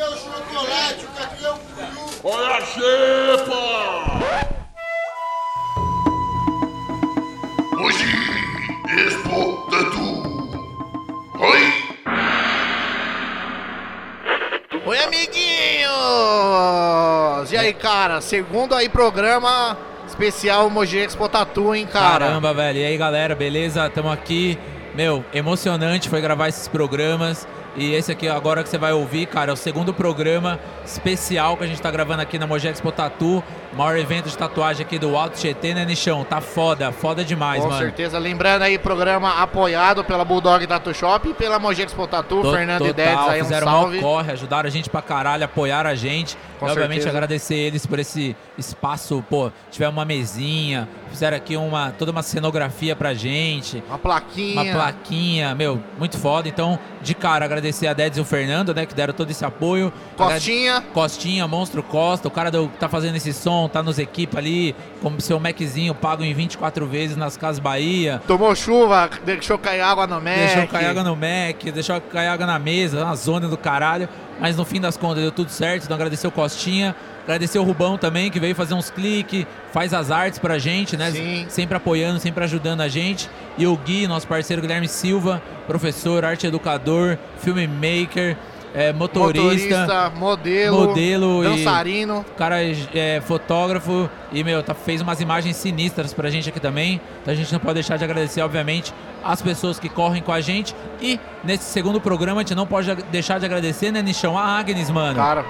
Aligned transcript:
Cadê 0.00 0.14
o 0.14 0.16
chocolate? 0.16 1.06
Cadê 1.14 1.46
o? 1.46 1.60
Olha 2.24 2.56
a 2.56 2.60
xepa! 2.62 3.60
Hoje, 7.78 8.06
Expo 8.96 9.66
Tatu. 9.70 10.08
Oi! 11.38 11.60
Oi, 14.86 14.98
amiguinhos! 15.02 15.92
E 17.52 17.58
aí, 17.58 17.74
cara? 17.74 18.22
Segundo 18.22 18.74
aí 18.74 18.88
programa 18.88 19.76
especial 20.06 20.70
Mogi 20.70 20.96
Expo 20.96 21.28
Tatu, 21.28 21.74
hein, 21.74 21.86
cara? 21.86 22.24
Caramba, 22.24 22.54
velho. 22.54 22.78
E 22.78 22.86
aí, 22.86 22.96
galera, 22.96 23.34
beleza? 23.34 23.90
Tamo 23.90 24.10
aqui. 24.10 24.58
Meu, 24.94 25.22
emocionante 25.34 26.08
foi 26.08 26.22
gravar 26.22 26.48
esses 26.48 26.66
programas. 26.68 27.46
E 27.76 27.94
esse 27.94 28.10
aqui, 28.10 28.28
agora 28.28 28.62
que 28.62 28.68
você 28.68 28.76
vai 28.78 28.92
ouvir, 28.92 29.26
cara, 29.26 29.50
é 29.50 29.54
o 29.54 29.56
segundo 29.56 29.94
programa 29.94 30.58
especial 30.84 31.56
que 31.56 31.64
a 31.64 31.66
gente 31.66 31.80
tá 31.80 31.90
gravando 31.90 32.20
aqui 32.20 32.38
na 32.38 32.46
Mogi 32.46 32.66
Expo 32.66 32.90
Tatu. 32.90 33.42
Maior 33.72 33.96
evento 33.96 34.28
de 34.28 34.36
tatuagem 34.36 34.84
aqui 34.84 34.98
do 34.98 35.16
Alto 35.16 35.38
Tietê, 35.38 35.72
né, 35.72 35.84
Nichão? 35.84 36.24
Tá 36.24 36.40
foda, 36.40 36.90
foda 36.90 37.24
demais, 37.24 37.62
Com 37.62 37.68
mano. 37.68 37.80
certeza. 37.80 38.18
Lembrando 38.18 38.62
aí, 38.62 38.76
programa 38.76 39.40
apoiado 39.40 40.02
pela 40.02 40.24
Bulldog 40.24 40.66
Tattoo 40.66 40.92
Shop 40.92 41.28
e 41.28 41.34
pela 41.34 41.60
Mogi 41.60 41.82
Expo 41.82 42.08
Tatu, 42.08 42.42
To- 42.42 42.52
Fernando 42.52 42.84
e 42.86 42.88
total, 42.92 43.06
Dedes 43.06 43.28
aí, 43.28 43.40
um 43.40 43.44
fizeram 43.44 43.66
salve. 43.68 43.88
maior 44.00 44.02
corre, 44.02 44.32
ajudaram 44.32 44.66
a 44.66 44.70
gente 44.70 44.90
pra 44.90 45.00
caralho, 45.00 45.44
apoiaram 45.44 45.88
a 45.88 45.94
gente. 45.94 46.36
Com 46.58 46.66
e, 46.66 46.70
obviamente 46.70 47.02
certeza. 47.02 47.16
agradecer 47.16 47.54
eles 47.54 47.86
por 47.86 48.00
esse 48.00 48.36
espaço, 48.58 49.24
pô, 49.30 49.50
tiver 49.70 49.88
uma 49.88 50.04
mesinha, 50.04 50.88
fizeram 51.08 51.36
aqui 51.36 51.56
uma 51.56 51.92
toda 51.96 52.10
uma 52.10 52.22
cenografia 52.24 52.96
pra 52.96 53.14
gente. 53.14 53.82
Uma 53.88 53.98
plaquinha. 53.98 54.62
Uma 54.62 54.72
plaquinha, 54.72 55.54
meu, 55.54 55.80
muito 55.96 56.18
foda. 56.18 56.48
Então, 56.48 56.76
de 57.00 57.14
cara, 57.14 57.44
agradecer 57.44 57.59
a 57.88 57.92
Dedes 57.92 58.18
e 58.18 58.20
o 58.20 58.24
Fernando, 58.24 58.74
né, 58.74 58.86
que 58.86 58.94
deram 58.94 59.12
todo 59.14 59.30
esse 59.30 59.44
apoio. 59.44 59.92
Costinha. 60.16 60.76
Agrade- 60.76 60.92
Costinha, 60.92 61.46
Monstro 61.48 61.82
Costa, 61.82 62.28
o 62.28 62.30
cara 62.30 62.50
do, 62.50 62.68
que 62.68 62.78
tá 62.78 62.88
fazendo 62.88 63.16
esse 63.16 63.32
som, 63.32 63.68
tá 63.68 63.82
nos 63.82 63.98
equipa 63.98 64.38
ali, 64.38 64.74
com 65.02 65.18
seu 65.20 65.38
Maczinho 65.40 65.94
pago 65.94 66.22
em 66.24 66.32
24 66.34 66.86
vezes 66.86 67.16
nas 67.16 67.36
Casas 67.36 67.58
Bahia. 67.58 68.20
Tomou 68.26 68.54
chuva, 68.54 69.08
deixou 69.24 69.58
cair 69.58 69.80
água 69.80 70.06
no 70.06 70.20
Mac. 70.20 70.36
Deixou 70.36 70.66
cair 70.66 70.86
água 70.86 71.02
no 71.04 71.16
Mac, 71.16 71.62
deixou 71.72 72.00
cair 72.00 72.28
água 72.28 72.46
na 72.46 72.58
mesa, 72.58 73.04
na 73.04 73.14
zona 73.14 73.48
do 73.48 73.56
caralho. 73.56 74.08
Mas 74.40 74.56
no 74.56 74.64
fim 74.64 74.80
das 74.80 74.96
contas 74.96 75.22
deu 75.22 75.30
tudo 75.30 75.50
certo. 75.50 75.84
Então 75.84 75.94
agradecer 75.94 76.26
o 76.26 76.30
Costinha, 76.30 76.96
agradecer 77.22 77.58
o 77.58 77.62
Rubão 77.62 77.98
também, 77.98 78.30
que 78.30 78.40
veio 78.40 78.54
fazer 78.54 78.74
uns 78.74 78.90
cliques, 78.90 79.46
faz 79.72 79.92
as 79.92 80.10
artes 80.10 80.38
pra 80.38 80.58
gente, 80.58 80.96
né? 80.96 81.10
Sim. 81.10 81.46
Sempre 81.48 81.76
apoiando, 81.76 82.18
sempre 82.18 82.42
ajudando 82.42 82.80
a 82.80 82.88
gente. 82.88 83.28
E 83.58 83.66
o 83.66 83.76
Gui, 83.76 84.06
nosso 84.06 84.26
parceiro 84.26 84.62
Guilherme 84.62 84.88
Silva, 84.88 85.42
professor, 85.66 86.24
arte 86.24 86.46
educador, 86.46 87.18
filmmaker, 87.38 88.36
é, 88.74 88.92
motorista. 88.92 89.80
Motorista, 89.80 90.12
modelo, 90.16 90.86
modelo 90.88 91.44
e- 91.44 91.48
dançarino. 91.48 92.20
O 92.20 92.34
cara 92.34 92.56
é 92.62 93.20
fotógrafo 93.20 94.08
e, 94.32 94.44
meu, 94.44 94.62
tá, 94.62 94.74
fez 94.74 95.00
umas 95.00 95.20
imagens 95.20 95.56
sinistras 95.56 96.14
pra 96.14 96.30
gente 96.30 96.48
aqui 96.48 96.60
também. 96.60 97.00
Então 97.22 97.32
a 97.32 97.36
gente 97.36 97.52
não 97.52 97.60
pode 97.60 97.74
deixar 97.74 97.96
de 97.96 98.04
agradecer, 98.04 98.40
obviamente, 98.42 98.94
as 99.24 99.42
pessoas 99.42 99.78
que 99.78 99.88
correm 99.88 100.22
com 100.22 100.32
a 100.32 100.40
gente. 100.40 100.74
E 101.00 101.18
nesse 101.42 101.64
segundo 101.64 102.00
programa 102.00 102.40
a 102.40 102.44
gente 102.44 102.54
não 102.54 102.66
pode 102.66 102.94
deixar 103.10 103.38
de 103.38 103.44
agradecer, 103.44 103.90
né, 103.90 104.02
Nichão? 104.02 104.38
A 104.38 104.58
Agnes, 104.58 104.90
mano. 104.90 105.16
Cara, 105.16 105.44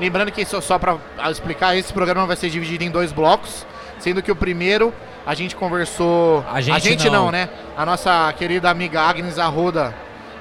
lembrando 0.00 0.30
que 0.32 0.44
só, 0.44 0.60
só 0.60 0.78
para 0.78 0.98
explicar, 1.30 1.76
esse 1.76 1.92
programa 1.92 2.26
vai 2.26 2.36
ser 2.36 2.50
dividido 2.50 2.84
em 2.84 2.90
dois 2.90 3.12
blocos, 3.12 3.66
sendo 3.98 4.22
que 4.22 4.32
o 4.32 4.36
primeiro 4.36 4.92
a 5.26 5.34
gente 5.34 5.56
conversou. 5.56 6.44
A 6.50 6.60
gente 6.60 7.08
não. 7.08 7.26
não. 7.26 7.30
né? 7.30 7.48
A 7.76 7.86
nossa 7.86 8.32
querida 8.36 8.68
amiga 8.70 9.00
Agnes 9.00 9.38
Arruda, 9.38 9.94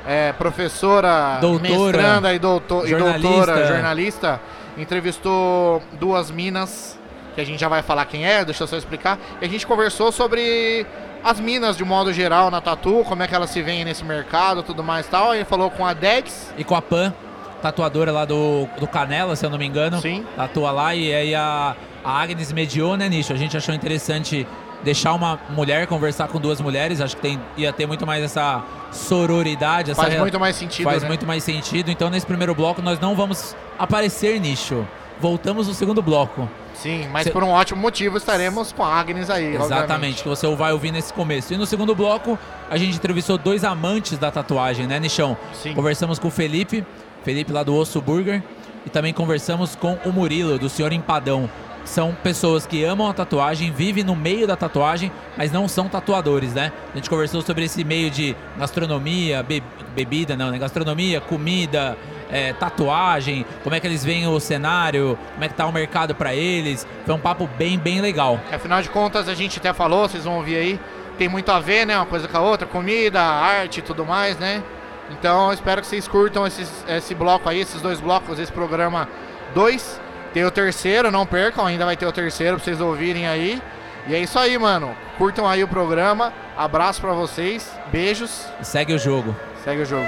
é, 0.05 0.33
professora, 0.33 1.37
Doutora, 1.39 1.69
mestranda 1.69 2.33
e, 2.33 2.39
doutor, 2.39 2.87
e 2.87 2.95
doutora, 2.95 3.67
jornalista, 3.67 4.39
entrevistou 4.77 5.81
duas 5.99 6.29
minas, 6.29 6.99
que 7.35 7.41
a 7.41 7.45
gente 7.45 7.59
já 7.59 7.67
vai 7.67 7.81
falar 7.81 8.05
quem 8.05 8.25
é, 8.25 8.43
deixa 8.43 8.63
eu 8.63 8.67
só 8.67 8.77
explicar. 8.77 9.17
E 9.41 9.45
a 9.45 9.49
gente 9.49 9.65
conversou 9.65 10.11
sobre 10.11 10.85
as 11.23 11.39
minas 11.39 11.77
de 11.77 11.83
um 11.83 11.87
modo 11.87 12.11
geral 12.11 12.51
na 12.51 12.59
Tatu, 12.59 13.03
como 13.07 13.23
é 13.23 13.27
que 13.27 13.33
elas 13.33 13.49
se 13.49 13.61
veem 13.61 13.85
nesse 13.85 14.03
mercado, 14.03 14.61
tudo 14.61 14.83
mais 14.83 15.05
e 15.05 15.09
tal. 15.09 15.33
Ele 15.33 15.45
falou 15.45 15.71
com 15.71 15.85
a 15.85 15.93
Dex. 15.93 16.53
E 16.57 16.63
com 16.63 16.75
a 16.75 16.81
Pan, 16.81 17.13
tatuadora 17.61 18.11
lá 18.11 18.25
do, 18.25 18.67
do 18.77 18.85
Canela, 18.85 19.35
se 19.35 19.45
eu 19.45 19.49
não 19.49 19.57
me 19.57 19.65
engano. 19.65 20.01
Sim. 20.01 20.25
Tatua 20.35 20.71
lá 20.71 20.93
e 20.93 21.13
aí 21.13 21.33
a, 21.33 21.75
a 22.03 22.21
Agnes 22.21 22.51
mediou, 22.51 22.97
né, 22.97 23.07
Nicho? 23.07 23.31
A 23.31 23.37
gente 23.37 23.55
achou 23.55 23.73
interessante 23.73 24.45
deixar 24.83 25.13
uma 25.13 25.39
mulher 25.49 25.87
conversar 25.87 26.27
com 26.27 26.39
duas 26.39 26.59
mulheres. 26.61 27.01
Acho 27.01 27.15
que 27.15 27.21
tem, 27.21 27.39
ia 27.57 27.71
ter 27.73 27.85
muito 27.85 28.05
mais 28.05 28.23
essa 28.23 28.63
sororidade. 28.91 29.91
Essa 29.91 30.01
Faz 30.01 30.19
muito 30.19 30.39
mais 30.39 30.55
sentido, 30.55 30.85
Faz 30.85 31.01
né? 31.03 31.07
muito 31.07 31.25
mais 31.25 31.43
sentido. 31.43 31.89
Então, 31.91 32.09
nesse 32.09 32.25
primeiro 32.25 32.53
bloco, 32.55 32.81
nós 32.81 32.99
não 32.99 33.15
vamos 33.15 33.55
aparecer, 33.77 34.39
Nicho. 34.39 34.85
Voltamos 35.19 35.67
no 35.67 35.73
segundo 35.73 36.01
bloco. 36.01 36.49
Sim, 36.73 37.07
mas 37.11 37.25
Cê- 37.25 37.29
por 37.31 37.43
um 37.43 37.49
ótimo 37.49 37.79
motivo 37.79 38.17
estaremos 38.17 38.71
com 38.71 38.83
a 38.83 38.87
Agnes 38.99 39.29
aí. 39.29 39.55
Exatamente, 39.55 40.23
que 40.23 40.27
você 40.27 40.47
vai 40.55 40.73
ouvir 40.73 40.91
nesse 40.91 41.13
começo. 41.13 41.53
E 41.53 41.57
no 41.57 41.65
segundo 41.65 41.93
bloco, 41.95 42.37
a 42.69 42.77
gente 42.77 42.95
entrevistou 42.97 43.37
dois 43.37 43.63
amantes 43.63 44.17
da 44.17 44.31
tatuagem, 44.31 44.87
né, 44.87 44.99
Nichão? 44.99 45.37
Sim. 45.53 45.73
Conversamos 45.73 46.17
com 46.17 46.27
o 46.27 46.31
Felipe, 46.31 46.83
Felipe 47.23 47.53
lá 47.53 47.61
do 47.63 47.75
Osso 47.75 48.01
Burger, 48.01 48.41
e 48.85 48.89
também 48.89 49.13
conversamos 49.13 49.75
com 49.75 49.97
o 50.03 50.11
Murilo, 50.11 50.57
do 50.57 50.67
Senhor 50.67 50.91
Empadão. 50.91 51.49
São 51.85 52.15
pessoas 52.23 52.65
que 52.65 52.83
amam 52.83 53.09
a 53.09 53.13
tatuagem, 53.13 53.71
vivem 53.71 54.03
no 54.03 54.15
meio 54.15 54.47
da 54.47 54.55
tatuagem, 54.55 55.11
mas 55.37 55.51
não 55.51 55.67
são 55.67 55.89
tatuadores, 55.89 56.53
né? 56.53 56.71
A 56.93 56.95
gente 56.97 57.09
conversou 57.09 57.41
sobre 57.41 57.65
esse 57.65 57.83
meio 57.83 58.09
de 58.09 58.35
gastronomia, 58.57 59.43
be- 59.43 59.61
bebida, 59.93 60.35
não, 60.35 60.49
né? 60.49 60.57
Gastronomia, 60.57 61.19
comida, 61.21 61.97
é, 62.31 62.53
tatuagem, 62.53 63.45
como 63.63 63.75
é 63.75 63.79
que 63.79 63.85
eles 63.87 64.03
veem 64.03 64.25
o 64.27 64.39
cenário, 64.39 65.17
como 65.33 65.43
é 65.43 65.47
que 65.49 65.53
tá 65.53 65.65
o 65.67 65.71
mercado 65.73 66.15
pra 66.15 66.33
eles. 66.33 66.87
Foi 67.05 67.13
um 67.15 67.19
papo 67.19 67.47
bem, 67.57 67.77
bem 67.77 68.01
legal. 68.01 68.39
Afinal 68.51 68.81
de 68.81 68.89
contas, 68.89 69.27
a 69.27 69.33
gente 69.35 69.59
até 69.59 69.73
falou, 69.73 70.07
vocês 70.07 70.23
vão 70.23 70.37
ouvir 70.37 70.55
aí, 70.55 70.79
tem 71.17 71.27
muito 71.27 71.51
a 71.51 71.59
ver, 71.59 71.85
né? 71.85 71.95
Uma 71.97 72.05
coisa 72.05 72.27
com 72.27 72.37
a 72.37 72.41
outra, 72.41 72.65
comida, 72.65 73.21
arte 73.21 73.79
e 73.79 73.83
tudo 73.83 74.05
mais, 74.05 74.37
né? 74.39 74.63
Então, 75.11 75.51
espero 75.51 75.81
que 75.81 75.87
vocês 75.87 76.07
curtam 76.07 76.47
esses- 76.47 76.83
esse 76.87 77.13
bloco 77.13 77.47
aí, 77.49 77.59
esses 77.59 77.81
dois 77.81 77.99
blocos, 77.99 78.39
esse 78.39 78.51
programa 78.51 79.07
2. 79.53 80.01
Tem 80.33 80.43
o 80.43 80.51
terceiro, 80.51 81.11
não 81.11 81.25
percam, 81.25 81.65
ainda 81.65 81.85
vai 81.85 81.95
ter 81.95 82.07
o 82.07 82.11
terceiro 82.11 82.55
pra 82.55 82.65
vocês 82.65 82.81
ouvirem 82.81 83.27
aí. 83.27 83.61
E 84.07 84.15
é 84.15 84.19
isso 84.19 84.37
aí, 84.39 84.57
mano. 84.57 84.95
Curtam 85.17 85.47
aí 85.47 85.63
o 85.63 85.67
programa. 85.67 86.33
Abraço 86.57 86.99
pra 86.99 87.13
vocês. 87.13 87.71
Beijos. 87.91 88.47
E 88.59 88.65
segue 88.65 88.93
o 88.93 88.99
jogo. 88.99 89.35
Segue 89.63 89.83
o 89.83 89.85
jogo. 89.85 90.07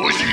Hoje, 0.00 0.24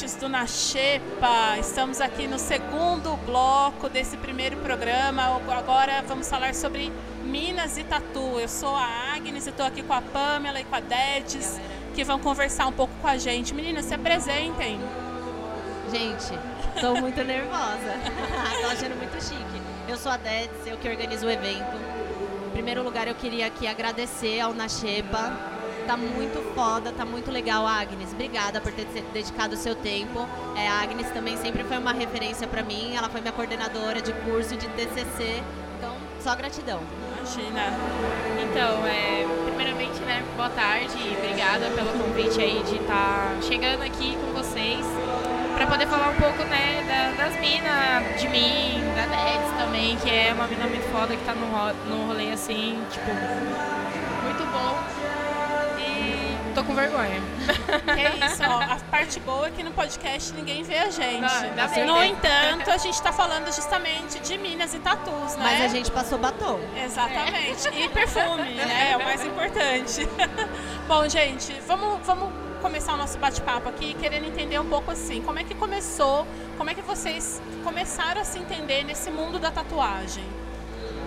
ouvintes 0.00 0.14
do 0.16 0.28
Na 0.30 0.46
Xepa. 0.46 1.58
Estamos 1.58 2.00
aqui 2.00 2.26
no 2.26 2.38
segundo 2.38 3.16
bloco 3.26 3.86
desse 3.86 4.16
primeiro 4.16 4.56
programa. 4.58 5.24
Agora 5.50 6.02
vamos 6.06 6.26
falar 6.28 6.54
sobre 6.54 6.90
Minas 7.22 7.76
e 7.76 7.84
Tatu. 7.84 8.40
Eu 8.40 8.48
sou 8.48 8.74
a 8.74 9.14
Agnes 9.14 9.46
e 9.46 9.50
estou 9.50 9.66
aqui 9.66 9.82
com 9.82 9.92
a 9.92 10.00
Pamela 10.00 10.58
e 10.58 10.64
com 10.64 10.74
a 10.74 10.80
Dedes, 10.80 11.60
que 11.94 12.02
vão 12.02 12.18
conversar 12.18 12.66
um 12.66 12.72
pouco 12.72 12.94
com 13.02 13.06
a 13.06 13.18
gente. 13.18 13.52
Meninas, 13.52 13.84
se 13.84 13.94
apresentem. 13.94 14.80
Gente, 15.90 16.38
tô 16.80 16.94
muito 16.94 17.22
nervosa. 17.22 17.92
tô 18.62 18.68
achando 18.68 18.96
muito 18.96 19.22
chique. 19.22 19.62
Eu 19.86 19.98
sou 19.98 20.12
a 20.12 20.16
Dedes, 20.16 20.66
eu 20.66 20.78
que 20.78 20.88
organizo 20.88 21.26
o 21.26 21.30
evento. 21.30 21.76
Em 22.46 22.50
primeiro 22.52 22.82
lugar, 22.82 23.06
eu 23.06 23.14
queria 23.14 23.46
aqui 23.48 23.66
agradecer 23.66 24.40
ao 24.40 24.54
Nachepa. 24.54 25.59
Tá 25.90 25.96
muito 25.96 26.40
foda, 26.54 26.92
tá 26.92 27.04
muito 27.04 27.32
legal, 27.32 27.66
Agnes. 27.66 28.12
Obrigada 28.12 28.60
por 28.60 28.70
ter 28.70 28.84
dedicado 29.12 29.54
o 29.54 29.58
seu 29.58 29.74
tempo. 29.74 30.24
É, 30.56 30.68
a 30.68 30.82
Agnes 30.82 31.10
também 31.10 31.36
sempre 31.36 31.64
foi 31.64 31.78
uma 31.78 31.92
referência 31.92 32.46
pra 32.46 32.62
mim. 32.62 32.94
Ela 32.94 33.08
foi 33.08 33.20
minha 33.20 33.32
coordenadora 33.32 34.00
de 34.00 34.12
curso 34.12 34.54
de 34.56 34.68
TCC. 34.68 35.42
Então, 35.78 35.92
só 36.22 36.36
gratidão. 36.36 36.78
Imagina. 37.18 37.72
Então, 38.40 38.86
é, 38.86 39.26
primeiramente, 39.46 39.98
né, 40.02 40.22
boa 40.36 40.48
tarde 40.50 40.96
e 40.96 41.16
obrigada 41.18 41.66
pelo 41.70 41.90
convite 42.04 42.40
aí 42.40 42.62
de 42.62 42.76
estar 42.76 43.34
chegando 43.42 43.82
aqui 43.82 44.16
com 44.16 44.32
vocês 44.32 44.86
para 45.56 45.66
poder 45.66 45.88
falar 45.88 46.10
um 46.10 46.14
pouco, 46.20 46.44
né, 46.44 46.84
da- 46.86 47.24
das 47.24 47.34
minas, 47.40 48.20
de 48.20 48.28
mim, 48.28 48.80
da 48.94 49.06
Neds 49.08 49.50
também, 49.58 49.96
que 49.96 50.08
é 50.08 50.32
uma 50.32 50.46
mina 50.46 50.68
muito 50.68 50.88
foda 50.92 51.16
que 51.16 51.24
tá 51.24 51.34
no, 51.34 51.48
no 51.90 52.06
rolê 52.06 52.30
assim, 52.30 52.80
tipo, 52.92 53.10
muito 53.10 54.44
bom. 54.52 54.78
Tô 56.60 56.64
com 56.66 56.74
vergonha. 56.74 57.22
Que 57.94 58.00
é 58.00 58.26
isso, 58.26 58.42
ó, 58.42 58.60
a 58.60 58.76
parte 58.90 59.18
boa 59.20 59.48
é 59.48 59.50
que 59.50 59.62
no 59.62 59.70
podcast 59.70 60.30
ninguém 60.34 60.62
vê 60.62 60.76
a 60.76 60.90
gente. 60.90 61.32
Não, 61.86 61.96
no 61.96 62.04
entanto, 62.04 62.70
a 62.70 62.76
gente 62.76 62.92
está 62.92 63.10
falando 63.10 63.46
justamente 63.46 64.20
de 64.20 64.36
Minas 64.36 64.74
e 64.74 64.78
tatus, 64.78 65.36
né? 65.36 65.38
Mas 65.38 65.62
a 65.62 65.68
gente 65.68 65.90
passou 65.90 66.18
batom. 66.18 66.60
Exatamente. 66.76 67.66
E 67.74 67.88
perfume, 67.88 68.56
né? 68.56 68.90
É 68.92 68.96
o 68.98 69.02
mais 69.02 69.24
importante. 69.24 70.06
Bom, 70.86 71.08
gente, 71.08 71.50
vamos, 71.66 72.06
vamos 72.06 72.30
começar 72.60 72.92
o 72.92 72.98
nosso 72.98 73.16
bate-papo 73.16 73.70
aqui 73.70 73.94
querendo 73.94 74.26
entender 74.26 74.60
um 74.60 74.68
pouco 74.68 74.90
assim, 74.90 75.22
como 75.22 75.38
é 75.38 75.44
que 75.44 75.54
começou, 75.54 76.26
como 76.58 76.68
é 76.68 76.74
que 76.74 76.82
vocês 76.82 77.40
começaram 77.64 78.20
a 78.20 78.24
se 78.24 78.38
entender 78.38 78.84
nesse 78.84 79.10
mundo 79.10 79.38
da 79.38 79.50
tatuagem? 79.50 80.26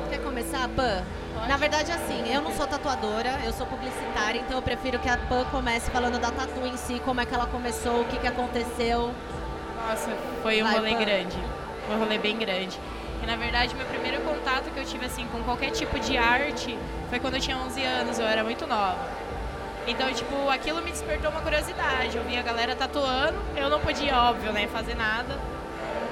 Quer 0.10 0.18
começar, 0.24 0.68
Pan? 0.70 1.04
Na 1.48 1.58
verdade, 1.58 1.92
assim, 1.92 2.32
eu 2.34 2.42
não 2.42 2.52
sou 2.54 2.66
tatuadora, 2.66 3.40
eu 3.44 3.52
sou 3.52 3.68
publicitária, 3.68 4.40
então 4.40 4.58
eu 4.58 4.62
prefiro 4.62 4.98
que 5.00 5.10
a 5.10 5.18
Pan 5.18 5.46
comece 5.52 5.92
falando 5.92 6.20
da 6.20 6.32
tatu 6.32 6.66
em 6.66 6.78
si, 6.78 7.02
como 7.04 7.20
é 7.20 7.26
que 7.26 7.34
ela 7.34 7.46
começou, 7.48 8.02
o 8.02 8.06
que, 8.06 8.18
que 8.18 8.28
aconteceu. 8.28 9.14
Nossa, 9.76 10.10
foi 10.42 10.62
um 10.62 10.66
Vai, 10.66 10.76
rolê 10.76 10.92
Pan. 10.92 11.00
grande. 11.00 11.38
Um 11.92 12.00
rolê 12.00 12.18
bem 12.18 12.38
grande. 12.38 12.80
E 13.22 13.26
na 13.26 13.36
verdade, 13.36 13.76
meu 13.76 13.86
primeiro 13.86 14.22
contato 14.22 14.72
que 14.72 14.80
eu 14.80 14.86
tive 14.86 15.06
assim 15.06 15.28
com 15.28 15.44
qualquer 15.44 15.72
tipo 15.72 16.00
de 16.00 16.18
arte 16.18 16.78
foi 17.10 17.20
quando 17.20 17.36
eu 17.36 17.42
tinha 17.42 17.58
11 17.58 17.84
anos, 17.84 18.20
eu 18.20 18.26
era 18.26 18.44
muito 18.44 18.66
nova. 18.66 18.98
Então, 19.86 20.12
tipo, 20.14 20.50
aquilo 20.50 20.82
me 20.82 20.92
despertou 20.92 21.30
uma 21.30 21.42
curiosidade. 21.42 22.16
Eu 22.16 22.24
via 22.24 22.40
a 22.40 22.44
galera 22.44 22.74
tatuando, 22.74 23.38
eu 23.56 23.70
não 23.70 23.82
podia, 23.82 24.16
óbvio, 24.18 24.54
né, 24.54 24.68
fazer 24.68 24.96
nada. 24.96 25.38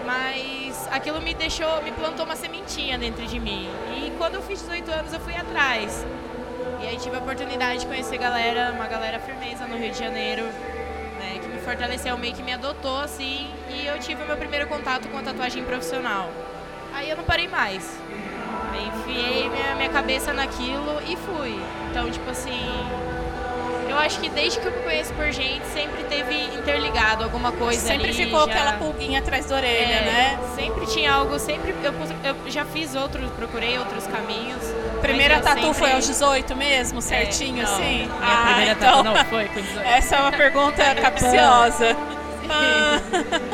Mas 0.06 0.88
aquilo 0.92 1.22
me 1.22 1.34
deixou, 1.34 1.82
me 1.84 1.92
plantou 1.92 2.26
uma 2.26 2.36
sementinha 2.36 2.98
dentro 2.98 3.26
de 3.26 3.40
mim. 3.40 3.70
E 3.96 4.12
quando 4.18 4.36
eu 4.36 4.42
fiz 4.42 4.60
18 4.62 4.92
anos, 4.92 5.14
eu 5.14 5.20
fui 5.20 5.36
atrás. 5.36 6.06
E 6.82 6.88
aí 6.88 6.98
tive 6.98 7.16
a 7.16 7.20
oportunidade 7.20 7.82
de 7.82 7.86
conhecer 7.86 8.18
galera, 8.18 8.72
uma 8.72 8.88
galera 8.88 9.20
firmeza 9.20 9.68
no 9.68 9.78
Rio 9.78 9.92
de 9.92 10.00
Janeiro, 10.00 10.44
né, 10.44 11.40
que 11.40 11.48
me 11.48 11.60
fortaleceu, 11.60 12.18
meio 12.18 12.34
que 12.34 12.42
me 12.42 12.54
adotou 12.54 13.00
assim, 13.00 13.50
e 13.70 13.86
eu 13.86 14.00
tive 14.00 14.24
o 14.24 14.26
meu 14.26 14.38
primeiro 14.38 14.68
contato 14.68 15.08
com 15.08 15.18
a 15.18 15.22
tatuagem 15.22 15.64
profissional. 15.64 16.30
Aí 16.94 17.10
eu 17.10 17.18
não 17.18 17.24
parei 17.24 17.48
mais. 17.48 17.98
Enfiei 18.74 19.50
minha, 19.50 19.76
minha 19.76 19.90
cabeça 19.90 20.34
naquilo 20.34 21.02
e 21.08 21.16
fui. 21.16 21.60
Então, 21.90 22.10
tipo 22.10 22.30
assim, 22.30 22.60
eu 23.92 23.98
acho 24.00 24.20
que 24.20 24.30
desde 24.30 24.60
que 24.60 24.66
eu 24.68 24.72
me 24.72 24.80
conheço 24.84 25.14
por 25.14 25.32
gente, 25.32 25.66
sempre 25.68 26.04
teve 26.06 26.34
interligado 26.56 27.24
alguma 27.24 27.52
coisa 27.52 27.80
Sempre 27.88 28.10
ali, 28.10 28.14
ficou 28.14 28.40
já- 28.40 28.46
aquela 28.46 28.74
pulguinha 28.74 29.20
atrás 29.20 29.46
da 29.46 29.56
orelha, 29.56 29.94
é, 29.94 30.02
né? 30.06 30.40
Sempre 30.56 30.86
tinha 30.88 31.14
algo, 31.14 31.38
sempre 31.40 31.76
eu, 31.84 31.94
eu 32.24 32.36
já 32.52 32.66
fiz 32.66 32.96
outros, 32.96 33.30
procurei 33.32 33.78
outros 33.78 34.08
caminhos. 34.08 34.62
Primeira 35.02 35.36
mas 35.38 35.46
eu 35.46 35.50
tatu 35.52 35.62
sempre- 35.68 35.80
foi 35.80 35.92
aos 35.94 36.08
18 36.08 36.56
mesmo, 36.56 37.02
certinho 37.02 37.62
É, 37.62 37.64
não, 37.66 37.74
assim? 37.74 38.10
Minha 38.20 38.46
primeira 38.46 38.76
tatu 38.76 39.04
não 39.04 39.16
foi 39.26 39.46
com 39.50 39.62
18. 39.62 39.88
Essa 39.88 40.16
é 40.16 40.20
uma 40.20 40.32
pergunta 40.32 40.96
capciosa. 40.96 41.96
Ah, 42.54 43.00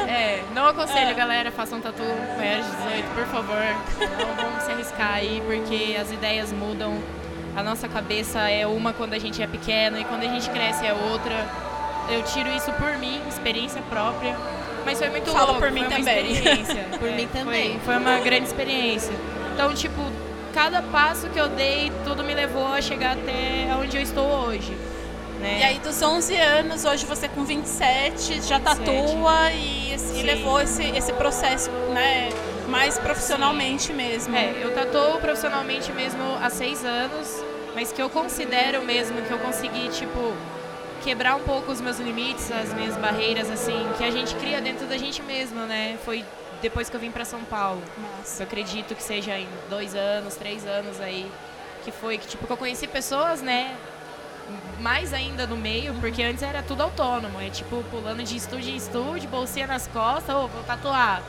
É, 0.09 0.41
não 0.55 0.65
aconselho, 0.65 1.13
galera, 1.13 1.51
façam 1.51 1.79
tatu 1.79 2.01
maiores 2.35 2.65
de 2.65 2.71
18, 2.77 3.05
por 3.13 3.25
favor. 3.27 3.61
Não 3.99 4.35
vamos 4.43 4.63
se 4.63 4.71
arriscar 4.71 5.13
aí, 5.13 5.43
porque 5.45 5.95
as 6.01 6.11
ideias 6.11 6.51
mudam. 6.51 6.97
A 7.57 7.63
nossa 7.63 7.88
cabeça 7.88 8.39
é 8.50 8.68
uma 8.68 8.94
quando 8.94 9.13
a 9.13 9.19
gente 9.19 9.42
é 9.42 9.48
pequeno 9.48 10.00
e 10.00 10.04
quando 10.06 10.21
a 10.21 10.27
gente 10.27 10.48
cresce 10.51 10.86
é 10.86 10.94
outra. 10.94 11.33
Eu 12.07 12.21
tiro 12.21 12.50
isso 12.50 12.71
por 12.74 12.95
mim, 13.00 13.19
experiência 13.27 13.81
própria. 13.89 14.38
Mas 14.86 15.00
foi 15.00 15.09
muito 15.09 15.31
Fala 15.31 15.45
louco, 15.48 15.62
por 15.62 15.71
mim 15.71 15.80
foi 15.86 15.89
uma 15.89 15.98
também. 15.98 16.31
experiência. 16.31 16.86
Por 17.00 17.09
É, 17.09 17.12
mim 17.15 17.27
foi- 17.27 17.42
também. 17.42 17.80
Foi, 17.83 17.98
uma 17.98 18.19
grande 18.19 18.45
experiência. 18.45 19.12
Então, 19.54 19.74
tipo, 19.74 20.00
cada 20.54 20.81
passo 20.83 21.27
que 21.30 21.38
eu 21.39 21.50
dei, 21.50 21.92
tudo 22.06 22.24
me 22.24 22.33
levou 22.33 22.68
a 22.68 22.80
chegar 22.80 23.13
até 23.18 23.68
onde 23.77 23.98
eu 23.98 24.01
estou 24.04 24.24
hoje. 24.45 24.71
Né? 25.42 25.57
E 25.59 25.63
aí, 25.63 25.80
dos 25.80 26.00
11 26.01 26.36
anos, 26.38 26.86
hoje 26.86 27.06
você 27.07 27.27
com 27.27 27.44
27, 27.44 28.42
já 28.44 28.59
27. 28.59 28.63
tatua 28.63 29.51
e, 29.51 29.94
e 29.95 30.00
Sim. 30.00 30.21
levou 30.24 30.62
esse, 30.62 30.83
esse 30.95 31.12
processo, 31.13 31.69
né, 31.94 32.30
mais 32.67 32.97
profissionalmente 32.99 33.93
mesmo. 33.93 34.35
É, 34.35 34.53
eu 34.61 34.73
tatuo 34.73 35.19
profissionalmente 35.19 35.91
mesmo 35.91 36.21
há 36.41 36.49
seis 36.49 36.83
anos, 36.83 37.43
mas 37.73 37.91
que 37.91 38.01
eu 38.01 38.09
considero 38.09 38.83
mesmo 38.83 39.21
que 39.21 39.31
eu 39.31 39.39
consegui, 39.39 39.89
tipo, 39.89 40.33
quebrar 41.03 41.35
um 41.35 41.41
pouco 41.41 41.71
os 41.71 41.79
meus 41.79 41.99
limites, 41.99 42.51
as 42.51 42.73
minhas 42.73 42.97
barreiras, 42.97 43.49
assim, 43.49 43.87
que 43.97 44.03
a 44.03 44.11
gente 44.11 44.35
cria 44.35 44.59
dentro 44.61 44.85
da 44.87 44.97
gente 44.97 45.21
mesmo, 45.21 45.61
né? 45.61 45.97
Foi 46.03 46.25
depois 46.61 46.89
que 46.89 46.95
eu 46.95 46.99
vim 46.99 47.11
pra 47.11 47.23
São 47.23 47.41
Paulo. 47.41 47.81
Nossa. 47.97 48.43
Eu 48.43 48.47
acredito 48.47 48.95
que 48.95 49.03
seja 49.03 49.37
em 49.37 49.47
dois 49.69 49.95
anos, 49.95 50.35
três 50.35 50.65
anos 50.65 50.99
aí, 50.99 51.29
que 51.83 51.91
foi 51.91 52.17
que, 52.17 52.27
tipo, 52.27 52.45
que 52.45 52.51
eu 52.51 52.57
conheci 52.57 52.87
pessoas, 52.87 53.41
né? 53.41 53.75
Mais 54.79 55.13
ainda 55.13 55.45
no 55.45 55.57
meio, 55.57 55.93
porque 55.95 56.23
antes 56.23 56.41
era 56.41 56.63
tudo 56.63 56.81
autônomo, 56.81 57.39
é 57.41 57.49
tipo 57.49 57.83
pulando 57.91 58.23
de 58.23 58.37
estúdio 58.37 58.71
em 58.71 58.77
estúdio, 58.77 59.29
bolsinha 59.29 59.67
nas 59.67 59.87
costas, 59.87 60.33
ô, 60.35 60.47
vou 60.47 60.63
tatuar. 60.63 61.21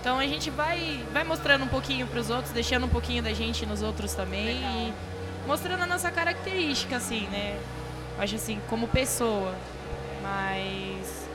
Então 0.00 0.18
a 0.18 0.26
gente 0.26 0.50
vai, 0.50 1.04
vai 1.12 1.24
mostrando 1.24 1.64
um 1.64 1.68
pouquinho 1.68 2.06
pros 2.06 2.30
outros, 2.30 2.52
deixando 2.52 2.86
um 2.86 2.88
pouquinho 2.88 3.22
da 3.22 3.32
gente 3.32 3.66
nos 3.66 3.82
outros 3.82 4.14
também 4.14 4.56
e 4.58 4.92
mostrando 5.46 5.82
a 5.82 5.86
nossa 5.86 6.10
característica, 6.10 6.96
assim, 6.96 7.26
né? 7.32 7.56
Acho 8.18 8.36
assim, 8.36 8.60
como 8.68 8.86
pessoa. 8.88 9.54
Mas. 10.22 11.28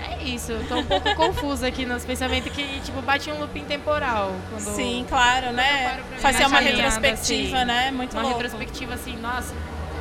É 0.00 0.22
isso, 0.22 0.52
eu 0.52 0.66
tô 0.68 0.76
um 0.76 0.84
pouco 0.84 1.12
confusa 1.16 1.66
aqui 1.66 1.84
nos 1.84 2.04
pensamentos 2.04 2.52
que, 2.52 2.80
tipo, 2.80 3.02
bate 3.02 3.30
um 3.30 3.40
looping 3.40 3.64
temporal. 3.64 4.32
Quando 4.50 4.62
Sim, 4.62 5.04
claro, 5.08 5.46
eu 5.46 5.52
né? 5.52 6.00
Fazer 6.18 6.46
uma 6.46 6.60
retrospectiva, 6.60 7.56
assim, 7.58 7.66
né? 7.66 7.90
Muito 7.90 8.12
Uma 8.12 8.22
louco. 8.22 8.38
retrospectiva 8.38 8.94
assim, 8.94 9.16
nossa, 9.16 9.52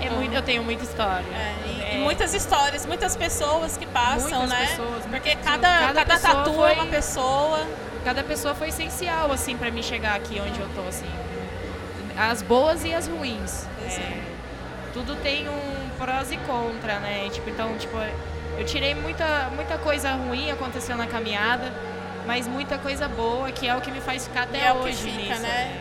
é 0.07 0.11
muito, 0.11 0.33
eu 0.33 0.41
tenho 0.41 0.63
muita 0.63 0.83
história. 0.83 1.25
É, 1.33 1.53
e, 1.67 1.81
É. 1.83 1.95
e 1.95 1.97
muitas 1.99 2.33
histórias, 2.33 2.85
muitas 2.85 3.15
pessoas 3.15 3.77
que 3.77 3.85
passam, 3.85 4.39
Muitas 4.41 4.49
né? 4.49 4.67
pessoas, 4.67 5.05
Porque 5.05 5.35
cada, 5.35 5.67
cada, 5.79 6.05
Cada 6.05 6.19
tatu 6.19 6.49
é 6.51 6.53
foi- 6.53 6.73
uma 6.73 6.85
pessoa. 6.87 7.65
Cada 8.03 8.23
pessoa 8.23 8.55
foi 8.55 8.69
essencial, 8.69 9.31
assim, 9.31 9.57
pra 9.57 9.69
mim 9.69 9.83
chegar 9.83 10.15
aqui 10.15 10.39
onde 10.39 10.59
eu 10.59 10.69
tô, 10.75 10.81
assim. 10.87 11.09
As 12.17 12.41
boas 12.41 12.83
e 12.83 12.93
as 12.93 13.07
ruins. 13.07 13.65
É, 13.85 14.21
tudo 14.93 15.15
tem 15.17 15.47
um 15.49 15.89
prós 15.99 16.31
e 16.31 16.37
contra, 16.37 16.99
né? 16.99 17.27
Tipo, 17.31 17.49
então, 17.49 17.77
tipo, 17.77 17.95
eu 18.57 18.65
tirei 18.65 18.95
muita, 18.95 19.49
muita 19.55 19.77
coisa 19.77 20.11
ruim 20.13 20.49
aconteceu 20.49 20.95
na 20.97 21.05
caminhada, 21.05 21.71
mas 22.25 22.47
muita 22.47 22.77
coisa 22.77 23.07
boa, 23.07 23.51
que 23.51 23.67
é 23.67 23.75
o 23.75 23.81
que 23.81 23.91
me 23.91 24.01
faz 24.01 24.25
ficar 24.27 24.43
até 24.43 24.65
é 24.67 24.71
o 24.73 24.79
que 24.79 24.89
hoje 24.89 24.97
fica, 25.11 25.17
nisso. 25.35 25.41
né? 25.41 25.77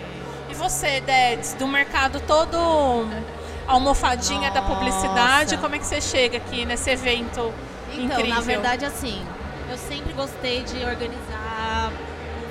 E 0.51 0.55
você, 0.55 1.01
Deds, 1.01 1.55
do 1.55 1.67
mercado 1.67 2.21
todo 2.21 3.09
almofadinha 3.67 4.51
da 4.51 4.61
Nossa. 4.61 4.75
publicidade, 4.75 5.57
como 5.59 5.75
é 5.75 5.79
que 5.79 5.87
você 5.87 6.01
chega 6.01 6.37
aqui 6.39 6.65
nesse 6.65 6.91
evento 6.91 7.53
Então, 7.93 8.05
incrível? 8.05 8.35
na 8.35 8.41
verdade, 8.41 8.85
assim, 8.85 9.25
eu 9.71 9.77
sempre 9.77 10.13
gostei 10.13 10.63
de 10.63 10.85
organizar 10.85 11.93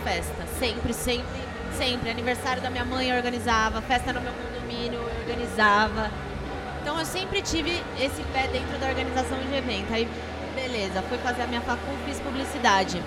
festa. 0.04 0.46
Sempre, 0.60 0.94
sempre, 0.94 1.42
sempre. 1.78 2.10
Aniversário 2.10 2.62
da 2.62 2.70
minha 2.70 2.86
mãe 2.86 3.10
eu 3.10 3.18
organizava, 3.18 3.82
festa 3.82 4.14
no 4.14 4.22
meu 4.22 4.34
condomínio 4.34 5.00
eu 5.00 5.20
organizava. 5.22 6.12
Então 6.82 7.00
eu 7.00 7.06
sempre 7.06 7.42
tive 7.42 7.82
esse 8.00 8.22
pé 8.34 8.48
dentro 8.48 8.78
da 8.78 8.88
organização 8.88 9.38
de 9.40 9.56
evento. 9.56 9.92
Aí, 9.94 10.08
beleza, 10.54 11.02
fui 11.10 11.18
fazer 11.18 11.42
a 11.44 11.48
minha 11.48 11.62
facul, 11.62 11.96
fiz 12.06 12.20
publicidade. 12.20 13.02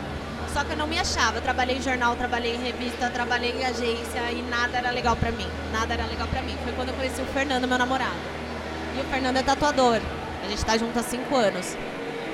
Só 0.53 0.65
que 0.65 0.73
eu 0.73 0.77
não 0.77 0.87
me 0.87 0.99
achava. 0.99 1.39
Eu 1.39 1.43
trabalhei 1.43 1.77
em 1.77 1.83
jornal, 1.83 2.17
trabalhei 2.17 2.55
em 2.55 2.63
revista, 2.63 3.11
trabalhei 3.11 3.53
em 3.53 3.65
agência 3.65 4.21
e 4.33 4.43
nada 4.43 4.79
era 4.79 4.91
legal 4.91 5.17
pra 5.17 5.31
mim. 5.31 5.47
Nada 5.73 5.95
era 5.95 6.07
legal 6.07 6.27
pra 6.29 6.43
mim. 6.43 6.57
Foi 6.65 6.73
quando 6.73 6.89
eu 6.89 6.95
conheci 6.95 7.21
o 7.21 7.27
Fernando, 7.27 7.67
meu 7.69 7.79
namorado. 7.79 8.17
E 8.97 9.01
o 9.01 9.05
Fernando 9.05 9.37
é 9.37 9.43
tatuador. 9.43 10.01
A 10.45 10.49
gente 10.49 10.65
tá 10.65 10.77
junto 10.77 10.99
há 10.99 11.03
cinco 11.03 11.37
anos. 11.37 11.77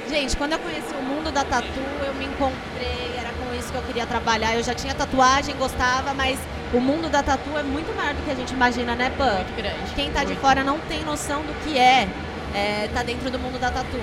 Gente, 0.09 0.37
quando 0.37 0.53
eu 0.53 0.59
conheci 0.59 0.95
o 0.95 1.03
mundo 1.03 1.33
da 1.33 1.45
tatu, 1.45 1.81
eu 2.07 2.15
me 2.15 2.27
encontrei, 2.27 3.17
era 3.19 3.31
com 3.31 3.55
isso 3.59 3.73
que 3.73 3.79
eu 3.79 3.83
queria 3.83 4.07
trabalhar. 4.07 4.55
Eu 4.55 4.62
já 4.62 4.75
tinha 4.75 4.95
tatuagem, 4.95 5.57
gostava, 5.57 6.12
mas 6.12 6.38
o 6.73 6.81
mundo 6.81 7.09
da 7.09 7.23
tatu 7.23 7.57
é 7.57 7.62
muito 7.62 7.95
maior 7.97 8.15
do 8.15 8.23
que 8.23 8.31
a 8.31 8.35
gente 8.35 8.53
imagina, 8.53 8.95
né, 8.95 9.11
Pan? 9.17 9.37
Muito 9.37 9.57
grande. 9.57 9.95
Quem 9.95 10.11
tá 10.12 10.25
de 10.25 10.35
fora 10.37 10.62
não 10.62 10.79
tem 10.81 11.05
noção 11.05 11.43
do 11.43 11.55
que 11.65 11.79
é, 11.79 12.09
é 12.55 12.88
tá 12.93 13.03
dentro 13.03 13.31
do 13.31 13.38
mundo 13.38 13.59
da 13.59 13.71
tatu. 13.71 13.99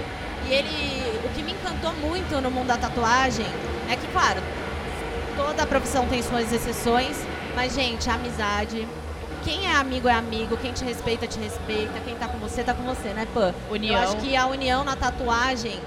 E 0.51 0.53
ele, 0.53 1.19
o 1.23 1.29
que 1.29 1.41
me 1.43 1.53
encantou 1.53 1.93
muito 1.93 2.41
no 2.41 2.51
mundo 2.51 2.67
da 2.67 2.77
tatuagem 2.77 3.45
é 3.89 3.95
que, 3.95 4.05
claro, 4.07 4.41
toda 5.37 5.65
profissão 5.65 6.05
tem 6.07 6.21
suas 6.21 6.51
exceções, 6.51 7.15
mas, 7.55 7.73
gente, 7.73 8.09
a 8.09 8.15
amizade. 8.15 8.85
Quem 9.45 9.65
é 9.65 9.73
amigo 9.73 10.09
é 10.09 10.13
amigo, 10.13 10.57
quem 10.57 10.73
te 10.73 10.83
respeita, 10.83 11.25
te 11.25 11.39
respeita, 11.39 11.93
quem 12.03 12.15
tá 12.15 12.27
com 12.27 12.37
você, 12.37 12.63
tá 12.65 12.73
com 12.73 12.83
você, 12.83 13.13
né, 13.13 13.25
Pan? 13.33 13.55
União. 13.71 13.95
Eu 13.95 14.09
acho 14.09 14.17
que 14.17 14.35
a 14.35 14.45
união 14.45 14.83
na 14.83 14.97
tatuagem 14.97 15.79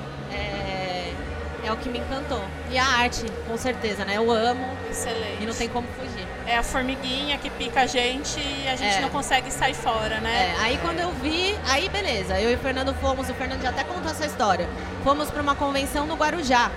é 1.67 1.73
o 1.73 1.77
que 1.77 1.89
me 1.89 1.99
encantou. 1.99 2.43
E 2.71 2.79
a 2.79 2.85
arte, 2.85 3.25
com 3.49 3.57
certeza, 3.57 4.05
né? 4.05 4.17
Eu 4.17 4.31
amo 4.31 4.67
Excelente. 4.91 5.43
e 5.43 5.47
não 5.47 5.55
tem 5.55 5.69
como 5.69 5.87
fugir. 5.99 6.27
É 6.47 6.59
a 6.59 6.63
formiguinha 6.63 7.39
que 7.39 7.49
pica 7.51 7.81
a 7.83 7.87
gente 7.87 8.39
e 8.39 8.69
a 8.69 8.77
gente 8.77 8.97
É. 8.97 9.01
não 9.01 9.09
consegue 9.11 9.51
sair 9.51 9.75
fora, 9.75 10.21
né? 10.21 10.55
É, 10.59 10.63
aí 10.63 10.79
quando 10.79 11.01
eu 11.01 11.11
vi, 11.23 11.57
aí 11.69 11.89
beleza, 11.89 12.39
eu 12.41 12.51
e 12.51 12.55
o 12.55 12.59
Fernando 12.59 12.95
fomos, 12.95 13.29
o 13.31 13.35
Fernando 13.35 13.63
já 13.63 13.71
até 13.71 13.83
contou 13.85 14.11
essa 14.11 14.27
história. 14.27 14.69
Fomos 15.03 15.31
para 15.31 15.41
uma 15.43 15.55
convenção 15.55 16.07
no 16.07 16.15
Guarujá. 16.17 16.71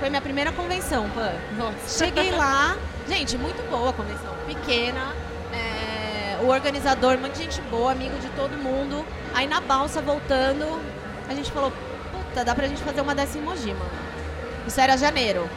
Foi 0.00 0.08
minha 0.10 0.20
primeira 0.22 0.50
convenção, 0.52 1.08
Pan. 1.10 1.32
Nossa. 1.56 2.04
Cheguei 2.04 2.32
lá, 2.32 2.76
gente, 3.08 3.38
muito 3.38 3.62
boa 3.70 3.90
a 3.90 3.92
convenção, 3.92 4.34
pequena. 4.46 5.14
é, 5.52 6.38
o 6.42 6.48
organizador, 6.48 7.16
muita 7.18 7.36
gente 7.36 7.60
boa, 7.62 7.92
amigo 7.92 8.18
de 8.18 8.28
todo 8.30 8.50
mundo. 8.56 9.06
Aí 9.34 9.46
na 9.46 9.60
balsa 9.60 10.00
voltando, 10.00 10.80
a 11.28 11.34
gente 11.34 11.52
falou, 11.52 11.72
puta, 12.10 12.44
dá 12.44 12.54
pra 12.54 12.66
gente 12.66 12.82
fazer 12.82 13.00
uma 13.00 13.14
dessa 13.14 13.38
em 13.38 13.42
Mogi, 13.42 13.72
mano. 13.72 13.90
Isso 14.66 14.80
era 14.80 14.96
janeiro. 14.96 15.48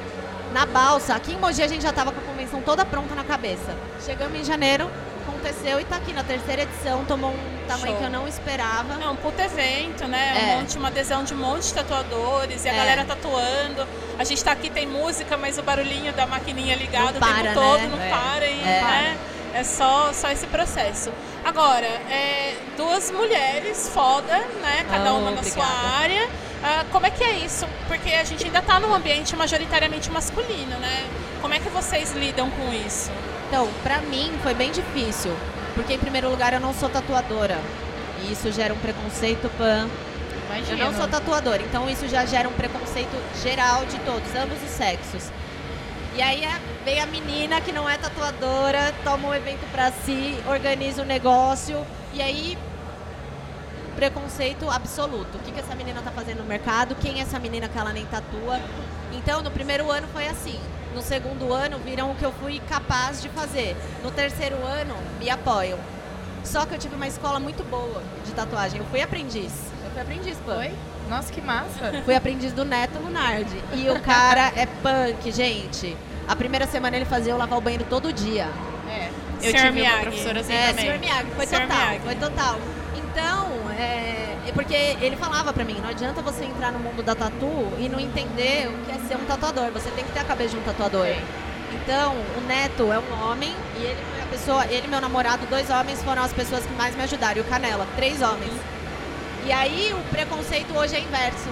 Na 0.53 0.65
balsa, 0.65 1.15
aqui 1.15 1.33
em 1.33 1.37
Mogi 1.37 1.61
a 1.61 1.67
gente 1.67 1.81
já 1.83 1.91
tava 1.91 2.11
com 2.11 2.19
a 2.19 2.23
convenção 2.23 2.61
toda 2.61 2.85
pronta 2.85 3.13
na 3.13 3.23
cabeça. 3.23 3.75
Chegamos 4.05 4.39
em 4.39 4.43
janeiro, 4.43 4.89
aconteceu 5.27 5.79
e 5.81 5.83
tá 5.83 5.97
aqui 5.97 6.13
na 6.13 6.23
terceira 6.23 6.61
edição, 6.63 7.03
tomou 7.05 7.31
um 7.31 7.67
tamanho 7.67 7.87
Show. 7.87 7.97
que 7.97 8.03
eu 8.05 8.09
não 8.09 8.27
esperava. 8.27 8.93
É 9.03 9.07
um 9.09 9.15
puto 9.17 9.41
evento, 9.41 10.07
né? 10.07 10.33
É. 10.37 10.55
Um 10.55 10.59
monte, 10.61 10.77
uma 10.77 10.87
adesão 10.87 11.23
de 11.25 11.33
um 11.33 11.37
monte 11.37 11.63
de 11.67 11.73
tatuadores 11.73 12.63
e 12.63 12.69
a 12.69 12.73
É. 12.73 12.75
galera 12.77 13.05
tatuando. 13.05 13.85
A 14.17 14.23
gente 14.23 14.41
tá 14.43 14.53
aqui, 14.53 14.69
tem 14.69 14.87
música, 14.87 15.35
mas 15.35 15.57
o 15.57 15.63
barulhinho 15.63 16.13
da 16.13 16.25
maquininha 16.25 16.75
ligado 16.75 17.03
Não 17.19 17.27
o 17.29 17.33
para, 17.33 17.43
tempo 17.49 17.53
todo, 17.53 17.79
né? 17.81 17.87
não 17.91 18.01
É. 18.01 18.09
para 18.09 18.47
e 18.47 18.59
É. 18.61 18.81
né? 18.81 19.17
É 19.55 19.63
só, 19.63 20.11
só 20.13 20.29
esse 20.31 20.47
processo. 20.47 21.11
Agora, 21.43 21.85
é, 21.85 22.55
duas 22.77 23.09
mulheres 23.11 23.89
foda, 23.93 24.37
né? 24.61 24.85
Cada 24.89 25.13
Oh, 25.13 25.17
uma 25.19 25.31
na 25.31 25.43
sua 25.43 25.63
obrigada. 25.63 25.97
área. 26.01 26.29
Ah, 26.67 26.83
como 26.91 27.05
é 27.05 27.11
que 27.11 27.23
é 27.23 27.35
isso? 27.45 27.67
Porque 27.87 28.09
a 28.11 28.23
gente 28.23 28.43
ainda 28.43 28.59
tá 28.59 28.79
num 28.79 28.91
ambiente 28.91 29.35
majoritariamente 29.35 30.09
masculino, 30.09 30.75
né? 30.79 31.05
Como 31.39 31.53
é 31.53 31.59
que 31.59 31.69
vocês 31.69 32.11
lidam 32.13 32.49
com 32.49 32.73
isso? 32.73 33.11
Então, 33.47 33.69
pra 33.83 33.99
mim 33.99 34.31
foi 34.41 34.55
bem 34.55 34.71
difícil, 34.71 35.31
porque 35.75 35.93
em 35.93 35.99
primeiro 35.99 36.27
lugar 36.27 36.53
eu 36.53 36.59
não 36.59 36.73
sou 36.73 36.89
tatuadora. 36.89 37.59
E 38.23 38.31
isso 38.31 38.51
gera 38.51 38.73
um 38.73 38.77
preconceito 38.77 39.47
pan. 39.59 39.87
Eu 40.71 40.77
não 40.77 40.91
sou 40.97 41.07
tatuadora, 41.07 41.61
então 41.61 41.87
isso 41.87 42.07
já 42.07 42.25
gera 42.25 42.49
um 42.49 42.53
preconceito 42.53 43.15
geral 43.43 43.85
de 43.85 43.99
todos, 43.99 44.33
ambos 44.35 44.57
os 44.63 44.69
sexos. 44.71 45.29
E 46.15 46.21
aí 46.21 46.43
é- 46.45 46.59
vem 46.83 46.99
a 46.99 47.05
menina 47.05 47.61
que 47.61 47.71
não 47.71 47.87
é 47.87 47.95
tatuadora, 47.97 48.91
toma 49.03 49.27
um 49.27 49.33
evento 49.35 49.69
pra 49.71 49.91
si, 49.91 50.35
organiza 50.47 51.03
o 51.03 51.05
negócio 51.05 51.85
e 52.13 52.21
aí 52.23 52.57
preconceito 53.95 54.69
absoluto. 54.69 55.37
O 55.37 55.39
que, 55.39 55.51
que 55.51 55.59
essa 55.59 55.73
menina 55.75 56.01
tá 56.01 56.11
fazendo 56.11 56.39
no 56.39 56.43
mercado? 56.45 56.95
Quem 56.95 57.19
é 57.19 57.21
essa 57.21 57.39
menina 57.39 57.67
que 57.67 57.77
ela 57.77 57.93
nem 57.93 58.05
tatua? 58.05 58.59
Então, 59.13 59.41
no 59.41 59.49
primeiro 59.49 59.89
ano 59.89 60.07
foi 60.13 60.27
assim. 60.27 60.59
No 60.93 61.01
segundo 61.01 61.51
ano, 61.51 61.79
viram 61.79 62.11
o 62.11 62.15
que 62.15 62.23
eu 62.23 62.31
fui 62.33 62.61
capaz 62.69 63.21
de 63.21 63.29
fazer. 63.29 63.75
No 64.03 64.11
terceiro 64.11 64.55
ano, 64.65 64.95
me 65.19 65.29
apoiam. 65.29 65.79
Só 66.43 66.65
que 66.65 66.75
eu 66.75 66.77
tive 66.77 66.95
uma 66.95 67.07
escola 67.07 67.39
muito 67.39 67.63
boa 67.63 68.03
de 68.25 68.31
tatuagem. 68.33 68.79
Eu 68.79 68.85
fui 68.85 69.01
aprendiz. 69.01 69.51
Eu 69.83 69.91
fui 69.91 70.01
aprendiz, 70.01 70.37
pô. 70.45 70.51
Oi? 70.51 70.71
Nossa, 71.09 71.31
que 71.31 71.41
massa. 71.41 72.01
Fui 72.03 72.15
aprendiz 72.15 72.51
do 72.51 72.65
Neto 72.65 72.97
Lunardi. 72.97 73.61
E 73.73 73.89
o 73.89 73.99
cara 74.01 74.51
é 74.55 74.65
punk, 74.65 75.31
gente. 75.31 75.95
A 76.27 76.35
primeira 76.35 76.65
semana 76.65 76.95
ele 76.95 77.05
fazia 77.05 77.33
eu 77.33 77.37
lavar 77.37 77.59
o 77.59 77.61
banheiro 77.61 77.85
todo 77.87 78.11
dia. 78.11 78.47
É. 78.89 79.09
Eu 79.41 79.51
Sr. 79.51 79.57
tive 79.57 79.71
Miyagi. 79.71 79.95
uma 79.95 80.01
professora 80.01 80.39
assim 80.39 80.53
é, 80.53 80.67
também. 80.69 80.91
Sr. 80.91 80.99
Miyagi, 80.99 81.31
foi 81.35 81.45
Sr. 81.45 81.61
total, 81.61 81.77
Miyagi. 81.77 81.99
foi 81.99 82.15
total. 82.15 82.59
Então, 83.15 83.71
é, 83.71 84.35
é 84.45 84.51
porque 84.53 84.73
ele 84.73 85.15
falava 85.15 85.53
pra 85.53 85.63
mim, 85.63 85.79
não 85.81 85.87
adianta 85.87 86.21
você 86.21 86.43
entrar 86.43 86.73
no 86.73 86.79
mundo 86.79 87.01
da 87.01 87.15
tatu 87.15 87.47
e 87.79 87.87
não 87.87 87.97
entender 87.97 88.67
o 88.67 88.73
que 88.83 88.91
é 88.91 88.99
ser 89.07 89.15
um 89.15 89.23
tatuador. 89.23 89.71
Você 89.71 89.89
tem 89.91 90.03
que 90.03 90.11
ter 90.11 90.19
a 90.19 90.25
cabeça 90.25 90.49
de 90.49 90.57
um 90.57 90.63
tatuador. 90.63 91.07
Então, 91.71 92.13
o 92.13 92.41
Neto 92.41 92.91
é 92.91 92.99
um 92.99 93.23
homem 93.23 93.55
e 93.79 93.83
ele 93.83 93.99
foi 94.11 94.21
a 94.21 94.25
pessoa, 94.25 94.65
ele 94.65 94.87
e 94.87 94.89
meu 94.89 94.99
namorado, 94.99 95.45
dois 95.45 95.69
homens 95.69 96.03
foram 96.03 96.23
as 96.23 96.33
pessoas 96.33 96.65
que 96.65 96.73
mais 96.73 96.93
me 96.93 97.03
ajudaram. 97.03 97.37
E 97.37 97.39
o 97.39 97.45
Canela, 97.45 97.87
três 97.95 98.21
homens. 98.21 98.51
E 99.45 99.51
aí 99.53 99.93
o 99.93 100.09
preconceito 100.09 100.77
hoje 100.77 100.97
é 100.97 100.99
inverso. 100.99 101.47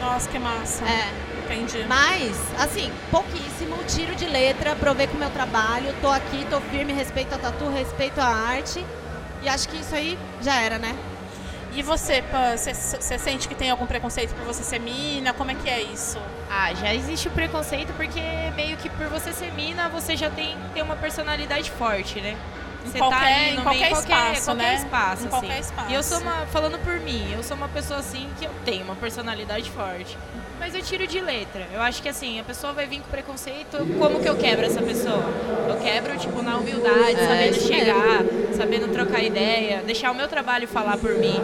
Nossa, 0.00 0.30
que 0.30 0.38
massa. 0.38 0.82
É. 0.86 1.10
Entendi. 1.44 1.84
Mas, 1.86 2.38
assim, 2.58 2.90
pouquíssimo, 3.10 3.76
tiro 3.86 4.14
de 4.14 4.24
letra, 4.24 4.74
provei 4.76 5.06
com 5.06 5.16
o 5.16 5.20
meu 5.20 5.30
trabalho, 5.30 5.94
tô 6.00 6.08
aqui, 6.08 6.46
tô 6.48 6.58
firme, 6.58 6.94
respeito 6.94 7.34
a 7.34 7.38
tatu, 7.38 7.68
respeito 7.68 8.18
a 8.18 8.24
arte. 8.24 8.82
E 9.42 9.48
acho 9.48 9.68
que 9.68 9.76
isso 9.78 9.94
aí 9.94 10.18
já 10.40 10.60
era, 10.60 10.78
né? 10.78 10.96
E 11.72 11.82
você, 11.82 12.22
você 12.56 13.18
sente 13.18 13.46
que 13.46 13.54
tem 13.54 13.70
algum 13.70 13.86
preconceito 13.86 14.34
por 14.34 14.44
você 14.44 14.62
ser 14.64 14.80
mina? 14.80 15.32
Como 15.32 15.52
é 15.52 15.54
que 15.54 15.68
é 15.68 15.80
isso? 15.80 16.18
Ah, 16.50 16.74
já 16.74 16.92
existe 16.92 17.28
o 17.28 17.30
preconceito 17.30 17.92
porque 17.92 18.20
meio 18.56 18.76
que 18.76 18.90
por 18.90 19.06
você 19.06 19.32
ser 19.32 19.52
mina, 19.52 19.88
você 19.88 20.16
já 20.16 20.28
tem, 20.30 20.56
tem 20.74 20.82
uma 20.82 20.96
personalidade 20.96 21.70
forte, 21.70 22.20
né? 22.20 22.36
Em 22.84 22.90
Você 22.90 22.98
qualquer- 22.98 23.18
tá 23.18 23.26
ali 23.26 23.50
em 23.50 23.56
no 23.56 23.62
qualquer 23.62 23.80
meio, 23.80 23.92
espaço, 23.92 24.44
qualquer 24.46 24.62
né? 24.62 24.74
espaço, 24.76 25.10
Em 25.22 25.26
assim. 25.26 25.28
qualquer 25.28 25.58
espaço. 25.60 25.90
E 25.90 25.94
eu 25.94 26.02
sou 26.02 26.18
uma, 26.18 26.46
falando 26.46 26.78
por 26.82 26.98
mim, 27.00 27.30
eu 27.32 27.42
sou 27.42 27.56
uma 27.56 27.68
pessoa 27.68 28.00
assim 28.00 28.28
que 28.38 28.44
eu 28.46 28.50
tenho 28.64 28.84
uma 28.84 28.96
personalidade 28.96 29.70
forte. 29.70 30.16
Mas 30.58 30.74
eu 30.74 30.82
tiro 30.82 31.06
de 31.06 31.20
letra. 31.20 31.66
Eu 31.72 31.80
acho 31.80 32.02
que 32.02 32.08
assim, 32.08 32.38
a 32.38 32.44
pessoa 32.44 32.72
vai 32.72 32.86
vir 32.86 33.00
com 33.00 33.08
preconceito, 33.08 33.78
como 33.98 34.20
que 34.20 34.28
eu 34.28 34.36
quebro 34.36 34.66
essa 34.66 34.82
pessoa? 34.82 35.24
Eu 35.68 35.76
quebro, 35.76 36.16
tipo, 36.18 36.42
na 36.42 36.56
humildade, 36.58 37.16
É, 37.18 37.26
sabendo 37.26 37.60
chegar, 37.66 38.24
sabendo 38.56 38.92
trocar 38.92 39.22
ideia, 39.22 39.82
deixar 39.86 40.10
o 40.10 40.14
meu 40.14 40.28
trabalho 40.28 40.68
falar 40.68 40.98
por 40.98 41.14
mim, 41.14 41.38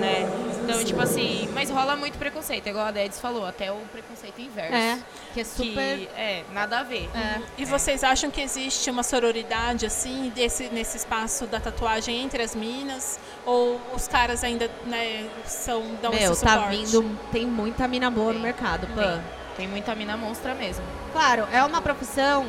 né? 0.00 0.28
Então, 0.70 0.84
tipo 0.84 1.00
assim, 1.00 1.48
mas 1.52 1.70
rola 1.70 1.96
muito 1.96 2.16
preconceito, 2.18 2.68
igual 2.68 2.86
a 2.86 2.90
Dedes 2.90 3.20
falou, 3.20 3.44
até 3.44 3.70
o 3.72 3.76
preconceito 3.92 4.40
inverso. 4.40 4.74
É, 4.74 4.98
que 5.34 5.40
é 5.40 5.44
Que 5.44 5.48
super... 5.48 6.08
é, 6.16 6.44
nada 6.52 6.80
a 6.80 6.82
ver. 6.82 7.08
É. 7.14 7.40
E 7.58 7.64
vocês 7.64 8.04
acham 8.04 8.30
que 8.30 8.40
existe 8.40 8.90
uma 8.90 9.02
sororidade, 9.02 9.86
assim, 9.86 10.30
desse, 10.34 10.68
nesse 10.68 10.96
espaço 10.96 11.46
da 11.46 11.60
tatuagem 11.60 12.20
entre 12.22 12.42
as 12.42 12.54
minas? 12.54 13.18
Ou 13.44 13.80
os 13.94 14.06
caras 14.06 14.44
ainda, 14.44 14.70
né, 14.86 15.28
são, 15.44 15.82
dão 16.00 16.12
Meu, 16.12 16.32
esse 16.32 16.44
tá 16.44 16.58
vindo, 16.68 17.18
tem 17.32 17.46
muita 17.46 17.88
mina 17.88 18.10
boa 18.10 18.28
no 18.28 18.34
Tem, 18.34 18.42
mercado, 18.42 18.86
Pan. 18.88 19.22
Tem, 19.56 19.56
tem 19.56 19.68
muita 19.68 19.94
mina 19.94 20.16
monstra 20.16 20.54
mesmo. 20.54 20.84
Claro, 21.12 21.46
é 21.52 21.62
uma 21.64 21.82
profissão 21.82 22.46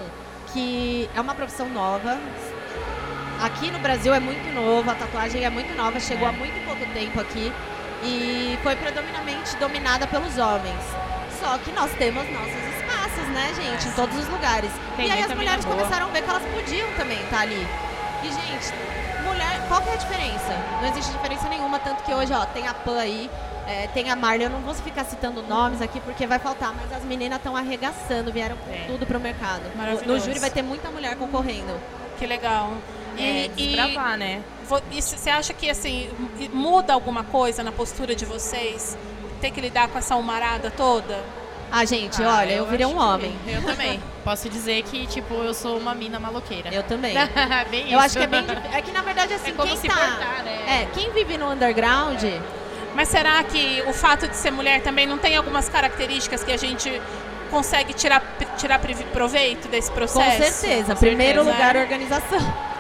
que 0.54 1.10
é 1.16 1.22
uma 1.22 1.34
profissão 1.34 1.70
nova. 1.70 2.18
Aqui 3.42 3.72
no 3.72 3.80
Brasil 3.80 4.14
é 4.14 4.20
muito 4.20 4.54
novo, 4.54 4.92
a 4.92 4.94
tatuagem 4.94 5.44
é 5.44 5.50
muito 5.50 5.74
nova, 5.76 6.00
chegou 6.00 6.28
É. 6.28 6.30
há 6.30 6.34
muito 6.34 6.64
pouco 6.64 6.86
tempo 6.94 7.20
aqui 7.20 7.52
e 8.04 8.58
foi 8.64 8.76
predominantemente 8.76 9.56
dominada 9.58 10.08
pelos 10.08 10.38
homens. 10.38 10.80
Só 11.40 11.58
que 11.58 11.72
nós 11.72 11.92
temos 11.94 12.24
nossos 12.32 12.76
espaços, 12.78 13.28
né, 13.34 13.52
gente, 13.56 13.88
em 13.88 13.92
todos 13.94 14.16
os 14.18 14.28
lugares. 14.28 14.70
Tem 14.96 15.08
e 15.08 15.12
aí 15.12 15.24
as 15.24 15.34
mulheres 15.36 15.66
começaram 15.66 16.08
a 16.08 16.10
ver 16.10 16.22
que 16.24 16.30
elas 16.30 16.44
podiam 16.54 16.88
também 16.98 17.20
estar 17.24 17.42
ali. 17.42 17.68
E, 18.24 18.28
gente, 18.28 18.74
mulher, 19.24 19.60
qual 19.68 19.82
que 19.82 19.90
é 19.90 19.94
a 19.94 19.96
diferença? 19.96 20.56
Não 20.82 20.90
existe 20.90 21.12
diferença 21.12 21.50
nenhuma, 21.50 21.80
tanto 21.80 22.04
que 22.04 22.14
hoje, 22.14 22.32
ó, 22.34 22.46
tem 22.46 22.68
a 22.68 22.74
Pan 22.76 23.00
aí, 23.00 23.30
é, 23.68 23.88
tem 23.88 24.12
a 24.12 24.16
Marley, 24.16 24.44
eu 24.46 24.50
não 24.52 24.60
vou 24.62 24.74
ficar 24.76 25.04
citando 25.04 25.42
nomes 25.42 25.82
aqui 25.82 26.00
porque 26.02 26.28
vai 26.28 26.38
faltar, 26.38 26.74
mas 26.76 26.92
as 26.96 27.04
meninas 27.04 27.38
estão 27.40 27.56
arregaçando, 27.56 28.32
vieram 28.32 28.56
com 28.58 28.72
É. 28.72 28.84
tudo 28.86 29.06
pro 29.08 29.20
mercado. 29.20 29.64
No, 29.72 29.78
Maravilhoso. 29.78 30.06
no 30.08 30.20
júri 30.20 30.40
vai 30.40 30.52
ter 30.52 30.62
muita 30.62 30.90
mulher 30.92 31.16
concorrendo. 31.16 31.76
Que 32.20 32.28
legal. 32.28 32.72
É, 33.18 33.22
E, 33.22 33.46
e, 33.58 33.76
desbravar, 33.76 34.18
né? 34.18 34.42
Vo- 34.80 34.82
você 35.02 35.30
acha 35.30 35.54
que, 35.54 35.70
assim, 35.70 36.10
muda 36.54 36.94
alguma 36.94 37.24
coisa 37.26 37.62
na 37.64 37.72
postura 37.72 38.16
de 38.16 38.26
vocês? 38.26 38.98
Ter 39.42 39.52
que 39.52 39.60
lidar 39.60 39.90
com 39.90 39.98
essa 40.00 40.16
humarada 40.16 40.72
toda? 40.72 41.20
Ah, 41.72 41.86
gente, 41.86 42.22
Ah, 42.24 42.38
olha, 42.40 42.54
eu, 42.54 42.66
virei 42.66 42.86
um 42.86 42.90
acho 42.90 43.20
que- 43.20 43.26
homem. 43.28 43.36
Eu 43.48 43.64
também. 43.64 44.02
Posso 44.24 44.50
dizer 44.50 44.84
que, 44.84 45.08
tipo, 45.08 45.34
eu 45.36 45.54
sou 45.54 45.78
uma 45.78 45.96
mina 45.96 46.20
maloqueira. 46.20 46.70
Eu 46.74 46.84
também. 46.84 47.16
Bem 47.72 47.82
Eu 47.92 47.98
isso. 47.98 47.98
acho 48.00 48.18
que 48.18 48.24
é 48.24 48.28
bem. 48.28 48.46
É 48.74 48.82
que 48.82 48.92
na 48.92 49.02
verdade, 49.02 49.34
assim, 49.36 49.52
É 49.52 49.54
como 49.54 49.68
quem 49.68 49.78
se 49.78 49.88
tá. 49.88 49.96
portar, 49.96 50.44
né? 50.44 50.82
É, 50.84 50.88
quem 50.94 51.12
vive 51.12 51.38
no 51.38 51.50
underground. 51.52 52.22
Mas 52.94 53.08
será 53.08 53.42
que 53.44 53.82
o 53.88 53.94
fato 53.94 54.28
de 54.28 54.36
ser 54.36 54.52
mulher 54.52 54.82
também 54.84 55.08
não 55.08 55.18
tem 55.18 55.36
algumas 55.38 55.70
características 55.70 56.44
que 56.44 56.52
a 56.52 56.58
gente 56.58 57.02
consegue 57.50 57.94
tirar, 57.94 58.22
tirar 58.58 58.80
proveito 59.14 59.68
desse 59.70 59.90
Com 59.90 59.96
processo? 59.96 60.60
certeza. 60.60 60.94
Com 60.94 61.00
Primeiro 61.00 61.44
certeza, 61.44 61.58
lugar, 61.58 61.74
né? 61.76 61.82
organização. 61.82 62.71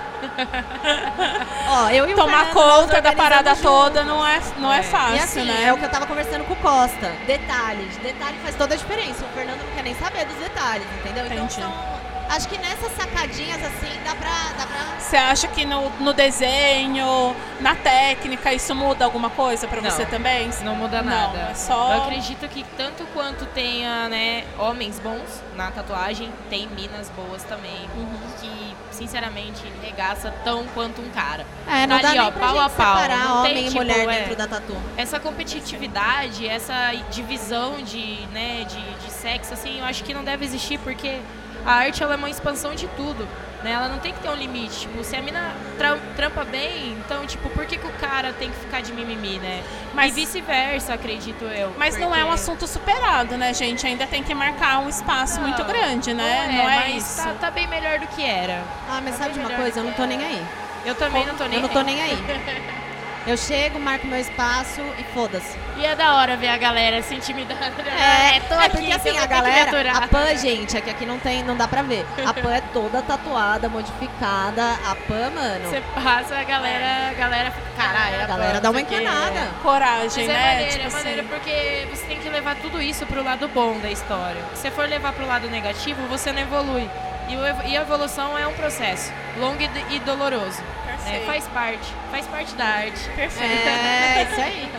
Ó, 1.68 1.90
eu 1.90 2.08
e 2.10 2.13
o 2.13 2.16
Tomar 2.16 2.51
conta 2.51 3.01
da 3.01 3.13
parada 3.13 3.56
toda 3.56 4.04
não 4.04 4.25
é, 4.25 4.40
não 4.58 4.72
é, 4.74 4.80
É. 4.80 4.84
fácil, 4.84 5.16
E 5.16 5.20
assim, 5.20 5.46
né? 5.46 5.63
é 5.66 5.74
o 5.74 5.78
que 5.78 5.86
eu 5.86 5.90
tava 5.90 6.06
conversando 6.06 6.44
com 6.46 6.54
o 6.54 6.58
Costa. 6.58 7.12
Detalhes. 7.25 7.96
Detalhe 7.98 8.38
faz 8.44 8.56
toda 8.56 8.74
a 8.74 8.78
diferença. 8.78 9.24
O 9.25 9.30
Fernando 9.30 9.60
não 9.66 9.75
quer 9.75 9.84
nem 9.84 9.96
saber 9.96 10.25
dos 10.25 10.36
detalhes, 10.38 10.86
entendeu? 11.00 11.25
Então 11.25 11.38
Entendi. 11.46 11.54
são. 11.62 12.01
Acho 12.30 12.48
que 12.48 12.58
nessas 12.60 12.96
sacadinhas 12.96 13.58
assim 13.62 14.00
dá 14.06 14.16
pra. 14.16 14.30
Dá 14.58 14.66
pra... 14.66 15.00
Você 15.00 15.18
acha 15.18 15.48
que 15.50 15.66
no, 15.66 15.90
no 16.00 16.13
desenho, 16.13 17.36
na 17.60 17.75
técnica, 17.75 18.54
isso 18.54 18.74
muda 18.74 19.04
alguma 19.04 19.30
coisa 19.30 19.68
pra 19.68 19.82
você 19.82 20.04
Não. 20.04 20.10
também? 20.10 20.50
Não 20.63 20.74
muda 20.75 21.01
Não, 21.01 21.12
nada. 21.12 21.50
é 21.51 21.54
só- 21.54 21.94
Eu 21.94 22.04
acredito 22.04 22.48
que 22.48 22.63
tanto 22.78 23.04
quanto 23.13 23.46
tenha, 23.48 24.08
né, 24.08 24.46
homens 24.58 24.98
bons 25.00 25.44
na 25.58 25.72
tatuagem, 25.72 26.32
tem 26.50 26.68
minas 26.70 27.10
boas 27.10 27.44
também. 27.44 27.90
Uhum. 27.98 28.18
Que, 28.40 28.71
sinceramente, 29.01 29.63
regaça 29.81 30.31
tão 30.43 30.65
quanto 30.75 31.01
um 31.01 31.10
cara. 31.10 31.43
É, 31.67 31.88
não 31.88 32.00
Tá 32.00 32.10
ali, 32.10 32.20
ó, 32.20 32.31
pau 32.31 32.60
a 32.60 32.70
pau. 32.70 32.70
separar 32.70 33.17
Não 33.17 33.43
tem, 33.43 33.51
homem 33.51 33.63
e 33.63 33.67
tipo, 33.67 33.77
mulher 33.77 34.08
é. 34.08 34.20
dentro 34.20 34.36
da 34.36 34.48
tatu. 34.48 34.75
Essa 34.96 35.20
competitividade, 35.20 36.48
essa 36.48 36.91
divisão 37.10 37.81
de, 37.81 38.27
né, 38.27 38.63
de, 38.63 39.05
de 39.05 39.12
sexo, 39.12 39.53
assim, 39.53 39.79
eu 39.79 39.86
acho 39.86 40.03
que 40.03 40.13
não 40.13 40.24
deve 40.24 40.46
existir 40.46 40.77
porque 40.79 41.20
a 41.65 41.74
arte 41.74 42.03
ela 42.03 42.13
é 42.13 42.17
uma 42.17 42.29
expansão 42.29 42.75
de 42.75 42.88
tudo. 42.89 43.27
Né? 43.63 43.72
Ela 43.74 43.88
não 43.89 44.00
tem 44.00 44.12
que 44.12 44.20
ter 44.20 44.30
um 44.30 44.36
limite. 44.36 44.80
Tipo, 44.82 45.03
se 45.03 45.15
a 45.15 45.22
mina 45.22 45.53
tra- 45.77 45.98
trampa 46.15 46.44
bem, 46.44 46.94
então, 46.94 47.25
tipo, 47.27 47.48
por 47.50 47.65
que, 47.65 47.77
que 47.77 47.86
o 47.86 47.91
cara 47.94 48.34
tem 48.34 48.50
que 48.50 48.56
ficar 48.58 48.82
de 48.82 48.91
mimimi, 48.91 49.38
né? 49.39 49.62
Mas- 49.94 50.12
e 50.18 50.22
vice-versa, 50.22 50.94
acredito 50.96 51.44
eu. 51.46 51.72
Mas 51.77 51.96
não 51.98 52.08
é 52.15 52.20
um 52.20 52.27
porque- 52.30 52.34
assunto 52.34 52.65
superado, 52.68 53.38
né, 53.38 53.53
gente? 53.53 53.86
Ainda 53.86 54.08
tem 54.08 54.24
que 54.24 54.34
marcar 54.34 54.80
um 54.80 54.89
espaço 54.89 55.39
muito 55.41 55.63
grande, 55.63 56.12
né? 56.13 56.50
Não 56.51 56.70
é, 56.70 56.75
mas 56.80 57.03
isso. 57.03 57.24
Tá, 57.24 57.34
tá 57.39 57.51
bem 57.51 57.68
melhor 57.68 58.00
do 58.00 58.08
que 58.08 58.24
era. 58.24 58.63
Ah, 58.89 59.00
mas 59.03 59.15
Tá 59.18 59.25
sabe 59.25 59.34
de 59.36 59.39
uma 59.41 59.50
coisa? 59.51 59.80
Eu 59.80 59.84
não 59.84 59.94
tô 59.94 60.03
era. 60.03 60.15
nem 60.15 60.25
aí. 60.25 60.46
Eu 60.84 60.96
também 60.96 61.25
não 61.27 61.36
tô 61.36 61.44
nem 61.46 61.56
Eu 61.58 61.62
não 61.62 61.70
tô 61.70 61.82
nem 61.84 62.01
aí. 62.01 62.18
Eu 63.28 63.38
chego, 63.38 63.80
marco 63.80 64.08
meu 64.08 64.20
espaço 64.20 64.82
e 64.98 65.04
foda-se. 65.13 65.56
E 65.78 65.86
é 65.86 65.96
da 65.96 66.16
hora 66.16 66.36
ver 66.36 66.48
a 66.50 66.58
galera 66.58 67.01
se 67.04 67.13
intimidando. 67.16 67.62
É, 68.01 68.40
tô 68.48 68.56
é 68.56 68.66
aqui, 68.66 68.78
porque 68.78 68.94
assim, 68.94 69.18
a 69.18 69.25
galera, 69.28 69.92
a 69.92 70.08
Pan, 70.08 70.36
gente, 70.36 70.75
é 70.75 70.82
que 70.82 70.90
aqui 70.90 71.06
não 71.06 71.20
tem, 71.20 71.44
não 71.44 71.56
dá 71.56 71.68
pra 71.68 71.82
ver. 71.84 72.06
A 72.25 72.34
Pan 72.34 72.51
é 72.54 72.62
toda 72.74 73.01
tatuada, 73.01 73.70
modificada. 73.70 74.63
A 74.86 74.96
Pan, 74.96 75.30
mano, 75.36 75.70
Você 75.70 75.82
passa, 75.94 76.36
a 76.38 76.44
galera, 76.44 77.10
a 77.10 77.13
galera 77.13 77.51
fica, 77.51 77.68
caralho. 77.78 78.24
a 78.24 78.25
galera 78.25 78.60
dá 78.62 78.72
uma 78.72 78.80
aqui 78.80 78.96
é- 78.96 79.01
encanada. 79.01 79.48
Coragem, 79.62 80.25
Mas 80.25 80.30
é 80.30 80.34
né? 80.34 80.50
maneiro, 80.54 80.72
Tipo 80.72 80.88
é 80.88 80.90
maneiro 80.92 81.20
assim. 81.22 81.30
porque 81.30 81.88
você 81.92 82.06
tem 82.06 82.20
que 82.20 82.30
levar 82.30 82.56
tudo 82.56 82.82
isso 82.82 83.06
pro 83.06 83.24
lado 83.24 83.48
bom 83.50 83.78
da 83.80 83.92
história. 83.92 84.42
Se 84.56 84.62
você 84.62 84.72
for 84.72 84.88
levar 84.88 85.13
pro 85.13 85.28
lado 85.28 85.48
negativo, 85.50 86.01
você 86.08 86.32
não 86.32 86.42
evolui. 86.42 86.90
E, 87.30 87.78
a 87.78 87.82
evolução 87.82 88.38
é 88.38 88.48
um 88.48 88.54
processo 88.54 89.12
longo 89.38 89.62
e 89.90 90.00
doloroso. 90.00 90.62
Né? 91.05 91.24
Faz 91.25 91.48
parte, 91.48 91.93
faz 92.12 92.25
parte 92.27 92.53
da 92.55 92.65
arte. 92.65 93.10
Perfeito. 93.15 93.67
É, 93.67 94.27
isso 94.31 94.41
aí. 94.41 94.72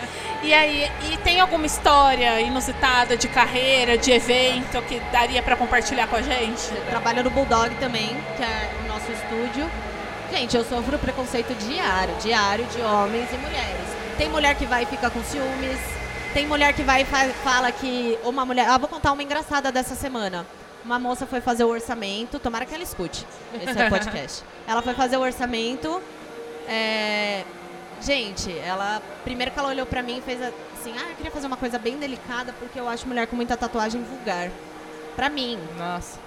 E 0.44 0.52
aí, 0.52 0.90
e 1.12 1.16
tem 1.18 1.38
alguma 1.40 1.66
história 1.66 2.40
inusitada 2.40 3.16
de 3.16 3.28
carreira, 3.28 3.96
de 3.96 4.10
evento 4.10 4.82
que 4.82 4.98
daria 5.12 5.40
pra 5.42 5.54
compartilhar 5.56 6.08
com 6.08 6.16
a 6.16 6.22
gente? 6.22 6.68
Trabalho 6.90 7.22
no 7.22 7.30
Bulldog 7.30 7.72
também, 7.76 8.08
que 8.36 8.42
é 8.42 8.70
o 8.84 8.88
nosso 8.88 9.10
estúdio. 9.12 9.70
Gente, 10.32 10.56
eu 10.56 10.64
sofro 10.64 10.98
preconceito 10.98 11.54
diário, 11.54 12.14
diário 12.16 12.64
de 12.66 12.80
homens 12.82 13.28
e 13.32 13.36
mulheres. 13.36 13.86
Tem 14.18 14.28
mulher 14.28 14.54
que 14.56 14.66
vai 14.66 14.82
e 14.82 14.86
fica 14.86 15.10
com 15.10 15.22
ciúmes. 15.22 15.78
Tem 16.34 16.46
mulher 16.46 16.72
que 16.72 16.82
vai 16.82 17.02
e 17.02 17.04
fa- 17.04 17.28
fala 17.44 17.70
que 17.70 18.18
uma 18.24 18.44
mulher. 18.44 18.66
Ah, 18.68 18.78
vou 18.78 18.88
contar 18.88 19.12
uma 19.12 19.22
engraçada 19.22 19.70
dessa 19.70 19.94
semana. 19.94 20.44
Uma 20.84 20.98
moça 20.98 21.26
foi 21.26 21.40
fazer 21.40 21.64
o 21.64 21.68
orçamento, 21.68 22.38
tomara 22.38 22.66
que 22.66 22.74
ela 22.74 22.82
escute 22.82 23.24
esse 23.54 23.78
é 23.78 23.88
podcast. 23.90 24.42
Ela 24.66 24.82
foi 24.82 24.94
fazer 24.94 25.16
o 25.16 25.20
orçamento. 25.20 26.02
é, 26.68 27.44
Gente, 28.00 28.56
ela. 28.58 29.00
Primeiro 29.22 29.52
que 29.52 29.58
ela 29.60 29.68
olhou 29.68 29.86
pra 29.86 30.02
mim 30.02 30.18
e 30.18 30.22
fez 30.22 30.40
assim: 30.42 30.92
ah, 30.98 31.10
eu 31.10 31.14
queria 31.14 31.30
fazer 31.30 31.46
uma 31.46 31.56
coisa 31.56 31.78
bem 31.78 31.96
delicada 31.98 32.52
porque 32.58 32.78
eu 32.80 32.88
acho 32.88 33.06
mulher 33.06 33.28
com 33.28 33.36
muita 33.36 33.56
tatuagem 33.56 34.02
vulgar. 34.02 34.50
Pra 35.14 35.28
mim, 35.30 35.56
Nossa. 35.78 36.18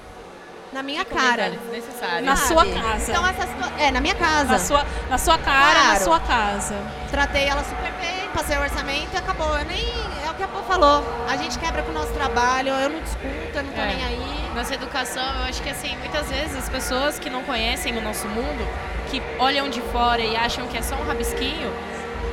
na 0.72 0.82
minha 0.82 1.04
cara. 1.04 1.50
Desnecessário. 1.50 2.26
Na 2.26 2.38
sabe? 2.38 2.48
sua 2.48 2.82
casa. 2.82 3.12
Então 3.12 3.28
essa 3.28 3.42
situa- 3.48 3.72
É, 3.78 3.92
na 3.92 4.00
minha 4.00 4.16
casa. 4.16 4.52
Na 4.54 4.60
sua, 4.60 4.86
na 5.10 5.18
sua 5.18 5.38
cara, 5.38 5.74
na 5.80 5.86
Claro. 5.90 6.04
sua 6.06 6.20
casa. 6.22 6.76
Tratei 7.12 7.44
ela 7.44 7.64
super 7.66 7.92
bem, 8.00 8.30
passei 8.34 8.56
o 8.58 8.62
orçamento 8.62 9.10
e 9.14 9.18
acabou. 9.18 9.58
Eu 9.58 9.66
nem. 9.66 9.84
É 10.26 10.32
o 10.32 10.34
que 10.36 10.44
a 10.44 10.48
Pô 10.48 10.62
falou. 10.64 11.04
A 11.28 11.36
gente 11.36 11.60
quebra 11.60 11.84
com 11.84 11.92
o 11.92 11.94
nosso 11.94 12.14
trabalho, 12.14 12.70
eu 12.70 12.90
não 12.90 13.02
discuto, 13.02 13.28
eu 13.54 13.64
não 13.64 13.74
tô 13.74 13.82
É. 13.82 13.86
nem 13.88 14.06
aí. 14.06 14.45
Nossa 14.56 14.74
educação, 14.74 15.22
eu 15.40 15.44
acho 15.44 15.62
que 15.62 15.70
assim, 15.70 15.98
muitas 15.98 16.30
vezes 16.30 16.56
as 16.56 16.70
pessoas 16.70 17.20
que 17.20 17.30
não 17.30 17.44
conhecem 17.44 17.96
o 17.98 18.02
nosso 18.02 18.26
mundo, 18.30 18.66
que 19.12 19.22
olham 19.38 19.70
de 19.70 19.82
fora 19.82 20.22
e 20.22 20.34
acham 20.36 20.66
que 20.68 20.78
é 20.78 20.82
só 20.82 20.96
um 20.96 21.06
rabisquinho, 21.06 21.74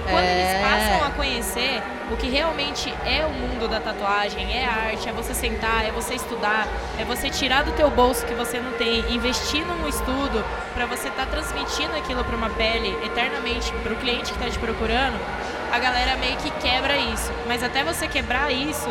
quando 0.05 0.25
É. 0.25 0.33
eles 0.33 0.62
passam 0.62 1.07
a 1.07 1.11
conhecer 1.11 1.83
o 2.12 2.17
que 2.17 2.29
realmente 2.29 2.95
é 3.05 3.26
o 3.26 3.31
mundo 3.31 3.69
da 3.69 3.81
tatuagem, 3.81 4.57
é 4.57 4.64
a 4.64 4.91
arte, 4.91 5.09
é 5.09 5.12
você 5.12 5.35
sentar, 5.35 5.85
é 5.85 5.91
você 5.91 6.14
estudar, 6.14 6.69
é 6.97 7.05
você 7.05 7.29
tirar 7.29 7.64
do 7.64 7.73
teu 7.73 7.91
bolso 7.91 8.25
que 8.25 8.35
você 8.35 8.61
não 8.61 8.73
tem, 8.73 9.00
investir 9.12 9.67
num 9.67 9.88
estudo 9.88 10.45
para 10.75 10.87
você 10.87 11.09
estar 11.09 11.26
transmitindo 11.26 11.97
aquilo 11.97 12.23
para 12.25 12.37
uma 12.37 12.50
pele 12.50 12.97
eternamente 13.05 13.73
para 13.83 13.93
o 13.93 13.97
cliente 13.97 14.33
que 14.33 14.38
está 14.38 14.49
te 14.49 14.59
procurando, 14.61 15.19
a 15.73 15.79
galera 15.79 16.17
meio 16.17 16.37
que 16.37 16.50
quebra 16.52 16.97
isso. 16.97 17.33
Mas 17.49 17.64
até 17.64 17.83
você 17.83 18.07
quebrar 18.07 18.52
isso 18.52 18.88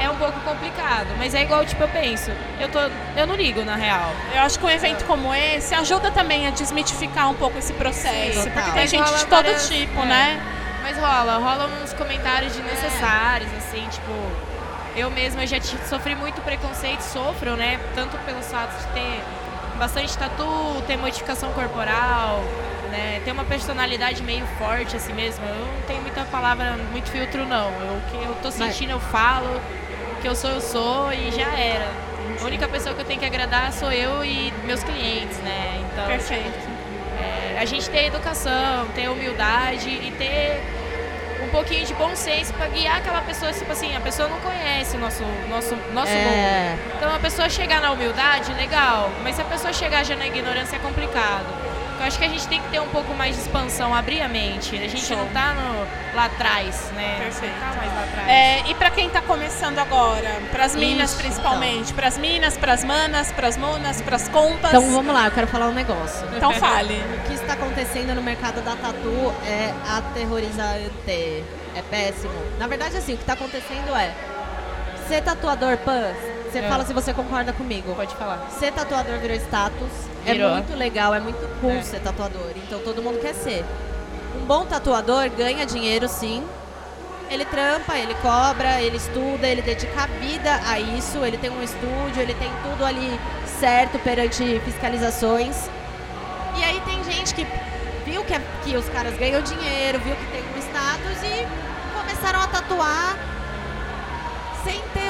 é 0.00 0.08
um 0.10 0.16
pouco 0.16 0.38
complicado, 0.40 1.08
mas 1.18 1.34
é 1.34 1.42
igual 1.42 1.64
tipo 1.64 1.82
eu 1.82 1.88
penso, 1.88 2.30
eu 2.60 2.68
tô, 2.68 2.78
eu 3.16 3.26
não 3.26 3.34
ligo 3.34 3.64
na 3.64 3.76
real. 3.76 4.12
Eu 4.34 4.42
acho 4.42 4.58
que 4.58 4.64
um 4.64 4.70
evento 4.70 5.04
como 5.04 5.34
esse 5.34 5.74
ajuda 5.74 6.10
também 6.10 6.46
a 6.46 6.50
desmitificar 6.50 7.30
um 7.30 7.34
pouco 7.34 7.58
esse 7.58 7.72
processo. 7.72 8.42
Sim, 8.42 8.50
porque 8.50 8.70
tem 8.72 8.86
gente 8.86 9.12
de 9.12 9.26
todo 9.26 9.30
várias- 9.30 9.68
tipo, 9.68 10.00
é. 10.00 10.04
né? 10.06 10.40
Mas 10.82 10.96
rola, 10.98 11.38
rola 11.38 11.68
uns 11.82 11.92
comentários 11.94 12.52
desnecessários, 12.54 13.50
assim, 13.58 13.86
tipo. 13.88 14.12
Eu 14.94 15.10
mesma 15.10 15.46
já 15.46 15.60
sofri 15.60 16.14
muito 16.14 16.40
preconceito, 16.40 17.02
sofro, 17.02 17.54
né? 17.54 17.78
Tanto 17.94 18.16
pelos 18.18 18.46
fatos 18.46 18.78
de 18.86 18.92
ter 18.92 19.22
bastante 19.78 20.16
tatu, 20.16 20.82
ter 20.86 20.96
modificação 20.96 21.52
corporal, 21.52 22.42
né? 22.90 23.20
Ter 23.24 23.32
uma 23.32 23.44
personalidade 23.44 24.22
meio 24.22 24.46
forte 24.58 24.96
assim 24.96 25.12
mesmo. 25.12 25.44
Eu 25.44 25.54
não 25.54 25.82
tenho 25.86 26.00
muita 26.00 26.24
palavra, 26.24 26.76
muito 26.92 27.10
filtro 27.10 27.44
não. 27.44 27.68
Eu, 27.80 27.94
o 27.96 28.02
que 28.10 28.16
eu 28.24 28.34
tô 28.36 28.50
sentindo 28.50 28.92
eu 28.92 29.00
falo, 29.00 29.60
que 30.20 30.28
eu 30.28 30.34
sou 30.34 30.50
eu 30.50 30.60
sou 30.60 31.12
e 31.12 31.30
já 31.30 31.48
era. 31.58 31.88
A 32.40 32.44
única 32.44 32.68
pessoa 32.68 32.94
que 32.94 33.00
eu 33.00 33.04
tenho 33.04 33.20
que 33.20 33.26
agradar 33.26 33.72
sou 33.72 33.90
eu 33.92 34.24
e 34.24 34.52
meus 34.64 34.82
clientes, 34.82 35.38
né? 35.38 35.84
Então, 35.92 36.06
Perfeito. 36.06 36.58
é, 37.20 37.58
a 37.58 37.64
gente 37.64 37.88
ter 37.88 38.06
educação, 38.06 38.86
ter 38.94 39.08
humildade 39.08 39.88
e 39.88 40.12
ter 40.18 40.60
um 41.46 41.48
pouquinho 41.48 41.86
de 41.86 41.94
bom 41.94 42.14
senso 42.14 42.52
pra 42.54 42.66
guiar 42.66 42.96
aquela 42.96 43.20
pessoa, 43.22 43.52
tipo 43.52 43.70
assim, 43.70 43.94
a 43.96 44.00
pessoa 44.00 44.28
não 44.28 44.38
conhece 44.40 44.96
o 44.96 45.00
nosso, 45.00 45.22
nosso, 45.48 45.76
nosso 45.92 46.12
mundo. 46.12 46.34
É. 46.34 46.76
Então 46.96 47.14
a 47.14 47.18
pessoa 47.18 47.48
chegar 47.48 47.80
na 47.80 47.92
humildade, 47.92 48.52
legal, 48.54 49.10
mas 49.22 49.36
se 49.36 49.42
a 49.42 49.44
pessoa 49.44 49.72
chegar 49.72 50.04
já 50.04 50.16
na 50.16 50.26
ignorância 50.26 50.76
é 50.76 50.78
complicado. 50.78 51.46
Eu 51.98 52.04
acho 52.06 52.18
que 52.18 52.24
a 52.24 52.28
gente 52.28 52.46
tem 52.46 52.60
que 52.60 52.68
ter 52.68 52.80
um 52.80 52.88
pouco 52.88 53.14
mais 53.14 53.34
de 53.34 53.42
expansão, 53.42 53.94
abrir 53.94 54.20
a 54.20 54.28
mente. 54.28 54.76
A 54.76 54.88
gente 54.88 55.04
Show. 55.04 55.16
não 55.16 55.26
tá 55.28 55.54
no, 55.54 56.14
lá 56.14 56.26
atrás, 56.26 56.90
né? 56.94 57.16
Perfeito. 57.18 57.54
Não 57.54 57.60
tá 57.72 57.76
mais 57.76 57.94
lá 57.94 58.02
atrás. 58.02 58.28
É, 58.28 58.62
e 58.68 58.74
pra 58.74 58.90
quem 58.90 59.08
tá 59.08 59.22
começando 59.22 59.78
agora, 59.78 60.28
pras 60.52 60.76
minas 60.76 61.12
Ixi, 61.12 61.22
principalmente, 61.22 61.94
pras 61.94 62.18
minas, 62.18 62.56
pras 62.58 62.84
manas, 62.84 63.32
pras 63.32 63.56
monas, 63.56 64.02
pras 64.02 64.28
compas. 64.28 64.70
Então 64.70 64.90
vamos 64.92 65.12
lá, 65.14 65.26
eu 65.26 65.30
quero 65.30 65.46
falar 65.46 65.68
um 65.68 65.74
negócio. 65.74 66.26
Então 66.36 66.52
fale. 66.52 66.96
O 67.16 67.28
que 67.28 67.34
está 67.34 67.54
acontecendo 67.54 68.14
no 68.14 68.22
mercado 68.22 68.62
da 68.62 68.76
tatu 68.76 69.34
é 69.46 69.72
aterrorizante. 69.88 71.44
É 71.74 71.82
péssimo. 71.90 72.32
Na 72.58 72.66
verdade, 72.66 72.96
assim, 72.96 73.14
o 73.14 73.16
que 73.16 73.22
está 73.22 73.32
acontecendo 73.34 73.94
é. 73.96 74.12
Ser 75.08 75.22
tatuador, 75.22 75.76
Pan, 75.78 76.12
você 76.50 76.58
É. 76.58 76.68
fala 76.68 76.84
se 76.84 76.92
você 76.92 77.12
concorda 77.12 77.52
comigo. 77.52 77.94
Pode 77.94 78.14
falar. 78.16 78.48
Ser 78.58 78.72
tatuador 78.72 79.18
virou 79.18 79.36
status. 79.36 79.90
Virou. 80.32 80.50
É 80.50 80.54
muito 80.54 80.76
legal, 80.76 81.14
é 81.14 81.20
muito 81.20 81.60
cool 81.60 81.70
É. 81.70 81.82
ser 81.82 82.00
tatuador. 82.00 82.50
Então 82.56 82.78
todo 82.80 83.02
mundo 83.02 83.18
quer 83.20 83.34
ser. 83.34 83.64
Um 84.40 84.44
bom 84.46 84.64
tatuador 84.66 85.28
ganha 85.30 85.64
dinheiro, 85.66 86.08
sim. 86.08 86.44
Ele 87.30 87.44
trampa, 87.44 87.96
ele 87.98 88.14
cobra, 88.22 88.80
ele 88.80 88.96
estuda, 88.98 89.48
ele 89.48 89.62
dedica 89.62 90.04
a 90.04 90.06
vida 90.06 90.60
a 90.66 90.78
isso. 90.78 91.24
Ele 91.24 91.36
tem 91.36 91.50
um 91.50 91.62
estúdio, 91.62 92.20
ele 92.22 92.34
tem 92.34 92.50
tudo 92.62 92.84
ali 92.84 93.18
certo 93.58 93.98
perante 93.98 94.60
fiscalizações. 94.64 95.68
E 96.56 96.62
aí 96.62 96.80
tem 96.84 97.02
gente 97.04 97.34
que 97.34 97.46
viu 98.04 98.22
que, 98.24 98.34
que 98.64 98.76
os 98.76 98.88
caras 98.90 99.16
ganham 99.18 99.42
dinheiro, 99.42 99.98
viu 99.98 100.14
que 100.14 100.26
tem 100.26 100.42
um 100.54 100.58
status 100.58 101.22
e 101.24 101.46
começaram 101.98 102.40
a 102.40 102.46
tatuar 102.46 103.16
sem 104.62 104.80
ter 104.94 105.05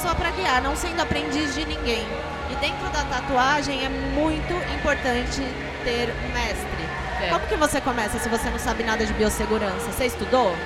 pessoa 0.00 0.14
para 0.14 0.30
guiar, 0.30 0.62
não 0.62 0.74
sendo 0.74 1.00
aprendiz 1.02 1.54
de 1.54 1.66
ninguém. 1.66 2.06
E 2.50 2.56
dentro 2.56 2.88
da 2.88 3.04
tatuagem 3.04 3.84
é 3.84 3.88
muito 3.90 4.54
importante 4.74 5.42
ter 5.84 6.08
um 6.24 6.32
mestre. 6.32 6.80
É. 7.22 7.28
Como 7.28 7.46
que 7.46 7.54
você 7.56 7.82
começa 7.82 8.18
se 8.18 8.26
você 8.30 8.48
não 8.48 8.58
sabe 8.58 8.82
nada 8.82 9.04
de 9.04 9.12
biossegurança? 9.12 9.92
Você 9.92 10.06
estudou? 10.06 10.56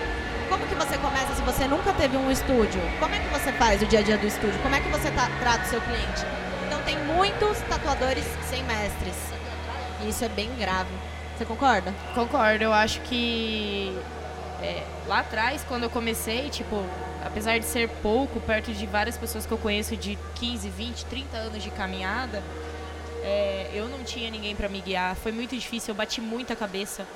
Como 0.49 0.65
que 0.67 0.75
você 0.77 0.97
começa 0.99 1.35
se 1.35 1.43
você 1.43 1.67
nunca 1.67 1.93
teve 1.95 2.17
um 2.17 2.31
estúdio? 2.31 2.81
Como 3.01 3.13
é 3.13 3.19
que 3.19 3.27
você 3.29 3.51
faz 3.55 3.83
o 3.83 3.87
dia 3.87 3.99
a 3.99 4.03
dia 4.03 4.17
do 4.17 4.27
estúdio? 4.27 4.57
Como 4.63 4.73
é 4.77 4.79
que 4.81 4.89
você 4.89 5.11
ta- 5.11 5.29
trata 5.41 5.65
o 5.65 5.67
seu 5.69 5.81
cliente? 5.81 6.25
Então 6.69 6.81
tem 6.83 6.97
muitos 6.99 7.59
tatuadores 7.69 8.25
sem 8.49 8.63
mestres. 8.63 9.17
E 10.01 10.11
isso 10.11 10.25
é 10.25 10.29
bem 10.29 10.49
grave. 10.57 10.91
Você 11.37 11.45
concorda? 11.45 11.93
Concordo, 12.15 12.63
eu 12.63 12.73
acho 12.73 13.01
que 13.01 13.99
é, 14.63 14.85
lá 15.07 15.21
atrás, 15.21 15.65
quando 15.67 15.85
eu 15.85 15.91
comecei, 15.91 16.49
tipo, 16.51 16.85
apesar 17.25 17.59
de 17.59 17.65
ser 17.65 17.89
pouco, 18.03 18.41
perto 18.41 18.73
de 18.73 18.87
várias 18.87 19.17
pessoas 19.17 19.47
que 19.47 19.53
eu 19.53 19.59
conheço 19.59 19.97
de 19.97 20.19
15, 20.37 20.69
20, 20.69 21.05
30 21.07 21.37
anos 21.37 21.63
de 21.63 21.71
caminhada, 21.71 22.43
é, 23.23 23.71
eu 23.73 23.89
não 23.89 24.05
tinha 24.05 24.31
ninguém 24.31 24.55
pra 24.55 24.69
me 24.69 24.81
guiar. 24.81 25.17
Foi 25.17 25.33
muito 25.33 25.57
difícil, 25.57 25.93
eu 25.93 25.97
bati 25.97 26.21
muita 26.21 26.55
cabeça. 26.55 27.07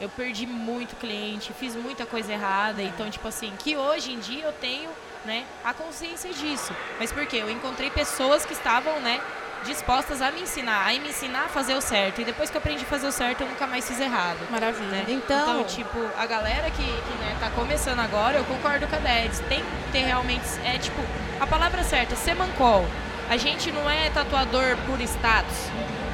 Eu 0.00 0.08
perdi 0.08 0.46
muito 0.46 0.96
cliente, 0.96 1.52
fiz 1.52 1.74
muita 1.74 2.04
coisa 2.04 2.32
errada. 2.32 2.82
Então, 2.82 3.08
tipo 3.08 3.26
assim, 3.26 3.52
que 3.58 3.76
hoje 3.76 4.12
em 4.12 4.18
dia 4.18 4.44
eu 4.44 4.52
tenho, 4.52 4.90
né, 5.24 5.44
a 5.64 5.72
consciência 5.72 6.32
disso. 6.32 6.74
Mas 6.98 7.10
por 7.12 7.24
quê? 7.26 7.38
Eu 7.38 7.50
encontrei 7.50 7.90
pessoas 7.90 8.44
que 8.44 8.52
estavam, 8.52 9.00
né, 9.00 9.20
dispostas 9.64 10.22
a 10.22 10.30
me 10.30 10.42
ensinar, 10.42 10.88
a 10.88 10.92
me 10.92 11.08
ensinar 11.08 11.44
a 11.44 11.48
fazer 11.48 11.74
o 11.74 11.80
certo. 11.80 12.20
E 12.20 12.24
depois 12.24 12.50
que 12.50 12.56
eu 12.56 12.60
aprendi 12.60 12.84
a 12.84 12.86
fazer 12.86 13.06
o 13.06 13.12
certo, 13.12 13.42
eu 13.42 13.48
nunca 13.48 13.66
mais 13.66 13.86
fiz 13.86 13.98
errado. 14.00 14.38
Maravilha. 14.50 14.86
Né? 14.88 15.04
Então- 15.08 15.64
tipo, 15.64 15.98
a 16.18 16.26
galera 16.26 16.70
que, 16.70 16.84
que 16.84 17.14
né, 17.18 17.36
tá 17.40 17.50
começando 17.50 17.98
agora, 18.00 18.36
eu 18.38 18.44
concordo 18.44 18.86
com 18.86 18.96
a 18.96 18.98
Dedes. 18.98 19.40
Tem 19.48 19.60
que 19.60 19.92
ter 19.92 20.02
realmente. 20.04 20.44
É 20.64 20.78
tipo, 20.78 21.00
a 21.40 21.46
palavra 21.46 21.82
certa, 21.82 22.14
ser 22.16 22.34
mancol. 22.34 22.84
A 23.28 23.36
gente 23.36 23.72
não 23.72 23.88
é 23.88 24.10
tatuador 24.10 24.76
por 24.86 25.00
status. 25.00 25.56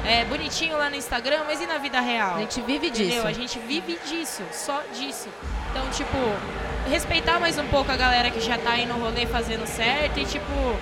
É 0.05 0.25
bonitinho 0.25 0.77
lá 0.77 0.89
no 0.89 0.95
Instagram, 0.95 1.43
mas 1.45 1.61
e 1.61 1.67
na 1.67 1.77
vida 1.77 1.99
real? 1.99 2.35
A 2.37 2.39
gente 2.39 2.61
vive 2.61 2.89
disso. 2.89 3.03
Entendeu? 3.03 3.27
A 3.27 3.33
gente 3.33 3.59
vive 3.59 3.99
disso, 4.07 4.41
só 4.51 4.81
disso. 4.93 5.29
Então, 5.69 5.87
tipo, 5.91 6.17
respeitar 6.89 7.39
mais 7.39 7.57
um 7.57 7.67
pouco 7.67 7.91
a 7.91 7.95
galera 7.95 8.31
que 8.31 8.39
já 8.39 8.57
tá 8.57 8.71
aí 8.71 8.85
no 8.85 8.95
rolê 8.95 9.25
fazendo 9.27 9.67
certo 9.67 10.19
e, 10.19 10.25
tipo, 10.25 10.75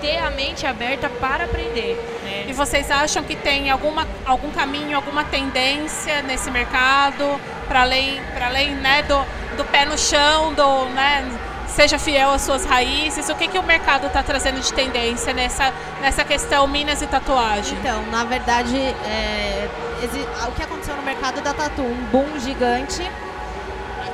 ter 0.00 0.18
a 0.18 0.30
mente 0.30 0.66
aberta 0.66 1.08
para 1.08 1.44
aprender. 1.44 1.96
Né? 2.22 2.46
E 2.48 2.52
vocês 2.52 2.90
acham 2.90 3.22
que 3.22 3.36
tem 3.36 3.70
alguma, 3.70 4.06
algum 4.24 4.50
caminho, 4.50 4.96
alguma 4.96 5.24
tendência 5.24 6.22
nesse 6.22 6.50
mercado 6.50 7.40
para 7.68 7.82
além, 7.82 8.20
para 8.34 8.46
além 8.46 8.74
né, 8.74 9.02
do, 9.02 9.18
do 9.56 9.64
pé 9.64 9.84
no 9.84 9.98
chão, 9.98 10.54
do 10.54 10.84
né, 10.86 11.24
seja 11.68 11.98
fiel 11.98 12.30
às 12.30 12.42
suas 12.42 12.64
raízes? 12.64 13.28
O 13.28 13.34
que, 13.34 13.48
que 13.48 13.58
o 13.58 13.62
mercado 13.62 14.06
está 14.06 14.22
trazendo 14.22 14.60
de 14.60 14.72
tendência 14.72 15.32
nessa, 15.32 15.72
nessa 16.00 16.24
questão 16.24 16.66
minas 16.66 17.02
e 17.02 17.06
tatuagem? 17.06 17.76
Então, 17.78 18.02
na 18.10 18.24
verdade, 18.24 18.76
é, 18.76 19.68
o 20.46 20.52
que 20.52 20.62
aconteceu 20.62 20.96
no 20.96 21.02
mercado 21.02 21.40
da 21.40 21.52
tatu? 21.52 21.82
Um 21.82 22.04
boom 22.12 22.38
gigante 22.40 23.02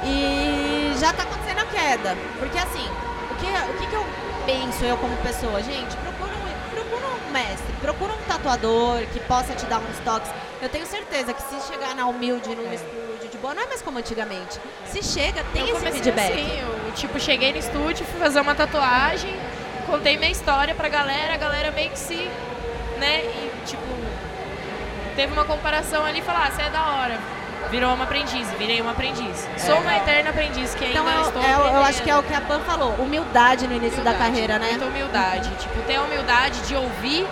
e 0.05 0.93
já 0.99 1.11
está 1.11 1.23
acontecendo 1.23 1.61
a 1.61 1.67
queda. 1.67 2.17
Porque 2.39 2.59
assim, 2.59 2.89
o 3.31 3.35
que, 3.37 3.47
o 3.47 3.79
que, 3.79 3.87
que 3.87 3.95
eu 3.95 4.22
penso 4.47 4.85
eu 4.85 4.97
como 4.99 5.17
pessoa? 5.19 5.63
Gente, 5.63 5.97
procura, 5.97 6.33
um- 6.33 6.71
procura 6.75 7.07
mestre. 7.33 7.73
Procura 7.81 8.13
um 8.13 8.23
tatuador 8.29 9.01
que 9.13 9.21
possa 9.21 9.55
te 9.55 9.65
dar 9.67 9.79
uns 9.79 9.99
toques. 10.05 10.31
Eu 10.61 10.69
tenho 10.69 10.87
certeza 10.87 11.33
que 11.33 11.43
se 11.43 11.61
chegar 11.73 11.95
na 11.95 12.07
humilde 12.07 12.55
num 12.55 12.73
estúdio 12.73 13.29
de 13.31 13.39
boa, 13.39 13.55
não 13.55 13.63
é 13.63 13.67
mais 13.67 13.83
como 13.83 13.99
antigamente. 13.99 14.59
Se 14.87 15.03
chega, 15.03 15.43
tem 15.53 15.69
eu 15.69 15.77
esse 15.77 15.91
feedback. 15.93 16.33
assim, 16.33 16.61
eu, 16.61 16.93
tipo, 16.93 17.19
cheguei 17.19 17.53
no 17.53 17.59
estúdio, 17.59 18.05
fui 18.07 18.21
fazer 18.21 18.41
uma 18.41 18.55
tatuagem, 18.55 19.35
contei 19.87 20.17
minha 20.17 20.31
história 20.31 20.75
pra 20.75 20.89
galera, 20.89 21.35
a 21.35 21.37
galera 21.37 21.71
meio 21.73 21.91
que 21.91 21.99
se, 21.99 22.31
né, 22.99 23.25
e 23.25 23.53
tipo, 23.67 23.83
teve 25.17 25.33
uma 25.33 25.45
comparação 25.45 26.05
ali 26.05 26.21
e 26.21 26.23
falou, 26.23 26.43
ah, 26.45 26.51
você 26.51 26.63
é 26.63 26.71
da 26.71 26.85
hora. 26.87 27.19
Virou 27.71 27.95
uma 27.95 28.05
aprendiz, 28.05 28.49
virei 28.59 28.81
uma 28.81 28.93
aprendiz. 28.93 29.49
Sou 29.57 29.77
uma 29.79 29.97
eterna 29.97 30.31
aprendiz 30.31 30.75
que 30.75 30.85
ainda 30.85 30.99
Então 31.01 31.11
eu, 31.11 31.23
estou 31.23 31.43
eu- 31.43 31.49
eu 31.49 31.57
aprendendo. 31.61 31.85
acho 31.87 32.03
que 32.03 32.11
é 32.11 32.17
o 32.19 32.23
que 32.23 32.35
a 32.35 32.41
Pan 32.41 32.61
falou, 32.61 32.91
humildade 32.99 33.67
no 33.67 33.75
início 33.75 34.03
da 34.03 34.11
Humildade, 34.11 34.31
carreira, 34.33 34.59
né? 34.59 34.69
Muita 34.71 34.85
humildade. 34.87 35.51
Tipo, 35.59 35.81
ter 35.83 35.97
a 35.97 36.03
humildade 36.03 36.61
de 36.63 36.75
ouvir, 36.77 37.27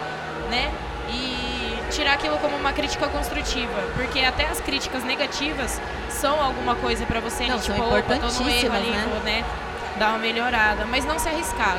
né? 0.50 0.70
E 1.10 1.78
tirar 1.90 2.14
aquilo 2.14 2.38
como 2.38 2.56
uma 2.56 2.72
crítica 2.72 3.06
construtiva. 3.08 3.82
Porque 3.94 4.20
até 4.20 4.46
as 4.46 4.60
críticas 4.60 5.04
negativas 5.04 5.78
são 6.08 6.40
alguma 6.42 6.74
coisa 6.76 7.04
pra 7.04 7.20
você 7.20 7.44
Não, 7.46 7.54
ali, 7.56 7.62
são 7.62 7.74
tipo, 7.74 7.86
opa, 7.86 8.00
tô 8.16 8.42
no 8.42 8.48
erro 8.50 8.74
ali, 8.74 8.90
né? 8.90 9.06
vou, 9.10 9.20
né? 9.20 9.44
Dar 9.98 10.10
uma 10.10 10.18
melhorada. 10.18 10.86
Mas 10.86 11.04
não 11.04 11.18
se 11.18 11.28
arriscar. 11.28 11.76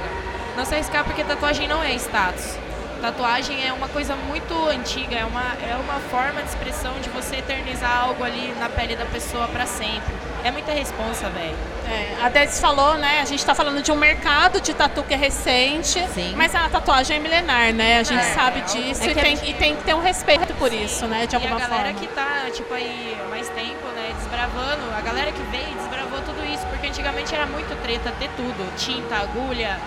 Não 0.55 0.65
se 0.65 0.75
arriscar 0.75 1.03
porque 1.03 1.23
tatuagem 1.23 1.67
não 1.67 1.81
é 1.81 1.93
status. 1.95 2.57
Tatuagem 3.01 3.65
é 3.67 3.73
uma 3.73 3.87
coisa 3.87 4.15
muito 4.15 4.53
antiga, 4.69 5.15
é 5.15 5.25
uma, 5.25 5.41
é 5.67 5.75
uma 5.75 5.99
forma 6.11 6.41
de 6.43 6.49
expressão 6.49 6.93
de 7.01 7.09
você 7.09 7.37
eternizar 7.37 8.03
algo 8.03 8.23
ali 8.23 8.53
na 8.59 8.69
pele 8.69 8.95
da 8.95 9.05
pessoa 9.05 9.47
pra 9.47 9.65
sempre. 9.65 10.13
É 10.43 10.51
muita 10.51 10.71
responsa, 10.71 11.27
velho. 11.29 11.55
É, 11.89 12.23
a 12.23 12.29
Dedes 12.29 12.59
falou, 12.59 12.95
né? 12.97 13.19
A 13.21 13.25
gente 13.25 13.43
tá 13.43 13.55
falando 13.55 13.81
de 13.81 13.91
um 13.91 13.95
mercado 13.95 14.61
de 14.61 14.71
tatu 14.73 15.01
que 15.03 15.13
é 15.15 15.17
recente, 15.17 15.99
Sim. 16.13 16.33
mas 16.35 16.53
a 16.53 16.69
tatuagem 16.69 17.17
é 17.17 17.19
milenar, 17.19 17.73
né? 17.73 17.99
A 17.99 18.03
gente 18.03 18.21
É. 18.21 18.33
sabe 18.33 18.61
disso 18.61 19.03
É 19.03 19.07
e, 19.07 19.13
que 19.13 19.19
a 19.19 19.23
tem, 19.23 19.35
gente- 19.35 19.49
e 19.49 19.53
tem 19.55 19.75
que 19.75 19.83
ter 19.83 19.95
um 19.95 20.01
respeito 20.01 20.53
por 20.53 20.71
isso, 20.71 21.05
né? 21.07 21.25
De 21.25 21.33
e 21.33 21.37
alguma 21.37 21.55
a 21.55 21.59
galera 21.59 21.83
forma. 21.93 21.99
que 21.99 22.07
tá, 22.07 22.45
tipo, 22.53 22.71
aí 22.73 23.17
há 23.19 23.27
mais 23.29 23.49
tempo, 23.49 23.87
né, 23.95 24.13
desbravando, 24.17 24.83
a 24.95 25.01
galera 25.01 25.31
que 25.31 25.41
veio 25.49 25.75
desbravou 25.75 26.21
tudo 26.21 26.43
isso, 26.53 26.65
porque 26.67 26.87
antigamente 26.87 27.33
era 27.33 27.45
muito 27.47 27.75
treta 27.81 28.13
ter 28.19 28.29
tudo, 28.37 28.75
tinta, 28.77 29.15
agulha, 29.17 29.79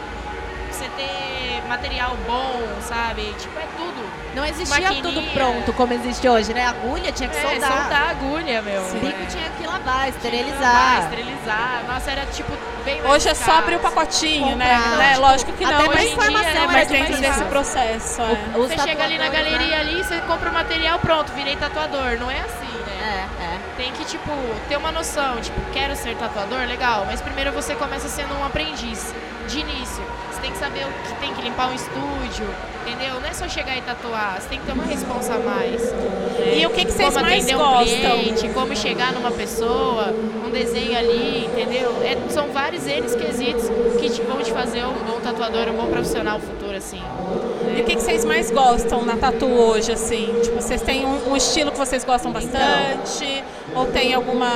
ter 0.96 1.62
material 1.68 2.16
bom, 2.26 2.61
sabe? 2.83 3.35
Tipo, 3.38 3.59
é 3.59 3.66
tudo. 3.76 4.04
Não 4.35 4.44
existia 4.44 4.80
Maquininha. 4.90 5.02
tudo 5.02 5.22
pronto 5.33 5.72
como 5.74 5.92
existe 5.92 6.28
hoje, 6.28 6.52
né? 6.52 6.66
Agulha 6.66 7.12
tinha 7.12 7.28
que 7.28 7.37
É, 7.37 7.40
soldar. 7.50 7.70
soltar 7.72 8.02
a 8.02 8.11
agulha, 8.11 8.62
meu. 8.62 8.83
Bico 8.94 9.07
é. 9.22 9.26
tinha 9.26 9.48
que 9.50 9.66
lavar, 9.66 9.85
Lavar, 9.85 10.09
esterilizar. 10.09 11.02
esterilizar. 11.04 11.83
Nossa, 11.88 12.11
era 12.11 12.26
tipo 12.26 12.52
bem 12.85 13.00
mais 13.00 13.12
Hoje 13.14 13.28
é 13.28 13.35
só 13.35 13.52
abrir 13.59 13.76
o 13.76 13.80
pacotinho, 13.80 14.57
né? 14.57 14.74
Comprar. 14.74 14.96
né? 14.98 15.09
Tipo, 15.11 15.20
Lógico 15.20 15.52
que 15.52 15.64
até 15.64 15.74
não, 15.78 15.85
pra 15.88 15.94
hoje 16.00 16.07
em 16.12 16.16
dia, 16.16 16.48
era 16.48 16.61
mas 16.66 16.72
mais 16.72 16.88
dentro 16.88 17.16
desse 17.16 17.28
fácil. 17.28 17.46
processo. 17.46 18.22
é. 18.22 18.59
Os 18.59 18.68
Você 18.68 18.78
chega 18.78 19.04
ali 19.04 19.18
na 19.18 19.28
galeria 19.28 19.59
né? 19.68 19.80
ali, 19.80 20.02
você 20.04 20.18
compra 20.22 20.50
o 20.50 20.52
material, 20.52 20.98
pronto, 20.98 21.33
virei 21.33 21.54
tatuador. 21.57 22.18
Não 22.18 22.30
é 22.30 22.40
assim, 22.40 22.72
né? 22.87 23.28
É, 23.40 23.44
é. 23.44 23.59
Tem 23.76 23.92
que, 23.92 24.04
tipo, 24.04 24.30
ter 24.68 24.76
uma 24.76 24.90
noção, 24.92 25.40
tipo, 25.40 25.61
quero 25.72 25.94
ser 25.96 26.16
tatuador, 26.16 26.61
legal, 26.66 27.04
mas 27.07 27.20
primeiro 27.20 27.52
você 27.52 27.74
começa 27.74 28.09
sendo 28.09 28.35
um 28.38 28.44
aprendiz, 28.44 29.14
de 29.48 29.61
início. 29.61 30.02
Tem 30.44 30.52
que 30.52 30.59
saber 30.59 30.85
o 30.85 30.88
que 31.09 31.14
tem 31.20 31.33
que 31.33 31.40
limpar 31.40 31.70
um 31.70 31.74
estúdio, 31.74 32.46
entendeu? 32.87 33.18
Não 33.18 33.26
é 33.26 33.33
só 33.33 33.48
chegar 33.48 33.78
e 33.78 33.80
tatuar, 33.80 34.38
você 34.38 34.48
tem 34.50 34.59
que 34.61 34.66
ter 34.66 34.72
uma 34.72 34.85
responsa 34.85 35.33
a 35.35 35.38
mais. 35.38 35.80
né? 35.90 36.59
E 36.59 36.66
o 36.66 36.70
que 36.70 36.85
que 36.85 36.92
vocês 36.92 37.14
como 37.14 37.26
mais 37.26 37.50
gostam? 37.50 38.16
Um 38.18 38.20
cliente, 38.20 38.48
como 38.50 38.76
chegar 38.76 39.12
numa 39.14 39.30
pessoa, 39.30 40.12
um 40.46 40.50
desenho 40.50 40.98
ali, 40.98 41.46
entendeu? 41.46 41.90
É- 42.04 42.18
são 42.30 42.48
vários 42.48 42.87
eles 42.87 43.14
quesitos 43.14 43.64
que 43.98 44.11
te- 44.11 44.20
vão 44.20 44.42
te 44.42 44.52
fazer 44.52 44.85
um 44.85 44.92
bom 44.92 45.18
tatuador, 45.22 45.66
um 45.70 45.76
bom 45.78 45.87
profissional 45.87 46.38
futuro, 46.38 46.76
assim. 46.76 47.00
E 47.74 47.80
o 47.80 47.85
que, 47.85 47.96
que 47.96 48.02
vocês 48.02 48.22
mais 48.26 48.50
gostam 48.50 49.02
na 49.02 49.16
tatu 49.16 49.46
hoje, 49.46 49.92
assim? 49.92 50.28
Tipo, 50.42 50.61
vocês 50.61 50.83
têm 50.83 51.07
um, 51.07 51.30
um 51.30 51.37
estilo 51.37 51.72
que 51.72 51.78
vocês 51.78 52.04
gostam 52.04 52.30
bastante? 52.30 53.42
Ou 53.74 53.87
tem 53.87 54.12
alguma. 54.12 54.50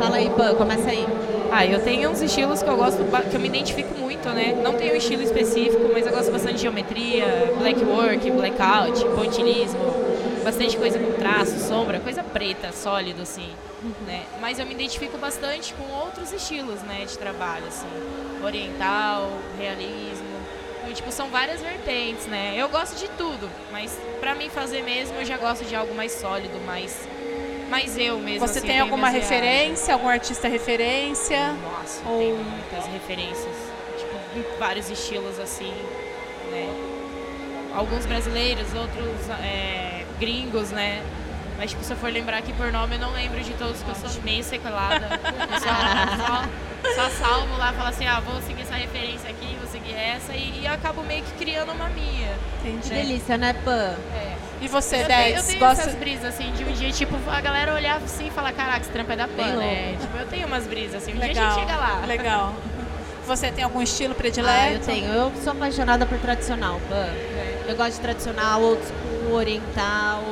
Fala 0.00 0.16
aí, 0.18 0.30
Pan, 0.30 0.54
começa 0.54 0.88
aí. 0.88 1.04
Ah, 1.50 1.64
eu 1.64 1.82
tenho 1.82 2.10
uns 2.10 2.20
estilos 2.20 2.62
que 2.62 2.68
eu 2.68 2.76
gosto, 2.76 3.02
que 3.30 3.34
eu 3.34 3.40
me 3.40 3.48
identifico 3.48 3.98
muito, 3.98 4.28
né? 4.28 4.58
Não 4.62 4.74
tenho 4.74 4.92
um 4.92 4.96
estilo 4.96 5.22
específico, 5.22 5.88
mas 5.92 6.06
eu 6.06 6.12
gosto 6.12 6.30
bastante 6.30 6.56
de 6.56 6.62
geometria, 6.62 7.52
black 7.58 7.82
work, 7.84 8.30
blackout, 8.30 9.04
pontilismo, 9.14 9.80
bastante 10.44 10.76
coisa 10.76 10.98
com 10.98 11.12
traço, 11.12 11.58
sombra, 11.58 12.00
coisa 12.00 12.22
preta, 12.22 12.70
sólido, 12.72 13.22
assim, 13.22 13.48
né? 14.06 14.24
Mas 14.40 14.58
eu 14.58 14.66
me 14.66 14.74
identifico 14.74 15.16
bastante 15.16 15.72
com 15.74 15.90
outros 16.04 16.32
estilos, 16.32 16.80
né, 16.82 17.04
de 17.06 17.16
trabalho, 17.16 17.64
assim, 17.66 17.88
oriental, 18.44 19.30
realismo. 19.58 20.38
Então, 20.82 20.92
tipo, 20.92 21.10
são 21.10 21.28
várias 21.28 21.60
vertentes, 21.60 22.26
né? 22.26 22.54
Eu 22.56 22.68
gosto 22.68 22.98
de 22.98 23.08
tudo, 23.10 23.48
mas 23.72 23.98
pra 24.20 24.34
mim 24.34 24.48
fazer 24.48 24.82
mesmo, 24.82 25.16
eu 25.16 25.24
já 25.24 25.36
gosto 25.36 25.64
de 25.64 25.74
algo 25.74 25.94
mais 25.94 26.12
sólido, 26.12 26.58
mais, 26.66 27.08
mais 27.68 27.96
eu 27.98 28.18
mesmo. 28.18 28.46
Você 28.46 28.58
assim, 28.58 28.68
tem 28.68 28.80
alguma 28.80 29.08
referência, 29.08 29.94
algum 29.94 30.08
artista 30.08 30.48
referência? 30.48 31.52
Nossa, 31.62 32.08
Ou- 32.08 32.18
tem 32.18 32.32
muitas 32.34 32.86
referências, 32.86 33.54
tipo, 33.98 34.58
vários 34.58 34.90
estilos 34.90 35.38
assim, 35.38 35.72
né? 36.50 36.68
Alguns 37.74 38.06
brasileiros, 38.06 38.66
outros 38.74 39.30
é, 39.42 40.04
gringos, 40.18 40.70
né? 40.70 41.02
Mas 41.58 41.70
tipo, 41.70 41.82
se 41.82 41.92
eu 41.92 41.96
for 41.96 42.10
lembrar 42.12 42.38
aqui 42.38 42.52
por 42.52 42.70
nome, 42.72 42.94
eu 42.94 43.00
não 43.00 43.12
lembro 43.12 43.40
de 43.42 43.52
todos 43.54 43.82
que 43.82 43.88
eu 43.88 43.94
sou 43.96 44.22
meio 44.22 44.44
sequelada. 44.44 45.08
Só, 45.58 46.94
só, 46.94 46.94
só 46.94 47.10
salvo 47.10 47.56
lá, 47.58 47.72
falo 47.72 47.88
assim, 47.88 48.06
ah, 48.06 48.20
vou 48.20 48.40
seguir 48.42 48.62
essa 48.62 48.74
referência 48.76 49.28
aqui, 49.28 49.56
vou 49.60 49.68
seguir 49.68 49.92
essa, 49.94 50.34
e, 50.34 50.60
e 50.62 50.66
acabo 50.68 51.02
meio 51.02 51.22
que 51.24 51.32
criando 51.32 51.72
uma 51.72 51.88
minha. 51.88 52.28
Que 52.62 52.68
Entendi. 52.68 52.90
delícia, 52.90 53.36
né, 53.36 53.52
Pan? 53.64 53.96
É. 54.14 54.27
E 54.60 54.66
você, 54.68 54.96
Eu 55.02 55.06
tenho, 55.06 55.36
eu 55.36 55.42
tenho 55.44 55.58
gosta. 55.60 55.82
essas 55.82 55.94
brisas, 55.94 56.24
assim, 56.24 56.50
de 56.52 56.64
um 56.64 56.72
dia, 56.72 56.90
tipo, 56.90 57.14
a 57.30 57.40
galera 57.40 57.72
olhar 57.74 57.96
assim 57.98 58.26
e 58.26 58.30
falar, 58.30 58.52
caraca, 58.52 58.80
esse 58.80 58.90
trampo 58.90 59.12
é 59.12 59.16
da 59.16 59.26
Bem 59.28 59.36
pan, 59.36 59.56
né? 59.56 59.86
louco. 59.90 60.00
Tipo, 60.02 60.16
eu 60.18 60.26
tenho 60.26 60.46
umas 60.48 60.66
brisas, 60.66 60.96
assim, 61.02 61.12
um 61.12 61.16
dia 61.16 61.24
a 61.24 61.28
Legal. 61.28 61.50
gente 61.54 61.60
chega 61.60 61.76
lá. 61.76 62.02
Legal. 62.06 62.54
Você 63.26 63.50
tem 63.52 63.62
algum 63.62 63.80
estilo 63.82 64.14
predileto? 64.14 64.58
Ah, 64.58 64.72
eu 64.72 64.80
tenho. 64.80 65.12
Eu 65.12 65.32
sou 65.44 65.52
apaixonada 65.52 66.06
por 66.06 66.18
tradicional, 66.18 66.80
Pan. 66.88 66.96
É. 66.96 67.64
Eu 67.68 67.76
gosto 67.76 67.92
de 67.96 68.00
tradicional, 68.00 68.60
old 68.62 68.80
school, 68.82 69.34
oriental. 69.34 70.22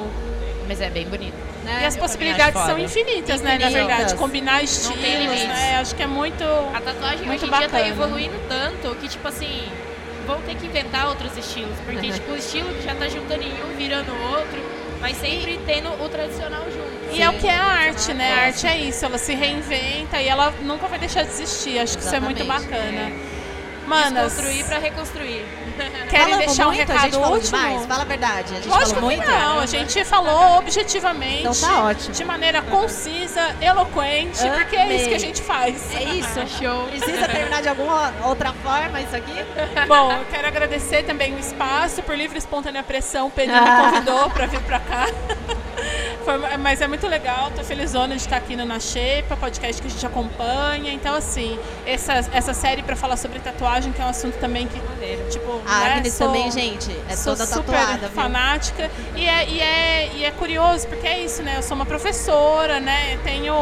Mas 0.67 0.81
é 0.81 0.89
bem 0.91 1.07
bonito. 1.07 1.35
Né? 1.63 1.81
E 1.83 1.85
as 1.85 1.95
Eu 1.95 2.01
possibilidades 2.01 2.55
são 2.61 2.69
foda. 2.71 2.81
infinitas, 2.81 3.41
né? 3.43 3.59
Na 3.59 3.67
Infinitas. 3.67 3.87
verdade, 3.97 4.15
combinar 4.17 4.63
estilos, 4.65 4.97
né? 5.45 5.79
Acho 5.81 5.95
que 5.95 6.03
é 6.03 6.07
muito. 6.07 6.43
A 6.43 6.81
tatuagem 6.81 7.27
Muito 7.27 7.45
hoje 7.45 7.53
em 7.55 7.59
dia 7.59 7.69
tá 7.69 7.77
bacana. 7.77 7.89
evoluindo 7.89 8.41
tanto 8.49 8.95
que, 8.97 9.09
tipo 9.09 9.29
assim, 9.29 9.63
vão 10.27 10.41
ter 10.43 10.57
que 10.57 10.67
inventar 10.67 11.09
outros 11.09 11.37
estilos. 11.37 11.77
Porque, 11.85 12.11
tipo, 12.11 12.33
o 12.33 12.37
estilo 12.37 12.69
que 12.75 12.83
já 12.83 12.95
tá 12.95 13.09
juntando 13.09 13.43
em 13.43 13.53
um, 13.53 13.77
virando 13.77 14.13
outro, 14.31 14.61
mas 15.01 15.17
sempre 15.17 15.59
tendo 15.65 15.89
o 16.03 16.09
tradicional 16.09 16.65
junto. 16.65 17.15
E 17.15 17.23
é 17.23 17.31
o 17.31 17.35
que 17.35 17.47
é 17.47 17.55
a 17.55 17.65
arte, 17.65 18.13
né? 18.13 18.33
A 18.33 18.37
arte 18.47 18.67
é 18.67 18.77
isso, 18.79 19.05
ela 19.05 19.19
se 19.19 19.35
reinventa 19.35 20.21
e 20.21 20.29
ela 20.29 20.53
nunca 20.63 20.89
vai 20.89 20.99
deixar 20.99 21.23
de 21.23 21.31
existir. 21.31 21.79
Acho 21.79 21.97
que 21.97 22.05
isso 22.05 22.15
é 22.15 22.21
muito 22.21 22.45
bacana. 22.45 23.13
Manas, 23.87 24.33
Desconstruir 24.35 24.65
pra 24.67 24.79
reconstruir. 24.79 25.45
querem 26.11 26.39
deixar 26.39 26.67
um 26.69 26.73
muito? 26.73 26.83
a 26.91 26.95
gente 26.95 27.03
recado 27.05 27.13
falou 27.21 27.33
último? 27.37 27.57
demais? 27.59 27.87
Fala 27.87 28.03
a 28.03 28.05
verdade. 28.07 28.53
A 28.53 28.57
gente 28.57 28.69
Lógico 28.69 28.95
falou 29.01 29.11
que 29.11 29.17
muito? 29.17 29.31
não, 29.31 29.61
a 29.61 29.67
gente 29.67 30.05
falou 30.05 30.59
objetivamente, 30.59 31.41
Então 31.41 31.55
tá 31.55 31.85
ótimo. 31.85 32.15
de 32.15 32.25
maneira 32.25 32.63
concisa, 32.63 33.55
eloquente, 33.61 34.39
porque 34.51 34.77
é 34.77 34.95
isso 34.97 35.05
que 35.09 35.15
a 35.15 35.17
Amei. 35.17 35.19
gente 35.19 35.43
faz. 35.43 35.95
É 35.95 36.03
isso. 36.03 36.41
Show. 36.59 36.85
Precisa 36.89 37.29
terminar 37.29 37.63
de 37.63 37.69
alguma 37.69 38.13
outra 38.25 38.53
forma 38.53 39.01
isso 39.01 39.15
aqui? 39.17 39.35
Bom, 39.87 40.13
eu 40.13 40.25
quero 40.27 40.47
agradecer 40.49 41.03
também 41.05 41.35
o 41.35 41.39
espaço, 41.39 42.03
por 42.03 42.17
livre 42.17 42.37
e 42.37 42.39
espontânea 42.39 42.83
pressão, 42.83 43.27
o 43.27 43.31
Pedro 43.31 43.55
me 43.55 43.61
Ah. 43.69 43.91
convidou 43.91 44.31
para 44.31 44.47
vir 44.47 44.61
para 44.61 44.81
cá. 44.81 45.07
Foi- 46.27 46.57
mas 46.59 46.81
é 46.81 46.89
muito 46.89 47.07
legal, 47.07 47.53
tô 47.55 47.63
felizona 47.63 48.17
de 48.17 48.23
estar 48.23 48.37
aqui 48.37 48.57
no 48.57 48.65
Na 48.65 48.81
Xepa, 48.81 49.37
podcast 49.37 49.81
que 49.81 49.87
a 49.87 49.91
gente 49.93 50.05
acompanha. 50.05 50.93
Então, 50.93 51.15
assim, 51.15 51.57
essa, 51.87 52.15
essa 52.33 52.53
série 52.53 52.83
para 52.83 52.97
falar 52.97 53.17
sobre 53.17 53.39
tatuagem, 53.39 53.93
que 53.93 54.03
é 54.03 54.05
um 54.05 54.09
assunto 54.09 54.35
também 54.39 54.67
que, 54.67 54.81
tipo, 55.31 55.61
A 55.65 55.79
né, 55.85 55.93
Agnes 55.95 56.15
sou- 56.15 56.27
também, 56.27 56.51
gente, 56.51 56.91
é 57.09 57.15
sou 57.15 57.35
toda 57.37 57.47
super 57.47 57.77
tatuada, 57.77 58.09
fanática 58.09 58.91
e 59.15 59.25
é, 59.25 59.49
e, 59.49 59.61
é, 59.61 60.11
e 60.17 60.25
é 60.25 60.31
curioso 60.33 60.89
porque 60.89 61.07
é 61.07 61.21
isso, 61.21 61.45
né? 61.45 61.55
Eu 61.59 61.63
sou 61.63 61.77
uma 61.77 61.87
professora, 61.87 62.81
né? 62.81 63.19
Tenho 63.23 63.55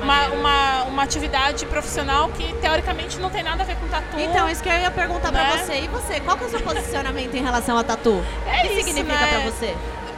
uma, 0.00 0.26
uma, 0.28 0.82
uma 0.84 1.02
atividade 1.02 1.66
profissional 1.66 2.28
que 2.28 2.52
teoricamente 2.60 3.18
não 3.18 3.30
tem 3.30 3.42
nada 3.42 3.64
a 3.64 3.66
ver 3.66 3.74
com 3.74 3.88
tatu. 3.88 4.20
Então, 4.20 4.48
isso 4.48 4.62
que 4.62 4.68
eu 4.68 4.74
ia 4.78 4.92
perguntar 4.92 5.32
pra 5.32 5.42
Né? 5.42 5.56
você. 5.58 5.80
E 5.80 5.88
você, 5.88 6.20
qual 6.20 6.36
que 6.38 6.44
é 6.44 6.46
o 6.46 6.50
seu 6.50 6.60
posicionamento 6.60 7.34
em 7.34 7.42
relação 7.42 7.76
a 7.76 7.82
tatu? 7.82 8.24
É 8.46 8.58
o 8.58 8.60
que 8.68 8.74
isso, 8.74 8.84
significa 8.86 9.12
né? 9.18 9.26
pra 9.28 9.50
você? 9.50 9.74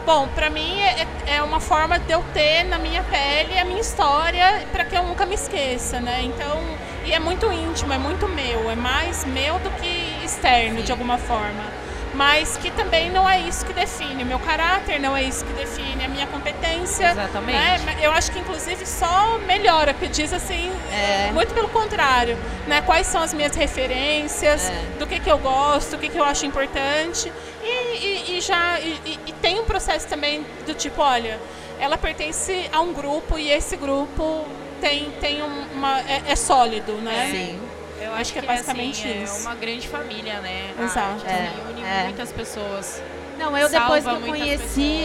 Bom, 0.07 0.29
pra 0.35 0.51
mim 0.51 0.81
é, 0.81 1.07
é 1.37 1.43
uma 1.43 1.61
forma 1.61 1.99
de 1.99 2.13
eu 2.13 2.23
ter 2.35 2.65
na 2.65 2.79
minha 2.79 3.03
pele 3.05 3.59
a 3.59 3.65
minha 3.65 3.81
história 3.81 4.63
para 4.71 4.85
que 4.85 4.95
eu 4.95 5.03
nunca 5.03 5.25
me 5.25 5.35
esqueça, 5.35 5.99
né? 5.99 6.21
Então, 6.23 6.61
e 7.07 7.13
é 7.13 7.19
muito 7.19 7.51
íntimo, 7.51 7.91
é 7.93 7.97
muito 7.99 8.29
meu, 8.29 8.71
é 8.71 8.75
mais 8.77 9.25
meu 9.25 9.59
do 9.61 9.71
que 9.81 10.19
externo 10.23 10.83
de 10.83 10.93
alguma 10.93 11.17
forma. 11.17 11.73
Mas 12.15 12.57
que 12.59 12.71
também 12.71 13.11
não 13.11 13.29
é 13.29 13.41
isso 13.41 13.67
que 13.67 13.73
define 13.73 14.23
o 14.23 14.27
meu 14.27 14.39
caráter, 14.39 15.01
não 15.01 15.17
é 15.17 15.23
isso 15.25 15.45
que 15.45 15.53
define 15.55 16.05
a 16.05 16.09
minha 16.09 16.27
competência. 16.29 17.11
Exatamente. 17.11 17.59
né? 17.83 17.97
Eu 18.01 18.13
acho 18.13 18.31
que 18.31 18.39
inclusive 18.39 18.87
só 18.87 19.39
melhora, 19.47 19.93
porque 19.95 20.07
diz 20.07 20.33
assim, 20.33 20.71
É. 20.93 21.33
muito 21.33 21.53
pelo 21.55 21.69
contrário, 21.71 22.39
né? 22.69 22.83
Quais 22.83 23.09
são 23.09 23.21
as 23.21 23.35
minhas 23.35 23.57
referências, 23.57 24.69
É. 24.71 24.99
do 24.99 25.07
que, 25.09 25.19
que 25.19 25.29
eu 25.31 25.39
gosto, 25.39 25.97
o 25.97 25.99
que, 25.99 26.09
que 26.09 26.17
eu 26.19 26.25
acho 26.25 26.47
importante. 26.47 27.33
E, 27.97 28.39
e- 28.39 28.41
já 28.41 28.79
e, 28.81 29.19
e- 29.27 29.33
tem 29.41 29.59
um 29.61 29.65
processo 29.65 30.07
também 30.09 30.45
do 30.67 30.75
tipo, 30.75 31.01
olha, 31.03 31.39
ela 31.81 31.97
pertence 31.99 32.69
a 32.73 32.81
um 32.81 32.93
grupo 32.93 33.39
e 33.39 33.51
esse 33.51 33.77
grupo 33.77 34.45
tem, 34.81 35.11
tem 35.21 35.43
um- 35.43 35.67
uma. 35.75 36.01
é, 36.01 36.23
é 36.29 36.37
sólido, 36.37 36.93
né? 36.95 37.29
Sim. 37.31 37.61
Eu 38.01 38.13
Acho 38.15 38.33
que 38.33 38.39
é 38.39 38.43
basicamente 38.43 39.09
assim, 39.09 39.23
isso. 39.23 39.39
É 39.39 39.41
uma 39.41 39.55
grande 39.55 39.89
família, 39.89 40.41
né? 40.41 40.75
A 40.79 40.83
Exato. 40.83 41.27
É, 41.27 41.51
une 41.71 41.83
é. 41.83 42.03
muitas 42.05 42.33
pessoas. 42.33 43.03
Não, 43.39 43.57
eu 43.57 43.69
depois 43.69 44.05
que 44.05 44.11
eu 44.11 44.21
conheci 44.21 44.59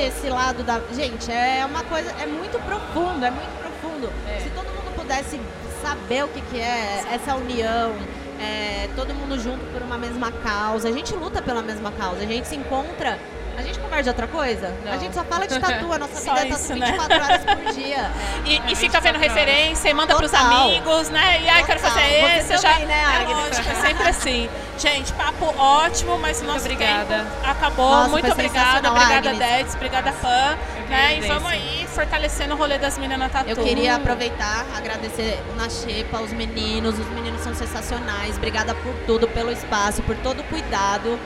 pessoas. 0.04 0.18
esse 0.18 0.30
lado 0.30 0.64
da. 0.64 0.80
Gente, 0.94 1.32
é 1.32 1.66
uma 1.66 1.84
coisa. 1.84 2.12
É 2.22 2.26
muito 2.26 2.60
profundo, 2.66 3.24
é 3.26 3.32
muito 3.32 3.60
profundo. 3.60 4.12
É. 4.28 4.40
Se 4.40 4.50
todo 4.50 4.66
mundo 4.66 4.94
pudesse 4.96 5.40
saber 5.82 6.26
o 6.26 6.28
que, 6.28 6.42
que 6.42 6.60
é 6.60 7.04
essa 7.14 7.36
união, 7.36 7.96
é, 8.40 8.88
todo 8.96 9.14
mundo 9.14 9.38
junto 9.38 9.64
por 9.74 9.82
uma 9.82 9.98
mesma 9.98 10.32
causa. 10.32 10.88
A 10.88 10.92
gente 10.92 11.14
luta 11.14 11.42
pela 11.42 11.62
mesma 11.62 11.92
causa, 11.92 12.24
a 12.24 12.26
gente 12.26 12.48
se 12.48 12.56
encontra. 12.56 13.20
A 13.60 13.62
gente 13.62 13.78
conversa 13.80 14.04
de 14.04 14.10
outra 14.10 14.28
coisa? 14.28 14.74
Não. 14.86 14.94
A 14.94 14.98
gente 14.98 15.14
só 15.14 15.24
fala 15.26 15.46
de 15.46 15.60
tatu, 15.60 15.92
a 15.92 15.98
nossa 16.00 16.16
Só 16.22 16.34
vida 16.34 16.48
é 16.48 16.58
tatu 16.58 16.76
né? 16.76 16.86
24 16.92 17.24
horas 17.24 17.44
por 17.44 17.74
dia. 17.76 18.12
E, 18.46 18.72
e 18.72 18.76
fica 18.76 19.02
vendo 19.02 19.20
24 19.20 19.20
horas. 19.20 19.22
referência 19.22 19.90
e 19.90 19.94
manda 19.94 20.16
pros 20.16 20.32
Total. 20.32 20.70
amigos, 20.70 21.10
né? 21.10 21.42
E 21.42 21.50
ai, 21.50 21.64
quero 21.66 21.80
fazer 21.80 22.00
Você 22.00 22.54
esse, 22.54 22.64
também, 22.64 22.80
já. 22.80 22.86
né, 22.86 23.26
é 23.30 23.34
lógico, 23.34 23.70
é 23.70 23.76
sempre 23.76 24.08
assim. 24.08 24.50
Gente, 24.78 25.12
papo 25.12 25.54
ótimo, 25.58 26.18
mas 26.20 26.42
o 26.42 26.46
nosso 26.46 26.60
obrigada. 26.60 27.18
tempo 27.18 27.30
acabou. 27.44 27.90
Nossa, 27.92 28.10
Muito 28.10 28.32
obrigada, 28.32 28.90
obrigada. 28.92 29.34
Deds, 29.34 29.76
obrigada, 29.76 30.12
Pan. 30.14 30.58
Né? 30.88 31.18
E 31.18 31.22
vamos 31.28 31.52
aí 31.52 31.86
fortalecendo 31.94 32.56
o 32.56 32.58
rolê 32.58 32.78
das 32.78 32.98
meninas 32.98 33.20
na 33.20 33.30
Tatu. 33.30 33.50
Eu 33.50 33.58
queria 33.58 33.96
aproveitar, 33.96 34.66
agradecer 34.76 35.38
na 35.58 35.70
Xepa, 35.70 36.20
os 36.22 36.32
meninos. 36.32 36.98
Os 36.98 37.08
meninos 37.10 37.42
são 37.42 37.54
sensacionais. 37.54 38.38
Obrigada 38.38 38.74
por 38.74 38.94
tudo, 39.06 39.28
pelo 39.28 39.52
espaço, 39.52 40.02
por 40.04 40.16
todo 40.16 40.40
o 40.40 40.44
cuidado. 40.46 41.20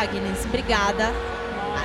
Agnes, 0.00 0.44
obrigada. 0.44 1.12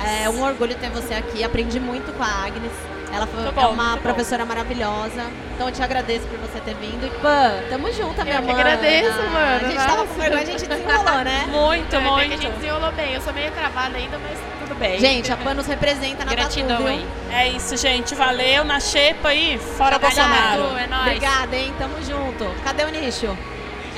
É 0.04 0.28
um 0.28 0.42
orgulho 0.42 0.74
ter 0.74 0.90
você 0.90 1.14
aqui. 1.14 1.42
Aprendi 1.44 1.78
muito 1.80 2.12
com 2.16 2.22
a 2.22 2.26
Agnes. 2.26 2.72
Ela 3.12 3.26
foi 3.26 3.42
Muito 3.42 3.58
é 3.58 3.62
bom, 3.62 3.72
uma 3.72 3.82
muito 3.90 3.96
bom. 3.96 4.02
professora 4.02 4.44
maravilhosa. 4.44 5.26
Então 5.54 5.66
eu 5.68 5.74
te 5.74 5.82
agradeço 5.82 6.26
por 6.28 6.38
você 6.38 6.60
ter 6.60 6.74
vindo. 6.76 7.04
E 7.04 7.10
Pã, 7.20 7.54
tamo 7.68 7.92
junto, 7.92 8.22
minha 8.22 8.36
Eu 8.36 8.42
que 8.42 8.46
mãe. 8.52 8.60
agradeço, 8.60 9.16
mano. 9.16 9.66
A 9.66 9.68
gente 9.68 9.74
tava 9.76 9.96
com 9.96 10.04
Nossa. 10.06 10.20
vergonha, 10.20 10.42
a 10.42 10.46
gente 10.46 10.66
desenrolou, 10.66 11.24
né? 11.24 11.44
Muito, 11.50 11.96
até 11.96 11.98
que 11.98 12.06
a 12.06 12.10
muito. 12.12 12.30
gente 12.42 12.52
desenrolou 12.52 12.92
bem. 12.92 13.14
Eu 13.14 13.20
sou 13.20 13.32
meio 13.32 13.50
travada 13.50 13.96
ainda, 13.96 14.16
mas 14.18 14.38
tudo 14.60 14.78
bem. 14.78 15.00
Gente, 15.00 15.32
a 15.32 15.36
Pã 15.36 15.54
nos 15.54 15.66
representa 15.66 16.24
na 16.24 16.30
Gratidão 16.30 16.76
Tatu, 16.76 16.88
aí. 16.88 17.06
É 17.32 17.48
isso, 17.48 17.76
gente. 17.76 18.14
Valeu. 18.14 18.62
Na 18.64 18.78
xepa 18.78 19.30
aí, 19.30 19.58
fora 19.58 19.98
Bolsonaro. 19.98 20.78
É 20.78 20.86
nóis. 20.86 21.06
Obrigada, 21.06 21.56
hein? 21.56 21.74
Tamo 21.80 21.96
junto. 22.04 22.44
Cadê 22.62 22.84
o 22.84 22.90
nicho? 22.90 23.36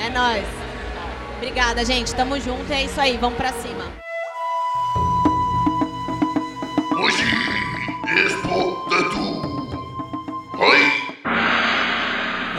É 0.03 0.09
nóis. 0.09 0.43
Obrigada, 1.37 1.85
gente. 1.85 2.15
Tamo 2.15 2.39
junto. 2.39 2.65
E 2.71 2.73
é 2.73 2.81
isso 2.83 2.99
aí. 2.99 3.15
Vamos 3.17 3.37
pra 3.37 3.53
cima. 3.53 4.02
Expo 8.15 8.85
Tatu. 8.89 9.22
Oi! 9.22 9.22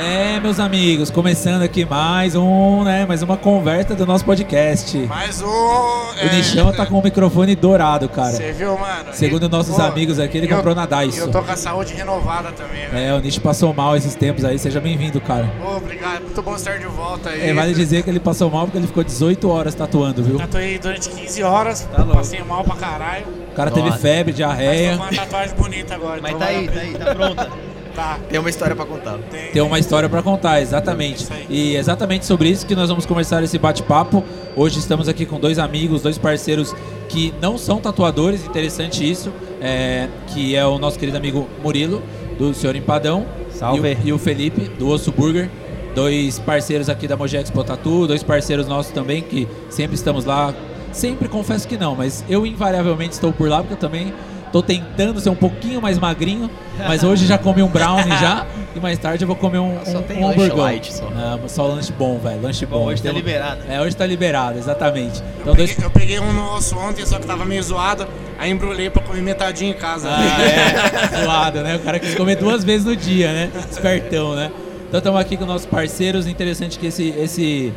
É, 0.06 0.38
meus 0.38 0.60
amigos, 0.60 1.08
começando 1.08 1.62
aqui 1.62 1.84
mais 1.84 2.34
um, 2.34 2.84
né, 2.84 3.06
mais 3.06 3.22
uma 3.22 3.38
conversa 3.38 3.94
do 3.94 4.04
nosso 4.04 4.22
podcast. 4.24 4.98
Mais 5.06 5.40
um. 5.40 5.46
O 5.46 6.34
Nichão 6.34 6.72
tá 6.72 6.84
com 6.84 6.98
o 6.98 7.02
microfone 7.02 7.56
dourado, 7.56 8.06
cara. 8.08 8.32
Você 8.32 8.52
viu, 8.52 8.76
mano? 8.78 9.12
Segundo 9.12 9.48
nossos 9.48 9.76
Pô, 9.76 9.82
amigos 9.82 10.18
aqui, 10.18 10.36
ele 10.38 10.52
eu- 10.52 10.56
comprou 10.56 10.74
na 10.74 10.84
E 10.84 10.86
Daiso. 10.86 11.20
eu 11.20 11.30
tô 11.30 11.42
com 11.42 11.50
a 11.50 11.56
saúde 11.56 11.94
renovada 11.94 12.52
também, 12.52 12.86
velho. 12.88 12.98
É, 13.02 13.14
o 13.14 13.20
Nicho 13.20 13.40
passou 13.40 13.72
mal 13.72 13.96
esses 13.96 14.14
tempos 14.14 14.44
aí, 14.44 14.58
seja 14.58 14.78
bem-vindo, 14.80 15.20
cara. 15.22 15.50
Pô, 15.62 15.76
obrigado. 15.76 16.22
Muito 16.22 16.42
bom 16.42 16.54
estar 16.54 16.78
de 16.78 16.86
volta 16.86 17.30
aí. 17.30 17.48
É, 17.48 17.54
vale 17.54 17.72
dizer 17.72 18.02
que 18.02 18.10
ele 18.10 18.20
passou 18.20 18.50
mal 18.50 18.66
porque 18.66 18.76
ele 18.78 18.86
ficou 18.86 19.02
18 19.02 19.48
horas 19.48 19.74
tatuando, 19.74 20.22
viu? 20.22 20.36
Tatuei 20.38 20.78
durante 20.78 21.08
15 21.08 21.42
horas, 21.42 21.80
Tá 21.90 21.98
louco. 22.02 22.16
passei 22.18 22.42
mal 22.44 22.62
pra 22.62 22.76
caralho. 22.76 23.24
O 23.52 23.54
cara 23.56 23.70
teve 23.70 23.88
Nossa. 23.88 24.00
febre, 24.00 24.32
Mas 24.32 24.36
diarreia. 24.36 24.92
tô 24.92 24.98
com 24.98 25.04
uma 25.04 25.12
tatuagem 25.14 25.54
bonita 25.56 25.94
agora. 25.94 26.20
Mas 26.20 26.34
então 26.34 26.40
tá 26.46 26.52
aí, 26.52 26.68
tá 26.68 26.80
aí, 26.80 26.92
tá 26.94 27.14
pronta. 27.14 27.48
Tá. 27.94 28.18
Tem 28.28 28.40
uma 28.40 28.50
história 28.50 28.74
pra 28.74 28.84
contar. 28.84 29.18
Tem, 29.30 29.52
Tem 29.52 29.62
uma 29.62 29.78
história 29.78 30.08
pra 30.08 30.20
contar, 30.20 30.60
exatamente. 30.60 31.26
Aí. 31.32 31.46
E 31.48 31.76
exatamente 31.76 32.26
sobre 32.26 32.48
isso 32.48 32.66
que 32.66 32.74
nós 32.74 32.88
vamos 32.88 33.06
começar 33.06 33.42
esse 33.42 33.56
bate-papo. 33.56 34.24
Hoje 34.56 34.80
estamos 34.80 35.08
aqui 35.08 35.24
com 35.24 35.38
dois 35.38 35.58
amigos, 35.58 36.02
dois 36.02 36.18
parceiros 36.18 36.74
que 37.08 37.32
não 37.40 37.56
são 37.56 37.80
tatuadores, 37.80 38.44
interessante 38.44 39.08
isso, 39.08 39.32
é, 39.60 40.08
que 40.28 40.56
é 40.56 40.66
o 40.66 40.78
nosso 40.78 40.98
querido 40.98 41.16
amigo 41.16 41.48
Murilo, 41.62 42.02
do 42.36 42.52
Senhor 42.52 42.74
Empadão. 42.74 43.26
Salve. 43.50 43.88
E 43.88 44.02
o, 44.02 44.08
e 44.08 44.12
o 44.12 44.18
Felipe, 44.18 44.62
do 44.78 44.88
Osso 44.88 45.12
Burger. 45.12 45.48
Dois 45.94 46.40
parceiros 46.40 46.88
aqui 46.88 47.06
da 47.06 47.16
Mojex 47.16 47.50
Tatu, 47.50 48.08
dois 48.08 48.24
parceiros 48.24 48.66
nossos 48.66 48.90
também, 48.90 49.22
que 49.22 49.46
sempre 49.70 49.94
estamos 49.94 50.24
lá. 50.24 50.52
Sempre 50.92 51.28
confesso 51.28 51.68
que 51.68 51.76
não, 51.76 51.94
mas 51.94 52.24
eu 52.28 52.44
invariavelmente 52.44 53.14
estou 53.14 53.32
por 53.32 53.48
lá, 53.48 53.58
porque 53.58 53.74
eu 53.74 53.78
também 53.78 54.12
Tô 54.54 54.62
tentando 54.62 55.18
ser 55.18 55.30
um 55.30 55.34
pouquinho 55.34 55.82
mais 55.82 55.98
magrinho, 55.98 56.48
mas 56.78 57.02
hoje 57.02 57.26
já 57.26 57.36
comi 57.36 57.60
um 57.60 57.66
brownie 57.66 58.16
já. 58.20 58.46
E 58.76 58.78
mais 58.78 58.96
tarde 59.00 59.24
eu 59.24 59.26
vou 59.26 59.34
comer 59.34 59.58
um, 59.58 59.76
Só 59.84 59.98
um, 59.98 60.02
tem 60.02 60.18
um 60.18 60.28
lanche 60.28 60.40
hamburgão. 60.42 60.64
light 60.64 60.92
só. 60.94 61.08
Ah, 61.12 61.38
só 61.48 61.66
lanche 61.66 61.92
bom, 61.92 62.20
velho. 62.20 62.40
Lanche 62.40 62.64
bom. 62.64 62.78
Bom, 62.78 62.84
hoje 62.86 63.02
tá 63.02 63.10
um- 63.10 63.14
liberado. 63.14 63.62
É, 63.68 63.80
hoje 63.80 63.96
tá 63.96 64.06
liberado, 64.06 64.56
exatamente. 64.56 65.20
Eu 65.20 65.26
Então, 65.42 65.54
dois... 65.56 65.70
peguei, 65.72 65.84
eu 65.86 65.90
peguei 65.90 66.20
um 66.20 66.32
no 66.32 66.54
osso 66.54 66.76
ontem, 66.78 67.04
só 67.04 67.18
que 67.18 67.26
tava 67.26 67.44
meio 67.44 67.60
zoado. 67.64 68.06
Aí 68.38 68.48
embrulhei 68.52 68.88
pra 68.90 69.02
comer 69.02 69.22
metadinho 69.22 69.72
em 69.72 69.76
casa. 69.76 70.08
Ah, 70.08 70.40
é, 70.40 71.24
zoado, 71.24 71.60
né? 71.60 71.74
O 71.74 71.80
cara 71.80 71.98
quis 71.98 72.14
comer 72.14 72.36
duas 72.36 72.62
vezes 72.62 72.86
no 72.86 72.94
dia, 72.94 73.32
né? 73.32 73.50
Espertão, 73.68 74.36
né? 74.36 74.52
Então 74.88 74.98
estamos 74.98 75.20
aqui 75.20 75.36
com 75.36 75.46
nossos 75.46 75.66
parceiros. 75.66 76.28
Interessante 76.28 76.78
que 76.78 76.86
esse, 76.86 77.08
esse, 77.18 77.72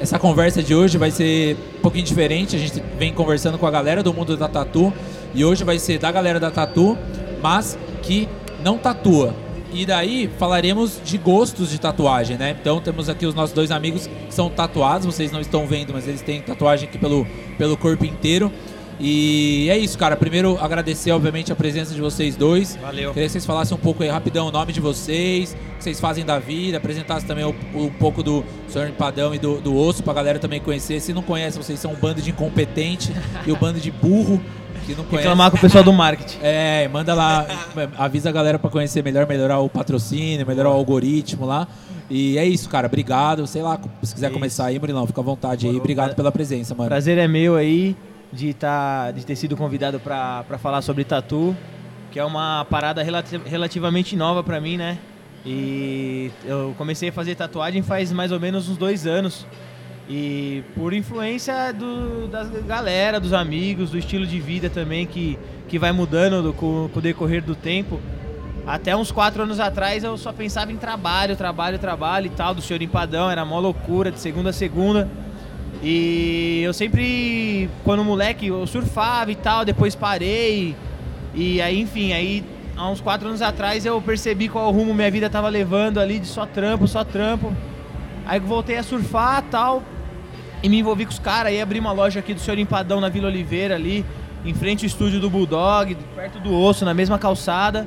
essa 0.00 0.18
conversa 0.18 0.62
de 0.62 0.74
hoje 0.74 0.96
vai 0.96 1.10
ser 1.10 1.58
um 1.76 1.80
pouquinho 1.82 2.06
diferente. 2.06 2.56
A 2.56 2.58
gente 2.58 2.82
vem 2.98 3.12
conversando 3.12 3.58
com 3.58 3.66
a 3.66 3.70
galera 3.70 4.02
do 4.02 4.14
mundo 4.14 4.34
da 4.34 4.48
tatu. 4.48 4.90
E 5.36 5.44
hoje 5.44 5.62
vai 5.62 5.78
ser 5.78 5.98
da 5.98 6.10
galera 6.10 6.40
da 6.40 6.50
tatu, 6.50 6.96
mas 7.42 7.78
que 8.02 8.28
não 8.64 8.76
tatua. 8.78 9.34
E 9.72 9.84
daí 9.84 10.30
falaremos 10.38 10.98
de 11.04 11.18
gostos 11.18 11.70
de 11.70 11.78
tatuagem, 11.78 12.38
né? 12.38 12.56
Então 12.58 12.80
temos 12.80 13.08
aqui 13.08 13.26
os 13.26 13.34
nossos 13.34 13.52
dois 13.54 13.70
amigos 13.70 14.06
que 14.06 14.34
são 14.34 14.48
tatuados, 14.48 15.04
vocês 15.06 15.30
não 15.30 15.40
estão 15.40 15.66
vendo, 15.66 15.92
mas 15.92 16.08
eles 16.08 16.22
têm 16.22 16.40
tatuagem 16.40 16.88
aqui 16.88 16.96
pelo, 16.96 17.26
pelo 17.58 17.76
corpo 17.76 18.04
inteiro. 18.04 18.50
E 18.98 19.68
é 19.68 19.76
isso, 19.76 19.98
cara. 19.98 20.16
Primeiro 20.16 20.56
agradecer, 20.58 21.10
obviamente, 21.10 21.52
a 21.52 21.56
presença 21.56 21.94
de 21.94 22.00
vocês 22.00 22.34
dois. 22.34 22.76
Valeu. 22.76 23.12
Queria 23.12 23.26
que 23.26 23.32
vocês 23.32 23.44
falassem 23.44 23.76
um 23.76 23.80
pouco 23.80 24.02
aí 24.02 24.08
rapidão 24.08 24.46
o 24.48 24.50
nome 24.50 24.72
de 24.72 24.80
vocês, 24.80 25.52
o 25.52 25.76
que 25.76 25.84
vocês 25.84 26.00
fazem 26.00 26.24
da 26.24 26.38
vida, 26.38 26.78
apresentassem 26.78 27.28
também 27.28 27.44
o- 27.44 27.54
um 27.74 27.90
pouco 27.90 28.22
do 28.22 28.42
Senhor 28.68 28.88
Empadão 28.88 29.34
e 29.34 29.38
do, 29.38 29.60
do 29.60 29.76
Osso 29.76 30.02
pra 30.02 30.14
galera 30.14 30.38
também 30.38 30.60
conhecer. 30.60 30.98
Se 31.00 31.12
não 31.12 31.20
conhece, 31.22 31.58
vocês 31.58 31.78
são 31.78 31.92
um 31.92 31.96
bando 31.96 32.22
de 32.22 32.30
incompetente 32.30 33.12
e 33.46 33.52
o 33.52 33.56
bando 33.56 33.78
de 33.78 33.90
burro 33.90 34.40
que 34.86 34.94
não 34.94 35.04
conhece. 35.04 35.16
Reclamar 35.28 35.50
com 35.50 35.56
o 35.56 35.60
pessoal 35.60 35.82
do 35.84 35.92
marketing. 35.92 36.38
É, 36.40 36.88
manda 36.88 37.12
lá, 37.14 37.46
avisa 37.98 38.28
a 38.28 38.32
galera 38.32 38.58
pra 38.58 38.70
conhecer 38.70 39.02
melhor, 39.02 39.26
melhorar 39.26 39.58
o 39.58 39.68
patrocínio, 39.68 40.46
melhorar 40.46 40.70
o 40.70 40.72
algoritmo 40.74 41.44
lá. 41.44 41.66
E 42.08 42.38
é 42.38 42.44
isso, 42.46 42.68
cara. 42.68 42.86
Obrigado. 42.86 43.46
Sei 43.46 43.60
lá, 43.62 43.78
se 44.02 44.14
quiser 44.14 44.26
Isso. 44.28 44.34
começar 44.34 44.66
aí, 44.66 44.78
Murilão, 44.78 45.06
fica 45.06 45.20
à 45.20 45.24
vontade 45.24 45.66
aí. 45.66 45.76
Obrigado 45.76 46.14
pela 46.14 46.30
presença, 46.30 46.74
mano. 46.74 46.88
Prazer 46.88 47.18
é 47.18 47.26
meu 47.26 47.56
aí 47.56 47.96
de, 48.32 48.54
tá, 48.54 49.10
de 49.10 49.26
ter 49.26 49.34
sido 49.34 49.56
convidado 49.56 49.98
pra, 49.98 50.44
pra 50.44 50.56
falar 50.56 50.82
sobre 50.82 51.02
tatu, 51.04 51.54
que 52.12 52.18
é 52.20 52.24
uma 52.24 52.64
parada 52.70 53.02
relati- 53.02 53.40
relativamente 53.44 54.14
nova 54.14 54.44
pra 54.44 54.60
mim, 54.60 54.76
né? 54.76 54.98
E 55.44 56.30
eu 56.44 56.74
comecei 56.78 57.08
a 57.08 57.12
fazer 57.12 57.34
tatuagem 57.34 57.82
faz 57.82 58.10
mais 58.12 58.30
ou 58.32 58.38
menos 58.40 58.68
uns 58.68 58.76
dois 58.76 59.06
anos. 59.06 59.46
E 60.08 60.62
por 60.74 60.92
influência 60.92 61.72
do, 61.72 62.28
da 62.28 62.44
galera, 62.44 63.18
dos 63.18 63.32
amigos, 63.32 63.90
do 63.90 63.98
estilo 63.98 64.24
de 64.26 64.38
vida 64.38 64.70
também 64.70 65.04
que, 65.04 65.36
que 65.68 65.78
vai 65.78 65.90
mudando 65.90 66.42
do- 66.42 66.52
com, 66.52 66.88
com 66.92 66.98
o 66.98 67.02
decorrer 67.02 67.42
do 67.42 67.56
tempo. 67.56 68.00
Até 68.64 68.96
uns 68.96 69.10
quatro 69.10 69.42
anos 69.42 69.58
atrás 69.58 70.04
eu 70.04 70.16
só 70.16 70.32
pensava 70.32 70.70
em 70.72 70.76
trabalho, 70.76 71.34
trabalho, 71.36 71.78
trabalho 71.78 72.26
e 72.26 72.30
tal, 72.30 72.54
do 72.54 72.62
senhor 72.62 72.80
Empadão, 72.82 73.28
era 73.30 73.44
mó 73.44 73.58
loucura, 73.58 74.10
de 74.12 74.20
segunda 74.20 74.50
a 74.50 74.52
segunda. 74.52 75.08
E 75.82 76.62
eu 76.64 76.72
sempre, 76.72 77.68
quando 77.84 78.04
moleque, 78.04 78.46
eu 78.46 78.66
surfava 78.66 79.30
e 79.30 79.36
tal, 79.36 79.64
depois 79.64 79.94
parei. 79.94 80.74
E 81.34 81.60
aí, 81.60 81.80
enfim, 81.80 82.12
aí 82.12 82.44
há 82.76 82.88
uns 82.88 83.00
quatro 83.00 83.28
anos 83.28 83.42
atrás 83.42 83.84
eu 83.84 84.00
percebi 84.00 84.48
qual 84.48 84.70
rumo 84.70 84.94
minha 84.94 85.10
vida 85.10 85.28
tava 85.28 85.48
levando 85.48 85.98
ali, 85.98 86.18
de 86.18 86.26
só 86.26 86.46
trampo, 86.46 86.86
só 86.88 87.04
trampo. 87.04 87.52
Aí 88.24 88.38
voltei 88.40 88.76
a 88.76 88.82
surfar 88.82 89.42
tal. 89.50 89.82
E 90.62 90.68
me 90.68 90.78
envolvi 90.78 91.04
com 91.04 91.12
os 91.12 91.18
caras, 91.18 91.52
aí 91.52 91.60
abri 91.60 91.78
uma 91.78 91.92
loja 91.92 92.20
aqui 92.20 92.34
do 92.34 92.40
senhor 92.40 92.58
Empadão 92.58 93.00
na 93.00 93.08
Vila 93.08 93.28
Oliveira 93.28 93.74
ali, 93.74 94.04
em 94.44 94.54
frente 94.54 94.84
ao 94.84 94.86
estúdio 94.86 95.20
do 95.20 95.28
Bulldog, 95.28 95.96
perto 96.14 96.40
do 96.40 96.54
osso, 96.54 96.84
na 96.84 96.94
mesma 96.94 97.18
calçada. 97.18 97.86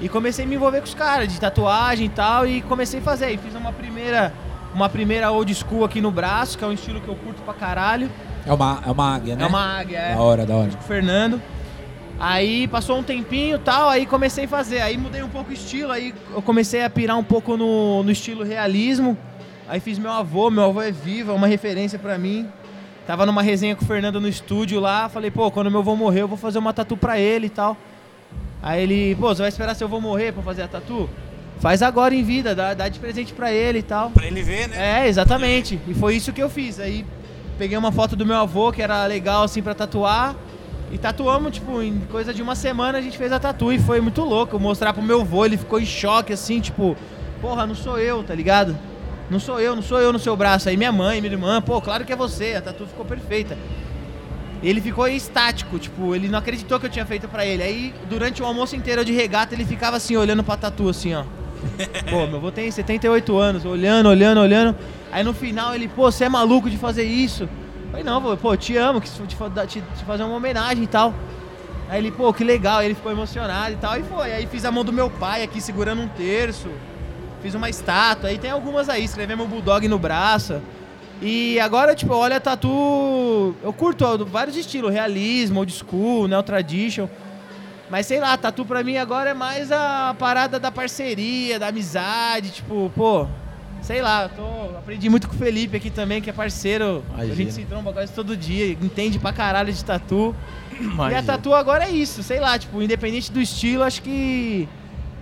E 0.00 0.08
comecei 0.08 0.44
a 0.44 0.48
me 0.48 0.54
envolver 0.54 0.78
com 0.78 0.86
os 0.86 0.94
caras, 0.94 1.32
de 1.32 1.40
tatuagem 1.40 2.06
e 2.06 2.10
tal, 2.10 2.46
e 2.46 2.60
comecei 2.62 3.00
a 3.00 3.02
fazer. 3.02 3.30
E 3.32 3.38
fiz 3.38 3.54
uma 3.54 3.72
primeira, 3.72 4.32
uma 4.74 4.88
primeira 4.88 5.30
old 5.30 5.52
school 5.54 5.84
aqui 5.84 6.00
no 6.00 6.10
braço, 6.10 6.58
que 6.58 6.64
é 6.64 6.66
um 6.66 6.72
estilo 6.72 7.00
que 7.00 7.08
eu 7.08 7.16
curto 7.16 7.42
pra 7.42 7.54
caralho. 7.54 8.10
É 8.46 8.52
uma, 8.52 8.82
é 8.86 8.90
uma 8.90 9.14
águia, 9.16 9.36
né? 9.36 9.42
É 9.42 9.46
uma 9.46 9.78
águia, 9.78 9.98
é. 9.98 10.14
Da 10.14 10.20
hora, 10.20 10.46
da 10.46 10.54
hora. 10.54 10.70
com 10.70 10.78
o 10.78 10.82
Fernando. 10.82 11.40
Aí 12.18 12.66
passou 12.68 12.98
um 12.98 13.02
tempinho 13.02 13.56
e 13.56 13.58
tal, 13.58 13.88
aí 13.88 14.06
comecei 14.06 14.44
a 14.44 14.48
fazer. 14.48 14.80
Aí 14.80 14.96
mudei 14.96 15.22
um 15.22 15.28
pouco 15.28 15.50
o 15.50 15.52
estilo, 15.52 15.92
aí 15.92 16.14
eu 16.34 16.40
comecei 16.40 16.82
a 16.82 16.90
pirar 16.90 17.18
um 17.18 17.24
pouco 17.24 17.56
no, 17.56 18.02
no 18.02 18.10
estilo 18.10 18.44
realismo. 18.44 19.16
Aí 19.68 19.80
fiz 19.80 19.98
meu 19.98 20.12
avô, 20.12 20.48
meu 20.48 20.64
avô 20.64 20.80
é 20.80 20.92
vivo, 20.92 21.32
é 21.32 21.34
uma 21.34 21.46
referência 21.46 21.98
pra 21.98 22.16
mim. 22.16 22.48
Tava 23.06 23.26
numa 23.26 23.42
resenha 23.42 23.74
com 23.74 23.84
o 23.84 23.86
Fernando 23.86 24.20
no 24.20 24.28
estúdio 24.28 24.80
lá, 24.80 25.08
falei, 25.08 25.30
pô, 25.30 25.50
quando 25.50 25.70
meu 25.70 25.80
avô 25.80 25.96
morrer, 25.96 26.22
eu 26.22 26.28
vou 26.28 26.38
fazer 26.38 26.58
uma 26.58 26.72
tatu 26.72 26.96
pra 26.96 27.18
ele 27.18 27.46
e 27.46 27.50
tal. 27.50 27.76
Aí 28.62 28.82
ele, 28.82 29.16
pô, 29.16 29.28
você 29.28 29.42
vai 29.42 29.48
esperar 29.48 29.74
se 29.74 29.82
eu 29.82 29.88
vou 29.88 30.00
morrer 30.00 30.32
pra 30.32 30.42
fazer 30.42 30.62
a 30.62 30.68
tatu? 30.68 31.08
Faz 31.58 31.82
agora 31.82 32.14
em 32.14 32.22
vida, 32.22 32.54
dá, 32.54 32.74
dá 32.74 32.88
de 32.88 32.98
presente 32.98 33.32
pra 33.32 33.52
ele 33.52 33.78
e 33.78 33.82
tal. 33.82 34.10
Pra 34.10 34.26
ele 34.26 34.42
ver, 34.42 34.68
né? 34.68 35.04
É, 35.04 35.08
exatamente. 35.08 35.80
E 35.86 35.94
foi 35.94 36.14
isso 36.14 36.32
que 36.32 36.42
eu 36.42 36.50
fiz. 36.50 36.78
Aí 36.78 37.04
peguei 37.58 37.78
uma 37.78 37.90
foto 37.90 38.14
do 38.14 38.26
meu 38.26 38.36
avô, 38.36 38.70
que 38.70 38.82
era 38.82 39.06
legal 39.06 39.42
assim 39.44 39.62
pra 39.62 39.74
tatuar. 39.74 40.36
E 40.92 40.98
tatuamos, 40.98 41.52
tipo, 41.52 41.82
em 41.82 42.00
coisa 42.10 42.32
de 42.32 42.42
uma 42.42 42.54
semana 42.54 42.98
a 42.98 43.00
gente 43.00 43.18
fez 43.18 43.32
a 43.32 43.40
tatu 43.40 43.72
e 43.72 43.78
foi 43.78 44.00
muito 44.00 44.22
louco. 44.22 44.56
Eu 44.56 44.60
mostrar 44.60 44.92
pro 44.92 45.02
meu 45.02 45.22
avô, 45.22 45.44
ele 45.44 45.56
ficou 45.56 45.80
em 45.80 45.86
choque, 45.86 46.32
assim, 46.32 46.60
tipo, 46.60 46.96
porra, 47.40 47.66
não 47.66 47.74
sou 47.74 47.98
eu, 47.98 48.22
tá 48.22 48.34
ligado? 48.34 48.76
Não 49.30 49.40
sou 49.40 49.60
eu, 49.60 49.74
não 49.74 49.82
sou 49.82 50.00
eu 50.00 50.12
no 50.12 50.18
seu 50.18 50.36
braço. 50.36 50.68
Aí 50.68 50.76
minha 50.76 50.92
mãe, 50.92 51.20
minha 51.20 51.32
irmã, 51.32 51.60
pô, 51.60 51.80
claro 51.80 52.04
que 52.04 52.12
é 52.12 52.16
você, 52.16 52.54
a 52.54 52.62
tatu 52.62 52.86
ficou 52.86 53.04
perfeita. 53.04 53.56
Ele 54.62 54.80
ficou 54.80 55.06
estático, 55.06 55.78
tipo, 55.78 56.14
ele 56.14 56.28
não 56.28 56.38
acreditou 56.38 56.80
que 56.80 56.86
eu 56.86 56.90
tinha 56.90 57.04
feito 57.04 57.28
pra 57.28 57.44
ele. 57.44 57.62
Aí, 57.62 57.94
durante 58.08 58.42
o 58.42 58.46
almoço 58.46 58.74
inteiro 58.74 59.04
de 59.04 59.12
regata, 59.12 59.54
ele 59.54 59.64
ficava 59.64 59.96
assim, 59.96 60.16
olhando 60.16 60.42
pra 60.42 60.56
tatu, 60.56 60.88
assim, 60.88 61.14
ó. 61.14 61.24
Pô, 62.10 62.26
meu 62.26 62.36
avô 62.36 62.50
tem 62.50 62.70
78 62.70 63.36
anos, 63.36 63.64
olhando, 63.64 64.08
olhando, 64.08 64.40
olhando. 64.40 64.76
Aí 65.12 65.22
no 65.24 65.32
final 65.34 65.74
ele, 65.74 65.88
pô, 65.88 66.10
você 66.10 66.24
é 66.24 66.28
maluco 66.28 66.68
de 66.70 66.76
fazer 66.76 67.04
isso? 67.04 67.44
Eu 67.44 67.48
falei, 67.90 68.04
não, 68.04 68.20
vô, 68.20 68.36
pô, 68.36 68.56
te 68.56 68.76
amo, 68.76 69.00
quis 69.00 69.12
te- 69.12 69.80
te 69.80 70.04
fazer 70.06 70.22
uma 70.24 70.36
homenagem 70.36 70.84
e 70.84 70.86
tal. 70.86 71.14
Aí 71.88 71.98
ele, 72.00 72.10
pô, 72.10 72.32
que 72.32 72.42
legal, 72.44 72.78
aí 72.78 72.86
ele 72.86 72.94
ficou 72.94 73.12
emocionado 73.12 73.72
e 73.72 73.76
tal, 73.76 73.98
e 73.98 74.02
foi. 74.02 74.32
Aí 74.32 74.46
fiz 74.46 74.64
a 74.64 74.70
mão 74.70 74.84
do 74.84 74.92
meu 74.92 75.08
pai 75.08 75.42
aqui 75.42 75.60
segurando 75.60 76.02
um 76.02 76.08
terço, 76.08 76.68
fiz 77.42 77.54
uma 77.54 77.68
estátua, 77.68 78.30
aí 78.30 78.38
tem 78.38 78.50
algumas 78.50 78.88
aí, 78.88 79.04
escrevemos 79.04 79.46
o 79.46 79.48
Bulldog 79.48 79.86
no 79.88 79.98
braço. 79.98 80.60
E 81.20 81.58
agora, 81.60 81.94
tipo, 81.94 82.12
olha, 82.14 82.38
tatu. 82.40 83.54
Eu 83.62 83.72
curto 83.72 84.04
ó, 84.04 84.18
vários 84.18 84.56
estilos, 84.56 84.92
realismo, 84.92 85.60
old 85.60 85.72
school, 85.72 86.28
neo 86.28 86.42
tradition. 86.42 87.08
Mas 87.88 88.06
sei 88.06 88.20
lá, 88.20 88.36
tatu 88.36 88.64
pra 88.64 88.82
mim 88.82 88.96
agora 88.96 89.30
é 89.30 89.34
mais 89.34 89.70
a 89.70 90.14
parada 90.18 90.58
da 90.58 90.70
parceria, 90.70 91.58
da 91.58 91.68
amizade, 91.68 92.50
tipo, 92.50 92.90
pô, 92.96 93.26
sei 93.80 94.02
lá, 94.02 94.24
eu 94.24 94.28
tô, 94.30 94.76
aprendi 94.76 95.08
muito 95.08 95.28
com 95.28 95.34
o 95.34 95.38
Felipe 95.38 95.76
aqui 95.76 95.88
também, 95.88 96.20
que 96.20 96.28
é 96.28 96.32
parceiro. 96.32 97.04
A 97.10 97.24
Imagina. 97.24 97.34
gente 97.36 97.52
se 97.52 97.62
tromba 97.64 97.92
quase 97.92 98.12
todo 98.12 98.36
dia, 98.36 98.72
entende 98.72 99.18
pra 99.20 99.32
caralho 99.32 99.72
de 99.72 99.84
tatu. 99.84 100.34
E 100.72 100.78
a 100.78 100.80
Imagina. 100.82 101.22
tatu 101.22 101.54
agora 101.54 101.84
é 101.84 101.90
isso, 101.90 102.22
sei 102.24 102.40
lá, 102.40 102.58
tipo, 102.58 102.82
independente 102.82 103.30
do 103.30 103.40
estilo, 103.40 103.84
acho 103.84 104.02
que 104.02 104.68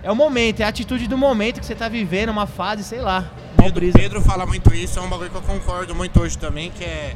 é 0.05 0.11
o 0.11 0.15
momento, 0.15 0.59
é 0.61 0.63
a 0.63 0.67
atitude 0.67 1.07
do 1.07 1.17
momento 1.17 1.59
que 1.59 1.65
você 1.65 1.73
tá 1.75 1.89
vivendo, 1.89 2.29
uma 2.29 2.45
fase, 2.45 2.83
sei 2.83 3.01
lá. 3.01 3.25
Pedro. 3.57 3.91
Pedro 3.91 4.21
fala 4.21 4.45
muito 4.45 4.73
isso, 4.73 4.99
é 4.99 5.01
um 5.01 5.09
bagulho 5.09 5.31
que 5.31 5.35
eu 5.35 5.41
concordo 5.41 5.95
muito 5.95 6.21
hoje 6.21 6.37
também, 6.37 6.69
que 6.69 6.83
é. 6.83 7.15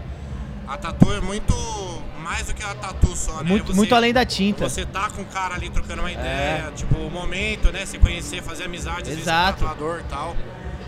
A 0.68 0.78
tatu 0.78 1.12
é 1.14 1.20
muito 1.22 1.54
mais 2.24 2.48
do 2.48 2.54
que 2.54 2.64
a 2.64 2.74
tatu 2.76 3.16
só, 3.16 3.38
né? 3.38 3.44
Muito, 3.44 3.68
Você- 3.68 3.74
muito 3.74 3.96
além 3.96 4.12
da 4.14 4.24
tinta. 4.26 4.68
Você 4.70 4.86
tá 4.86 5.10
com 5.10 5.22
o 5.22 5.26
cara 5.26 5.56
ali 5.56 5.70
trocando 5.70 6.02
uma 6.02 6.10
É. 6.12 6.14
ideia, 6.14 6.72
tipo, 6.76 6.96
o 6.96 7.10
momento, 7.10 7.72
né? 7.72 7.86
Se 7.86 7.98
conhecer, 7.98 8.42
fazer 8.44 8.66
amizade, 8.66 9.02
às 9.02 9.08
vezes, 9.10 9.24
com 9.24 9.30
o 9.30 9.34
Exato. 9.34 9.60
tatuador 9.66 10.00
e 10.02 10.04
tal. 10.10 10.36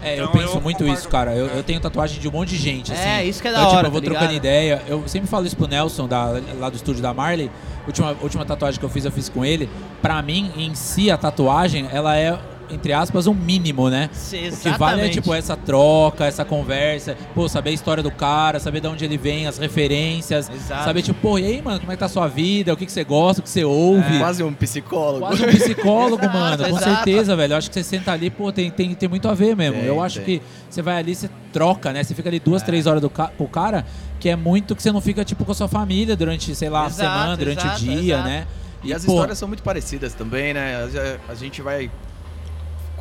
É, 0.03 0.19
eu 0.19 0.25
Então, 0.25 0.31
penso 0.41 0.55
eu 0.57 0.61
muito 0.61 0.87
isso, 0.87 1.07
cara. 1.09 1.35
Eu, 1.35 1.47
É. 1.47 1.57
eu 1.59 1.63
tenho 1.63 1.79
tatuagem 1.79 2.19
de 2.19 2.27
um 2.27 2.31
monte 2.31 2.49
de 2.49 2.57
gente, 2.57 2.91
assim. 2.91 3.01
É, 3.01 3.23
isso 3.25 3.41
que 3.41 3.47
é 3.47 3.51
da 3.51 3.59
então, 3.59 3.69
hora, 3.69 3.77
Tipo, 3.77 3.87
eu 3.87 3.91
vou 3.91 4.01
tá 4.01 4.05
trocando 4.05 4.31
ligado? 4.31 4.45
ideia. 4.45 4.81
Eu 4.87 5.07
sempre 5.07 5.27
falo 5.27 5.45
isso 5.45 5.55
pro 5.55 5.67
Nelson, 5.67 6.07
da, 6.07 6.41
lá 6.59 6.69
do 6.69 6.75
estúdio 6.75 7.01
da 7.01 7.13
Marley. 7.13 7.51
Última, 7.87 8.15
última 8.21 8.45
tatuagem 8.45 8.79
que 8.79 8.85
eu 8.85 8.89
fiz, 8.89 9.05
eu 9.05 9.11
fiz 9.11 9.29
com 9.29 9.43
ele. 9.45 9.69
Pra 10.01 10.21
mim, 10.21 10.51
em 10.57 10.73
si, 10.75 11.09
a 11.11 11.17
tatuagem, 11.17 11.87
ela 11.91 12.15
é, 12.17 12.37
entre 12.71 12.93
aspas, 12.93 13.27
um 13.27 13.33
mínimo, 13.33 13.89
né? 13.89 14.09
O 14.53 14.57
que 14.57 14.69
vale 14.77 15.01
é, 15.01 15.09
tipo, 15.09 15.33
essa 15.33 15.55
troca, 15.55 16.25
essa 16.25 16.45
conversa. 16.45 17.15
Pô, 17.35 17.47
saber 17.47 17.71
a 17.71 17.73
história 17.73 18.01
do 18.01 18.11
cara, 18.11 18.59
saber 18.59 18.79
de 18.81 18.87
onde 18.87 19.05
ele 19.05 19.17
vem, 19.17 19.47
as 19.47 19.57
referências. 19.57 20.49
Exato. 20.49 20.83
Saber, 20.85 21.01
tipo, 21.01 21.19
pô, 21.19 21.37
e 21.37 21.45
aí, 21.45 21.61
mano, 21.61 21.79
como 21.79 21.91
é 21.91 21.95
que 21.95 21.99
tá 21.99 22.05
a 22.05 22.09
sua 22.09 22.27
vida? 22.27 22.73
O 22.73 22.77
que, 22.77 22.85
que 22.85 22.91
você 22.91 23.03
gosta, 23.03 23.41
o 23.41 23.43
que 23.43 23.49
você 23.49 23.63
ouve? 23.63 24.19
Quase 24.19 24.43
um 24.43 24.53
psicólogo. 24.53 25.19
Quase 25.25 25.43
um 25.45 25.47
psicólogo, 25.49 26.23
Exato, 26.23 26.37
mano. 26.37 26.63
Com 26.63 26.77
exato. 26.77 26.83
certeza, 26.83 27.35
velho. 27.35 27.53
Eu 27.53 27.57
acho 27.57 27.69
que 27.69 27.75
você 27.75 27.83
senta 27.83 28.11
ali, 28.11 28.29
pô, 28.29 28.51
tem, 28.51 28.69
tem, 28.71 28.93
tem 28.95 29.09
muito 29.09 29.27
a 29.27 29.33
ver 29.33 29.55
mesmo. 29.55 29.77
Tem, 29.79 29.85
eu 29.87 30.01
acho 30.01 30.21
tem. 30.21 30.39
que 30.39 30.45
você 30.69 30.81
vai 30.81 30.97
ali, 30.97 31.15
você 31.15 31.29
troca, 31.51 31.91
né? 31.91 32.03
Você 32.03 32.13
fica 32.15 32.29
ali 32.29 32.39
duas, 32.39 32.61
É. 32.61 32.65
três 32.65 32.87
horas 32.87 33.01
do 33.01 33.09
ca 33.09 33.27
com 33.37 33.43
o 33.43 33.47
cara, 33.47 33.85
que 34.19 34.29
é 34.29 34.35
muito 34.35 34.75
que 34.75 34.81
você 34.83 34.91
não 34.91 35.01
fica, 35.01 35.23
tipo, 35.25 35.43
com 35.43 35.51
a 35.51 35.55
sua 35.55 35.67
família 35.67 36.15
durante, 36.15 36.53
sei 36.55 36.69
lá, 36.69 36.83
a 36.83 36.87
Exato, 36.87 36.99
semana, 37.01 37.37
durante 37.37 37.65
exato, 37.65 37.75
o 37.75 37.79
dia, 37.85 38.13
exato. 38.15 38.29
né? 38.29 38.47
E 38.83 38.93
as 38.93 39.05
pô, 39.05 39.11
histórias 39.13 39.37
são 39.37 39.47
muito 39.47 39.61
parecidas 39.61 40.13
também, 40.13 40.53
né? 40.53 40.89
A, 41.29 41.31
a 41.31 41.35
gente 41.35 41.61
vai 41.61 41.89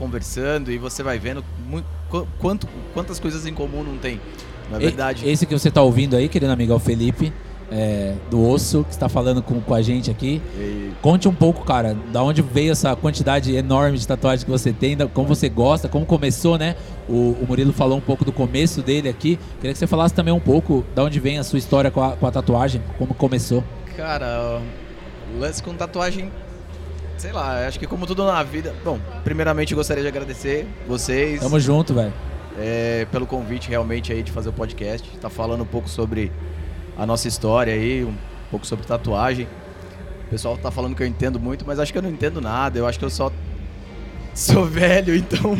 conversando 0.00 0.72
e 0.72 0.78
você 0.78 1.02
vai 1.02 1.18
vendo 1.18 1.44
mu- 1.68 1.84
qu- 2.10 2.26
quanto, 2.40 2.66
quantas 2.94 3.20
coisas 3.20 3.46
em 3.46 3.52
comum 3.54 3.84
não 3.84 3.96
tem. 3.98 4.18
Na 4.70 4.78
verdade. 4.78 5.28
Esse 5.28 5.44
que 5.46 5.52
você 5.56 5.70
tá 5.70 5.82
ouvindo 5.82 6.16
aí, 6.16 6.28
querido 6.28 6.50
amigo, 6.50 6.72
é 6.72 6.76
o 6.76 6.80
Felipe. 6.80 7.32
é, 7.72 8.14
do 8.28 8.44
Osso, 8.48 8.82
que 8.82 8.90
está 8.90 9.08
falando 9.08 9.40
com, 9.40 9.60
com 9.60 9.72
a 9.74 9.80
gente 9.80 10.10
aqui. 10.10 10.42
E- 10.58 10.90
Conte 11.00 11.28
um 11.28 11.32
pouco, 11.32 11.64
cara, 11.64 11.96
da 12.12 12.20
onde 12.20 12.42
veio 12.42 12.72
essa 12.72 12.96
quantidade 12.96 13.54
enorme 13.54 13.96
de 13.96 14.04
tatuagem 14.04 14.44
que 14.44 14.50
você 14.50 14.72
tem, 14.72 14.96
da- 14.96 15.06
como 15.06 15.28
você 15.28 15.48
gosta, 15.48 15.88
como 15.88 16.04
começou, 16.04 16.58
né? 16.58 16.74
O, 17.08 17.36
o 17.40 17.44
Murilo 17.46 17.72
falou 17.72 17.96
um 17.96 18.00
pouco 18.00 18.24
do 18.24 18.32
começo 18.32 18.82
dele 18.82 19.08
aqui. 19.08 19.38
Queria 19.60 19.72
que 19.72 19.78
você 19.78 19.86
falasse 19.86 20.12
também 20.12 20.34
um 20.34 20.40
pouco 20.40 20.84
da 20.96 21.04
onde 21.04 21.20
vem 21.20 21.38
a 21.38 21.44
sua 21.44 21.60
história 21.60 21.92
com 21.92 22.02
a, 22.02 22.16
com 22.16 22.26
a 22.26 22.32
tatuagem, 22.32 22.82
como 22.98 23.14
começou. 23.14 23.62
Cara, 23.96 24.60
o 25.32 25.38
lance 25.38 25.62
com 25.62 25.72
tatuagem, 25.72 26.28
sei 27.20 27.32
lá, 27.32 27.66
acho 27.66 27.78
que 27.78 27.86
como 27.86 28.06
tudo 28.06 28.24
na 28.24 28.42
vida. 28.42 28.74
Bom, 28.84 28.98
primeiramente 29.22 29.72
eu 29.72 29.76
gostaria 29.76 30.02
de 30.02 30.08
agradecer 30.08 30.66
vocês 30.88 31.40
Tamo 31.40 31.60
junto, 31.60 31.92
velho. 31.94 32.12
é, 32.58 33.06
pelo 33.12 33.26
convite 33.26 33.68
realmente 33.68 34.12
aí 34.12 34.22
de 34.22 34.32
fazer 34.32 34.48
o 34.48 34.52
podcast. 34.52 35.06
Tá 35.18 35.28
falando 35.28 35.62
um 35.62 35.66
pouco 35.66 35.88
sobre 35.88 36.32
a 36.96 37.04
nossa 37.04 37.28
história 37.28 37.72
aí, 37.74 38.04
um 38.04 38.14
pouco 38.50 38.66
sobre 38.66 38.86
tatuagem. 38.86 39.46
O 40.26 40.30
pessoal 40.30 40.56
tá 40.56 40.70
falando 40.70 40.94
que 40.94 41.02
eu 41.02 41.06
entendo 41.06 41.38
muito, 41.38 41.64
mas 41.66 41.78
acho 41.78 41.92
que 41.92 41.98
eu 41.98 42.02
não 42.02 42.10
entendo 42.10 42.40
nada. 42.40 42.78
Eu 42.78 42.86
acho 42.86 42.98
que 42.98 43.04
eu 43.04 43.10
só 43.10 43.30
sou 44.34 44.64
velho, 44.64 45.14
então. 45.14 45.56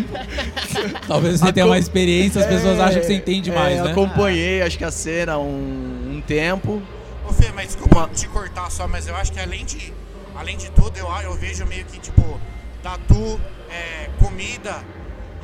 Talvez 1.07 1.40
você 1.40 1.53
tenha 1.53 1.64
Acom- 1.64 1.73
uma 1.75 1.79
experiência, 1.79 2.40
as 2.40 2.46
pessoas 2.46 2.79
É, 2.79 2.83
acham 2.83 3.01
que 3.01 3.07
você 3.07 3.14
entende 3.14 3.51
mais, 3.51 3.79
é, 3.79 3.83
né? 3.85 3.90
Acompanhei, 3.90 4.62
acho 4.62 4.79
que 4.79 4.85
a 4.85 4.90
cena 4.90 5.38
um, 5.38 6.14
um 6.16 6.23
tempo. 6.27 6.81
Ô 7.29 7.33
Fê, 7.33 7.51
mas 7.55 7.66
desculpa 7.66 8.09
te 8.14 8.27
cortar 8.29 8.70
só, 8.70 8.88
mas 8.88 9.07
eu 9.07 9.14
acho 9.16 9.31
que 9.33 9.38
além 9.40 9.64
de, 9.64 9.92
além 10.36 10.56
de 10.56 10.70
tudo, 10.70 10.96
eu, 10.96 11.06
eu 11.22 11.34
vejo 11.34 11.64
meio 11.66 11.84
que, 11.84 11.98
tipo, 11.98 12.40
tatu, 12.82 13.40
é, 13.70 14.08
comida, 14.22 14.82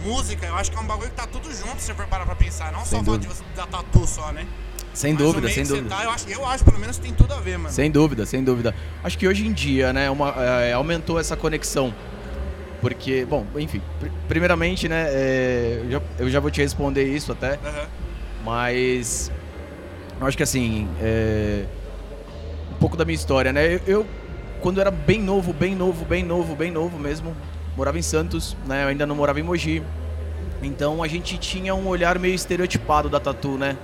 música, 0.05 0.47
eu 0.47 0.55
acho 0.57 0.71
que 0.71 0.77
é 0.77 0.81
um 0.81 0.87
bagulho 0.87 1.11
que 1.11 1.17
tá 1.17 1.27
tudo 1.27 1.53
junto, 1.55 1.81
se 1.81 1.87
você 1.87 1.95
for 1.95 2.07
parar 2.07 2.25
pra 2.27 2.35
pensar. 2.37 2.73
Não 2.73 2.81
só 2.81 2.87
Sem 2.87 3.01
o 3.01 3.05
fato 3.05 3.19
de 3.19 3.27
você 3.29 3.43
dar 3.55 3.67
tatu 3.67 4.07
só, 4.07 4.33
né? 4.33 4.47
Sem 4.93 5.13
Mas 5.13 5.23
dúvida, 5.23 5.49
sem 5.51 5.65
dúvida. 5.65 5.89
tá, 5.95 6.05
eu, 6.05 6.11
acho, 6.11 6.29
eu 6.29 6.47
acho, 6.47 6.65
pelo 6.65 6.79
menos, 6.79 6.97
que 6.97 7.03
tem 7.03 7.13
tudo 7.15 7.35
a 7.35 7.41
ver, 7.41 7.59
mano. 7.59 7.71
Sem 7.75 7.91
dúvida, 7.91 8.25
sem 8.25 8.43
dúvida. 8.43 8.75
Acho 9.05 9.19
que 9.19 9.29
hoje 9.29 9.47
em 9.47 9.53
dia, 9.53 9.93
né, 9.93 10.09
uma, 10.09 10.31
é, 10.63 10.73
aumentou 10.73 11.19
essa 11.21 11.37
conexão. 11.37 11.95
Porque, 12.81 13.25
bom, 13.27 13.47
enfim, 13.59 13.83
pr- 14.01 14.09
primeiramente, 14.29 14.89
né, 14.89 15.07
é, 15.11 15.81
eu, 15.85 15.91
já, 15.91 16.03
eu 16.19 16.31
já 16.31 16.41
vou 16.41 16.51
te 16.51 16.61
responder 16.63 17.05
isso 17.05 17.33
até, 17.33 17.59
Aham. 17.65 17.87
mas 18.45 19.31
eu 20.21 20.27
acho 20.27 20.37
que 20.37 20.43
assim, 20.43 20.89
é, 21.01 21.65
um 22.71 22.75
pouco 22.79 22.97
da 22.97 23.05
minha 23.05 23.15
história, 23.15 23.53
né, 23.53 23.75
eu, 23.75 23.81
eu, 23.87 24.07
quando 24.61 24.81
era 24.81 24.91
bem 24.91 25.23
novo, 25.23 25.53
bem 25.53 25.75
novo, 25.75 26.05
bem 26.05 26.25
novo, 26.25 26.55
bem 26.55 26.71
novo 26.71 26.99
mesmo, 26.99 27.35
morava 27.77 27.99
em 27.99 28.03
Santos, 28.03 28.57
né, 28.67 28.85
eu 28.85 28.89
ainda 28.89 29.07
não 29.07 29.15
morava 29.15 29.39
em 29.41 29.43
Mogi, 29.43 29.83
então 30.63 31.03
a 31.03 31.09
gente 31.09 31.39
tinha 31.39 31.75
um 31.75 31.87
olhar 31.87 32.19
meio 32.19 32.35
estereotipado 32.35 33.09
da 33.09 33.21
tatu, 33.21 33.59
né, 33.59 33.77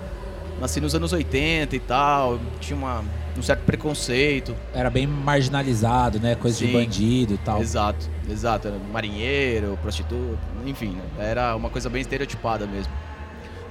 nasci 0.60 0.80
nos 0.80 0.94
anos 0.94 1.12
80 1.12 1.74
e 1.74 1.80
tal, 1.80 2.40
tinha 2.60 2.76
uma, 2.76 3.04
um 3.36 3.42
certo 3.42 3.64
preconceito, 3.64 4.54
Era 4.74 4.90
bem 4.90 5.06
marginalizado, 5.06 6.20
né? 6.20 6.34
Coisa 6.34 6.58
de 6.58 6.66
Sim. 6.66 6.72
bandido 6.72 7.34
e 7.34 7.38
tal. 7.38 7.60
Exato, 7.60 8.08
exato. 8.28 8.68
Era 8.68 8.78
Marinheiro, 8.92 9.78
prostituta, 9.80 10.38
enfim, 10.66 10.90
né? 10.90 11.30
era 11.30 11.56
uma 11.56 11.70
coisa 11.70 11.88
bem 11.88 12.00
estereotipada 12.00 12.66
mesmo. 12.66 12.92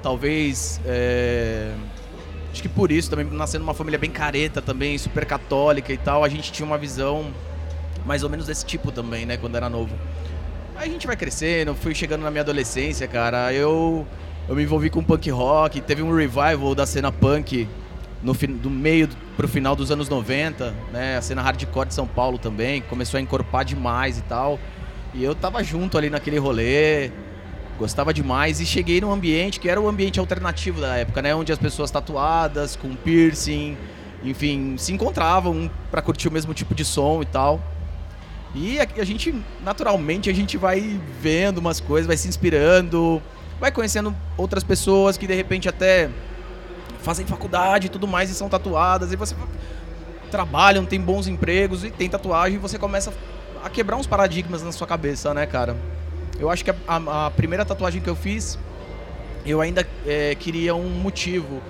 Talvez, 0.01 0.81
é, 0.85 1.73
acho 2.51 2.61
que 2.61 2.69
por 2.69 2.91
isso 2.91 3.09
também, 3.09 3.25
nascendo 3.25 3.63
numa 3.63 3.73
família 3.73 3.97
bem 3.97 4.11
careta 4.11 4.61
também, 4.61 4.97
super 4.97 5.25
católica 5.25 5.91
e 5.93 5.97
tal, 5.97 6.23
a 6.23 6.29
gente 6.29 6.51
tinha 6.51 6.65
uma 6.65 6.77
visão 6.77 7.31
mais 8.05 8.23
ou 8.23 8.29
menos 8.29 8.47
desse 8.47 8.65
tipo 8.65 8.91
também, 8.91 9.25
né, 9.25 9.37
quando 9.37 9.55
era 9.55 9.69
novo. 9.69 9.93
Aí 10.75 10.89
a 10.89 10.91
gente 10.91 11.05
vai 11.05 11.15
crescendo, 11.15 11.75
fui 11.75 11.93
chegando 11.93 12.21
na 12.23 12.31
minha 12.31 12.41
adolescência, 12.41 13.07
cara, 13.07 13.53
eu, 13.53 14.05
eu 14.49 14.55
me 14.55 14.63
envolvi 14.63 14.89
com 14.89 15.03
punk 15.03 15.29
rock, 15.29 15.79
teve 15.81 16.01
um 16.01 16.15
revival 16.15 16.73
da 16.73 16.85
cena 16.85 17.11
punk 17.11 17.67
no 18.23 18.33
do 18.33 18.69
meio 18.69 19.09
pro 19.35 19.47
final 19.47 19.75
dos 19.75 19.91
anos 19.91 20.07
90, 20.07 20.73
né? 20.91 21.17
A 21.17 21.21
cena 21.21 21.41
hardcore 21.41 21.87
de 21.87 21.93
São 21.93 22.07
Paulo 22.07 22.37
também, 22.37 22.81
começou 22.81 23.17
a 23.17 23.21
encorpar 23.21 23.65
demais 23.65 24.17
e 24.17 24.21
tal. 24.21 24.59
E 25.13 25.23
eu 25.23 25.35
tava 25.35 25.63
junto 25.63 25.97
ali 25.97 26.09
naquele 26.09 26.37
rolê, 26.37 27.11
gostava 27.81 28.13
demais 28.13 28.61
e 28.61 28.65
cheguei 28.65 29.01
num 29.01 29.11
ambiente 29.11 29.59
que 29.59 29.67
era 29.67 29.81
o 29.81 29.87
ambiente 29.89 30.19
alternativo 30.19 30.79
da 30.79 30.95
época, 30.97 31.19
né? 31.19 31.33
Onde 31.33 31.51
as 31.51 31.57
pessoas 31.57 31.89
tatuadas, 31.89 32.75
com 32.75 32.95
piercing, 32.95 33.75
enfim, 34.23 34.75
se 34.77 34.93
encontravam 34.93 35.69
pra 35.89 35.99
curtir 35.99 36.27
o 36.27 36.31
mesmo 36.31 36.53
tipo 36.53 36.75
de 36.75 36.85
som 36.85 37.23
e 37.23 37.25
tal. 37.25 37.59
E 38.53 38.79
a, 38.79 38.87
a 38.97 39.03
gente, 39.03 39.33
naturalmente, 39.63 40.29
a 40.29 40.33
gente 40.33 40.57
vai 40.57 41.01
vendo 41.19 41.57
umas 41.57 41.79
coisas, 41.79 42.05
vai 42.05 42.17
se 42.17 42.27
inspirando, 42.27 43.19
vai 43.59 43.71
conhecendo 43.71 44.15
outras 44.37 44.63
pessoas 44.63 45.17
que 45.17 45.25
de 45.25 45.33
repente 45.33 45.67
até 45.67 46.07
fazem 47.01 47.25
faculdade 47.25 47.87
e 47.87 47.89
tudo 47.89 48.07
mais 48.07 48.29
e 48.29 48.35
são 48.35 48.47
tatuadas, 48.47 49.11
e 49.11 49.15
você 49.15 49.35
trabalham, 50.29 50.85
tem 50.85 51.01
bons 51.01 51.27
empregos 51.27 51.83
e 51.83 51.89
tem 51.89 52.07
tatuagem, 52.07 52.57
e 52.57 52.59
você 52.59 52.77
começa 52.77 53.11
a 53.63 53.69
quebrar 53.71 53.95
uns 53.97 54.05
paradigmas 54.05 54.61
na 54.61 54.71
sua 54.71 54.85
cabeça, 54.85 55.33
né, 55.33 55.47
cara? 55.47 55.75
Eu 56.41 56.49
acho 56.49 56.63
que 56.65 56.71
a, 56.71 56.75
a- 56.87 57.31
primeira 57.31 57.63
tatuagem 57.63 58.01
que 58.01 58.09
eu 58.09 58.15
fiz, 58.15 58.57
eu 59.45 59.61
ainda 59.61 59.87
é, 60.05 60.35
queria 60.35 60.75
um 60.75 60.89
motivo. 60.89 61.61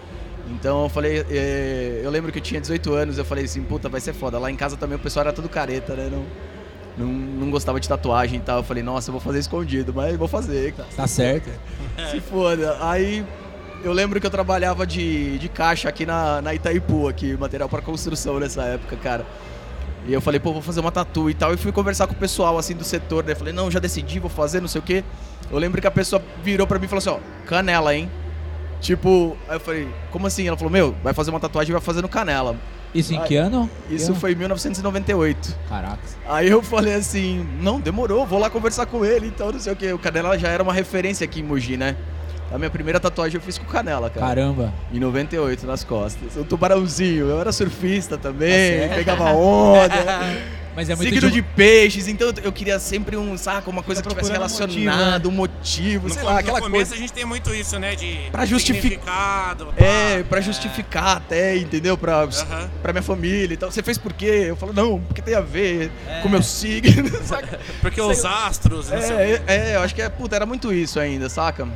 Então 0.49 0.84
eu 0.84 0.89
falei, 0.89 1.26
é, 1.30 2.01
eu 2.03 2.09
lembro 2.09 2.32
que 2.32 2.39
eu 2.39 2.41
tinha 2.43 2.59
18 2.59 2.93
anos, 2.93 3.17
eu 3.17 3.26
falei 3.26 3.45
assim, 3.45 3.61
puta, 3.63 3.88
vai 3.89 4.01
ser 4.01 4.13
foda. 4.13 4.39
Lá 4.39 4.49
em 4.49 4.55
casa 4.55 4.76
também 4.78 4.95
o 4.95 4.99
pessoal 4.99 5.26
era 5.26 5.34
tudo 5.34 5.47
careta, 5.49 5.93
né? 5.93 6.09
Não, 6.11 6.26
não, 6.97 7.13
não 7.13 7.51
gostava 7.51 7.80
de 7.80 7.88
tatuagem 7.88 8.39
e 8.39 8.41
tal. 8.41 8.57
Eu 8.59 8.63
falei, 8.63 8.82
nossa, 8.82 9.09
eu 9.09 9.13
vou 9.13 9.22
fazer 9.22 9.39
escondido, 9.39 9.93
mas 9.93 10.15
vou 10.17 10.28
fazer, 10.28 10.74
cara. 10.74 10.89
Tá 10.95 11.07
certo. 11.07 11.49
Se 12.11 12.19
foda. 12.19 12.78
Aí 12.82 13.26
eu 13.84 13.91
lembro 13.93 14.19
que 14.19 14.26
eu 14.28 14.32
trabalhava 14.32 14.86
de, 14.88 15.38
de 15.38 15.47
caixa 15.49 15.88
aqui 15.89 16.05
na, 16.05 16.41
na 16.41 16.53
Itaipu, 16.53 17.07
aqui, 17.07 17.36
material 17.38 17.67
para 17.69 17.82
construção 17.82 18.39
nessa 18.39 18.63
época, 18.63 18.95
cara. 18.97 19.26
E 20.08 20.14
eu 20.14 20.22
falei, 20.22 20.39
pô, 20.39 20.52
vou 20.52 20.62
fazer 20.62 20.80
uma 20.80 20.91
tatu 20.91 21.30
e 21.30 21.34
tal. 21.34 21.54
E 21.54 21.58
fui 21.58 21.72
conversar 21.72 22.08
com 22.08 22.14
o 22.14 22.18
pessoal, 22.18 22.58
assim, 22.58 22.76
do 22.76 22.84
setor, 22.84 23.24
né? 23.24 23.36
Falei, 23.36 23.54
não, 23.54 23.70
já 23.70 23.80
decidi, 23.80 24.20
vou 24.20 24.30
fazer, 24.30 24.60
não 24.60 24.68
sei 24.68 24.80
o 24.80 24.84
quê. 24.84 25.04
Eu 25.52 25.58
lembro 25.60 25.80
que 25.80 25.88
a 25.88 25.91
pessoa 25.91 26.22
virou 26.43 26.66
pra 26.66 26.80
mim 26.80 26.86
e 26.86 26.88
falou 26.88 26.99
assim, 26.99 27.10
ó, 27.10 27.20
canela, 27.45 27.93
hein? 27.95 28.10
Tipo, 28.80 29.38
aí 29.47 29.56
eu 29.56 29.60
falei, 29.60 29.88
como 30.10 30.26
assim? 30.26 30.47
Ela 30.47 30.58
falou, 30.58 30.72
meu, 30.72 30.95
vai 31.04 31.14
fazer 31.14 31.30
uma 31.30 31.39
tatuagem 31.39 31.70
e 31.70 31.74
vai 31.74 31.82
fazer 31.82 32.02
no 32.02 32.10
canela. 32.10 32.56
Isso 32.93 33.14
em 33.14 33.22
que 33.22 33.36
ano? 33.38 33.70
Isso 33.89 34.06
Que 34.08 34.12
ano? 34.12 34.20
foi 34.20 34.32
em 34.34 34.36
1998. 34.36 35.56
Caraca. 35.70 35.99
Aí 36.28 36.49
eu 36.49 36.62
falei 36.62 36.95
assim, 36.95 37.47
não, 37.62 37.80
demorou, 37.80 38.26
vou 38.26 38.39
lá 38.39 38.49
conversar 38.49 38.86
com 38.86 39.06
ele, 39.06 39.28
então 39.28 39.52
não 39.52 39.60
sei 39.60 39.72
o 39.72 39.76
que. 39.76 39.93
O 39.93 39.99
Canela 39.99 40.38
já 40.38 40.49
era 40.49 40.62
uma 40.62 40.74
referência 40.74 41.24
aqui 41.24 41.39
em 41.39 41.43
Mogi, 41.43 41.78
né? 41.78 41.95
A 42.54 42.58
minha 42.58 42.70
primeira 42.70 42.99
tatuagem 42.99 43.36
eu 43.38 43.41
fiz 43.41 43.58
com 43.58 43.66
Canela, 43.66 44.10
cara. 44.10 44.26
Caramba. 44.28 44.74
Em 44.93 44.99
98, 44.99 45.66
nas 45.66 45.84
costas. 45.84 46.36
Um 46.36 46.43
tubarãozinho, 46.43 47.30
eu 47.30 47.39
era 47.39 47.52
surfista 47.52 48.18
também, 48.18 48.80
certo. 48.80 48.95
pegava 48.95 49.32
onda. 49.32 49.89
Mas 50.74 50.89
é 50.89 50.95
muito 50.95 51.10
Signo 51.14 51.28
de- 51.30 51.36
de 51.36 51.41
peixes, 51.41 52.08
então 52.08 52.32
eu 52.41 52.49
queria 52.52 52.80
sempre 52.80 53.18
um, 53.18 53.38
saco, 53.38 53.70
uma 53.70 53.84
coisa 53.84 54.02
que 54.02 54.08
tivesse 54.08 54.30
procurando 54.32 54.49
um 54.49 54.54
motivo, 54.54 54.80
relacionado, 54.80 55.24
né? 55.26 55.30
um 55.30 55.36
motivo, 55.36 56.08
No, 56.08 56.14
sei 56.14 56.24
no 56.24 56.30
lá, 56.30 56.39
aquela 56.39 56.62
começo 56.62 56.86
coisa. 56.91 56.95
a 56.95 56.97
gente 56.97 57.12
tem 57.12 57.26
muito 57.26 57.54
isso, 57.54 57.78
né? 57.78 57.93
De 57.93 58.30
Pra 58.32 58.45
justificar. 58.45 58.89
significado, 58.89 59.66
pá. 59.66 59.74
É, 59.86 60.24
pra 60.24 60.39
justificar 60.39 61.18
até, 61.18 61.58
entendeu? 61.58 61.97
Pra, 61.97 62.26
pra 62.82 62.93
minha 62.93 63.04
família 63.04 63.54
e 63.54 63.58
tal. 63.58 63.70
Você 63.70 63.84
fez 63.84 63.97
por 63.97 64.14
quê? 64.14 64.45
Eu 64.47 64.56
falo, 64.56 64.72
não, 64.72 65.02
porque 65.02 65.22
tem 65.22 65.36
a 65.36 65.41
ver 65.41 65.91
com 66.22 66.30
o 66.30 66.32
meu 66.32 66.41
signo, 66.41 67.10
saca? 67.22 67.60
Porque 67.82 67.99
Sei 68.02 68.10
os 68.10 68.24
astros, 68.24 68.89
É, 68.93 68.97
quê. 68.97 69.41
é, 69.47 69.56
é, 69.72 69.76
eu 69.76 69.82
acho 69.82 69.93
que 69.93 70.02
é, 70.02 70.08
puta, 70.08 70.38
era 70.38 70.45
muito 70.45 70.72
isso 70.74 71.02
ainda, 71.02 71.28
saca? 71.28 71.68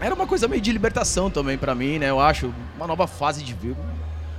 Era 0.00 0.14
uma 0.14 0.26
coisa 0.26 0.48
meio 0.48 0.62
de 0.62 0.72
libertação 0.72 1.30
também 1.30 1.58
pra 1.58 1.74
mim, 1.74 1.98
né? 1.98 2.08
Eu 2.10 2.18
acho, 2.20 2.52
uma 2.76 2.86
nova 2.86 3.06
fase 3.06 3.42
de 3.44 3.52
vida, 3.52 3.76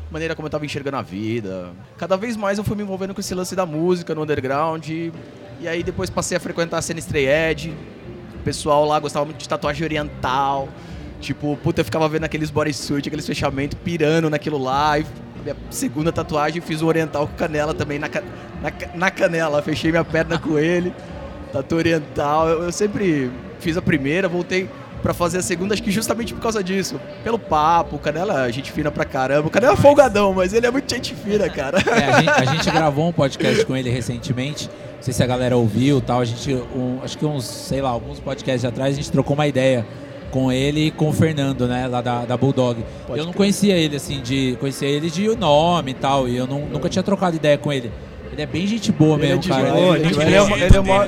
maneira 0.10 0.36
como 0.36 0.48
eu 0.48 0.50
tava 0.50 0.66
enxergando 0.66 0.98
a 0.98 1.02
vida. 1.02 1.70
Cada 1.98 2.18
vez 2.18 2.36
mais 2.36 2.58
eu 2.58 2.64
fui 2.64 2.76
me 2.76 2.82
envolvendo 2.84 3.14
com 3.14 3.20
esse 3.22 3.34
lance 3.36 3.56
da 3.56 3.66
música 3.66 4.16
no 4.16 4.24
underground. 4.24 4.88
E, 4.90 5.12
e 5.60 5.68
aí 5.68 5.84
depois 5.84 6.10
passei 6.10 6.36
a 6.36 6.40
frequentar 6.40 6.80
a 6.80 6.82
cena 6.82 7.00
Stray 7.00 7.28
Edge. 7.28 7.74
O 8.36 8.44
pessoal 8.44 8.86
lá 8.86 9.00
gostava 9.00 9.24
muito 9.26 9.38
de 9.38 9.48
tatuagem 9.48 9.84
oriental. 9.84 10.68
Tipo, 11.20 11.56
puta, 11.62 11.82
eu 11.82 11.86
ficava 11.86 12.10
vendo 12.10 12.24
aqueles 12.24 12.50
bodysuit, 12.50 13.08
aqueles 13.08 13.28
fechamentos, 13.28 13.78
pirando 13.84 14.28
naquilo 14.32 14.58
lá. 14.58 14.98
E 14.98 15.06
minha 15.44 15.56
segunda 15.70 16.12
tatuagem 16.12 16.60
fiz 16.60 16.82
um 16.82 16.88
oriental 16.88 17.28
com 17.28 17.36
canela 17.36 17.76
também 17.76 18.00
na, 18.00 18.10
ca- 18.10 18.24
na, 18.64 18.72
na 18.96 19.12
canela. 19.12 19.62
Fechei 19.62 19.92
minha 19.92 20.04
perna 20.04 20.40
com 20.40 20.58
ele. 20.58 20.92
Tatu 21.54 21.76
oriental. 21.76 22.50
Eu, 22.50 22.64
eu 22.64 22.72
sempre 22.72 23.30
fiz 23.60 23.78
a 23.78 23.82
primeira, 23.82 24.28
voltei 24.28 24.68
pra 25.02 25.14
fazer 25.14 25.40
a 25.40 25.42
segunda, 25.42 25.74
acho 25.74 25.84
que 25.84 25.92
justamente 25.92 26.34
por 26.34 26.42
causa 26.42 26.64
disso. 26.64 27.00
Pelo 27.24 27.38
papo, 27.40 27.96
o 27.96 28.00
Canela 28.00 28.48
é 28.48 28.52
gente 28.52 28.72
fina 28.72 28.92
pra 28.92 29.04
caramba. 29.06 29.48
O 29.48 29.52
Canela 29.52 29.74
é 29.74 29.78
folgadão, 29.78 30.34
mas 30.34 30.54
ele 30.54 30.66
é 30.68 30.72
muito 30.72 30.94
gente 30.94 31.14
fina, 31.16 31.50
cara. 31.50 31.78
É, 31.80 32.04
a, 32.14 32.20
gente, 32.22 32.30
a 32.30 32.46
gente 32.56 32.72
gravou 32.72 33.08
um 33.10 33.12
podcast 33.12 33.66
com 33.66 33.76
ele 33.76 33.90
recentemente. 33.90 34.68
Não 34.96 35.02
sei 35.04 35.14
se 35.14 35.24
a 35.24 35.28
galera 35.28 35.58
ouviu 35.58 35.98
e 35.98 36.02
tal. 36.02 36.20
A 36.22 36.26
gente, 36.26 36.54
um- 36.54 37.00
acho 37.04 37.18
que 37.18 37.26
uns, 37.26 37.46
sei 37.46 37.82
lá, 37.82 37.90
alguns 37.90 38.20
podcasts 38.20 38.64
atrás, 38.66 38.94
a 38.94 38.96
gente 38.98 39.12
trocou 39.12 39.34
uma 39.34 39.48
ideia 39.48 39.86
com 40.30 40.52
ele 40.52 40.88
e 40.88 40.92
com 40.92 41.10
o 41.10 41.14
Fernando, 41.14 41.68
né, 41.68 41.88
lá 41.88 42.00
da, 42.02 42.24
da 42.24 42.38
Bulldog. 42.38 42.82
Pode 43.06 43.20
eu 43.20 43.26
não 43.26 43.34
conhecia 43.34 43.76
ele, 43.76 43.96
assim, 43.98 44.22
de. 44.22 44.56
Conhecia 44.60 44.88
ele 44.88 45.10
de 45.10 45.28
nome 45.36 45.92
e 45.92 45.94
tal. 45.96 46.28
E 46.28 46.38
eu 46.38 46.48
não- 46.48 46.62
nunca 46.68 46.88
tinha 46.88 47.04
trocado 47.04 47.36
ideia 47.36 47.58
com 47.58 47.72
ele. 47.74 47.92
Ele 48.32 48.42
é 48.42 48.46
bem 48.46 48.66
gente 48.68 48.92
boa 48.92 49.16
Ele 49.18 49.26
é 49.26 49.28
mesmo, 49.30 49.42
de 49.42 49.50
cara. 49.50 49.72
boa, 49.72 49.96
Ele 49.98 50.06
é 50.06 50.08
gente 50.10 50.14
gente 50.16 50.26
Ele 50.28 50.36
é 50.36 50.40
boa. 50.40 50.48
uma- 50.48 50.66
ele 50.66 50.76
é 50.76 50.80
uma-. 50.80 51.08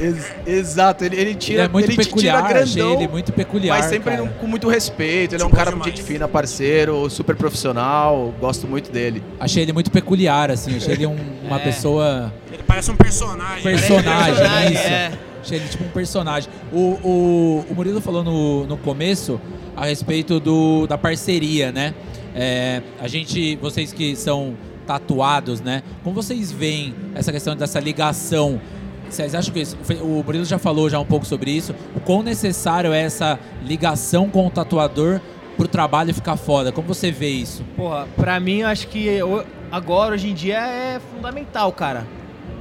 Ex- 0.00 0.32
exato, 0.46 1.04
ele, 1.04 1.16
ele 1.16 1.34
tira. 1.34 1.60
Ele 1.60 1.68
é 1.68 1.68
muito 1.68 1.90
tira 1.90 2.02
peculiar, 2.04 2.42
grandão, 2.42 2.62
achei 2.62 2.82
ele 2.92 3.08
muito 3.08 3.32
peculiar, 3.32 3.78
Mas 3.78 3.86
sempre 3.86 4.16
cara. 4.16 4.28
com 4.28 4.46
muito 4.46 4.68
respeito. 4.68 5.34
Ele 5.34 5.42
é 5.42 5.46
um 5.46 5.50
cara 5.50 5.70
muito 5.70 5.84
gente 5.84 6.02
fina, 6.02 6.26
parceiro, 6.26 7.08
super 7.08 7.36
profissional. 7.36 8.34
Gosto 8.40 8.66
muito 8.66 8.90
dele. 8.90 9.22
Achei 9.38 9.62
ele 9.62 9.72
muito 9.72 9.90
peculiar, 9.90 10.50
assim. 10.50 10.76
Achei 10.76 10.94
ele 10.94 11.06
um- 11.06 11.16
uma 11.44 11.56
É. 11.56 11.64
pessoa. 11.64 12.32
Ele 12.52 12.62
parece 12.66 12.90
um 12.90 12.96
personagem. 12.96 13.62
personagem, 13.62 14.02
Parece 14.02 14.42
um 14.42 14.50
né? 14.50 14.64
Isso. 14.72 14.82
personagem, 14.82 15.18
Achei 15.42 15.58
ele 15.58 15.68
tipo 15.68 15.84
um 15.84 15.88
personagem. 15.88 16.50
O, 16.72 16.78
o, 16.78 17.66
o 17.70 17.74
Murilo 17.74 18.00
falou 18.00 18.22
no, 18.24 18.66
no 18.66 18.76
começo 18.76 19.40
a 19.76 19.86
respeito 19.86 20.38
do, 20.40 20.86
da 20.86 20.98
parceria, 20.98 21.70
né? 21.72 21.94
É, 22.34 22.82
a 23.00 23.08
gente, 23.08 23.56
vocês 23.56 23.92
que 23.92 24.14
são 24.16 24.54
tatuados, 24.90 25.60
né? 25.60 25.84
Como 26.02 26.16
vocês 26.20 26.50
veem 26.50 26.92
essa 27.14 27.30
questão 27.30 27.54
dessa 27.54 27.78
ligação? 27.78 28.60
Vocês 29.08 29.36
acham 29.36 29.52
que 29.54 29.60
isso, 29.60 29.76
o 30.02 30.22
Murilo 30.24 30.44
já 30.44 30.58
falou 30.58 30.90
já 30.90 30.98
um 30.98 31.04
pouco 31.04 31.24
sobre 31.24 31.52
isso? 31.52 31.72
O 31.94 32.00
quão 32.00 32.24
necessário 32.24 32.92
é 32.92 33.00
essa 33.02 33.38
ligação 33.64 34.28
com 34.28 34.44
o 34.46 34.50
tatuador 34.50 35.20
pro 35.56 35.68
trabalho 35.68 36.12
ficar 36.12 36.36
foda? 36.36 36.72
Como 36.72 36.88
você 36.88 37.12
vê 37.12 37.28
isso? 37.28 37.62
Porra, 37.76 38.08
pra 38.16 38.40
mim 38.40 38.58
eu 38.58 38.66
acho 38.66 38.88
que 38.88 39.04
eu- 39.06 39.44
agora, 39.70 40.14
hoje 40.14 40.28
em 40.28 40.34
dia, 40.34 40.58
é 40.58 41.00
fundamental, 41.14 41.70
cara. 41.72 42.04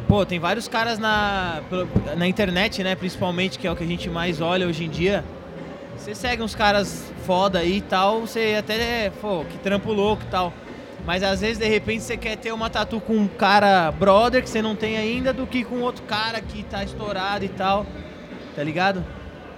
Pô, 0.07 0.23
tem 0.23 0.37
vários 0.39 0.67
caras 0.67 0.99
na, 0.99 1.61
na 2.15 2.27
internet, 2.27 2.83
né? 2.83 2.93
Principalmente, 2.95 3.57
que 3.57 3.65
é 3.67 3.71
o 3.71 3.75
que 3.75 3.83
a 3.83 3.87
gente 3.87 4.07
mais 4.07 4.39
olha 4.39 4.67
hoje 4.67 4.85
em 4.85 4.89
dia. 4.89 5.23
Você 5.97 6.13
segue 6.13 6.43
uns 6.43 6.53
caras 6.55 7.11
foda 7.25 7.59
aí 7.59 7.77
e 7.77 7.81
tal, 7.81 8.21
você 8.21 8.55
até, 8.57 9.11
pô, 9.21 9.43
que 9.49 9.57
trampo 9.59 9.91
louco 9.93 10.23
e 10.23 10.31
tal. 10.31 10.53
Mas 11.09 11.23
às 11.23 11.41
vezes, 11.41 11.57
de 11.57 11.67
repente, 11.67 12.03
você 12.03 12.15
quer 12.15 12.37
ter 12.37 12.51
uma 12.51 12.69
tatu 12.69 13.01
com 13.01 13.13
um 13.13 13.27
cara 13.27 13.91
brother 13.91 14.43
que 14.43 14.47
você 14.47 14.61
não 14.61 14.75
tem 14.75 14.95
ainda 14.95 15.33
do 15.33 15.47
que 15.47 15.63
com 15.63 15.79
outro 15.81 16.03
cara 16.03 16.39
que 16.39 16.61
tá 16.61 16.83
estourado 16.83 17.43
e 17.43 17.49
tal. 17.49 17.83
Tá 18.55 18.63
ligado? 18.63 19.03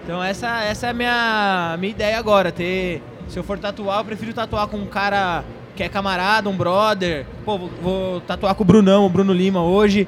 Então 0.02 0.24
essa, 0.24 0.64
essa 0.64 0.88
é 0.88 0.89
a 0.91 0.93
minha, 0.93 1.76
minha 1.78 1.91
ideia 1.91 2.18
agora. 2.18 2.54
Ter, 2.54 3.04
se 3.28 3.38
eu 3.38 3.43
for 3.43 3.60
tatuar, 3.60 3.99
eu 3.99 4.06
prefiro 4.06 4.34
tatuar 4.34 4.66
com 4.68 4.78
um 4.78 4.86
cara 4.86 5.43
que 5.76 5.84
é 5.84 5.89
camarada, 5.89 6.47
um 6.47 6.56
brother. 6.56 7.26
Pô, 7.43 7.58
vou, 7.58 7.70
vou 7.82 8.22
tatuar 8.22 8.56
com 8.56 8.64
o 8.64 8.66
Brunão, 8.66 9.06
o 9.06 9.10
Bruno 9.10 9.34
Lima 9.34 9.62
hoje. 9.62 10.08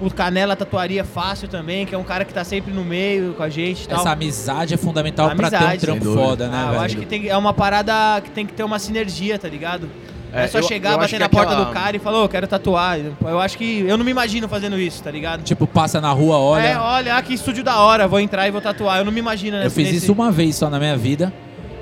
O 0.00 0.10
Canela 0.10 0.56
tatuaria 0.56 1.04
fácil 1.04 1.48
também, 1.48 1.84
que 1.84 1.94
é 1.94 1.98
um 1.98 2.04
cara 2.04 2.24
que 2.24 2.32
tá 2.32 2.44
sempre 2.44 2.72
no 2.72 2.82
meio 2.82 3.34
com 3.34 3.42
a 3.42 3.50
gente 3.50 3.84
e 3.84 3.88
tal. 3.88 4.00
Essa 4.00 4.12
amizade 4.12 4.72
é 4.72 4.78
fundamental 4.78 5.26
pra 5.36 5.50
ter 5.50 5.56
um 5.56 5.58
Amizade. 5.58 5.80
trampo 5.82 6.14
foda, 6.14 6.48
né, 6.48 6.66
Ah, 6.66 6.72
eu 6.72 6.80
acho 6.80 6.96
que 6.96 7.04
tem, 7.04 7.28
é 7.28 7.36
uma 7.36 7.52
parada 7.52 8.22
que 8.22 8.30
tem 8.30 8.46
que 8.46 8.54
ter 8.54 8.62
uma 8.64 8.78
sinergia, 8.78 9.38
tá 9.38 9.50
ligado? 9.50 9.90
Não 10.32 10.40
é 10.40 10.44
É, 10.44 10.48
só 10.48 10.58
eu- 10.58 10.62
chegar, 10.64 10.92
eu 10.92 10.98
bater 10.98 11.18
na 11.20 11.28
porta 11.28 11.52
aquela- 11.52 11.64
do 11.66 11.72
cara 11.72 11.96
e 11.96 11.98
falar, 11.98 12.22
ô, 12.24 12.28
quero 12.28 12.46
tatuar. 12.46 12.98
Eu 13.22 13.40
acho 13.40 13.56
que. 13.56 13.80
Eu 13.86 13.96
não 13.96 14.04
me 14.04 14.10
imagino 14.10 14.48
fazendo 14.48 14.78
isso, 14.78 15.02
tá 15.02 15.10
ligado? 15.10 15.42
Tipo, 15.42 15.66
passa 15.66 16.00
na 16.00 16.10
rua, 16.12 16.36
olha. 16.36 16.62
É, 16.66 16.78
olha, 16.78 17.16
ah, 17.16 17.22
que 17.22 17.32
estúdio 17.34 17.62
da 17.64 17.78
hora, 17.80 18.06
vou 18.06 18.20
entrar 18.20 18.46
e 18.46 18.50
vou 18.50 18.60
tatuar. 18.60 18.98
Eu 18.98 19.04
não 19.04 19.12
me 19.12 19.20
imagino 19.20 19.56
Eu 19.56 19.64
nesse- 19.64 19.74
fiz 19.74 19.86
nesse- 19.86 19.98
isso 20.04 20.12
uma 20.12 20.30
vez 20.30 20.56
só 20.56 20.68
na 20.68 20.78
minha 20.78 20.96
vida. 20.96 21.32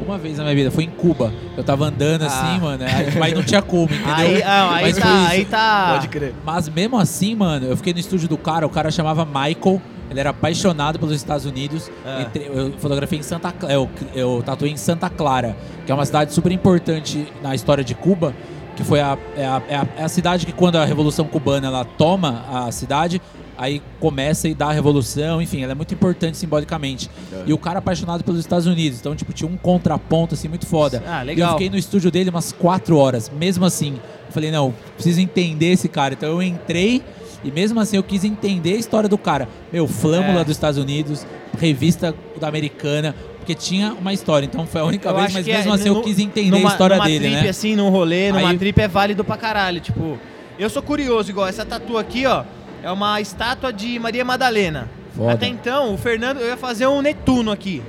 Uma 0.04 0.18
vez 0.18 0.36
na 0.36 0.42
minha 0.44 0.54
vida. 0.56 0.70
Foi 0.70 0.84
em 0.84 0.90
Cuba. 0.90 1.32
Eu 1.56 1.62
tava 1.64 1.86
andando 1.86 2.22
assim, 2.22 2.56
Ah. 2.56 2.58
mano. 2.60 2.84
aí- 2.84 3.16
Mas 3.18 3.32
não 3.32 3.42
tinha 3.42 3.62
como, 3.62 3.84
entendeu? 3.84 4.14
Aí, 4.14 4.42
ah, 4.42 4.74
aí 4.74 4.84
Mas 4.84 4.96
tá, 4.98 5.26
aí 5.28 5.44
tá. 5.44 5.90
Pode 5.94 6.08
crer. 6.08 6.34
Mas 6.44 6.68
mesmo 6.68 6.98
assim, 6.98 7.34
mano, 7.34 7.66
eu 7.66 7.76
fiquei 7.76 7.92
no 7.92 7.98
estúdio 8.00 8.28
do 8.28 8.36
cara. 8.36 8.66
O 8.66 8.70
cara 8.70 8.90
chamava 8.90 9.24
Michael. 9.24 9.80
Ele 10.10 10.20
era 10.20 10.30
apaixonado 10.30 10.98
pelos 10.98 11.14
Estados 11.14 11.44
Unidos. 11.46 11.90
Ah. 12.04 12.22
Entre- 12.22 12.44
eu 12.46 12.72
fotografei 12.78 13.18
em 13.18 13.22
Santa 13.22 13.50
Clara. 13.52 13.74
Eu, 13.74 13.88
eu 14.14 14.42
tatuei 14.44 14.70
em 14.70 14.76
Santa 14.76 15.08
Clara, 15.10 15.56
que 15.86 15.90
é 15.92 15.94
uma 15.94 16.04
cidade 16.06 16.32
super 16.32 16.52
importante 16.52 17.26
na 17.42 17.54
história 17.54 17.82
de 17.84 17.94
Cuba. 17.94 18.34
Que 18.76 18.82
foi 18.82 19.00
a, 19.00 19.16
é 19.36 19.46
a, 19.46 19.62
é 19.68 19.76
a, 19.76 19.86
é 19.98 20.02
a 20.02 20.08
cidade 20.08 20.44
que, 20.44 20.52
quando 20.52 20.76
a 20.76 20.84
Revolução 20.84 21.24
Cubana 21.26 21.68
ela 21.68 21.84
toma 21.84 22.44
a 22.50 22.72
cidade, 22.72 23.22
aí 23.56 23.80
começa 24.00 24.48
e 24.48 24.54
dá 24.54 24.66
a 24.66 24.72
revolução, 24.72 25.40
enfim, 25.40 25.62
ela 25.62 25.70
é 25.70 25.74
muito 25.76 25.94
importante 25.94 26.36
simbolicamente. 26.36 27.08
E 27.46 27.52
o 27.52 27.58
cara 27.58 27.78
apaixonado 27.78 28.24
pelos 28.24 28.40
Estados 28.40 28.66
Unidos, 28.66 28.98
então, 28.98 29.14
tipo, 29.14 29.32
tinha 29.32 29.48
um 29.48 29.56
contraponto, 29.56 30.34
assim, 30.34 30.48
muito 30.48 30.66
foda. 30.66 31.00
Ah, 31.06 31.18
E 31.18 31.20
eu 31.20 31.26
legal. 31.26 31.52
fiquei 31.52 31.70
no 31.70 31.76
estúdio 31.78 32.10
dele 32.10 32.30
umas 32.30 32.50
quatro 32.50 32.96
horas, 32.98 33.30
mesmo 33.30 33.64
assim. 33.64 33.92
Eu 34.26 34.32
falei, 34.32 34.50
não, 34.50 34.74
preciso 34.96 35.20
entender 35.20 35.66
esse 35.74 35.88
cara. 35.88 36.14
Então 36.14 36.28
eu 36.30 36.42
entrei 36.42 37.00
e 37.44 37.50
mesmo 37.50 37.78
assim 37.78 37.96
eu 37.96 38.02
quis 38.02 38.24
entender 38.24 38.72
a 38.74 38.76
história 38.78 39.08
do 39.08 39.18
cara. 39.18 39.48
Meu, 39.72 39.86
Flâmula 39.86 40.40
É. 40.40 40.44
dos 40.44 40.52
Estados 40.56 40.78
Unidos, 40.78 41.26
revista 41.58 42.14
da 42.40 42.48
Americana, 42.48 43.14
porque 43.38 43.54
tinha 43.54 43.92
uma 43.92 44.12
história. 44.12 44.46
Então 44.46 44.66
foi 44.66 44.80
a 44.80 44.84
única 44.84 45.10
Eu 45.10 45.14
vez, 45.16 45.32
mas 45.32 45.46
é 45.46 45.52
mesmo 45.56 45.72
assim 45.72 45.88
nu- 45.90 45.96
eu 45.96 46.02
quis 46.02 46.18
entender 46.18 46.50
numa, 46.50 46.68
a 46.70 46.72
história 46.72 46.96
numa 46.96 47.06
dele, 47.06 47.28
trip, 47.28 47.42
né? 47.42 47.48
assim, 47.48 47.76
num 47.76 47.90
rolê, 47.90 48.32
numa 48.32 48.48
Aí- 48.50 48.58
trip 48.58 48.80
é 48.80 48.88
válido 48.88 49.22
pra 49.24 49.36
caralho. 49.36 49.80
Tipo, 49.80 50.18
eu 50.58 50.70
sou 50.70 50.82
curioso, 50.82 51.30
igual 51.30 51.46
essa 51.46 51.64
tatu 51.64 51.98
aqui, 51.98 52.26
ó. 52.26 52.44
É 52.82 52.90
uma 52.90 53.20
estátua 53.20 53.72
de 53.72 53.98
Maria 53.98 54.24
Madalena. 54.24 54.88
Foda. 55.16 55.32
Até 55.32 55.46
então, 55.46 55.94
o 55.94 55.98
Fernando, 55.98 56.38
eu 56.40 56.46
ia 56.48 56.56
fazer 56.56 56.86
um 56.86 57.00
Netuno 57.00 57.50
aqui. 57.52 57.82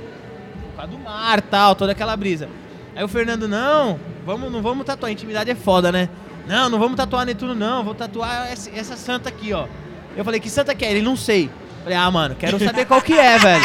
Por 0.70 0.76
causa 0.76 0.92
do 0.92 0.98
mar 0.98 1.40
tal, 1.42 1.74
toda 1.74 1.92
aquela 1.92 2.16
brisa. 2.16 2.48
Aí 2.94 3.02
o 3.04 3.08
Fernando, 3.08 3.46
não, 3.48 3.98
vamos, 4.24 4.50
não 4.50 4.62
vamos 4.62 4.86
tatuar, 4.86 5.10
intimidade 5.12 5.50
é 5.50 5.54
foda, 5.54 5.90
né? 5.92 6.08
Não, 6.46 6.68
não 6.68 6.78
vamos 6.78 6.96
tatuar 6.96 7.26
Netuno, 7.26 7.54
não, 7.54 7.82
vou 7.82 7.94
tatuar 7.94 8.50
essa, 8.50 8.70
essa 8.70 8.96
santa 8.96 9.28
aqui, 9.28 9.52
ó. 9.52 9.66
Eu 10.16 10.24
falei, 10.24 10.40
que 10.40 10.48
santa 10.48 10.74
que 10.74 10.84
é? 10.84 10.90
Ele, 10.90 11.02
não 11.02 11.16
sei. 11.16 11.50
Falei, 11.82 11.98
ah, 11.98 12.10
mano, 12.10 12.34
quero 12.34 12.58
saber 12.58 12.84
qual 12.84 13.00
que 13.00 13.12
é, 13.12 13.38
velho. 13.38 13.64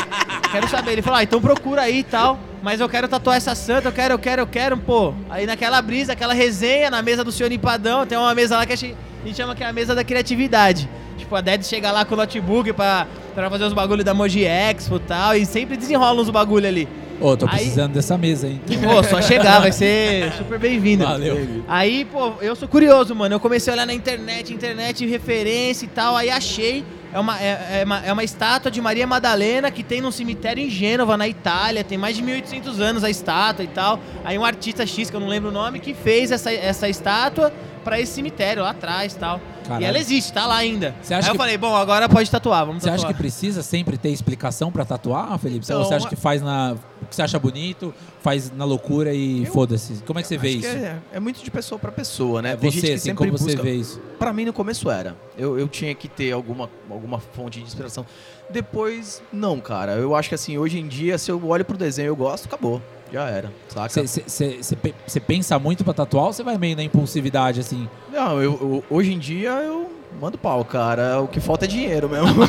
Quero 0.51 0.67
saber. 0.67 0.91
Ele 0.91 1.01
falou, 1.01 1.19
ah, 1.19 1.23
então 1.23 1.41
procura 1.41 1.82
aí 1.82 1.99
e 1.99 2.03
tal. 2.03 2.38
Mas 2.61 2.79
eu 2.79 2.88
quero 2.88 3.07
tatuar 3.07 3.38
essa 3.38 3.55
santa, 3.55 3.88
eu 3.88 3.91
quero, 3.91 4.13
eu 4.13 4.19
quero, 4.19 4.41
eu 4.43 4.47
quero, 4.47 4.77
pô. 4.77 5.13
Aí 5.29 5.47
naquela 5.47 5.82
brisa, 5.82 6.13
aquela 6.13 6.34
resenha 6.34 6.91
na 6.91 7.01
mesa 7.01 7.23
do 7.23 7.32
senhor 7.32 7.51
Empadão, 7.51 8.05
tem 8.05 8.17
uma 8.17 8.36
mesa 8.36 8.57
lá 8.57 8.65
que 8.65 8.73
a 8.73 8.75
gente, 8.75 8.95
a 9.23 9.27
gente 9.27 9.36
chama 9.36 9.55
que 9.55 9.63
é 9.63 9.67
a 9.67 9.73
mesa 9.73 9.95
da 9.95 10.03
criatividade. 10.03 10.88
Tipo, 11.17 11.36
a 11.36 11.41
Ded 11.41 11.65
chega 11.65 11.91
lá 11.91 12.05
com 12.05 12.13
o 12.13 12.17
notebook 12.17 12.73
pra, 12.73 13.07
pra 13.34 13.49
fazer 13.49 13.63
os 13.63 13.73
bagulhos 13.73 14.05
da 14.05 14.13
Moji 14.13 14.43
Expo 14.43 14.97
e 14.97 14.99
tal, 14.99 15.36
e 15.36 15.45
sempre 15.45 15.75
desenrola 15.75 16.21
uns 16.21 16.29
bagulho 16.29 16.67
ali. 16.67 16.88
Ô, 17.22 17.38
tô 17.38 17.45
Aí- 17.45 17.51
precisando 17.51 17.93
dessa 17.93 18.17
mesa, 18.17 18.47
hein? 18.47 18.59
Pô, 18.84 19.03
só 19.03 19.22
chegar, 19.22 19.59
vai 19.59 19.72
ser 19.72 20.34
super 20.38 20.57
bem-vindo. 20.57 21.05
Valeu. 21.05 21.63
Aí, 21.67 22.03
pô, 22.05 22.34
eu 22.41 22.55
sou 22.55 22.67
curioso, 22.67 23.15
mano. 23.15 23.36
Eu 23.36 23.39
comecei 23.39 23.72
a 23.72 23.76
olhar 23.76 23.86
na 23.86 23.93
internet, 23.93 24.51
internet, 24.53 25.05
referência 25.05 25.86
e 25.86 25.89
tal. 25.89 26.15
Aí 26.17 26.30
achei. 26.30 26.84
É 27.13 27.19
uma, 27.19 27.38
é, 27.41 27.82
é 27.82 27.84
uma, 27.84 28.05
é 28.05 28.13
uma 28.13 28.24
estátua 28.24 28.72
de 28.72 28.80
Maria 28.82 29.05
Madalena 29.05 29.69
que 29.69 29.84
tem 29.84 29.99
num 29.99 30.11
cemitério 30.11 30.63
em 30.63 30.69
Gênova, 30.69 31.17
na 31.17 31.28
Itália. 31.28 31.84
Tem 31.84 31.97
mais 31.97 32.15
de 32.15 32.24
1800 32.24 32.80
anos 32.80 33.03
a 33.03 33.09
estátua 33.09 33.63
e 33.65 33.67
tal. 33.67 33.99
Aí 34.24 34.38
um 34.38 34.45
artista 34.45 34.86
X, 34.86 35.09
que 35.09 35.15
eu 35.15 35.19
não 35.19 35.28
lembro 35.28 35.49
o 35.49 35.51
nome, 35.51 35.80
que 35.80 35.93
fez 35.93 36.32
essa, 36.32 36.51
essa 36.51 36.88
estátua 36.88 37.53
pra 37.84 37.99
esse 37.99 38.13
cemitério 38.13 38.63
lá 38.63 38.69
atrás 38.72 39.13
e 39.13 39.17
tal. 39.17 39.41
Caralho. 39.72 39.84
E 39.84 39.88
ela 39.88 39.97
existe, 39.99 40.32
tá 40.34 40.45
lá 40.45 40.55
ainda. 40.57 40.95
Você 41.01 41.13
Aí 41.13 41.19
acha 41.19 41.30
eu 41.30 41.32
que- 41.34 41.38
falei, 41.38 41.57
bom, 41.57 41.76
agora 41.76 42.07
pode 42.09 42.30
tatuar, 42.30 42.65
vamos 42.65 42.84
Você 42.84 42.89
acha 42.89 43.07
que 43.07 43.13
precisa 43.13 43.61
sempre 43.63 43.97
ter 43.97 44.09
explicação 44.09 44.72
pra 44.72 44.84
tatuar, 44.86 45.38
Felipe? 45.39 45.65
Então, 45.65 45.80
Ou 45.80 45.86
você 45.86 45.93
acha 45.95 46.05
a- 46.07 46.09
que 46.09 46.15
faz 46.15 46.41
na. 46.41 46.76
o 47.01 47.05
que 47.05 47.15
você 47.15 47.22
acha 47.22 47.38
bonito, 47.39 47.93
faz 48.22 48.51
na 48.51 48.63
loucura 48.65 49.13
e 49.13 49.45
foda-se? 49.47 50.03
Como 50.05 50.19
é 50.19 50.22
que 50.22 50.28
você 50.28 50.38
vê 50.38 50.49
Acho 50.49 50.57
isso? 50.59 50.69
que 50.69 50.76
É, 50.76 50.97
é 51.13 51.19
muito 51.19 51.43
de 51.43 51.51
pessoa 51.51 51.78
pra 51.80 51.91
pessoa, 51.91 52.41
né? 52.41 52.51
É 52.53 52.55
Tem 52.55 52.72
você, 52.72 52.80
que 52.82 52.88
assim, 52.93 52.97
sempre 53.09 53.17
como 53.28 53.38
você 53.38 53.45
busca- 53.45 53.63
vê 53.63 53.74
isso? 53.76 53.99
Pra 54.19 54.32
mim, 54.34 54.45
no 54.45 54.53
começo 54.53 54.89
era. 54.89 55.15
Eu, 55.38 55.57
eu 55.59 55.67
tinha 55.67 55.93
que 55.95 56.07
ter 56.07 56.32
alguma, 56.32 56.69
alguma 56.89 57.19
fonte 57.19 57.59
de 57.59 57.65
inspiração. 57.65 58.05
Depois, 58.49 59.22
não, 59.32 59.59
cara. 59.59 59.93
Eu 59.93 60.15
acho 60.15 60.30
que 60.30 60.36
assim, 60.36 60.57
hoje 60.57 60.78
em 60.80 60.88
dia, 60.88 61.17
se 61.17 61.32
eu 61.32 61.43
olho 61.47 61.63
pro 61.65 61.78
desenho 61.78 62.07
e 62.07 62.09
eu 62.09 62.15
gosto, 62.15 62.45
acabou. 62.45 62.82
Já 63.12 63.28
era, 63.28 63.51
saca? 63.68 64.01
Você 64.05 65.20
pensa 65.20 65.59
muito 65.59 65.84
pra 65.84 65.93
tatuar 65.93 66.26
ou 66.26 66.34
você 66.34 66.43
vai 66.43 66.57
meio 66.57 66.76
na 66.78 66.84
impulsividade, 66.84 67.59
assim? 67.59 67.88
Não, 68.12 68.41
eu, 68.41 68.51
eu- 68.62 68.84
hoje 68.89 69.12
em 69.14 69.20
dia 69.20 69.49
eu 69.49 69.91
mando 70.20 70.38
pau, 70.38 70.64
cara. 70.64 71.20
O 71.22 71.28
que 71.28 71.39
falta 71.41 71.66
é 71.66 71.68
dinheiro 71.68 72.07
mesmo. 72.09 72.28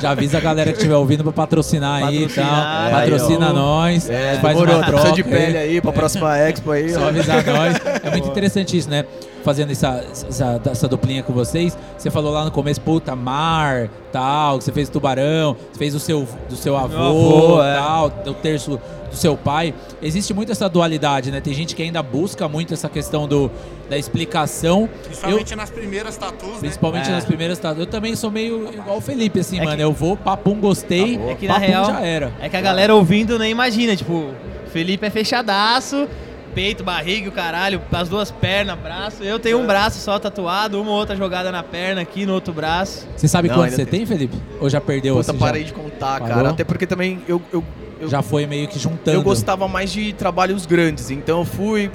Já 0.00 0.10
avisa 0.10 0.38
a 0.38 0.40
galera 0.40 0.70
que 0.72 0.78
estiver 0.78 0.96
ouvindo 0.96 1.22
pra 1.22 1.32
patrocinar 1.32 2.04
aí 2.04 2.24
e 2.24 2.28
tal. 2.28 2.44
Patrocinar. 2.44 2.90
Patrocina 2.90 3.46
É, 3.46 3.50
ó. 3.50 3.52
nós. 3.52 4.10
É, 4.10 4.38
faz 4.40 4.54
demorou, 4.54 4.74
uma 4.76 4.84
tá 4.84 4.90
precisando 4.92 5.14
de 5.16 5.22
troca 5.22 5.38
pele 5.38 5.58
aí 5.58 5.80
pra 5.80 5.92
próxima 5.92 6.38
Expo 6.38 6.70
aí. 6.70 6.90
Só 6.90 7.00
ó. 7.04 7.08
avisar 7.08 7.44
nós. 7.46 7.76
É 8.02 8.10
muito 8.10 8.28
interessante 8.28 8.76
isso, 8.76 8.88
né? 8.90 9.04
Fazendo 9.44 9.70
essa, 9.72 10.02
essa, 10.28 10.60
essa 10.70 10.88
duplinha 10.88 11.22
com 11.22 11.32
vocês. 11.32 11.76
Você 11.98 12.10
falou 12.10 12.32
lá 12.32 12.44
no 12.44 12.50
começo, 12.50 12.80
puta, 12.80 13.14
mar, 13.14 13.90
tal, 14.10 14.58
que 14.58 14.64
você 14.64 14.72
fez 14.72 14.88
tubarão, 14.88 15.54
você 15.70 15.78
fez 15.78 15.94
o 15.94 16.00
seu, 16.00 16.26
do 16.48 16.56
seu 16.56 16.76
avô, 16.76 16.96
avô, 16.96 17.62
é. 17.62 17.74
tal, 17.76 18.08
do 18.10 18.32
terço 18.34 18.80
do 19.10 19.16
seu 19.16 19.36
pai. 19.36 19.74
Existe 20.02 20.32
muito 20.34 20.50
essa 20.50 20.68
dualidade, 20.68 21.30
né? 21.30 21.40
Tem 21.40 21.52
gente 21.54 21.76
que 21.76 21.82
ainda 21.82 22.02
busca 22.02 22.48
muito 22.48 22.72
essa 22.74 22.88
questão 22.88 23.28
do, 23.28 23.50
da 23.88 23.96
explicação. 23.98 24.88
Principalmente 25.04 25.54
nas 25.54 25.70
primeiras 25.70 26.16
tatus, 26.16 26.48
né? 26.48 26.58
Principalmente 26.60 27.08
É. 27.08 27.12
nas 27.12 27.24
primeiras 27.24 27.58
tatuagens. 27.58 27.86
Eu 27.86 27.90
também 27.90 28.16
sou 28.16 28.30
meio 28.30 28.72
igual 28.72 28.96
o 28.96 29.00
Felipe, 29.00 29.40
assim, 29.40 29.60
É 29.60 29.64
mano. 29.64 29.76
que- 29.76 29.82
Eu 29.82 29.92
vou, 29.92 30.16
papum, 30.16 30.58
gostei. 30.58 31.20
É 31.28 31.34
que 31.34 31.46
na 31.46 31.54
papum 31.54 31.66
real 31.66 31.84
já 31.84 32.00
era. 32.00 32.32
é 32.40 32.48
que 32.48 32.56
a 32.56 32.60
galera 32.60 32.94
ouvindo 32.94 33.38
nem 33.38 33.50
imagina, 33.50 33.94
tipo, 33.94 34.30
Felipe 34.72 35.06
é 35.06 35.10
fechadaço, 35.10 36.08
peito, 36.54 36.84
barriga, 36.84 37.28
o 37.28 37.32
caralho, 37.32 37.80
as 37.92 38.08
duas 38.08 38.30
pernas, 38.30 38.78
braço. 38.78 39.22
Eu 39.22 39.38
tenho 39.38 39.58
um 39.58 39.66
braço 39.66 39.98
só 40.00 40.18
tatuado, 40.18 40.80
uma 40.80 40.92
outra 40.92 41.16
jogada 41.16 41.50
na 41.50 41.62
perna 41.62 42.00
aqui 42.00 42.24
no 42.24 42.32
outro 42.32 42.52
braço. 42.52 43.06
Você 43.16 43.26
sabe 43.28 43.48
Não, 43.48 43.56
quanto 43.56 43.64
ainda 43.64 43.76
você 43.76 43.84
tem. 43.86 44.00
tem, 44.00 44.06
Felipe? 44.06 44.36
Ou 44.60 44.70
já 44.70 44.80
perdeu? 44.80 45.16
Puta, 45.16 45.30
assim, 45.32 45.40
já? 45.40 45.46
parei 45.46 45.64
de 45.64 45.72
contar, 45.72 46.20
Parou? 46.20 46.28
cara. 46.36 46.50
Até 46.50 46.64
porque 46.64 46.86
também 46.86 47.20
eu, 47.28 47.40
eu, 47.52 47.64
eu, 48.00 48.08
Já 48.08 48.22
foi 48.22 48.46
meio 48.46 48.68
que 48.68 48.78
juntando. 48.78 49.16
eu 49.16 49.22
gostava 49.22 49.66
mais 49.68 49.92
de 49.92 50.12
trabalhos 50.12 50.64
grandes. 50.66 51.10
Então 51.10 51.40
eu 51.40 51.44
fui. 51.44 51.90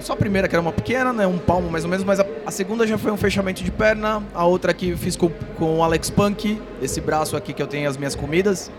Só 0.00 0.14
a 0.14 0.16
primeira, 0.16 0.48
que 0.48 0.54
era 0.54 0.62
uma 0.62 0.72
pequena, 0.72 1.12
né? 1.12 1.26
Um 1.26 1.38
palmo 1.38 1.70
mais 1.70 1.84
ou 1.84 1.90
menos, 1.90 2.04
mas 2.04 2.18
a, 2.20 2.26
a 2.46 2.50
segunda 2.50 2.86
já 2.86 2.96
foi 2.98 3.12
um 3.12 3.16
fechamento 3.16 3.62
de 3.62 3.70
perna. 3.70 4.22
A 4.34 4.44
outra 4.44 4.70
aqui 4.70 4.90
eu 4.90 4.98
fiz 4.98 5.16
com, 5.16 5.28
com 5.58 5.78
o 5.78 5.82
Alex 5.82 6.10
Punk, 6.10 6.60
esse 6.80 7.00
braço 7.00 7.36
aqui 7.36 7.52
que 7.52 7.62
eu 7.62 7.66
tenho 7.66 7.88
as 7.88 7.96
minhas 7.96 8.14
comidas. 8.14 8.70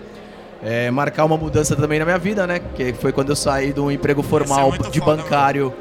É, 0.63 0.89
marcar 0.91 1.25
uma 1.25 1.37
mudança 1.37 1.75
também 1.75 1.99
na 1.99 2.05
minha 2.05 2.17
vida, 2.17 2.47
né? 2.47 2.59
Que 2.75 2.93
foi 2.93 3.11
quando 3.11 3.29
eu 3.29 3.35
saí 3.35 3.73
de 3.73 3.79
um 3.79 3.91
emprego 3.91 4.23
formal 4.23 4.69
muito 4.69 4.89
de 4.89 4.99
foda, 4.99 5.17
bancário 5.21 5.73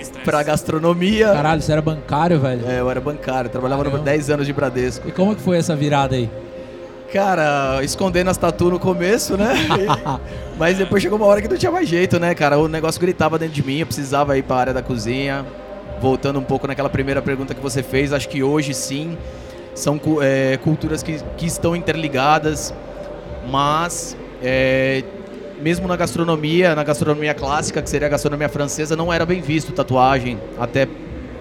essa. 0.00 0.42
gastronomia. 0.42 1.28
Caralho, 1.32 1.60
você 1.60 1.72
era 1.72 1.82
bancário, 1.82 2.40
velho. 2.40 2.66
É, 2.66 2.80
eu 2.80 2.90
era 2.90 3.00
bancário, 3.00 3.50
trabalhava 3.50 3.82
por 3.84 3.90
Caramba. 3.90 4.10
10 4.10 4.30
anos 4.30 4.46
de 4.46 4.52
Bradesco. 4.52 5.08
E 5.08 5.12
como 5.12 5.34
que 5.34 5.42
foi 5.42 5.58
essa 5.58 5.76
virada 5.76 6.16
aí? 6.16 6.30
Cara, 7.12 7.82
escondendo 7.82 8.30
as 8.30 8.36
tatu 8.36 8.70
no 8.70 8.78
começo, 8.78 9.36
né? 9.36 9.54
E- 9.54 10.18
mas 10.58 10.78
depois 10.78 11.02
chegou 11.02 11.18
uma 11.18 11.26
hora 11.26 11.40
que 11.40 11.48
não 11.48 11.56
tinha 11.56 11.70
mais 11.70 11.88
jeito, 11.88 12.18
né, 12.18 12.34
cara? 12.34 12.58
O 12.58 12.68
negócio 12.68 13.00
gritava 13.00 13.38
dentro 13.38 13.54
de 13.54 13.62
mim, 13.64 13.78
eu 13.80 13.86
precisava 13.86 14.36
ir 14.36 14.42
pra 14.42 14.56
área 14.56 14.74
da 14.74 14.82
cozinha. 14.82 15.44
Voltando 16.00 16.38
um 16.38 16.42
pouco 16.42 16.66
naquela 16.66 16.90
primeira 16.90 17.22
pergunta 17.22 17.54
que 17.54 17.60
você 17.60 17.82
fez, 17.82 18.12
acho 18.12 18.28
que 18.28 18.42
hoje 18.42 18.74
sim 18.74 19.16
são 19.74 19.98
é, 20.20 20.58
culturas 20.62 21.02
que, 21.02 21.18
que 21.38 21.46
estão 21.46 21.74
interligadas, 21.74 22.74
mas 23.48 24.16
é, 24.42 25.02
mesmo 25.60 25.88
na 25.88 25.96
gastronomia, 25.96 26.74
na 26.74 26.84
gastronomia 26.84 27.34
clássica, 27.34 27.80
que 27.80 27.88
seria 27.88 28.06
a 28.06 28.10
gastronomia 28.10 28.48
francesa, 28.48 28.96
não 28.96 29.12
era 29.12 29.24
bem 29.24 29.40
visto 29.40 29.72
tatuagem 29.72 30.38
até 30.58 30.86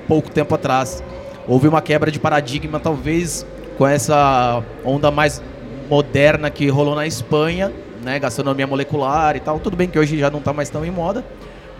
pouco 0.07 0.29
tempo 0.29 0.55
atrás. 0.55 1.03
Houve 1.47 1.67
uma 1.67 1.81
quebra 1.81 2.09
de 2.09 2.19
paradigma, 2.19 2.79
talvez 2.79 3.45
com 3.77 3.85
essa 3.85 4.63
onda 4.83 5.11
mais 5.11 5.41
moderna 5.89 6.49
que 6.49 6.67
rolou 6.69 6.95
na 6.95 7.05
Espanha, 7.05 7.71
né, 8.03 8.17
gastronomia 8.19 8.65
molecular 8.65 9.35
e 9.35 9.39
tal. 9.39 9.59
Tudo 9.59 9.75
bem 9.75 9.87
que 9.87 9.99
hoje 9.99 10.17
já 10.17 10.29
não 10.29 10.39
está 10.39 10.53
mais 10.53 10.69
tão 10.69 10.85
em 10.85 10.91
moda, 10.91 11.23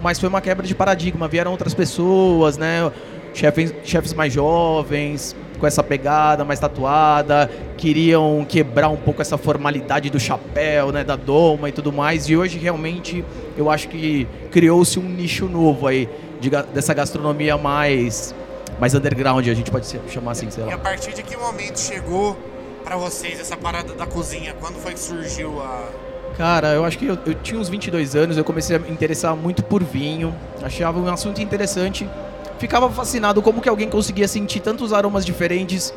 mas 0.01 0.19
foi 0.19 0.29
uma 0.29 0.41
quebra 0.41 0.67
de 0.67 0.75
paradigma. 0.75 1.27
Vieram 1.27 1.51
outras 1.51 1.73
pessoas, 1.73 2.57
né, 2.57 2.91
chefes, 3.33 3.73
chefes 3.83 4.13
mais 4.13 4.33
jovens, 4.33 5.35
com 5.57 5.65
essa 5.67 5.81
pegada 5.83 6.43
mais 6.45 6.59
tatuada, 6.59 7.49
queriam 7.77 8.45
quebrar 8.47 8.89
um 8.89 8.97
pouco 8.97 9.21
essa 9.21 9.37
formalidade 9.37 10.09
do 10.09 10.19
chapéu, 10.19 10.91
né, 10.91 11.03
da 11.03 11.15
doma 11.15 11.69
e 11.69 11.71
tudo 11.71 11.91
mais. 11.91 12.29
E 12.29 12.35
hoje 12.37 12.57
realmente 12.57 13.23
eu 13.57 13.69
acho 13.69 13.87
que 13.87 14.27
criou-se 14.51 14.99
um 14.99 15.03
nicho 15.03 15.47
novo 15.47 15.87
aí 15.87 16.09
de 16.39 16.49
dessa 16.49 16.93
gastronomia 16.93 17.57
mais 17.57 18.33
mais 18.79 18.93
underground, 18.93 19.47
a 19.47 19.53
gente 19.53 19.71
pode 19.71 19.87
chamar 20.09 20.31
assim, 20.31 20.49
sei 20.51 20.63
E 20.65 20.67
a 20.67 20.71
lá. 20.71 20.77
partir 20.77 21.13
de 21.13 21.23
que 21.23 21.37
momento 21.37 21.79
chegou 21.79 22.35
pra 22.83 22.97
vocês 22.97 23.39
essa 23.39 23.55
parada 23.55 23.93
da 23.93 24.05
cozinha? 24.05 24.53
Quando 24.59 24.75
foi 24.75 24.93
que 24.93 24.99
surgiu 24.99 25.61
a. 25.61 25.87
Cara, 26.37 26.73
eu 26.73 26.83
acho 26.83 26.97
que 26.97 27.05
eu, 27.05 27.17
eu 27.25 27.33
tinha 27.35 27.57
uns 27.57 27.69
22 27.69 28.13
anos, 28.17 28.35
eu 28.37 28.43
comecei 28.43 28.75
a 28.75 28.79
me 28.79 28.91
interessar 28.91 29.33
muito 29.37 29.63
por 29.63 29.81
vinho, 29.81 30.35
achava 30.61 30.99
um 30.99 31.07
assunto 31.07 31.41
interessante, 31.41 32.05
ficava 32.59 32.89
fascinado 32.89 33.41
como 33.41 33.61
que 33.61 33.69
alguém 33.69 33.89
conseguia 33.89 34.27
sentir 34.27 34.59
tantos 34.59 34.93
aromas 34.93 35.25
diferentes 35.25 35.93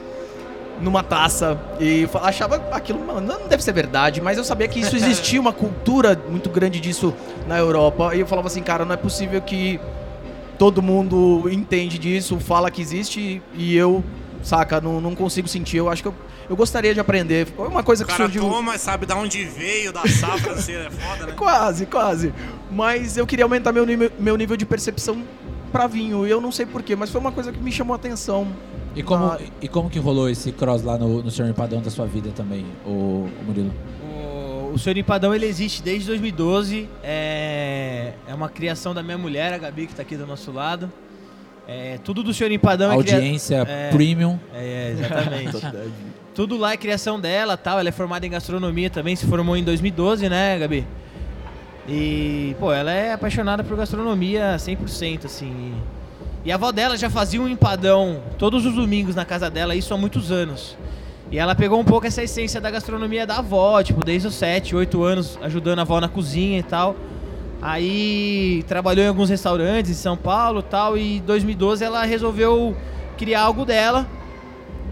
numa 0.81 1.03
taça 1.03 1.61
e 1.81 2.09
achava 2.23 2.57
aquilo, 2.73 3.05
mano, 3.05 3.21
não 3.21 3.49
deve 3.49 3.63
ser 3.63 3.73
verdade, 3.73 4.21
mas 4.21 4.39
eu 4.39 4.45
sabia 4.45 4.69
que 4.69 4.81
isso 4.81 4.95
existia 4.97 5.41
uma 5.41 5.53
cultura 5.53 6.21
muito 6.29 6.49
grande 6.49 6.81
disso 6.81 7.15
na 7.47 7.59
Europa 7.59 8.15
e 8.15 8.21
eu 8.21 8.27
falava 8.27 8.49
assim, 8.49 8.63
cara, 8.63 8.85
não 8.85 8.95
é 8.95 8.97
possível 8.97 9.41
que 9.43 9.81
todo 10.59 10.83
mundo 10.83 11.49
entende 11.51 11.99
disso, 11.99 12.39
fala 12.39 12.71
que 12.71 12.81
existe 12.81 13.43
e 13.55 13.77
eu, 13.77 14.05
saca, 14.43 14.81
não, 14.81 15.01
não 15.01 15.15
consigo 15.15 15.49
sentir, 15.49 15.79
eu 15.79 15.89
acho 15.89 16.03
que 16.03 16.09
eu, 16.09 16.15
eu 16.49 16.57
gostaria 16.57 16.95
de 16.95 17.01
aprender. 17.01 17.47
Foi 17.47 17.69
uma 17.69 17.83
coisa 17.83 18.05
O 18.05 18.07
que 18.07 18.13
cara 18.13 18.25
surgiu... 18.25 18.43
toma, 18.43 18.79
sabe 18.79 19.07
da 19.07 19.17
onde 19.17 19.45
veio, 19.45 19.93
da 19.93 20.07
safra, 20.07 20.53
assim, 20.53 20.75
é 20.75 20.91
foda, 20.91 21.27
né? 21.27 21.33
Quase, 21.39 21.87
quase. 21.87 22.35
Mas 22.71 23.17
eu 23.17 23.27
queria 23.27 23.45
aumentar 23.45 23.73
meu 23.73 23.85
meu 24.19 24.37
nível 24.37 24.57
de 24.57 24.67
percepção 24.67 25.23
pra 25.69 25.87
vinho. 25.87 26.27
E 26.27 26.31
eu 26.31 26.41
não 26.41 26.51
sei 26.51 26.67
porquê, 26.67 26.97
mas 26.97 27.11
foi 27.11 27.21
uma 27.21 27.33
coisa 27.33 27.53
que 27.53 27.61
me 27.61 27.71
chamou 27.71 27.93
a 27.95 27.97
atenção. 27.97 28.47
E 28.97 29.03
como, 29.03 29.25
Ah. 29.27 29.39
e 29.61 29.69
como 29.69 29.89
que 29.89 29.99
rolou 29.99 30.29
esse 30.29 30.51
cross 30.51 30.83
lá 30.83 30.99
no, 30.99 31.23
no 31.23 31.31
Senhor 31.31 31.49
Empadão 31.49 31.81
da 31.81 31.91
sua 31.91 32.07
vida 32.07 32.31
também, 32.35 32.67
o, 32.85 33.29
o 33.41 33.45
Murilo? 33.47 33.73
O, 34.03 34.73
o 34.75 34.79
Senhor 34.79 34.97
Empadão 34.97 35.35
ele 35.35 35.47
existe 35.47 35.83
desde 35.83 36.07
2012. 36.09 36.89
É, 37.03 38.15
é 38.27 38.35
uma 38.35 38.49
criação 38.49 38.93
da 38.95 39.03
minha 39.03 39.19
mulher, 39.19 39.53
a 39.53 39.59
Gabi, 39.59 39.87
que 39.87 39.95
tá 39.95 40.03
aqui 40.03 40.17
do 40.17 40.27
nosso 40.27 40.51
lado. 40.51 40.91
É, 41.67 41.99
tudo 42.03 42.23
do 42.23 42.33
Senhor 42.33 42.51
Empadão 42.51 42.91
é 42.91 42.95
Audiência 42.95 43.65
é, 43.69 43.91
premium. 43.91 44.39
É, 44.55 44.93
exatamente. 44.93 45.59
tudo 46.35 46.57
lá 46.57 46.73
é 46.73 46.77
criação 46.79 47.21
dela 47.21 47.59
tal. 47.59 47.79
Ela 47.79 47.91
é 47.91 47.93
formada 47.93 48.27
em 48.27 48.31
gastronomia 48.31 48.89
também, 48.89 49.15
se 49.15 49.27
formou 49.27 49.55
em 49.57 49.63
2012, 49.63 50.29
né, 50.31 50.59
Gabi? 50.59 50.87
E, 51.89 52.55
pô, 52.61 52.71
ela 52.71 52.93
é 52.93 53.15
apaixonada 53.15 53.65
por 53.65 53.75
gastronomia 53.77 54.57
100%, 54.59 55.25
assim. 55.25 55.73
E 56.45 56.53
a 56.53 56.57
avó 56.57 56.71
dela 56.71 56.97
já 56.99 57.09
fazia 57.09 57.41
um 57.41 57.49
empadão 57.49 58.23
todos 58.39 58.67
os 58.67 58.75
domingos 58.75 59.15
na 59.15 59.25
casa 59.25 59.49
dela, 59.49 59.75
isso 59.75 59.95
há 59.95 59.97
muitos 59.97 60.31
anos. 60.31 60.77
E 61.33 61.39
ela 61.39 61.55
pegou 61.55 61.81
um 61.81 61.85
pouco 61.85 62.07
essa 62.07 62.23
essência 62.23 62.61
da 62.61 62.71
gastronomia 62.71 63.27
da 63.27 63.39
avó, 63.39 63.83
tipo, 63.83 64.05
desde 64.05 64.29
os 64.29 64.35
7, 64.35 64.77
8 64.77 65.03
anos, 65.03 65.39
ajudando 65.43 65.79
a 65.79 65.83
avó 65.83 66.01
na 66.01 66.09
cozinha 66.09 66.59
e 66.59 66.63
tal. 66.63 66.95
Aí 67.61 68.65
trabalhou 68.69 69.05
em 69.05 69.09
alguns 69.09 69.29
restaurantes 69.29 69.91
em 69.91 69.95
São 69.95 70.17
Paulo 70.17 70.63
tal. 70.63 70.97
E 70.97 71.17
em 71.17 71.21
2012 71.21 71.85
ela 71.85 72.05
resolveu 72.05 72.77
criar 73.17 73.43
algo 73.43 73.65
dela. 73.65 74.07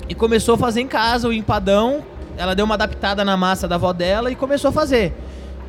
E 0.08 0.14
começou 0.14 0.56
a 0.56 0.58
fazer 0.58 0.80
em 0.80 0.88
casa 0.88 1.28
o 1.28 1.32
empadão. 1.32 2.04
Ela 2.36 2.54
deu 2.54 2.64
uma 2.64 2.74
adaptada 2.74 3.24
na 3.24 3.36
massa 3.36 3.66
da 3.66 3.76
avó 3.76 3.92
dela 3.92 4.30
e 4.30 4.34
começou 4.34 4.68
a 4.68 4.72
fazer. 4.72 5.14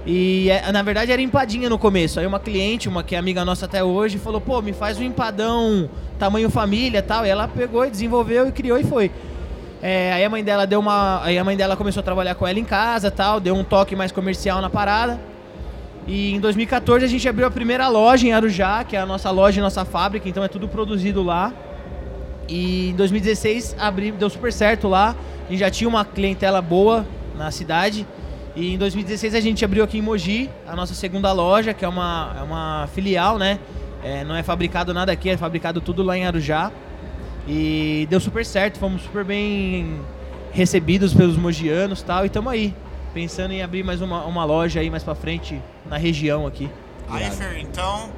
E 0.10 0.50
é, 0.50 0.72
na 0.72 0.82
verdade 0.82 1.12
era 1.12 1.22
empadinha 1.22 1.70
no 1.70 1.78
começo. 1.78 2.18
Aí 2.18 2.26
uma 2.26 2.40
cliente, 2.40 2.88
uma 2.88 3.04
que 3.04 3.14
é 3.14 3.18
amiga 3.18 3.44
nossa 3.44 3.66
até 3.66 3.84
hoje, 3.84 4.18
falou: 4.18 4.40
pô, 4.40 4.62
me 4.62 4.72
faz 4.72 4.98
um 4.98 5.04
empadão 5.04 5.90
tamanho 6.18 6.50
família 6.50 7.04
tal. 7.04 7.26
E 7.26 7.30
ela 7.30 7.46
pegou 7.46 7.86
e 7.86 7.92
desenvolveu 7.92 8.48
e 8.48 8.52
criou 8.54 8.78
e 8.80 8.86
foi. 8.86 9.12
É, 9.82 10.14
aí 10.14 10.24
a 10.24 10.30
mãe 10.30 10.42
dela 10.42 10.66
deu 10.66 10.80
uma. 10.80 11.22
Aí 11.24 11.38
a 11.38 11.44
mãe 11.44 11.58
dela 11.58 11.76
começou 11.76 12.00
a 12.00 12.04
trabalhar 12.04 12.36
com 12.36 12.48
ela 12.48 12.58
em 12.58 12.64
casa 12.64 13.12
tal, 13.12 13.42
deu 13.42 13.54
um 13.54 13.66
toque 13.66 13.98
mais 13.98 14.14
comercial 14.14 14.62
na 14.62 14.70
parada. 14.70 15.20
E 16.08 16.34
em 16.34 16.40
2014 16.40 17.04
a 17.04 17.08
gente 17.08 17.28
abriu 17.28 17.46
a 17.46 17.52
primeira 17.52 17.90
loja 17.90 18.26
em 18.26 18.32
Arujá, 18.32 18.86
que 18.86 18.96
é 18.96 19.00
a 19.00 19.06
nossa 19.06 19.30
loja 19.30 19.60
e 19.60 19.62
nossa 19.62 19.84
fábrica, 19.84 20.30
então 20.30 20.42
é 20.42 20.48
tudo 20.48 20.70
produzido 20.70 21.22
lá. 21.22 21.52
E 22.48 22.92
em 22.92 22.96
2016 22.96 23.76
abri, 23.78 24.12
deu 24.14 24.30
super 24.30 24.54
certo 24.54 24.88
lá. 24.88 25.14
A 25.46 25.52
gente 25.52 25.60
já 25.60 25.70
tinha 25.70 25.88
uma 25.90 26.06
clientela 26.06 26.62
boa 26.62 27.06
na 27.38 27.52
cidade. 27.52 28.08
E 28.58 28.74
em 28.74 28.78
2016 28.80 29.36
a 29.36 29.40
gente 29.40 29.64
abriu 29.64 29.84
aqui 29.84 30.00
em 30.00 30.02
Mogi 30.02 30.50
a 30.68 30.76
nossa 30.76 30.96
segunda 30.96 31.32
loja, 31.32 31.76
que 31.76 31.86
é 31.86 31.88
uma, 31.88 32.36
é 32.40 32.42
uma 32.42 32.90
filial, 32.92 33.38
né? 33.38 33.60
É, 34.04 34.24
não 34.24 34.36
é 34.36 34.42
fabricado 34.42 34.96
nada 34.96 35.12
aqui, 35.12 35.30
é 35.30 35.38
fabricado 35.38 35.80
tudo 35.80 36.02
lá 36.02 36.18
em 36.18 36.26
Arujá. 36.26 36.72
E 37.48 38.08
deu 38.10 38.20
super 38.20 38.44
certo, 38.44 38.80
fomos 38.80 39.04
super 39.04 39.24
bem 39.24 40.02
recebidos 40.52 41.14
pelos 41.14 41.38
mogianos 41.38 42.02
tal, 42.02 42.24
e 42.24 42.28
estamos 42.28 42.52
aí, 42.52 42.74
pensando 43.14 43.52
em 43.52 43.62
abrir 43.62 43.84
mais 43.84 44.02
uma, 44.02 44.26
uma 44.26 44.44
loja 44.44 44.80
aí 44.80 44.90
mais 44.90 45.04
pra 45.04 45.14
frente 45.14 45.62
na 45.86 45.98
região 45.98 46.48
aqui. 46.48 46.68
Aí, 47.08 47.30
Fer, 47.30 47.60
então, 47.60 48.10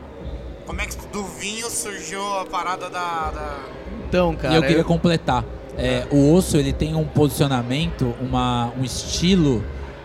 como 0.65 0.79
é 0.79 0.85
que 0.85 0.95
do 1.07 1.25
vinho 1.25 1.69
surgiu 1.69 2.39
a 2.39 2.45
parada 2.45 2.89
da. 2.89 3.31
da... 3.31 3.59
Então, 4.07 4.33
cara. 4.37 4.53
e 4.53 4.57
eu 4.57 4.63
queria 4.63 4.85
completar. 4.85 5.43
É, 5.77 6.07
o 6.09 6.33
osso 6.33 6.55
ele 6.55 6.71
tem 6.71 6.95
um 6.95 7.03
posicionamento, 7.03 8.15
uma, 8.21 8.71
um 8.79 8.85
estilo 8.85 9.61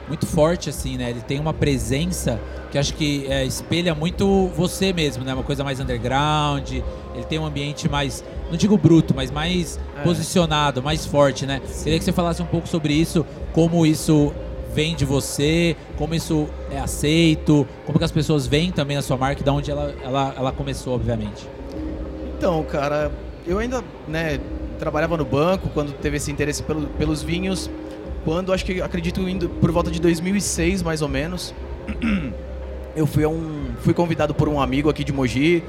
muito 0.08 0.26
forte, 0.26 0.68
assim, 0.70 0.96
né? 0.96 1.10
Ele 1.10 1.20
tem 1.20 1.38
uma 1.40 1.52
presença 1.54 2.40
que 2.70 2.78
acho 2.78 2.94
que 2.94 3.26
é, 3.28 3.44
espelha 3.44 3.94
muito 3.94 4.48
você 4.48 4.92
mesmo, 4.92 5.24
né? 5.24 5.32
Uma 5.32 5.42
coisa 5.42 5.62
mais 5.64 5.80
underground. 5.80 6.70
Ele 6.72 7.24
tem 7.28 7.38
um 7.38 7.46
ambiente 7.46 7.88
mais, 7.88 8.22
não 8.50 8.56
digo 8.56 8.76
bruto, 8.76 9.14
mas 9.14 9.30
mais 9.30 9.78
É. 9.96 10.02
posicionado, 10.02 10.82
mais 10.82 11.06
forte, 11.06 11.46
né? 11.46 11.60
Queria 11.82 11.98
que 11.98 12.04
você 12.04 12.12
falasse 12.12 12.42
um 12.42 12.46
pouco 12.46 12.66
sobre 12.68 12.92
isso, 12.92 13.24
como 13.52 13.86
isso 13.86 14.32
vem 14.74 14.96
de 14.96 15.04
você, 15.04 15.76
como 15.96 16.14
isso 16.16 16.48
é 16.70 16.80
aceito, 16.80 17.64
como 17.86 17.96
que 17.98 18.04
as 18.04 18.10
pessoas 18.10 18.44
veem 18.46 18.72
também 18.72 18.96
a 18.96 19.02
sua 19.02 19.16
marca 19.16 19.40
e 19.40 19.44
da 19.44 19.52
onde 19.52 19.70
ela, 19.70 19.94
ela, 20.02 20.34
ela 20.36 20.52
começou, 20.52 20.94
obviamente. 20.96 21.48
Então, 22.36 22.62
cara, 22.64 23.12
eu 23.46 23.58
ainda, 23.60 23.82
né, 24.08 24.40
trabalhava 24.78 25.16
no 25.16 25.24
banco 25.24 25.68
quando 25.72 25.92
teve 25.92 26.16
esse 26.16 26.30
interesse 26.32 26.62
pelo- 26.64 26.86
pelos 26.98 27.22
vinhos. 27.22 27.70
Quando, 28.24 28.52
acho 28.52 28.64
que, 28.64 28.80
acredito, 28.80 29.28
indo 29.28 29.48
por 29.48 29.70
volta 29.70 29.90
de 29.90 30.00
2006, 30.00 30.82
mais 30.82 31.02
ou 31.02 31.08
menos, 31.08 31.54
eu 32.96 33.06
fui, 33.06 33.26
um, 33.26 33.72
fui 33.80 33.92
convidado 33.92 34.34
por 34.34 34.48
um 34.48 34.60
amigo 34.60 34.88
aqui 34.88 35.04
de 35.04 35.12
Mogi, 35.12 35.62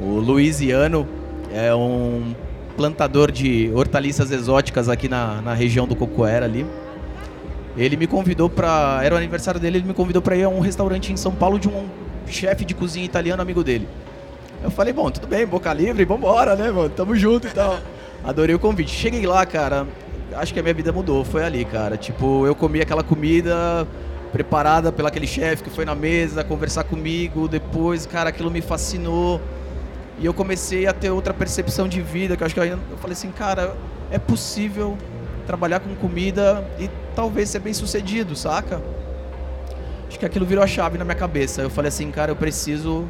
o 0.00 0.18
Luiziano, 0.18 1.06
é 1.52 1.74
um 1.74 2.34
plantador 2.76 3.30
de 3.30 3.70
hortaliças 3.74 4.30
exóticas 4.30 4.88
aqui 4.88 5.08
na, 5.08 5.42
na 5.42 5.52
região 5.52 5.86
do 5.86 5.94
Cocoera 5.94 6.46
ali. 6.46 6.64
Ele 7.76 7.96
me 7.96 8.06
convidou 8.06 8.48
para, 8.48 9.00
era 9.02 9.14
o 9.14 9.18
aniversário 9.18 9.60
dele, 9.60 9.78
ele 9.78 9.86
me 9.86 9.94
convidou 9.94 10.22
para 10.22 10.34
ir 10.36 10.44
a 10.44 10.48
um 10.48 10.60
restaurante 10.60 11.12
em 11.12 11.16
São 11.16 11.32
Paulo 11.32 11.58
de 11.58 11.68
um 11.68 11.86
chefe 12.26 12.64
de 12.64 12.74
cozinha 12.74 13.04
italiano 13.04 13.42
amigo 13.42 13.62
dele. 13.62 13.86
Eu 14.62 14.70
falei, 14.70 14.92
bom, 14.92 15.10
tudo 15.10 15.26
bem, 15.26 15.46
boca 15.46 15.72
livre, 15.72 16.04
vambora, 16.04 16.56
né, 16.56 16.70
mano? 16.70 16.88
Tamo 16.88 17.14
junto 17.14 17.46
e 17.46 17.50
tal. 17.50 17.78
Adorei 18.24 18.54
o 18.54 18.58
convite. 18.58 18.90
Cheguei 18.90 19.26
lá, 19.26 19.44
cara, 19.46 19.86
acho 20.40 20.54
que 20.54 20.60
a 20.60 20.62
minha 20.62 20.74
vida 20.74 20.90
mudou, 20.92 21.24
foi 21.24 21.44
ali, 21.44 21.64
cara. 21.64 21.96
Tipo, 21.96 22.46
eu 22.46 22.54
comi 22.54 22.80
aquela 22.80 23.02
comida 23.02 23.86
preparada 24.32 24.90
pelo 24.90 25.08
aquele 25.08 25.26
chefe 25.26 25.64
que 25.64 25.70
foi 25.70 25.84
na 25.84 25.94
mesa 25.94 26.42
conversar 26.44 26.84
comigo, 26.84 27.48
depois, 27.48 28.06
cara, 28.06 28.30
aquilo 28.30 28.50
me 28.50 28.60
fascinou. 28.60 29.40
E 30.18 30.26
eu 30.26 30.34
comecei 30.34 30.86
a 30.86 30.92
ter 30.92 31.10
outra 31.10 31.34
percepção 31.34 31.88
de 31.88 32.00
vida, 32.00 32.36
que 32.36 32.42
eu 32.42 32.46
acho 32.46 32.54
que 32.54 32.60
eu, 32.60 32.64
eu 32.64 32.98
falei 32.98 33.12
assim, 33.12 33.30
cara, 33.30 33.74
é 34.10 34.18
possível 34.18 34.96
trabalhar 35.46 35.80
com 35.80 35.94
comida 35.94 36.64
e 36.78 36.88
talvez 37.14 37.48
ser 37.50 37.58
bem 37.58 37.72
sucedido, 37.72 38.36
saca? 38.36 38.80
Acho 40.08 40.18
que 40.18 40.26
aquilo 40.26 40.46
virou 40.46 40.62
a 40.62 40.66
chave 40.66 40.98
na 40.98 41.04
minha 41.04 41.16
cabeça. 41.16 41.62
Eu 41.62 41.70
falei 41.70 41.88
assim, 41.88 42.10
cara, 42.10 42.30
eu 42.30 42.36
preciso 42.36 43.06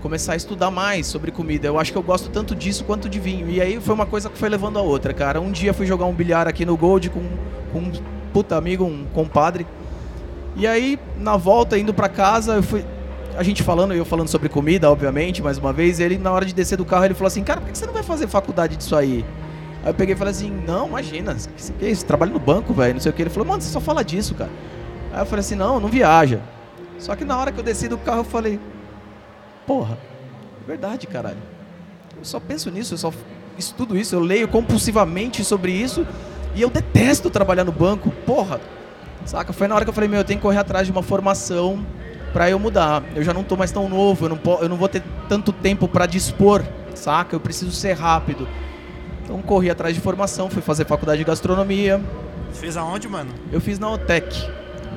começar 0.00 0.32
a 0.32 0.36
estudar 0.36 0.70
mais 0.70 1.06
sobre 1.06 1.30
comida. 1.30 1.68
Eu 1.68 1.78
acho 1.78 1.92
que 1.92 1.98
eu 1.98 2.02
gosto 2.02 2.28
tanto 2.30 2.54
disso 2.54 2.84
quanto 2.84 3.08
de 3.08 3.20
vinho. 3.20 3.48
E 3.48 3.60
aí 3.60 3.80
foi 3.80 3.94
uma 3.94 4.06
coisa 4.06 4.28
que 4.28 4.36
foi 4.36 4.48
levando 4.48 4.78
a 4.78 4.82
outra, 4.82 5.14
cara. 5.14 5.40
Um 5.40 5.52
dia 5.52 5.72
fui 5.72 5.86
jogar 5.86 6.06
um 6.06 6.12
bilhar 6.12 6.48
aqui 6.48 6.64
no 6.64 6.76
Gold 6.76 7.10
com, 7.10 7.22
com 7.72 7.78
um 7.78 7.92
puta 8.32 8.56
amigo, 8.56 8.84
um 8.84 9.04
compadre. 9.12 9.66
E 10.56 10.66
aí, 10.66 10.98
na 11.16 11.36
volta, 11.36 11.78
indo 11.78 11.94
pra 11.94 12.08
casa, 12.08 12.54
eu 12.54 12.62
fui. 12.62 12.84
A 13.36 13.42
gente 13.42 13.62
falando, 13.62 13.94
eu 13.94 14.04
falando 14.04 14.28
sobre 14.28 14.48
comida, 14.48 14.90
obviamente, 14.90 15.40
mais 15.40 15.56
uma 15.56 15.72
vez, 15.72 16.00
ele, 16.00 16.18
na 16.18 16.32
hora 16.32 16.44
de 16.44 16.52
descer 16.52 16.76
do 16.76 16.84
carro, 16.84 17.04
ele 17.04 17.14
falou 17.14 17.28
assim, 17.28 17.44
cara, 17.44 17.60
por 17.60 17.70
que 17.70 17.78
você 17.78 17.86
não 17.86 17.92
vai 17.92 18.02
fazer 18.02 18.26
faculdade 18.26 18.76
disso 18.76 18.96
aí? 18.96 19.24
Aí 19.82 19.90
eu 19.90 19.94
peguei 19.94 20.14
e 20.14 20.18
falei 20.18 20.32
assim, 20.32 20.50
não, 20.66 20.88
imagina, 20.88 21.34
que 21.78 21.86
é 21.86 21.90
isso? 21.90 22.04
Trabalho 22.04 22.32
no 22.32 22.40
banco, 22.40 22.74
velho, 22.74 22.94
não 22.94 23.00
sei 23.00 23.10
o 23.10 23.14
que. 23.14 23.22
Ele 23.22 23.30
falou, 23.30 23.48
mano, 23.48 23.62
você 23.62 23.70
só 23.70 23.80
fala 23.80 24.04
disso, 24.04 24.34
cara. 24.34 24.50
Aí 25.12 25.20
eu 25.20 25.26
falei 25.26 25.40
assim, 25.40 25.54
não, 25.54 25.78
não 25.78 25.88
viaja. 25.88 26.40
Só 26.98 27.16
que 27.16 27.24
na 27.24 27.38
hora 27.38 27.50
que 27.50 27.58
eu 27.58 27.64
desci 27.64 27.88
do 27.88 27.96
carro, 27.96 28.20
eu 28.20 28.24
falei, 28.24 28.60
porra, 29.70 29.96
é 30.64 30.66
verdade, 30.66 31.06
caralho. 31.06 31.38
Eu 32.18 32.24
só 32.24 32.40
penso 32.40 32.68
nisso, 32.72 32.94
eu 32.94 32.98
só 32.98 33.12
estudo 33.56 33.96
isso, 33.96 34.16
eu 34.16 34.20
leio 34.20 34.48
compulsivamente 34.48 35.44
sobre 35.44 35.70
isso 35.70 36.04
e 36.56 36.60
eu 36.60 36.68
detesto 36.68 37.30
trabalhar 37.30 37.62
no 37.62 37.70
banco, 37.70 38.10
porra. 38.26 38.60
Saca? 39.24 39.52
Foi 39.52 39.68
na 39.68 39.76
hora 39.76 39.84
que 39.84 39.88
eu 39.88 39.94
falei, 39.94 40.08
meu, 40.08 40.18
eu 40.18 40.24
tenho 40.24 40.40
que 40.40 40.42
correr 40.42 40.58
atrás 40.58 40.88
de 40.88 40.92
uma 40.92 41.04
formação 41.04 41.86
pra 42.32 42.50
eu 42.50 42.58
mudar. 42.58 43.04
Eu 43.14 43.22
já 43.22 43.32
não 43.32 43.44
tô 43.44 43.56
mais 43.56 43.70
tão 43.70 43.88
novo, 43.88 44.24
eu 44.24 44.30
não, 44.30 44.40
eu 44.60 44.68
não 44.68 44.76
vou 44.76 44.88
ter 44.88 45.04
tanto 45.28 45.52
tempo 45.52 45.86
pra 45.86 46.04
dispor, 46.04 46.64
saca? 46.96 47.36
Eu 47.36 47.40
preciso 47.40 47.70
ser 47.70 47.92
rápido. 47.92 48.48
Então 49.22 49.40
corri 49.40 49.70
atrás 49.70 49.94
de 49.94 50.00
formação, 50.00 50.50
fui 50.50 50.62
fazer 50.62 50.84
faculdade 50.84 51.18
de 51.18 51.24
gastronomia. 51.24 52.00
Fez 52.54 52.76
aonde, 52.76 53.06
mano? 53.06 53.30
Eu 53.52 53.60
fiz 53.60 53.78
na 53.78 53.88
OTEC. 53.88 54.50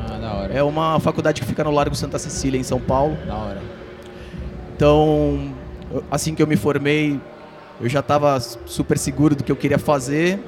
Ah, 0.10 0.18
da 0.18 0.34
hora. 0.34 0.52
É 0.52 0.64
uma 0.64 1.00
faculdade 1.00 1.42
que 1.42 1.48
fica 1.48 1.64
no 1.64 1.70
Largo 1.70 1.94
Santa 1.94 2.18
Cecília, 2.18 2.60
em 2.60 2.64
São 2.64 2.80
Paulo. 2.80 3.16
Da 3.28 3.36
hora. 3.36 3.83
Então, 4.76 5.54
assim 6.10 6.34
que 6.34 6.42
eu 6.42 6.48
me 6.48 6.56
formei, 6.56 7.20
eu 7.80 7.88
já 7.88 8.00
estava 8.00 8.40
super 8.40 8.98
seguro 8.98 9.36
do 9.36 9.44
que 9.44 9.52
eu 9.52 9.56
queria 9.56 9.78
fazer, 9.78 10.40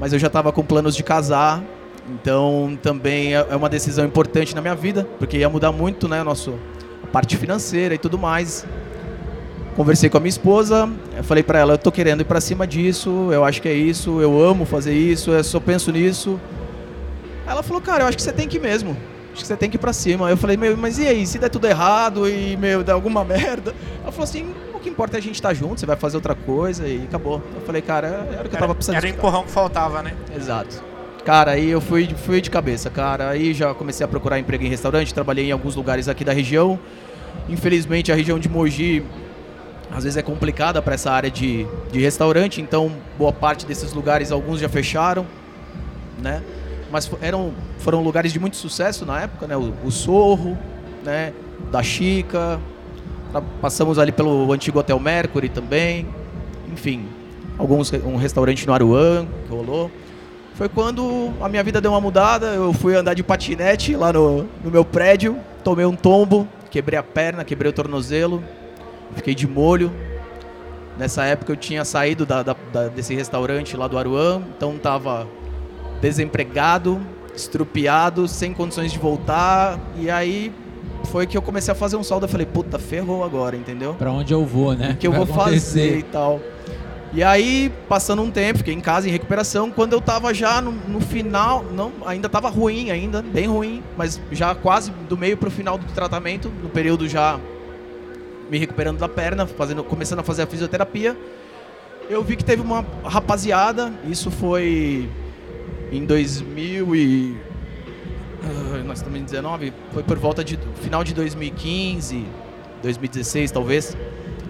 mas 0.00 0.12
eu 0.12 0.18
já 0.18 0.28
estava 0.28 0.52
com 0.52 0.62
planos 0.64 0.96
de 0.96 1.02
casar. 1.02 1.62
Então, 2.10 2.76
também 2.82 3.34
é 3.34 3.46
é 3.48 3.56
uma 3.56 3.68
decisão 3.68 4.04
importante 4.04 4.54
na 4.54 4.60
minha 4.60 4.74
vida, 4.74 5.06
porque 5.18 5.38
ia 5.38 5.48
mudar 5.48 5.70
muito, 5.70 6.08
né, 6.08 6.22
nosso 6.22 6.58
a 7.02 7.06
parte 7.06 7.36
financeira 7.36 7.94
e 7.94 7.98
tudo 7.98 8.18
mais. 8.18 8.66
Conversei 9.76 10.10
com 10.10 10.18
a 10.18 10.20
minha 10.20 10.28
esposa, 10.28 10.90
falei 11.22 11.42
pra 11.42 11.58
ela, 11.58 11.74
eu 11.74 11.78
tô 11.78 11.90
querendo 11.90 12.20
ir 12.20 12.24
pra 12.24 12.40
cima 12.40 12.66
disso, 12.66 13.30
eu 13.32 13.42
acho 13.44 13.62
que 13.62 13.68
é 13.68 13.72
isso, 13.72 14.20
eu 14.20 14.42
amo 14.42 14.66
fazer 14.66 14.92
isso, 14.92 15.30
eu 15.30 15.42
só 15.42 15.58
penso 15.60 15.90
nisso. 15.90 16.38
Ela 17.46 17.62
falou, 17.62 17.80
cara, 17.80 18.04
eu 18.04 18.08
acho 18.08 18.16
que 18.16 18.22
você 18.22 18.32
tem 18.32 18.46
que 18.46 18.58
ir 18.58 18.60
mesmo. 18.60 18.96
Acho 19.32 19.40
que 19.40 19.46
você 19.46 19.56
tem 19.56 19.70
que 19.70 19.76
ir 19.76 19.78
pra 19.78 19.92
cima. 19.92 20.28
Eu 20.28 20.36
falei, 20.36 20.56
meu, 20.56 20.76
mas 20.76 20.98
e 20.98 21.06
aí, 21.06 21.26
se 21.26 21.38
der 21.38 21.48
tudo 21.48 21.66
errado 21.66 22.28
e, 22.28 22.56
meu, 22.56 22.84
der 22.84 22.92
alguma 22.92 23.24
merda? 23.24 23.74
Ela 24.02 24.12
falou 24.12 24.24
assim, 24.24 24.54
o 24.74 24.78
que 24.78 24.88
importa 24.88 25.16
é 25.16 25.18
a 25.18 25.22
gente 25.22 25.36
estar 25.36 25.54
junto, 25.54 25.80
você 25.80 25.86
vai 25.86 25.96
fazer 25.96 26.16
outra 26.16 26.34
coisa 26.34 26.86
e 26.86 27.04
acabou. 27.04 27.42
Eu 27.54 27.62
falei, 27.62 27.80
cara, 27.80 28.28
era 28.32 28.46
o 28.46 28.48
que 28.48 28.56
eu 28.56 28.60
tava 28.60 28.74
precisando. 28.74 28.96
Era 28.96 29.06
o 29.06 29.08
empurrão 29.08 29.44
que 29.44 29.50
faltava, 29.50 30.02
né? 30.02 30.14
Exato. 30.36 30.82
Cara, 31.24 31.52
aí 31.52 31.70
eu 31.70 31.80
fui, 31.80 32.08
fui 32.14 32.40
de 32.40 32.50
cabeça, 32.50 32.90
cara. 32.90 33.30
Aí 33.30 33.54
já 33.54 33.72
comecei 33.72 34.04
a 34.04 34.08
procurar 34.08 34.38
emprego 34.38 34.64
em 34.64 34.68
restaurante, 34.68 35.14
trabalhei 35.14 35.48
em 35.48 35.52
alguns 35.52 35.76
lugares 35.76 36.08
aqui 36.08 36.24
da 36.24 36.32
região. 36.32 36.78
Infelizmente, 37.48 38.10
a 38.10 38.14
região 38.14 38.38
de 38.38 38.48
Mogi 38.48 39.04
às 39.94 40.04
vezes 40.04 40.16
é 40.16 40.22
complicada 40.22 40.80
para 40.80 40.94
essa 40.94 41.10
área 41.10 41.30
de, 41.30 41.66
de 41.90 42.00
restaurante, 42.00 42.60
então 42.62 42.90
boa 43.18 43.32
parte 43.32 43.66
desses 43.66 43.92
lugares, 43.92 44.32
alguns 44.32 44.58
já 44.58 44.68
fecharam, 44.68 45.26
né? 46.18 46.42
Mas 46.92 47.10
eram, 47.22 47.52
foram 47.78 48.02
lugares 48.02 48.32
de 48.32 48.38
muito 48.38 48.56
sucesso 48.56 49.06
na 49.06 49.22
época, 49.22 49.46
né? 49.46 49.56
O, 49.56 49.72
o 49.82 49.90
Sorro, 49.90 50.56
né? 51.02 51.32
Da 51.70 51.82
Chica, 51.82 52.60
passamos 53.60 53.98
ali 53.98 54.12
pelo 54.12 54.52
antigo 54.52 54.78
Hotel 54.78 55.00
Mercury 55.00 55.48
também, 55.48 56.06
enfim, 56.70 57.06
alguns 57.58 57.90
um 57.92 58.16
restaurante 58.16 58.66
no 58.66 58.74
Aruan 58.74 59.26
que 59.46 59.50
rolou. 59.54 59.90
Foi 60.54 60.68
quando 60.68 61.32
a 61.40 61.48
minha 61.48 61.62
vida 61.62 61.80
deu 61.80 61.92
uma 61.92 62.00
mudada, 62.00 62.48
eu 62.48 62.74
fui 62.74 62.94
andar 62.94 63.14
de 63.14 63.22
patinete 63.22 63.96
lá 63.96 64.12
no, 64.12 64.42
no 64.62 64.70
meu 64.70 64.84
prédio, 64.84 65.38
tomei 65.64 65.86
um 65.86 65.96
tombo, 65.96 66.46
quebrei 66.70 66.98
a 66.98 67.02
perna, 67.02 67.42
quebrei 67.42 67.70
o 67.70 67.72
tornozelo, 67.72 68.44
fiquei 69.16 69.34
de 69.34 69.48
molho. 69.48 69.90
Nessa 70.98 71.24
época 71.24 71.52
eu 71.52 71.56
tinha 71.56 71.86
saído 71.86 72.26
da- 72.26 72.42
da- 72.42 72.56
da- 72.70 72.88
desse 72.88 73.14
restaurante 73.14 73.78
lá 73.78 73.88
do 73.88 73.96
Aruan, 73.96 74.42
então 74.54 74.76
tava 74.76 75.26
desempregado, 76.02 77.00
estrupiado, 77.34 78.26
sem 78.26 78.52
condições 78.52 78.92
de 78.92 78.98
voltar, 78.98 79.78
e 79.96 80.10
aí 80.10 80.52
foi 81.04 81.26
que 81.26 81.36
eu 81.36 81.42
comecei 81.42 81.70
a 81.70 81.74
fazer 81.74 81.96
um 81.96 82.02
saldo. 82.02 82.26
Eu 82.26 82.28
falei, 82.28 82.46
puta, 82.46 82.78
ferrou 82.78 83.24
agora, 83.24 83.56
entendeu? 83.56 83.94
Pra 83.94 84.10
onde 84.10 84.34
eu 84.34 84.44
vou, 84.44 84.74
né? 84.74 84.90
O 84.90 84.96
que 84.96 85.06
eu 85.06 85.12
vou 85.12 85.24
fazer 85.24 85.40
acontecer. 85.40 85.98
e 85.98 86.02
tal. 86.02 86.40
E 87.14 87.22
aí, 87.22 87.70
passando 87.88 88.22
um 88.22 88.30
tempo, 88.30 88.58
fiquei 88.58 88.74
em 88.74 88.80
casa 88.80 89.08
em 89.08 89.12
recuperação. 89.12 89.70
Quando 89.70 89.92
eu 89.92 90.00
tava 90.00 90.32
já 90.34 90.60
no, 90.60 90.72
no 90.72 91.00
final, 91.00 91.64
não, 91.72 91.92
ainda 92.04 92.28
tava 92.28 92.48
ruim, 92.48 92.90
ainda, 92.90 93.22
bem 93.22 93.46
ruim, 93.46 93.82
mas 93.96 94.20
já 94.32 94.54
quase 94.54 94.90
do 95.08 95.16
meio 95.16 95.36
pro 95.36 95.50
final 95.50 95.76
do 95.76 95.84
tratamento, 95.92 96.50
no 96.62 96.70
período 96.70 97.08
já 97.08 97.38
me 98.50 98.58
recuperando 98.58 98.98
da 98.98 99.08
perna, 99.08 99.46
fazendo, 99.46 99.84
começando 99.84 100.20
a 100.20 100.22
fazer 100.22 100.42
a 100.42 100.46
fisioterapia. 100.46 101.16
Eu 102.08 102.22
vi 102.22 102.34
que 102.34 102.44
teve 102.44 102.62
uma 102.62 102.84
rapaziada, 103.04 103.92
isso 104.08 104.30
foi 104.30 105.08
em 105.92 106.06
2000 106.06 106.96
e 106.96 107.36
ah, 108.42 108.82
nós 108.84 108.98
estamos 108.98 109.20
em 109.20 109.22
19, 109.22 109.72
foi 109.92 110.02
por 110.02 110.18
volta 110.18 110.42
de 110.42 110.58
final 110.80 111.04
de 111.04 111.14
2015, 111.14 112.24
2016 112.82 113.50
talvez. 113.50 113.96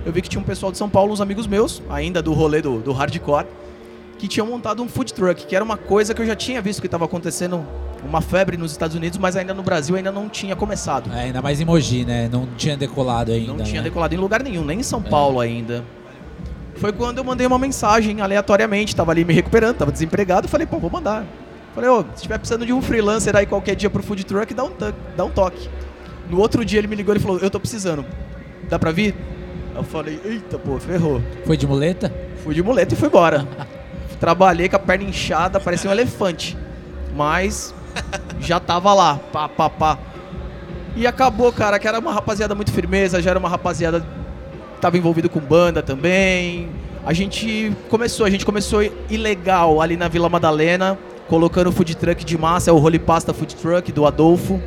Eu 0.07 0.13
vi 0.13 0.23
que 0.23 0.29
tinha 0.29 0.41
um 0.41 0.45
pessoal 0.45 0.73
de 0.73 0.79
São 0.79 0.89
Paulo, 0.89 1.13
uns 1.13 1.21
amigos 1.21 1.47
meus, 1.47 1.83
ainda 1.91 2.23
do 2.23 2.33
rolê 2.33 2.63
do, 2.63 2.81
do 2.81 2.93
hardcore, 2.93 3.47
que 4.19 4.27
tinham 4.27 4.47
montado 4.47 4.83
um 4.83 4.89
food 4.89 5.13
truck, 5.13 5.47
que 5.47 5.55
era 5.55 5.65
uma 5.65 5.77
coisa 5.77 6.15
que 6.15 6.23
eu 6.23 6.27
já 6.27 6.35
tinha 6.35 6.63
visto 6.63 6.81
que 6.81 6.87
estava 6.87 7.05
acontecendo 7.05 7.65
uma 8.05 8.21
febre 8.21 8.57
nos 8.57 8.73
Estados 8.73 8.97
Unidos, 8.97 9.19
mas 9.19 9.37
ainda 9.37 9.55
no 9.55 9.63
Brasil 9.63 9.95
ainda 9.95 10.11
não 10.11 10.29
tinha 10.29 10.57
começado. 10.57 11.13
É, 11.13 11.25
ainda 11.25 11.43
mais 11.43 11.61
em 11.61 11.65
Mogi, 11.65 12.05
né? 12.05 12.29
Não 12.31 12.47
tinha 12.57 12.77
decolado 12.77 13.33
ainda. 13.33 13.53
Não 13.53 13.65
tinha 13.65 13.81
né? 13.81 13.89
decolado 13.89 14.15
em 14.15 14.19
lugar 14.19 14.43
nenhum, 14.43 14.65
nem 14.65 14.81
em 14.81 14.83
São 14.83 15.03
Paulo 15.03 15.39
ainda. 15.39 15.85
Foi 16.77 16.93
quando 16.93 17.19
eu 17.19 17.25
mandei 17.25 17.47
uma 17.47 17.59
mensagem 17.59 18.21
aleatoriamente, 18.21 18.97
tava 18.97 19.13
ali 19.13 19.25
me 19.25 19.33
recuperando, 19.33 19.77
tava 19.77 19.93
desempregado, 19.93 20.49
falei, 20.49 20.67
pô, 20.67 20.79
vou 20.79 20.91
mandar. 20.91 21.25
Falei, 21.75 21.89
ô, 21.89 22.05
se 22.15 22.23
tiver 22.23 22.39
precisando 22.39 22.67
de 22.67 22.73
um 22.73 22.83
freelancer 22.83 23.35
aí 23.37 23.47
qualquer 23.47 23.75
dia 23.75 23.89
pro 23.89 24.03
food 24.03 24.25
truck, 24.25 24.53
dá 24.53 24.65
um, 24.65 24.73
dá 25.17 25.25
um 25.25 25.31
toque. 25.31 25.69
No 26.29 26.39
outro 26.39 26.65
dia 26.65 26.79
ele 26.79 26.89
me 26.89 26.97
ligou 26.97 27.15
e 27.15 27.19
falou, 27.19 27.39
eu 27.39 27.51
tô 27.51 27.59
precisando. 27.59 28.05
Dá 28.69 28.79
pra 28.79 28.91
vir? 28.91 29.15
Eu 29.75 29.83
falei, 29.83 30.21
eita, 30.25 30.59
pô, 30.59 30.79
ferrou. 30.79 31.23
Foi 31.47 31.57
de 31.57 31.67
muleta? 31.67 32.13
Fui 32.43 32.55
de 32.55 32.63
muleta 32.63 32.95
e 32.95 32.97
fui 32.97 33.09
embora. 33.09 33.47
Trabalhei 34.21 34.69
com 34.69 34.77
a 34.77 34.79
perna 34.79 35.05
inchada, 35.05 35.59
parecia 35.59 35.89
um 35.89 35.93
elefante. 35.93 36.57
Mas 37.15 37.75
já 38.41 38.61
tava 38.61 38.93
lá, 38.93 39.19
pá, 39.33 39.49
pá, 39.49 39.71
pá. 39.71 39.99
E 40.95 41.07
acabou, 41.07 41.53
cara, 41.53 41.79
que 41.79 41.89
era 41.89 41.99
uma 41.99 42.13
rapaziada 42.13 42.55
muito 42.55 42.71
firmeza, 42.71 43.23
já 43.23 43.31
era 43.31 43.39
uma 43.39 43.49
rapaziada 43.49 44.05
tava 44.83 44.99
envolvido 44.99 45.31
com 45.31 45.39
banda 45.41 45.81
também. 45.81 46.69
A 47.07 47.13
gente 47.13 47.73
começou, 47.89 48.27
a 48.27 48.31
gente 48.31 48.45
começou 48.45 48.83
ilegal 49.09 49.81
ali 49.81 49.97
na 49.97 50.09
Vila 50.09 50.29
Madalena, 50.29 50.99
colocando 51.29 51.69
o 51.69 51.73
food 51.73 51.97
truck 51.97 52.25
de 52.25 52.37
massa, 52.37 52.71
é 52.71 52.73
o 52.73 52.77
Holy 52.79 52.99
Pasta 52.99 53.33
Food 53.33 53.55
Truck 53.57 53.91
do 53.93 54.05
Adolfo, 54.07 54.61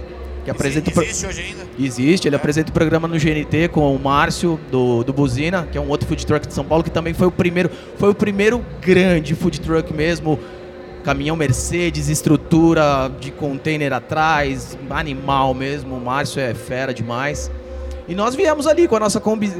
que 0.45 0.49
apresenta 0.49 0.89
o 0.89 0.93
pro- 0.93 1.03
Existe 1.03 1.25
hoje 1.27 1.41
ainda? 1.41 1.65
Existe, 1.77 2.27
ele 2.29 2.35
apresenta 2.35 2.69
o 2.69 2.73
programa 2.73 3.07
no 3.09 3.15
GNT 3.19 3.67
com 3.71 3.93
o 3.93 3.99
Márcio 3.99 4.57
do, 4.71 5.03
do 5.03 5.11
Buzina, 5.11 5.67
que 5.69 5.77
é 5.77 5.81
um 5.81 5.89
outro 5.89 6.07
food 6.07 6.25
truck 6.25 6.47
de 6.47 6.53
São 6.53 6.63
Paulo, 6.63 6.83
que 6.83 6.89
também 6.89 7.13
foi 7.13 7.27
o 7.27 7.31
primeiro, 7.31 7.69
foi 7.97 8.09
o 8.09 8.15
primeiro 8.15 8.63
grande 8.81 9.35
food 9.35 9.59
truck 9.59 9.93
mesmo. 9.93 10.39
Caminhão 11.03 11.35
Mercedes, 11.35 12.07
estrutura 12.09 13.11
de 13.19 13.29
container 13.31 13.93
atrás, 13.93 14.75
animal 14.89 15.53
mesmo. 15.53 15.95
O 15.97 16.01
Márcio 16.01 16.41
é 16.41 16.53
fera 16.55 16.91
demais. 16.93 17.51
E 18.07 18.15
nós 18.15 18.33
viemos 18.33 18.65
ali 18.65 18.87
com 18.87 18.95
a 18.95 18.99
nossa 18.99 19.19
Kombi. 19.19 19.51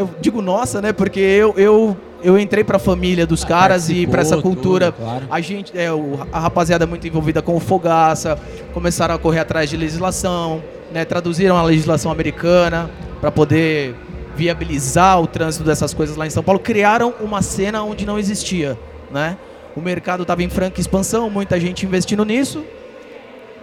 Eu 0.00 0.10
digo 0.20 0.40
nossa, 0.42 0.80
né? 0.80 0.92
Porque 0.92 1.20
eu, 1.20 1.54
eu, 1.56 1.96
eu 2.22 2.38
entrei 2.38 2.64
pra 2.64 2.78
família 2.78 3.26
dos 3.26 3.44
caras 3.44 3.90
e 3.90 4.06
pra 4.06 4.22
essa 4.22 4.36
cultura. 4.40 4.92
tudo, 4.92 5.04
claro. 5.04 5.24
A 5.30 5.40
gente, 5.40 5.76
é, 5.78 5.92
o- 5.92 6.18
a 6.32 6.40
rapaziada 6.40 6.84
é 6.84 6.86
muito 6.86 7.06
envolvida 7.06 7.42
com 7.42 7.54
o 7.54 7.60
Fogaça, 7.60 8.38
começaram 8.72 9.14
a 9.14 9.18
correr 9.18 9.40
atrás 9.40 9.68
de 9.68 9.76
legislação, 9.76 10.62
né, 10.92 11.04
traduziram 11.04 11.56
a 11.56 11.62
legislação 11.62 12.10
americana 12.10 12.90
para 13.20 13.30
poder 13.30 13.94
viabilizar 14.34 15.20
o 15.20 15.26
trânsito 15.26 15.64
dessas 15.64 15.92
coisas 15.92 16.16
lá 16.16 16.26
em 16.26 16.30
São 16.30 16.42
Paulo, 16.42 16.58
criaram 16.58 17.12
uma 17.20 17.42
cena 17.42 17.82
onde 17.82 18.06
não 18.06 18.18
existia, 18.18 18.78
né? 19.10 19.36
O 19.76 19.80
mercado 19.80 20.22
estava 20.22 20.42
em 20.42 20.48
franca 20.48 20.80
expansão, 20.80 21.28
muita 21.28 21.60
gente 21.60 21.84
investindo 21.84 22.24
nisso. 22.24 22.64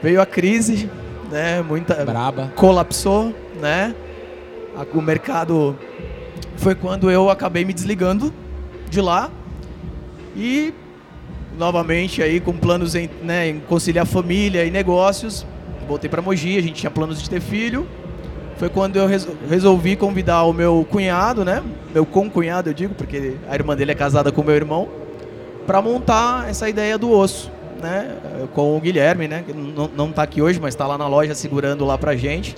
Veio 0.01 0.21
a 0.21 0.25
crise, 0.25 0.89
né? 1.31 1.61
Muita 1.61 1.95
Braba. 2.05 2.51
colapsou, 2.55 3.33
né? 3.59 3.95
A- 4.77 4.85
O 4.95 5.01
mercado 5.01 5.75
foi 6.57 6.75
quando 6.75 7.09
eu 7.09 7.29
acabei 7.29 7.63
me 7.63 7.73
desligando 7.73 8.33
de 8.89 8.99
lá 9.01 9.29
e 10.35 10.73
novamente 11.57 12.21
aí 12.21 12.39
com 12.39 12.53
planos 12.53 12.93
em, 12.95 13.09
né, 13.23 13.49
em 13.49 13.59
conciliar 13.59 14.05
família 14.05 14.63
e 14.65 14.69
negócios, 14.71 15.45
voltei 15.87 16.09
para 16.09 16.21
Mogi, 16.21 16.57
a 16.57 16.61
gente 16.61 16.73
tinha 16.75 16.91
planos 16.91 17.21
de 17.21 17.29
ter 17.29 17.39
filho. 17.41 17.87
Foi 18.57 18.69
quando 18.69 18.95
eu 18.97 19.05
res- 19.07 19.27
resolvi 19.47 19.95
convidar 19.95 20.43
o 20.43 20.51
meu 20.53 20.85
cunhado, 20.89 21.45
né? 21.45 21.63
Meu 21.93 22.05
concunhado, 22.05 22.69
eu 22.69 22.73
digo, 22.73 22.95
porque 22.95 23.35
a 23.47 23.53
irmã 23.53 23.75
dele 23.75 23.91
é 23.91 23.95
casada 23.95 24.31
com 24.31 24.41
meu 24.43 24.55
irmão, 24.55 24.87
para 25.67 25.79
montar 25.79 26.49
essa 26.49 26.67
ideia 26.67 26.97
do 26.97 27.11
osso, 27.11 27.51
né? 27.81 28.15
Com 28.55 28.75
o 28.75 28.79
Guilherme, 28.81 29.27
né? 29.27 29.43
Que 29.45 29.53
não, 29.53 29.87
não 29.95 30.11
tá 30.11 30.23
aqui 30.23 30.41
hoje, 30.41 30.59
mas 30.59 30.73
está 30.73 30.87
lá 30.87 30.97
na 30.97 31.07
loja 31.07 31.35
segurando 31.35 31.85
lá 31.85 31.99
pra 31.99 32.15
gente. 32.15 32.55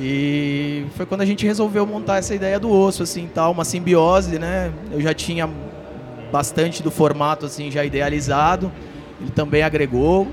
E 0.00 0.86
foi 0.96 1.04
quando 1.04 1.22
a 1.22 1.26
gente 1.26 1.44
resolveu 1.44 1.84
montar 1.84 2.18
essa 2.18 2.34
ideia 2.34 2.60
do 2.60 2.70
osso, 2.70 3.02
assim, 3.02 3.28
tal, 3.32 3.50
uma 3.50 3.64
simbiose, 3.64 4.38
né? 4.38 4.72
Eu 4.92 5.00
já 5.00 5.12
tinha 5.12 5.48
bastante 6.30 6.82
do 6.82 6.90
formato, 6.90 7.46
assim, 7.46 7.70
já 7.70 7.84
idealizado. 7.84 8.70
Ele 9.20 9.30
também 9.30 9.62
agregou. 9.62 10.28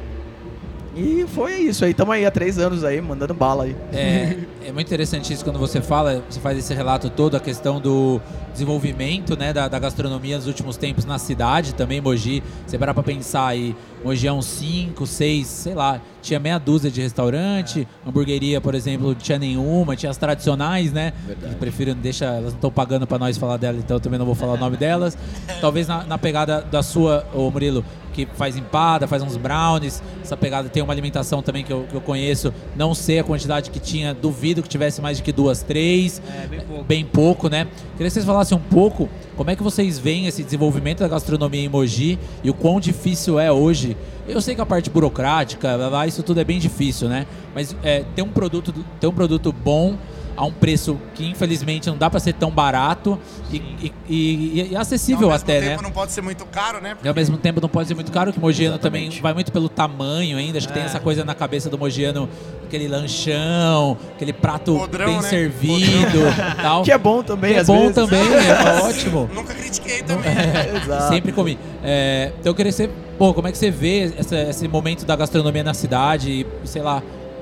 E 0.95 1.25
foi 1.27 1.55
isso 1.55 1.83
aí, 1.83 1.91
estamos 1.91 2.15
aí 2.15 2.25
há 2.25 2.31
três 2.31 2.57
anos 2.57 2.85
aí, 2.85 3.01
mandando 3.01 3.33
bala 3.33 3.65
aí. 3.65 3.75
É, 3.91 4.37
é 4.65 4.71
muito 4.71 4.87
interessante 4.87 5.33
isso 5.33 5.43
quando 5.43 5.59
você 5.59 5.81
fala, 5.81 6.23
você 6.29 6.39
faz 6.39 6.57
esse 6.57 6.73
relato 6.73 7.09
todo, 7.09 7.35
a 7.35 7.39
questão 7.39 7.81
do 7.81 8.21
desenvolvimento 8.53 9.37
né, 9.37 9.51
da, 9.51 9.67
da 9.67 9.77
gastronomia 9.77 10.37
nos 10.37 10.47
últimos 10.47 10.77
tempos 10.77 11.03
na 11.03 11.19
cidade, 11.19 11.75
também 11.75 11.99
Mogi. 11.99 12.41
Você 12.65 12.77
parar 12.77 12.93
pra 12.93 13.03
pensar 13.03 13.47
aí, 13.47 13.75
Mogi 14.05 14.25
é 14.25 14.31
uns 14.31 14.45
5, 14.45 15.05
6, 15.05 15.45
sei 15.45 15.73
lá, 15.73 15.99
tinha 16.21 16.39
meia 16.39 16.57
dúzia 16.57 16.89
de 16.89 17.01
restaurante, 17.01 17.85
hamburgueria, 18.07 18.61
por 18.61 18.73
exemplo, 18.73 19.09
não 19.09 19.15
tinha 19.15 19.37
nenhuma, 19.37 19.97
tinha 19.97 20.09
as 20.09 20.17
tradicionais, 20.17 20.93
né? 20.93 21.11
Verdade. 21.27 21.55
Prefiro, 21.55 21.93
deixa, 21.93 22.23
elas 22.25 22.53
não 22.53 22.57
estão 22.57 22.71
pagando 22.71 23.05
pra 23.05 23.19
nós 23.19 23.37
falar 23.37 23.57
dela, 23.57 23.77
então 23.77 23.97
eu 23.97 24.01
também 24.01 24.17
não 24.17 24.25
vou 24.25 24.35
falar 24.35 24.53
o 24.53 24.57
nome 24.57 24.77
delas. 24.77 25.17
Talvez 25.59 25.89
na, 25.89 26.05
na 26.05 26.17
pegada 26.17 26.61
da 26.61 26.81
sua, 26.81 27.27
ô 27.33 27.51
Murilo, 27.51 27.83
que 28.15 28.25
faz 28.37 28.55
empada, 28.55 29.07
faz 29.07 29.21
uns 29.21 29.35
brownies, 29.35 30.01
essa 30.23 30.37
pegada 30.37 30.69
tem 30.69 30.81
uma 30.81 30.93
alimentação 30.93 31.41
também 31.41 31.63
que 31.63 31.73
eu, 31.73 31.85
que 31.89 31.93
eu 31.95 31.99
conheço, 31.99 32.53
não 32.75 32.95
sei 32.95 33.19
a 33.19 33.23
quantidade 33.23 33.69
que 33.69 33.79
tinha, 33.79 34.13
duvido 34.13 34.63
que 34.63 34.69
tivesse 34.69 35.01
mais 35.01 35.17
de 35.17 35.23
que 35.23 35.33
duas, 35.33 35.61
três, 35.61 36.21
É, 36.43 36.47
bem 36.47 36.59
pouco. 36.61 36.83
bem 36.83 37.05
pouco, 37.05 37.49
né? 37.49 37.65
Queria 37.97 38.07
que 38.07 38.09
vocês 38.11 38.25
falassem 38.25 38.57
um 38.57 38.61
pouco 38.61 39.09
como 39.35 39.49
é 39.49 39.55
que 39.55 39.61
vocês 39.61 39.99
veem 39.99 40.27
esse 40.27 40.43
desenvolvimento 40.43 40.99
da 40.99 41.07
gastronomia 41.09 41.61
em 41.61 41.67
Mogi 41.67 42.17
e 42.41 42.49
o 42.49 42.53
quão 42.53 42.79
difícil 42.79 43.37
é 43.37 43.51
hoje. 43.51 43.97
Eu 44.27 44.41
sei 44.41 44.55
que 44.55 44.61
a 44.61 44.65
parte 44.65 44.89
burocrática, 44.89 45.77
isso 46.07 46.23
tudo 46.23 46.39
é 46.39 46.43
bem 46.43 46.57
difícil, 46.57 47.09
né? 47.09 47.27
Mas 47.53 47.75
é, 47.83 48.03
ter 48.15 48.21
um 48.21 48.29
produto, 48.29 48.73
ter 48.99 49.07
um 49.07 49.11
produto 49.13 49.51
bom 49.51 49.95
a 50.37 50.43
um 50.45 50.51
preço 50.51 50.99
que 51.13 51.25
infelizmente 51.25 51.87
não 51.89 51.97
dá 51.97 52.09
pra 52.09 52.19
ser 52.19 52.33
tão 52.33 52.51
barato 52.51 53.17
e, 53.51 53.57
e- 53.57 53.93
e- 54.09 54.67
e 54.71 54.75
acessível 54.75 55.27
Ao 55.27 55.33
mesmo 55.33 55.43
até, 55.43 55.59
tempo 55.61 55.81
né? 55.81 55.87
não 55.87 55.91
pode 55.91 56.11
ser 56.11 56.21
muito 56.21 56.45
caro, 56.45 56.81
né? 56.81 56.97
E 57.03 57.07
ao 57.07 57.13
mesmo 57.15 57.37
tempo 57.37 57.61
não 57.61 57.69
pode 57.69 57.87
ser 57.87 57.93
muito 57.95 58.11
caro, 58.11 58.31
que 58.33 58.37
o 58.37 58.41
Mogiano 58.41 58.77
também 58.77 59.03
Exatamente. 59.03 59.21
vai 59.21 59.33
muito 59.33 59.51
pelo 59.51 59.69
tamanho 59.69 60.37
ainda. 60.37 60.57
Acho 60.57 60.67
que 60.67 60.73
tem 60.73 60.83
É. 60.83 60.87
essa 60.87 60.99
coisa 60.99 61.23
na 61.23 61.33
cabeça 61.33 61.69
do 61.69 61.77
Mogiano, 61.77 62.27
aquele 62.65 62.87
lanchão, 62.87 63.97
aquele 64.15 64.33
prato 64.33 64.77
Podrão, 64.77 65.05
bem 65.05 65.15
né? 65.21 65.29
servido 65.29 66.19
tal. 66.61 66.83
Que 66.83 66.91
é 66.91 66.97
bom 66.97 67.23
também, 67.23 67.53
Que 67.53 67.59
é 67.59 67.63
bom 67.63 67.79
vezes. 67.79 67.95
também, 67.95 68.19
é 68.33 68.81
ótimo. 68.83 69.29
Nunca 69.33 69.53
critiquei 69.53 70.03
também. 70.03 70.31
Exato. 70.83 71.13
Sempre 71.13 71.31
comi. 71.31 71.57
É, 71.83 72.31
então 72.39 72.51
eu 72.51 72.55
queria 72.55 72.71
ser, 72.71 72.89
pô, 73.17 73.33
como 73.33 73.47
é 73.47 73.51
que 73.51 73.57
você 73.57 73.71
vê 73.71 74.13
essa- 74.17 74.35
esse 74.49 74.67
momento 74.67 75.05
da 75.05 75.15
gastronomia 75.15 75.63
na 75.63 75.73
cidade 75.73 76.29
e, 76.31 76.67
sei 76.67 76.81
lá, 76.81 77.01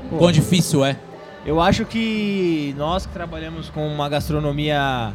Pô. 0.10 0.18
quão 0.18 0.32
difícil 0.32 0.84
é? 0.86 0.96
Eu 1.46 1.60
acho 1.60 1.84
que 1.84 2.74
nós 2.78 3.06
que 3.06 3.12
trabalhamos 3.12 3.70
com 3.70 3.86
uma 3.86 4.08
gastronomia 4.08 5.12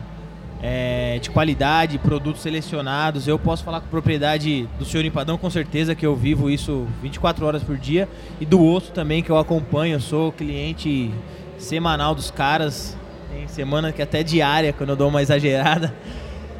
é, 0.63 1.19
de 1.23 1.31
qualidade, 1.31 1.97
produtos 1.97 2.43
selecionados, 2.43 3.27
eu 3.27 3.39
posso 3.39 3.65
falar 3.65 3.81
com 3.81 3.87
propriedade 3.87 4.69
do 4.79 4.85
senhor 4.85 5.07
Empadão, 5.07 5.39
com 5.39 5.49
certeza 5.49 5.95
que 5.95 6.05
eu 6.05 6.15
vivo 6.15 6.51
isso 6.51 6.87
24 7.01 7.47
horas 7.47 7.63
por 7.63 7.79
dia, 7.79 8.07
e 8.39 8.45
do 8.45 8.63
osso 8.63 8.93
também, 8.93 9.23
que 9.23 9.31
eu 9.31 9.39
acompanho, 9.39 9.95
eu 9.95 10.01
sou 10.01 10.31
cliente 10.31 11.11
semanal 11.57 12.15
dos 12.15 12.31
caras, 12.31 12.95
tem 13.33 13.49
semana 13.49 13.91
que 13.91 14.03
até 14.03 14.23
diária, 14.23 14.75
quando 14.75 14.91
eu 14.91 14.97
dou 14.97 15.09
uma 15.09 15.23
exagerada. 15.23 15.95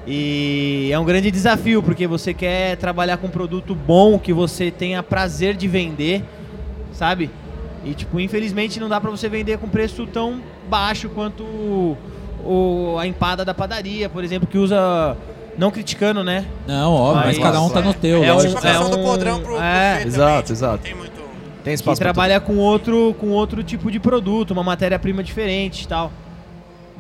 E 0.07 0.89
é 0.91 0.99
um 0.99 1.05
grande 1.05 1.31
desafio, 1.31 1.83
porque 1.83 2.07
você 2.07 2.33
quer 2.33 2.79
trabalhar 2.79 3.19
com 3.19 3.27
um 3.27 3.31
produto 3.31 3.75
bom, 3.75 4.19
que 4.19 4.33
você 4.33 4.71
tenha 4.71 5.03
prazer 5.03 5.55
de 5.55 5.69
vender, 5.69 6.25
sabe? 6.91 7.31
E, 7.85 7.95
tipo, 7.95 8.19
infelizmente 8.21 8.79
não 8.81 8.89
dá 8.89 9.01
pra 9.01 9.11
você 9.11 9.29
vender 9.29 9.59
com 9.59 9.69
preço 9.69 10.07
tão 10.07 10.41
baixo 10.69 11.09
quanto 11.09 11.43
o, 11.45 11.97
o- 12.45 12.97
a 12.99 13.07
empada 13.07 13.45
da 13.45 13.55
padaria, 13.55 14.09
por 14.09 14.23
exemplo, 14.25 14.47
que 14.49 14.59
usa. 14.59 15.17
Não 15.57 15.73
criticando, 15.73 16.23
né? 16.23 16.45
Não, 16.69 16.93
óbvio, 16.93 17.17
mas 17.27 17.37
Mas- 17.37 17.39
cada 17.47 17.61
um 17.61 17.69
tá 17.69 17.81
no 17.81 17.93
teu, 17.93 18.23
É 18.23 18.31
um- 18.31 18.35
lógico. 18.37 18.55
Tipo 18.55 18.67
a 18.67 18.71
questão 18.71 18.87
é 18.87 18.91
do 18.91 18.99
um- 19.01 19.05
podrão 19.05 19.41
pro 19.41 19.57
é, 19.61 19.95
buffet 19.95 20.07
exato, 20.07 20.31
também, 20.43 20.53
exato. 20.53 20.83
Tem 20.85 20.95
muito... 20.95 21.19
Tem 21.65 21.65
que 21.65 21.71
espaço 21.73 21.99
pra 22.01 22.13
trabalha 22.13 22.39
com 22.41 22.57
outro, 22.59 23.15
com 23.19 23.31
outro 23.31 23.63
tipo 23.65 23.91
de 23.91 23.99
produto, 23.99 24.53
uma 24.53 24.63
matéria-prima 24.63 25.21
diferente 25.23 25.83
e 25.83 25.89
tal. 25.89 26.13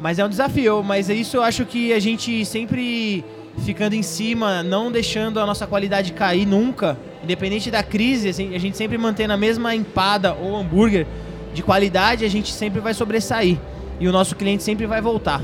Mas 0.01 0.18
é 0.18 0.24
um 0.24 0.29
desafio, 0.29 0.83
mas 0.83 1.09
é 1.09 1.14
isso 1.14 1.37
eu 1.37 1.43
acho 1.45 1.64
que 1.64 1.93
a 1.93 2.01
gente 2.01 2.45
sempre 2.45 3.24
ficando 3.64 3.94
em 3.94 4.02
cima, 4.02 4.62
não 4.62 4.90
deixando 4.90 5.40
a 5.40 5.46
nossa 5.46 5.66
qualidade 5.66 6.12
cair 6.12 6.46
nunca, 6.46 6.98
independente 7.22 7.70
da 7.70 7.82
crise, 7.82 8.28
assim, 8.28 8.54
a 8.54 8.59
gente 8.59 8.76
sempre 8.76 8.96
mantendo 8.96 9.32
a 9.32 9.36
mesma 9.36 9.74
empada 9.74 10.34
ou 10.34 10.56
hambúrguer 10.56 11.06
de 11.52 11.62
qualidade, 11.62 12.24
a 12.24 12.28
gente 12.28 12.52
sempre 12.52 12.80
vai 12.80 12.94
sobressair. 12.94 13.59
E 14.00 14.06
o 14.06 14.12
nosso 14.12 14.36
cliente 14.36 14.62
sempre 14.62 14.86
vai 14.86 15.00
voltar. 15.00 15.42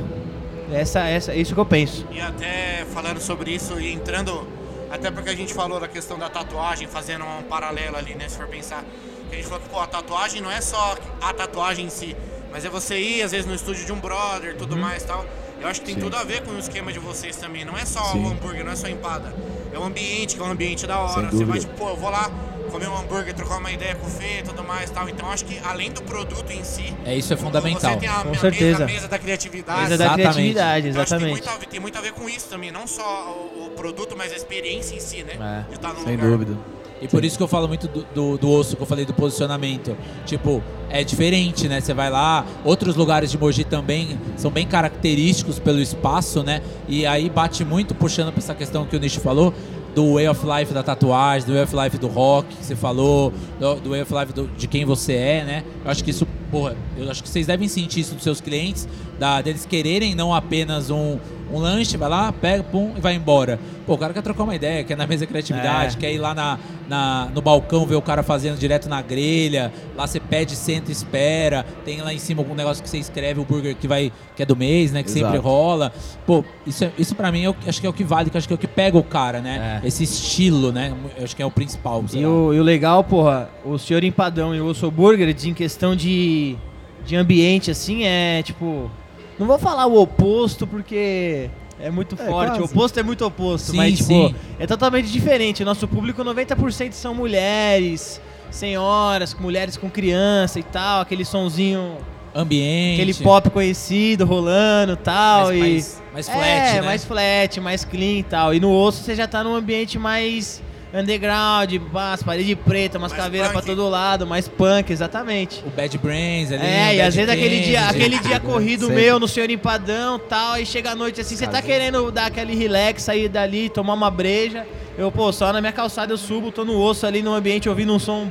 Essa, 0.73 1.01
essa, 1.01 1.33
é 1.33 1.37
isso 1.37 1.55
que 1.55 1.61
eu 1.61 1.67
penso. 1.67 2.07
E 2.11 2.21
até 2.21 2.85
falando 2.93 3.21
sobre 3.21 3.51
isso 3.53 3.79
e 3.81 3.93
entrando, 3.93 4.47
até 4.91 5.11
porque 5.11 5.31
a 5.31 5.37
gente 5.37 5.53
falou 5.53 5.81
da 5.81 5.89
questão 5.89 6.19
da 6.19 6.29
tatuagem, 6.29 6.87
fazendo 6.87 7.25
um 7.25 7.43
paralelo 7.43 7.97
ali, 7.97 8.15
né? 8.15 8.29
Se 8.29 8.37
for 8.37 8.47
pensar, 8.47 8.85
que 9.29 9.35
a 9.35 9.37
gente 9.37 9.47
falou 9.47 9.61
que 9.61 9.69
pô, 9.69 9.81
a 9.81 9.87
tatuagem 9.87 10.41
não 10.41 10.51
é 10.51 10.61
só 10.61 10.97
a 11.21 11.33
tatuagem 11.33 11.87
em 11.87 11.91
si, 11.91 12.17
mas 12.53 12.65
é 12.65 12.69
você 12.69 12.99
ir 12.99 13.23
às 13.23 13.33
vezes 13.33 13.47
no 13.47 13.55
estúdio 13.55 13.85
de 13.85 13.93
um 13.93 13.99
brother, 13.99 14.57
tudo 14.57 14.77
mais 14.77 15.03
tal. 15.03 15.25
Eu 15.65 15.71
acho 15.71 15.81
que 15.81 15.87
tem 15.87 15.97
tudo 15.97 16.15
a 16.15 16.23
ver 16.23 16.43
com 16.43 16.51
o 16.51 16.59
esquema 16.59 16.93
de 16.93 16.99
vocês 16.99 17.37
também. 17.37 17.65
Não 17.65 17.75
é 17.75 17.87
só 17.87 18.05
Sim. 18.13 18.23
o 18.23 18.29
hambúrguer, 18.29 18.63
não 18.63 18.73
é 18.73 18.77
só 18.77 18.87
a 18.87 18.91
empada. 18.91 19.35
É 19.73 19.79
o 19.79 19.83
ambiente, 19.83 20.37
que 20.37 20.43
é 20.43 20.45
um 20.45 20.51
ambiente 20.51 20.87
da 20.87 20.99
hora. 20.99 21.31
Você 21.31 21.43
vai, 21.47 21.59
tipo, 21.59 21.73
pô, 21.73 21.89
eu 21.89 21.97
vou 21.97 22.11
lá 22.11 22.31
comer 22.71 22.87
um 22.87 22.95
hambúrguer, 22.99 23.33
trocar 23.35 23.57
uma 23.57 23.73
ideia 23.73 23.95
com 23.95 24.07
o 24.07 24.11
Fê 24.11 24.41
e 24.41 24.43
tudo 24.43 24.63
mais 24.63 24.91
tal. 24.91 25.09
Então 25.09 25.27
eu 25.27 25.33
acho 25.33 25.47
que 25.47 25.59
além 25.65 25.91
do 25.91 26.03
produto 26.03 26.51
em 26.51 26.63
si, 26.63 26.95
É, 27.07 27.17
isso 27.17 27.33
é 27.33 27.37
fundamental. 27.39 27.95
você 27.95 27.99
tem 28.01 28.09
a, 28.11 28.13
Com 28.23 28.31
a 28.33 28.35
certeza. 28.35 28.65
Mesa, 28.81 28.85
a 28.85 28.87
mesa 28.87 29.09
da 29.09 29.19
criatividade. 29.19 29.81
Mesa 29.81 29.97
da 29.97 30.05
Exatamente. 30.05 30.29
criatividade, 30.35 30.89
Eu 30.89 30.91
acho 30.91 30.93
que 30.93 30.95
tem 30.95 31.03
exatamente. 31.03 31.31
muito, 31.31 31.49
a 31.49 31.57
ver, 31.59 31.67
tem 31.67 31.81
muito 31.81 31.97
a 31.99 32.01
ver 32.03 32.13
com 32.13 32.29
isso 32.29 32.47
também, 32.51 32.71
não 32.71 32.87
só 32.87 33.35
o, 33.57 33.65
o 33.69 33.71
produto, 33.71 34.15
mas 34.19 34.33
a 34.35 34.37
experiência 34.37 34.95
em 34.95 35.01
si, 35.01 35.23
né? 35.23 35.65
É, 35.67 35.69
de 35.71 35.77
estar 35.77 35.95
no 35.95 36.01
Sem 36.05 36.17
lugar. 36.17 36.29
dúvida. 36.31 36.59
E 37.05 37.09
por 37.09 37.23
isso 37.23 37.37
que 37.37 37.43
eu 37.43 37.49
falo 37.49 37.69
muito 37.69 37.87
do, 37.87 38.05
do, 38.15 38.39
do 38.39 38.51
osso 38.51 38.75
que 38.77 38.83
eu 38.83 38.87
falei 38.87 39.05
do 39.05 39.13
posicionamento. 39.13 39.95
Tipo, 40.25 40.63
é 40.89 41.05
diferente, 41.05 41.69
né? 41.69 41.79
Você 41.81 41.93
vai 41.93 42.09
lá, 42.11 42.47
outros 42.65 42.97
lugares 42.97 43.31
de 43.31 43.37
Mogi 43.37 43.63
também 43.63 44.19
são 44.39 44.51
bem 44.51 44.67
característicos 44.67 45.59
pelo 45.59 45.81
espaço, 45.81 46.43
né? 46.43 46.63
E 46.89 47.05
aí 47.05 47.29
bate 47.29 47.63
muito 47.63 47.95
puxando 47.95 48.33
pra 48.33 48.39
essa 48.39 48.55
questão 48.55 48.87
que 48.87 48.97
o 48.97 48.99
Nish 48.99 49.17
falou. 49.17 49.53
Do 49.95 50.15
way 50.15 50.27
of 50.29 50.41
life 50.45 50.75
da 50.75 50.83
tatuagem, 50.83 51.47
do 51.47 51.53
way 51.53 51.63
of 51.63 51.77
life 51.77 51.99
do 51.99 52.09
rock 52.09 52.49
que 52.57 52.65
você 52.65 52.75
falou, 52.75 53.33
do, 53.61 53.77
do 53.77 53.91
way 53.91 54.03
of 54.03 54.13
life 54.13 54.33
do- 54.33 54.49
de 54.57 54.67
quem 54.67 54.85
você 54.85 55.13
é, 55.13 55.45
né? 55.45 55.65
Eu 55.85 55.91
acho 55.91 56.03
que 56.03 56.11
isso, 56.11 56.27
porra, 56.51 56.75
eu 56.99 57.09
acho 57.09 57.23
que 57.23 57.29
vocês 57.29 57.47
devem 57.47 57.69
sentir 57.69 58.01
isso 58.01 58.13
dos 58.13 58.25
seus 58.25 58.41
clientes, 58.41 58.89
da, 59.21 59.41
deles 59.41 59.65
quererem 59.65 60.13
não 60.17 60.35
apenas 60.35 60.91
um, 60.91 61.19
um 61.53 61.59
lanche, 61.59 61.97
vai 61.97 62.09
lá, 62.09 62.33
pega, 62.33 62.63
pum, 62.63 62.93
e 62.97 63.01
vai 63.01 63.15
embora. 63.15 63.59
Pô, 63.87 63.95
o 63.95 63.99
cara 63.99 64.15
quer 64.15 64.23
trocar 64.23 64.45
uma 64.45 64.55
ideia, 64.55 64.83
quer 64.83 64.97
na 64.97 65.07
mesa 65.07 65.27
de 65.27 65.31
criatividade, 65.31 65.97
É. 65.97 65.99
quer 66.01 66.13
ir 66.13 66.19
lá 66.19 66.35
na, 66.35 66.59
na- 66.89 67.29
no 67.35 67.43
balcão 67.43 67.85
ver 67.85 67.97
o 67.97 68.01
cara 68.03 68.23
fazendo 68.23 68.59
direto 68.59 68.89
na 68.89 69.03
grelha. 69.03 69.71
Lá 69.95 70.07
você 70.07 70.19
pede, 70.19 70.57
senta 70.57 70.91
e 70.91 70.93
espera. 70.93 71.67
Tem 71.85 72.01
lá 72.01 72.13
em 72.15 72.19
cima 72.19 72.41
algum 72.41 72.55
negócio 72.55 72.83
que 72.83 72.89
você 72.89 72.97
escreve, 72.99 73.41
o 73.41 73.45
burger 73.45 73.77
que 73.77 73.87
vai 73.87 74.11
que 74.35 74.43
é 74.43 74.47
do 74.47 74.57
mês, 74.57 74.91
né? 74.91 75.03
Que 75.03 75.11
Exato. 75.11 75.27
sempre 75.27 75.39
rola. 75.39 75.93
Pô, 76.27 76.43
isso, 76.67 76.85
é- 76.85 76.93
isso 76.99 77.15
pra 77.15 77.31
mim 77.31 77.43
eu 77.43 77.55
acho 77.67 77.79
que 77.81 77.87
é 77.87 77.91
o 77.91 77.93
que 77.93 78.05
vale, 78.05 78.31
que 78.31 78.39
acho 78.39 78.49
que 78.49 78.55
é 78.55 78.57
o 78.57 78.59
que 78.59 78.67
pega 78.67 78.97
o 78.97 79.03
cara, 79.03 79.41
né? 79.41 79.81
É. 79.85 79.87
Esse 79.87 80.03
estilo, 80.05 80.73
né? 80.73 80.93
Eu 81.19 81.25
acho 81.25 81.37
que 81.37 81.43
é 81.43 81.47
o 81.47 81.51
principal. 81.51 82.03
E 82.15 82.25
o, 82.25 82.55
e 82.55 82.59
o 82.61 82.63
legal, 82.63 83.05
porra, 83.05 83.51
o 83.65 83.79
senhor 83.79 84.03
Empadão 84.03 84.55
e 84.55 84.61
o 84.63 84.67
Osso 84.67 84.91
Burger, 84.91 85.29
em 85.45 85.53
questão 85.55 85.95
de, 85.95 86.57
de 87.05 87.17
ambiente, 87.17 87.71
assim, 87.71 88.05
é 88.05 88.43
tipo. 88.43 88.91
Não 89.39 89.47
vou 89.47 89.59
falar 89.59 89.87
o 89.87 90.01
oposto 90.01 90.67
porque 90.67 91.51
é 91.81 91.91
muito 91.91 92.15
É, 92.15 92.27
forte. 92.27 92.49
quase. 92.49 92.61
O 92.63 92.65
oposto 92.67 93.01
é 93.01 93.03
muito 93.03 93.27
oposto, 93.27 93.73
Sim, 93.73 93.77
mas, 93.77 93.93
tipo, 93.99 94.07
sim. 94.09 94.35
é 94.59 94.67
totalmente 94.67 95.11
diferente. 95.11 95.65
Nosso 95.65 95.89
público, 95.89 96.23
90% 96.23 96.93
são 96.93 97.15
mulheres, 97.15 98.21
senhoras, 98.51 99.35
mulheres 99.35 99.77
com 99.77 99.91
criança 99.91 100.59
e 100.61 100.63
tal, 100.63 101.01
aquele 101.01 101.25
sonzinho, 101.25 101.97
Ambiente. 102.35 103.01
aquele 103.01 103.15
pop 103.15 103.51
conhecido 103.51 104.25
rolando 104.25 104.93
e 104.93 104.97
tal. 104.97 105.47
mais, 105.47 105.57
e... 105.57 105.59
mais, 105.59 106.03
mais 106.13 106.29
flat, 106.29 106.41
é, 106.47 106.73
né? 106.75 106.83
mais 106.83 107.05
flat, 107.05 107.61
mais 107.61 107.85
clean 107.85 108.19
e 108.19 108.23
tal. 108.23 108.55
E 108.55 108.61
no 108.61 108.71
osso 108.73 109.03
você 109.03 109.15
já 109.15 109.27
tá 109.27 109.43
num 109.43 109.55
ambiente 109.55 109.99
mais 109.99 110.63
underground, 110.95 111.73
as 111.95 112.23
paredes 112.23 112.55
pretas, 112.65 113.01
umas 113.01 113.11
Mais 113.13 113.23
caveiras 113.23 113.51
pra 113.53 113.61
todo 113.63 113.89
lado, 113.89 114.27
mais 114.27 114.47
punk, 114.49 114.91
exatamente. 114.93 115.63
O 115.67 115.71
Bad 115.71 115.99
Brains 115.99 116.53
ali. 116.53 116.63
É, 116.63 116.95
e 116.95 116.97
Bad 116.99 117.01
às 117.03 117.15
vezes 117.15 117.31
aquele 117.31 117.61
dia, 117.61 117.89
aquele 117.89 118.19
dia 118.21 118.39
corrido 118.41 118.87
Sempre. 118.87 119.03
meu 119.03 119.19
no 119.19 119.27
Senhor 119.27 119.51
Empadão 119.51 120.19
tal, 120.19 120.53
aí 120.55 120.65
chega 120.65 120.91
a 120.93 120.95
noite 120.95 121.21
assim, 121.21 121.37
você 121.37 121.47
tá 121.47 121.61
querendo 121.61 122.11
dar 122.13 122.27
aquele 122.27 122.55
relax, 122.55 123.03
sair 123.03 123.29
dali, 123.29 123.69
tomar 123.69 123.95
uma 123.95 124.11
breja. 124.11 124.67
Eu, 124.97 125.11
pô, 125.11 125.33
só 125.33 125.53
na 125.53 125.61
minha 125.61 125.73
calçada 125.73 126.13
eu 126.13 126.19
subo, 126.19 126.53
tô 126.53 126.65
no 126.65 126.81
osso 126.81 127.05
ali 127.07 127.23
no 127.23 127.35
ambiente 127.35 127.69
ouvindo 127.69 127.93
um 127.93 127.99
som 127.99 128.31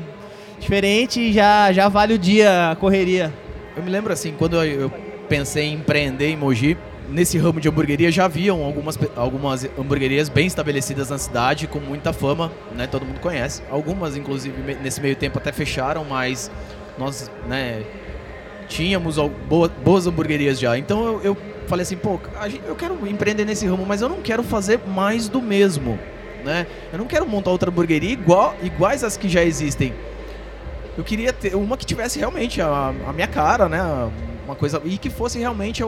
diferente 0.60 1.20
e 1.20 1.34
já, 1.34 1.72
já 1.74 1.90
vale 1.90 2.14
o 2.14 2.18
dia 2.18 2.72
a 2.72 2.76
correria. 2.76 3.34
Eu 3.76 3.84
me 3.84 3.90
lembro 3.90 4.14
assim, 4.14 4.34
quando 4.38 4.56
eu- 4.64 4.82
eu 4.84 4.90
pensei 5.28 5.66
em 5.66 5.74
empreender 5.74 6.30
em 6.30 6.38
Mogi, 6.38 6.78
nesse 7.14 7.38
ramo 7.38 7.62
de 7.62 7.70
hamburgueria 7.70 8.12
já 8.12 8.26
haviam 8.26 8.64
algumas, 8.64 8.98
algumas 9.16 9.66
hamburguerias 9.78 10.28
bem 10.30 10.48
estabelecidas 10.48 11.10
na 11.10 11.18
cidade, 11.18 11.68
com 11.68 11.80
muita 11.80 12.12
fama, 12.12 12.52
né? 12.76 12.88
Todo 12.88 13.06
mundo 13.06 13.20
conhece. 13.20 13.62
Algumas, 13.70 14.18
inclusive, 14.18 14.56
nesse 14.82 15.00
meio 15.00 15.16
tempo 15.16 15.38
até 15.38 15.52
fecharam, 15.52 16.04
mas 16.04 16.52
nós, 16.98 17.32
né, 17.48 17.84
tínhamos 18.68 19.18
boas 19.84 20.08
hamburguerias 20.08 20.60
já. 20.60 20.78
Então 20.78 21.06
eu, 21.06 21.22
eu 21.22 21.38
falei 21.68 21.84
assim, 21.84 21.96
pô, 21.96 22.20
eu 22.66 22.76
quero 22.76 23.08
empreender 23.08 23.46
nesse 23.46 23.66
ramo, 23.68 23.86
mas 23.86 24.02
eu 24.02 24.10
não 24.10 24.22
quero 24.22 24.44
fazer 24.44 24.80
mais 24.88 25.30
do 25.30 25.42
mesmo, 25.42 26.00
né? 26.44 26.66
Eu 26.92 26.98
não 26.98 27.06
quero 27.06 27.28
montar 27.28 27.52
outra 27.52 27.70
hamburgueria 27.70 28.12
igual, 28.12 28.56
iguais 28.64 29.04
às 29.04 29.16
que 29.16 29.30
já 29.30 29.44
existem. 29.44 29.94
Eu 30.98 31.04
queria 31.04 31.32
ter 31.32 31.56
uma 31.56 31.78
que 31.78 31.86
tivesse 31.86 32.20
realmente 32.20 32.62
a, 32.62 32.94
a 33.08 33.14
minha 33.14 33.28
cara, 33.28 33.70
né? 33.70 33.82
Uma 34.46 34.56
coisa. 34.56 34.82
E 34.84 34.98
que 34.98 35.10
fosse 35.10 35.40
realmente 35.40 35.84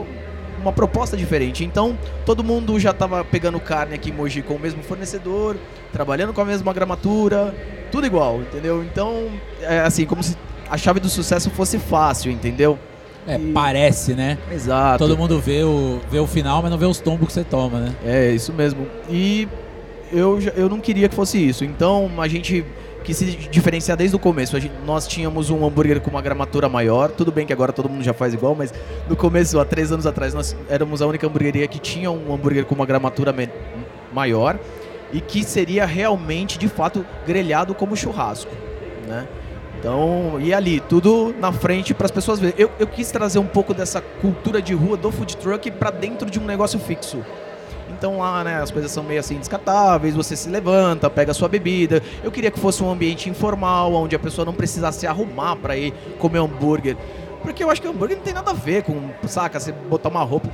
uma 0.65 0.73
proposta 0.73 1.15
diferente. 1.15 1.63
Então, 1.63 1.97
todo 2.25 2.43
mundo 2.43 2.79
já 2.79 2.91
tava 2.93 3.23
pegando 3.23 3.59
carne 3.59 3.93
aqui 3.95 4.09
em 4.09 4.13
Mogi 4.13 4.41
com 4.41 4.55
o 4.55 4.59
mesmo 4.59 4.81
fornecedor, 4.83 5.55
trabalhando 5.93 6.33
com 6.33 6.41
a 6.41 6.45
mesma 6.45 6.73
gramatura, 6.73 7.53
tudo 7.91 8.05
igual, 8.07 8.41
entendeu? 8.41 8.83
Então, 8.83 9.27
é 9.61 9.79
assim, 9.81 10.05
como 10.05 10.23
se 10.23 10.35
a 10.69 10.77
chave 10.77 10.99
do 10.99 11.09
sucesso 11.09 11.49
fosse 11.51 11.77
fácil, 11.77 12.31
entendeu? 12.31 12.77
É, 13.27 13.35
E- 13.37 13.51
parece, 13.53 14.13
né? 14.13 14.37
Exato. 14.51 14.97
Todo 14.99 15.17
mundo 15.17 15.39
vê 15.39 15.63
o, 15.63 15.99
vê 16.09 16.19
o 16.19 16.27
final, 16.27 16.61
mas 16.61 16.71
não 16.71 16.77
vê 16.77 16.85
os 16.85 16.99
tombos 16.99 17.27
que 17.27 17.33
você 17.33 17.43
toma, 17.43 17.79
né? 17.79 17.95
É, 18.03 18.31
isso 18.31 18.51
mesmo. 18.53 18.87
E 19.09 19.47
eu, 20.11 20.39
eu 20.55 20.69
não 20.69 20.79
queria 20.79 21.07
que 21.09 21.15
fosse 21.15 21.37
isso. 21.37 21.63
Então 21.65 22.09
a 22.19 22.27
gente 22.27 22.63
quis 23.05 23.15
se 23.17 23.25
diferenciar 23.49 23.95
desde 23.95 24.15
o 24.15 24.19
começo. 24.19 24.59
Gente- 24.59 24.73
nós 24.85 25.07
tínhamos 25.07 25.49
um 25.49 25.65
hambúrguer 25.65 26.01
com 26.01 26.09
uma 26.09 26.21
gramatura 26.21 26.67
maior. 26.67 27.09
Tudo 27.11 27.31
bem 27.31 27.45
que 27.45 27.53
agora 27.53 27.71
todo 27.71 27.87
mundo 27.87 28.03
já 28.03 28.13
faz 28.13 28.33
igual, 28.33 28.55
mas 28.55 28.73
no 29.07 29.15
começo, 29.15 29.59
há 29.59 29.63
três 29.65 29.91
anos 29.91 30.05
atrás, 30.05 30.33
nós 30.33 30.55
éramos 30.67 31.01
a 31.01 31.07
única 31.07 31.25
hamburgueria 31.27 31.67
que 31.67 31.79
tinha 31.79 32.09
um 32.11 32.33
hambúrguer 32.33 32.65
com 32.65 32.73
uma 32.75 32.85
gramatura 32.85 33.33
maior 34.11 34.57
e 35.13 35.21
que 35.21 35.43
seria 35.43 35.85
realmente, 35.85 36.57
de 36.57 36.67
fato, 36.67 37.05
grelhado 37.25 37.75
como 37.75 37.95
churrasco, 37.95 38.51
né? 39.07 39.27
Então, 39.79 40.39
e 40.41 40.51
ali, 40.51 40.79
tudo 40.79 41.35
na 41.39 41.51
frente 41.51 41.93
para 41.93 42.05
as 42.05 42.11
pessoas 42.11 42.39
verem. 42.39 42.55
Eu, 42.57 42.71
eu 42.79 42.87
quis 42.87 43.11
trazer 43.11 43.37
um 43.37 43.45
pouco 43.45 43.71
dessa 43.71 44.01
cultura 44.01 44.59
de 44.59 44.73
rua 44.73 44.97
do 44.97 45.11
food 45.11 45.37
truck 45.37 45.69
para 45.69 45.91
dentro 45.91 46.27
de 46.29 46.39
um 46.39 46.45
negócio 46.45 46.79
fixo. 46.79 47.23
Então 47.97 48.17
lá, 48.17 48.43
né, 48.43 48.61
as 48.61 48.71
coisas 48.71 48.91
são 48.91 49.03
meio 49.03 49.19
assim 49.19 49.37
descartáveis, 49.37 50.15
você 50.15 50.35
se 50.35 50.49
levanta, 50.49 51.09
pega 51.09 51.33
sua 51.33 51.47
bebida. 51.47 52.01
Eu 52.23 52.31
queria 52.31 52.51
que 52.51 52.59
fosse 52.59 52.83
um 52.83 52.91
ambiente 52.91 53.29
informal, 53.29 53.93
onde 53.93 54.15
a 54.15 54.19
pessoa 54.19 54.45
não 54.45 54.53
precisasse 54.53 54.99
se 54.99 55.07
arrumar 55.07 55.55
para 55.55 55.77
ir 55.77 55.93
comer 56.19 56.39
hambúrguer. 56.39 56.97
Porque 57.41 57.63
eu 57.63 57.69
acho 57.69 57.81
que 57.81 57.87
hambúrguer 57.87 58.17
não 58.17 58.23
tem 58.23 58.33
nada 58.33 58.51
a 58.51 58.53
ver 58.53 58.83
com, 58.83 59.09
saca, 59.27 59.59
você 59.59 59.71
botar 59.71 60.09
uma 60.09 60.23
roupa. 60.23 60.49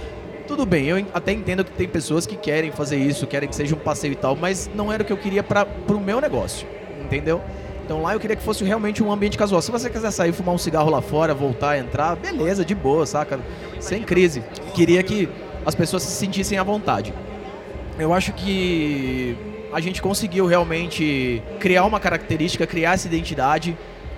Tudo 0.48 0.66
bem, 0.66 0.88
eu 0.88 1.06
até 1.14 1.32
entendo 1.32 1.64
que 1.64 1.72
tem 1.72 1.88
pessoas 1.88 2.26
que 2.26 2.36
querem 2.36 2.72
fazer 2.72 2.98
isso, 2.98 3.26
querem 3.26 3.48
que 3.48 3.56
seja 3.56 3.74
um 3.74 3.80
passeio 3.80 4.12
e 4.12 4.16
tal, 4.16 4.36
mas 4.36 4.70
não 4.76 4.92
era 4.92 5.02
o 5.02 5.06
que 5.06 5.14
eu 5.14 5.18
queria 5.18 5.42
para 5.42 5.66
pro 5.66 6.00
meu 6.00 6.20
negócio, 6.20 6.68
entendeu? 7.02 7.42
Então 7.86 8.02
lá 8.02 8.14
eu 8.14 8.20
queria 8.20 8.36
que 8.36 8.44
fosse 8.44 8.64
realmente 8.64 9.02
um 9.02 9.12
ambiente 9.12 9.38
casual. 9.38 9.62
Se 9.62 9.72
você 9.72 9.90
quiser 9.90 10.12
sair, 10.12 10.32
fumar 10.32 10.54
um 10.54 10.58
cigarro 10.58 10.90
lá 10.90 11.02
fora, 11.02 11.34
voltar, 11.34 11.78
entrar, 11.78 12.16
beleza, 12.16 12.64
de 12.64 12.76
boa, 12.76 13.06
saca? 13.06 13.40
Sem 13.80 14.04
crise. 14.04 14.44
Queria 14.74 15.02
que 15.02 15.28
as 15.66 15.76
pessoas 15.76 16.04
se 16.04 16.12
sentissem 16.12 16.58
à 16.58 16.64
vontade. 16.64 17.14
Eu 18.02 18.14
acho 18.14 18.34
que 18.34 19.38
a 19.72 19.80
gente 19.80 20.02
conseguiu 20.02 20.48
realmente 20.48 21.42
criar 21.60 21.86
uma 21.86 22.00
característica, 22.00 22.66
criar 22.66 22.94
essa 22.94 23.08
identidade. 23.08 23.78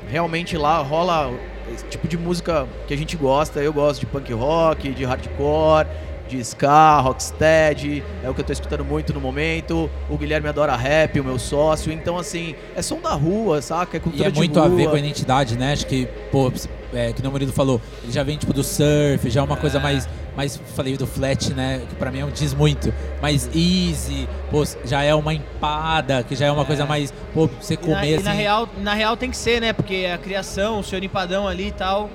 Realmente 0.10 0.58
lá 0.58 0.78
rola 0.78 1.34
esse 1.74 1.84
tipo 1.86 2.08
de 2.08 2.18
música 2.18 2.66
que 2.88 2.94
a 2.94 2.98
gente 2.98 3.18
gosta. 3.18 3.60
Eu 3.60 3.74
gosto 3.74 4.00
de 4.00 4.06
punk 4.06 4.32
rock, 4.32 4.90
de 4.94 5.04
hardcore, 5.04 5.88
de 6.30 6.40
ska, 6.40 7.02
rocksteady. 7.02 8.02
É 8.24 8.30
o 8.30 8.34
que 8.34 8.40
eu 8.40 8.46
tô 8.46 8.54
escutando 8.54 8.86
muito 8.86 9.14
no 9.14 9.20
momento. 9.20 9.90
O 10.10 10.18
Guilherme 10.18 10.48
adora 10.48 10.78
rap, 10.78 11.20
o 11.20 11.24
meu 11.24 11.38
sócio. 11.38 11.92
Então, 11.92 12.18
assim, 12.18 12.56
é 12.78 12.82
som 12.82 13.02
da 13.02 13.12
rua, 13.14 13.62
saca? 13.62 13.98
É 13.98 14.00
E 14.00 14.02
cultura 14.02 14.28
é 14.30 14.32
de 14.32 14.38
muito 14.38 14.58
rua. 14.60 14.66
a 14.72 14.76
ver 14.76 14.90
com 14.90 14.96
a 14.96 15.00
identidade, 15.00 15.58
né? 15.58 15.74
Acho 15.74 15.86
que, 15.88 16.08
pô, 16.32 16.52
é, 16.94 17.12
que 17.12 17.22
nem 17.22 17.28
o 17.30 17.32
Murilo 17.34 17.52
falou, 17.52 17.82
ele 18.02 18.14
já 18.14 18.24
vem 18.24 18.38
tipo 18.38 18.54
do 18.54 18.64
surf, 18.64 19.30
já 19.30 19.42
é 19.42 19.44
uma 19.44 19.58
coisa 19.58 19.78
mais, 19.80 20.08
mas 20.36 20.60
falei 20.76 20.98
do 20.98 21.06
flat, 21.06 21.54
né? 21.54 21.82
Que 21.90 21.96
pra 21.96 22.12
mim 22.12 22.20
é 22.20 22.26
um 22.26 22.32
diz 22.32 22.54
muito. 22.54 22.94
Mas 23.22 23.48
easy, 23.54 24.28
pô, 24.50 24.64
já 24.86 25.04
é 25.04 25.14
uma 25.14 25.34
empada, 25.34 26.24
que 26.24 26.36
já 26.36 26.48
é 26.48 26.52
uma 26.52 26.66
coisa 26.66 26.86
mais. 26.86 27.14
Pô, 27.34 27.48
você 27.48 27.76
E 27.76 27.78
na, 27.78 27.84
comer 27.84 28.12
e 28.12 28.16
assim. 28.16 28.24
na 28.24 28.32
real, 28.32 28.70
na 28.80 28.94
real 28.94 29.16
tem 29.16 29.30
que 29.30 29.38
ser, 29.38 29.62
né? 29.62 29.74
Porque 29.74 30.10
a 30.12 30.18
criação, 30.18 30.80
o 30.80 30.84
senhor 30.84 31.04
empadão 31.04 31.48
ali 31.48 31.68
e 31.68 31.72
tal. 31.72 32.10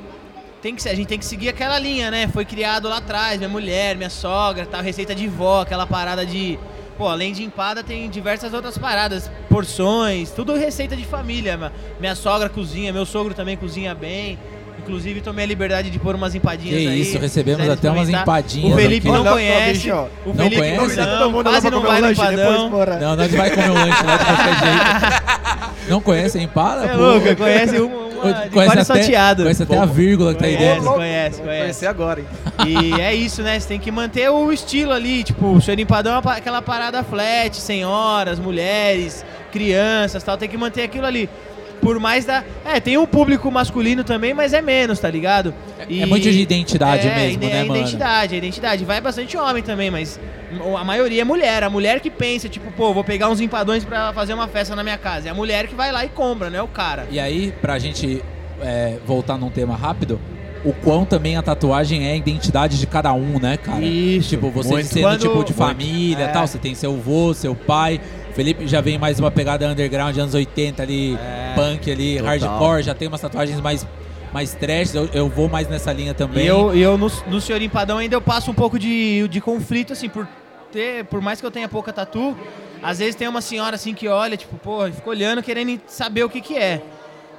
Tem 0.60 0.74
que 0.74 0.82
ser, 0.82 0.88
a 0.88 0.94
gente 0.94 1.06
tem 1.06 1.18
que 1.18 1.24
seguir 1.24 1.48
aquela 1.48 1.78
linha, 1.78 2.10
né? 2.10 2.26
Foi 2.26 2.44
criado 2.44 2.88
lá 2.88 2.96
atrás, 2.96 3.38
minha 3.38 3.48
mulher, 3.48 3.96
minha 3.96 4.10
sogra, 4.10 4.66
tal, 4.66 4.82
receita 4.82 5.14
de 5.14 5.28
vó, 5.28 5.60
aquela 5.62 5.86
parada 5.86 6.26
de. 6.26 6.58
Pô, 6.96 7.06
além 7.06 7.32
de 7.32 7.44
empada, 7.44 7.84
tem 7.84 8.10
diversas 8.10 8.52
outras 8.52 8.76
paradas, 8.76 9.30
porções, 9.48 10.32
tudo 10.32 10.56
receita 10.56 10.96
de 10.96 11.04
família. 11.04 11.72
Minha 12.00 12.16
sogra 12.16 12.48
cozinha, 12.48 12.92
meu 12.92 13.06
sogro 13.06 13.34
também 13.34 13.56
cozinha 13.56 13.94
bem. 13.94 14.36
Inclusive, 14.88 15.20
tomei 15.20 15.44
a 15.44 15.48
liberdade 15.48 15.90
de 15.90 15.98
pôr 15.98 16.14
umas 16.14 16.34
empadinhas 16.34 16.78
Que 16.80 16.88
aí. 16.88 17.00
isso, 17.02 17.18
recebemos 17.18 17.68
até 17.68 17.90
umas 17.90 18.08
empadinhas 18.08 18.72
O 18.72 18.76
Felipe 18.76 19.06
aqui. 19.06 19.18
não 19.18 19.24
conhece. 19.32 19.90
ó. 19.90 20.06
O 20.24 20.28
Não 20.28 20.34
Felipe 20.36 20.56
conhece? 20.56 20.96
Todo 20.96 21.18
não, 21.20 21.30
mundo 21.30 21.44
lá 21.46 21.52
quase 21.52 21.70
não 21.70 21.82
vai 21.82 21.98
um 21.98 22.00
no 22.02 22.08
depois, 22.08 22.32
empadão. 22.32 22.70
bora. 22.70 22.98
Não, 22.98 23.16
nós 23.16 23.30
vai 23.30 23.50
comer 23.50 23.70
um 23.70 23.74
lanche 23.74 24.02
lá 24.02 24.16
de 24.16 24.24
qualquer 24.24 24.58
jeito. 24.64 25.88
Não 25.90 26.00
conhece 26.00 26.38
a 26.38 26.42
empada? 26.42 26.84
É 26.86 26.88
pô? 26.88 26.96
louco, 26.96 27.36
conhece 27.36 27.78
uma, 27.78 27.96
uma 27.96 28.32
de 28.32 28.50
Conhece 28.50 28.72
até, 28.72 28.84
salteado. 28.84 29.42
conhece 29.42 29.62
até 29.62 29.76
a 29.78 29.84
vírgula 29.84 30.32
que 30.34 30.40
tá 30.40 30.46
aí 30.46 30.56
Conhece, 30.56 30.74
dentro. 30.80 30.92
conhece, 30.94 31.40
conhece. 31.42 31.60
Conhecer 31.60 31.86
agora, 31.86 32.20
hein? 32.20 32.26
E 32.66 33.00
é 33.00 33.14
isso, 33.14 33.42
né? 33.42 33.60
Você 33.60 33.68
tem 33.68 33.78
que 33.78 33.90
manter 33.90 34.30
o 34.30 34.50
estilo 34.50 34.92
ali, 34.92 35.22
tipo, 35.22 35.46
o 35.52 35.60
senhor 35.60 35.78
empadão 35.78 36.14
é 36.16 36.30
aquela 36.38 36.60
parada 36.62 37.02
flat, 37.04 37.54
senhoras, 37.60 38.38
mulheres, 38.38 39.24
crianças 39.52 40.22
tal, 40.22 40.36
tem 40.38 40.48
que 40.48 40.56
manter 40.56 40.82
aquilo 40.82 41.04
ali. 41.06 41.28
Por 41.80 41.98
mais 41.98 42.24
da. 42.24 42.42
É, 42.64 42.80
tem 42.80 42.96
um 42.98 43.06
público 43.06 43.50
masculino 43.50 44.02
também, 44.04 44.34
mas 44.34 44.52
é 44.52 44.60
menos, 44.60 44.98
tá 44.98 45.10
ligado? 45.10 45.54
É 45.78 46.06
muito 46.06 46.30
de 46.30 46.40
identidade 46.40 47.06
é, 47.06 47.14
mesmo, 47.14 47.44
é 47.44 47.48
né, 47.48 47.64
mano? 47.64 47.80
identidade, 47.80 48.34
é 48.34 48.38
identidade. 48.38 48.84
Vai 48.84 49.00
bastante 49.00 49.36
homem 49.36 49.62
também, 49.62 49.90
mas 49.90 50.18
a 50.78 50.84
maioria 50.84 51.22
é 51.22 51.24
mulher. 51.24 51.62
A 51.62 51.70
mulher 51.70 52.00
que 52.00 52.10
pensa, 52.10 52.48
tipo, 52.48 52.70
pô, 52.72 52.92
vou 52.92 53.04
pegar 53.04 53.28
uns 53.28 53.40
empadões 53.40 53.84
pra 53.84 54.12
fazer 54.12 54.34
uma 54.34 54.48
festa 54.48 54.74
na 54.74 54.82
minha 54.82 54.98
casa. 54.98 55.28
É 55.28 55.30
a 55.30 55.34
mulher 55.34 55.66
que 55.66 55.74
vai 55.74 55.92
lá 55.92 56.04
e 56.04 56.08
compra, 56.08 56.50
não 56.50 56.58
é 56.58 56.62
o 56.62 56.68
cara. 56.68 57.06
E 57.10 57.18
aí, 57.20 57.52
pra 57.60 57.78
gente 57.78 58.22
é, 58.60 58.98
voltar 59.06 59.38
num 59.38 59.50
tema 59.50 59.76
rápido, 59.76 60.20
o 60.64 60.72
quão 60.72 61.04
também 61.04 61.36
a 61.36 61.42
tatuagem 61.42 62.08
é 62.08 62.12
a 62.12 62.16
identidade 62.16 62.78
de 62.80 62.86
cada 62.86 63.12
um, 63.12 63.38
né, 63.38 63.56
cara? 63.56 63.80
Isso, 63.84 64.30
Tipo, 64.30 64.50
você 64.50 64.82
sendo 64.82 65.16
tipo 65.18 65.44
de 65.44 65.52
família 65.52 66.24
e 66.24 66.28
É. 66.28 66.32
tal, 66.32 66.46
você 66.46 66.58
tem 66.58 66.74
seu 66.74 66.92
avô, 66.94 67.32
seu 67.32 67.54
pai. 67.54 68.00
Felipe 68.34 68.66
já 68.66 68.80
vem 68.80 68.98
mais 68.98 69.18
uma 69.18 69.30
pegada 69.30 69.66
underground, 69.68 70.16
anos 70.16 70.34
80 70.34 70.82
ali, 70.82 71.16
É. 71.16 71.54
punk 71.54 71.90
ali, 71.90 72.16
Total. 72.18 72.38
hardcore, 72.38 72.82
já 72.82 72.94
tem 72.94 73.08
umas 73.08 73.20
tatuagens 73.20 73.60
mais, 73.60 73.86
mais 74.32 74.54
trash, 74.54 74.94
eu, 74.94 75.08
eu 75.12 75.28
vou 75.28 75.48
mais 75.48 75.68
nessa 75.68 75.92
linha 75.92 76.14
também. 76.14 76.44
E 76.44 76.46
eu, 76.46 76.74
eu 76.76 76.96
no, 76.98 77.10
no 77.26 77.40
Senhor 77.40 77.60
Empadão 77.60 77.98
ainda 77.98 78.14
eu 78.14 78.20
passo 78.20 78.50
um 78.50 78.54
pouco 78.54 78.78
de, 78.78 79.26
de 79.28 79.40
conflito, 79.40 79.92
assim, 79.92 80.08
por 80.08 80.26
ter, 80.70 81.04
por 81.06 81.20
mais 81.20 81.40
que 81.40 81.46
eu 81.46 81.50
tenha 81.50 81.68
pouca 81.68 81.92
tatu, 81.92 82.36
às 82.82 82.98
vezes 82.98 83.14
tem 83.16 83.26
uma 83.26 83.40
senhora 83.40 83.74
assim 83.74 83.92
que 83.94 84.06
olha, 84.06 84.36
tipo, 84.36 84.56
pô, 84.58 84.84
fica 84.92 85.08
olhando 85.10 85.42
querendo 85.42 85.80
saber 85.86 86.22
o 86.22 86.28
que 86.28 86.40
que 86.40 86.56
é. 86.56 86.80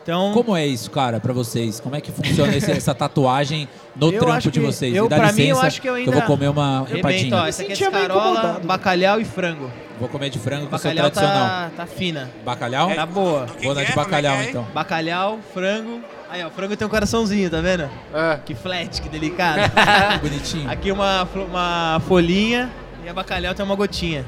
Então, 0.10 0.32
Como 0.34 0.58
é 0.58 0.66
isso, 0.66 0.90
cara, 0.90 1.20
pra 1.20 1.32
vocês? 1.32 1.80
Como 1.80 1.96
é 1.96 2.02
que 2.02 2.12
funciona 2.12 2.56
esse- 2.56 2.72
essa 2.72 2.96
tatuagem 2.96 3.70
no 3.96 4.08
Eu 4.12 4.18
trampo 4.20 4.34
acho 4.34 4.50
de 4.50 4.60
que- 4.60 4.66
vocês? 4.66 4.96
eu, 4.96 5.06
E 5.06 5.08
dá 5.10 5.18
pra 5.18 5.32
mim, 5.32 5.42
eu 5.44 5.48
licença 5.50 5.68
acho 5.68 5.82
que 5.82 5.88
eu 5.88 5.92
eu 5.92 5.98
ainda 5.98 6.12
vou 6.14 6.22
comer 6.24 6.48
uma 6.48 6.80
rebento, 6.80 6.98
empadinha. 6.98 7.36
ó, 7.36 7.46
essa 7.46 7.62
aqui 7.62 7.74
é 7.74 7.76
sentia 7.76 7.92
meio 7.92 8.02
escarola, 8.08 8.32
incomodado. 8.40 8.68
bacalhau 8.68 9.22
e 9.22 9.26
frango. 9.26 9.72
Vou 10.00 10.10
comer 10.10 10.32
de 10.32 10.40
frango 10.40 10.66
que 10.66 10.74
eu 10.74 10.80
sou 10.80 10.90
Bacalhau 10.90 11.12
tradicional. 11.12 11.48
tá, 11.48 11.72
tá 11.78 11.86
fina, 11.86 12.32
Bacalhau? 12.44 12.96
tá 12.96 13.06
boa. 13.06 13.46
Vou 13.62 13.76
na 13.76 13.84
de 13.84 13.88
é? 13.90 13.92
Como 13.92 14.02
é 14.02 14.06
bacalhau, 14.06 14.36
é? 14.38 14.50
então. 14.50 14.68
Bacalhau, 14.74 15.40
frango. 15.54 16.02
Aí, 16.32 16.44
ó, 16.44 16.48
o 16.48 16.52
frango 16.52 16.76
tem 16.76 16.88
um 16.88 16.90
coraçãozinho, 16.90 17.48
tá 17.52 17.62
vendo? 17.62 17.88
É. 18.12 18.40
Que 18.44 18.56
flat, 18.56 19.00
que 19.04 19.10
delicado. 19.10 19.62
Bonitinho. 20.24 20.72
Aqui 20.72 20.92
uma, 20.92 21.28
flo- 21.32 21.46
uma 21.46 22.02
folhinha 22.08 22.72
e 23.06 23.10
a 23.10 23.14
bacalhau 23.14 23.54
tem 23.54 23.64
uma 23.64 23.76
gotinha. 23.76 24.26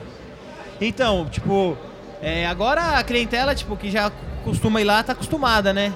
Então, 0.80 1.26
tipo, 1.30 1.76
é, 2.22 2.46
agora 2.46 3.00
a 3.00 3.04
clientela, 3.04 3.56
tipo, 3.56 3.76
que 3.76 3.90
já 3.90 4.12
costuma 4.44 4.82
ir 4.82 4.84
lá, 4.86 5.02
tá 5.04 5.14
acostumada, 5.14 5.72
né? 5.74 5.94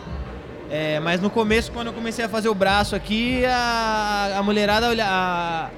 É, 0.70 1.00
mas 1.00 1.22
no 1.22 1.30
começo, 1.30 1.72
quando 1.72 1.88
eu 1.88 1.94
comecei 1.94 2.26
a 2.26 2.30
fazer 2.30 2.50
o 2.50 2.56
braço 2.56 2.96
aqui, 2.96 3.44
a, 3.46 4.36
a 4.38 4.44
mulherada 4.44 4.88
olha, 4.90 5.06
a- 5.08 5.70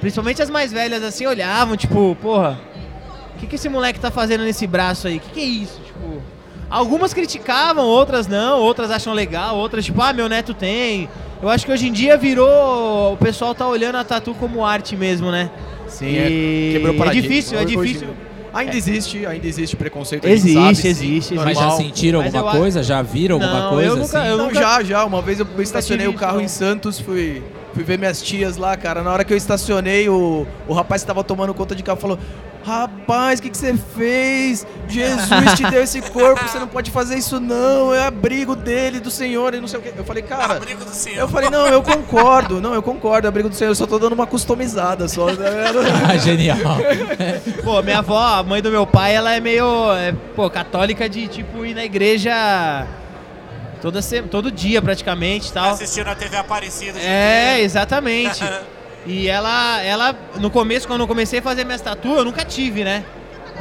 principalmente 0.00 0.42
as 0.42 0.50
mais 0.50 0.72
velhas 0.72 1.02
assim, 1.02 1.24
olhavam, 1.26 1.76
tipo, 1.76 2.16
porra, 2.20 2.58
o 3.34 3.38
que, 3.38 3.46
que 3.46 3.54
esse 3.54 3.68
moleque 3.68 4.00
tá 4.00 4.10
fazendo 4.10 4.44
nesse 4.44 4.66
braço 4.66 5.06
aí? 5.06 5.16
O 5.16 5.20
que, 5.20 5.30
que 5.30 5.40
é 5.40 5.44
isso? 5.44 5.80
Tipo, 5.86 6.20
algumas 6.68 7.14
criticavam, 7.14 7.84
outras 7.86 8.26
não, 8.26 8.58
outras 8.60 8.90
acham 8.90 9.12
legal, 9.12 9.56
outras, 9.56 9.84
tipo, 9.84 10.02
ah, 10.02 10.12
meu 10.12 10.28
neto 10.28 10.52
tem. 10.52 11.08
Eu 11.42 11.48
acho 11.48 11.64
que 11.66 11.72
hoje 11.72 11.88
em 11.88 11.92
dia 11.92 12.16
virou. 12.16 13.12
O 13.12 13.16
pessoal 13.18 13.54
tá 13.54 13.66
olhando 13.68 13.96
a 13.96 14.04
tatu 14.04 14.34
como 14.34 14.64
arte 14.64 14.96
mesmo, 14.96 15.30
né? 15.30 15.50
Sim, 15.86 16.06
E 16.06 16.70
é, 16.70 16.72
quebrou 16.72 16.92
o 16.92 16.96
é 16.96 16.98
paradigma. 16.98 17.28
difícil, 17.28 17.58
é 17.58 17.62
Hoje- 17.62 17.76
difícil. 17.76 18.08
Ainda 18.54 18.76
existe, 18.76 19.26
ainda 19.26 19.46
existe 19.46 19.76
preconceito. 19.76 20.24
Existe, 20.26 20.54
sabe, 20.54 20.74
sim, 20.76 20.88
existe, 20.88 21.34
normal. 21.34 21.54
Mas 21.54 21.62
já 21.62 21.70
sentiram 21.72 22.20
Mas 22.20 22.34
alguma 22.34 22.54
eu 22.54 22.58
coisa? 22.60 22.82
Já 22.82 23.02
viram 23.02 23.34
alguma 23.36 23.60
Não, 23.60 23.70
coisa 23.70 23.88
eu 23.88 23.96
nunca- 23.96 24.18
assim? 24.20 24.28
eu 24.30 24.38
nunca- 24.38 24.54
já, 24.54 24.82
já. 24.84 25.04
Uma 25.04 25.20
vez 25.20 25.40
eu 25.40 25.46
estacionei 25.58 26.06
o 26.06 26.14
carro 26.14 26.36
isso, 26.40 26.44
em 26.44 26.48
Santos, 26.48 27.00
fui, 27.00 27.42
fui 27.74 27.82
ver 27.84 27.98
minhas 27.98 28.22
tias 28.22 28.56
lá, 28.56 28.76
cara. 28.76 29.02
Na 29.02 29.12
hora 29.12 29.24
que 29.24 29.32
eu 29.32 29.36
estacionei, 29.36 30.08
o, 30.08 30.46
o 30.66 30.72
rapaz 30.72 31.02
que 31.02 31.06
tava 31.06 31.24
tomando 31.24 31.52
conta 31.52 31.74
de 31.74 31.82
carro 31.82 31.98
falou: 32.00 32.18
Rapaz, 32.64 33.40
o 33.40 33.42
que, 33.42 33.50
que 33.50 33.58
você 33.58 33.74
fez? 33.74 34.66
Jesus 34.88 35.54
te 35.54 35.68
deu 35.70 35.82
esse 35.82 36.00
corpo, 36.00 36.48
você 36.48 36.58
não 36.58 36.66
pode 36.66 36.90
fazer 36.90 37.16
isso, 37.16 37.38
não. 37.38 37.92
É 37.92 38.06
abrigo 38.06 38.56
dele, 38.56 39.00
do 39.00 39.10
Senhor, 39.10 39.52
e 39.52 39.60
não 39.60 39.68
sei 39.68 39.80
o 39.80 39.82
quê. 39.82 39.92
Eu 39.94 40.04
falei, 40.04 40.22
cara. 40.22 40.54
Abrigo 40.56 40.82
do 40.82 40.90
Senhor. 40.90 41.18
Eu 41.18 41.28
falei, 41.28 41.50
não, 41.50 41.66
eu 41.66 41.82
concordo, 41.82 42.62
não, 42.62 42.72
eu 42.72 42.82
concordo, 42.82 43.26
é 43.26 43.28
abrigo 43.28 43.50
do 43.50 43.54
Senhor, 43.54 43.70
eu 43.70 43.74
só 43.74 43.86
tô 43.86 43.98
dando 43.98 44.14
uma 44.14 44.26
customizada 44.26 45.06
só. 45.08 45.26
Ah, 46.08 46.16
genial. 46.16 46.58
Pô, 47.62 47.82
minha 47.82 47.98
avó, 47.98 48.18
a 48.18 48.42
mãe 48.42 48.62
do 48.62 48.70
meu 48.70 48.86
pai, 48.86 49.14
ela 49.14 49.34
é 49.34 49.40
meio, 49.40 49.92
é, 49.92 50.14
pô, 50.34 50.48
católica 50.48 51.08
de, 51.08 51.28
tipo, 51.28 51.64
ir 51.64 51.74
na 51.74 51.84
igreja 51.84 52.86
toda 53.84 54.00
se, 54.00 54.22
todo 54.22 54.50
dia 54.50 54.80
praticamente 54.80 55.52
tal. 55.52 55.72
Assistindo 55.72 56.08
a 56.08 56.14
TV 56.14 56.38
Aparecida. 56.38 56.98
É, 56.98 57.60
exatamente. 57.60 58.42
E 59.06 59.28
ela, 59.28 59.82
ela, 59.82 60.16
no 60.40 60.50
começo, 60.50 60.88
quando 60.88 61.02
eu 61.02 61.06
comecei 61.06 61.40
a 61.40 61.42
fazer 61.42 61.62
minhas 61.62 61.82
tatu, 61.82 62.14
eu 62.14 62.24
nunca 62.24 62.42
tive, 62.42 62.84
né? 62.84 63.04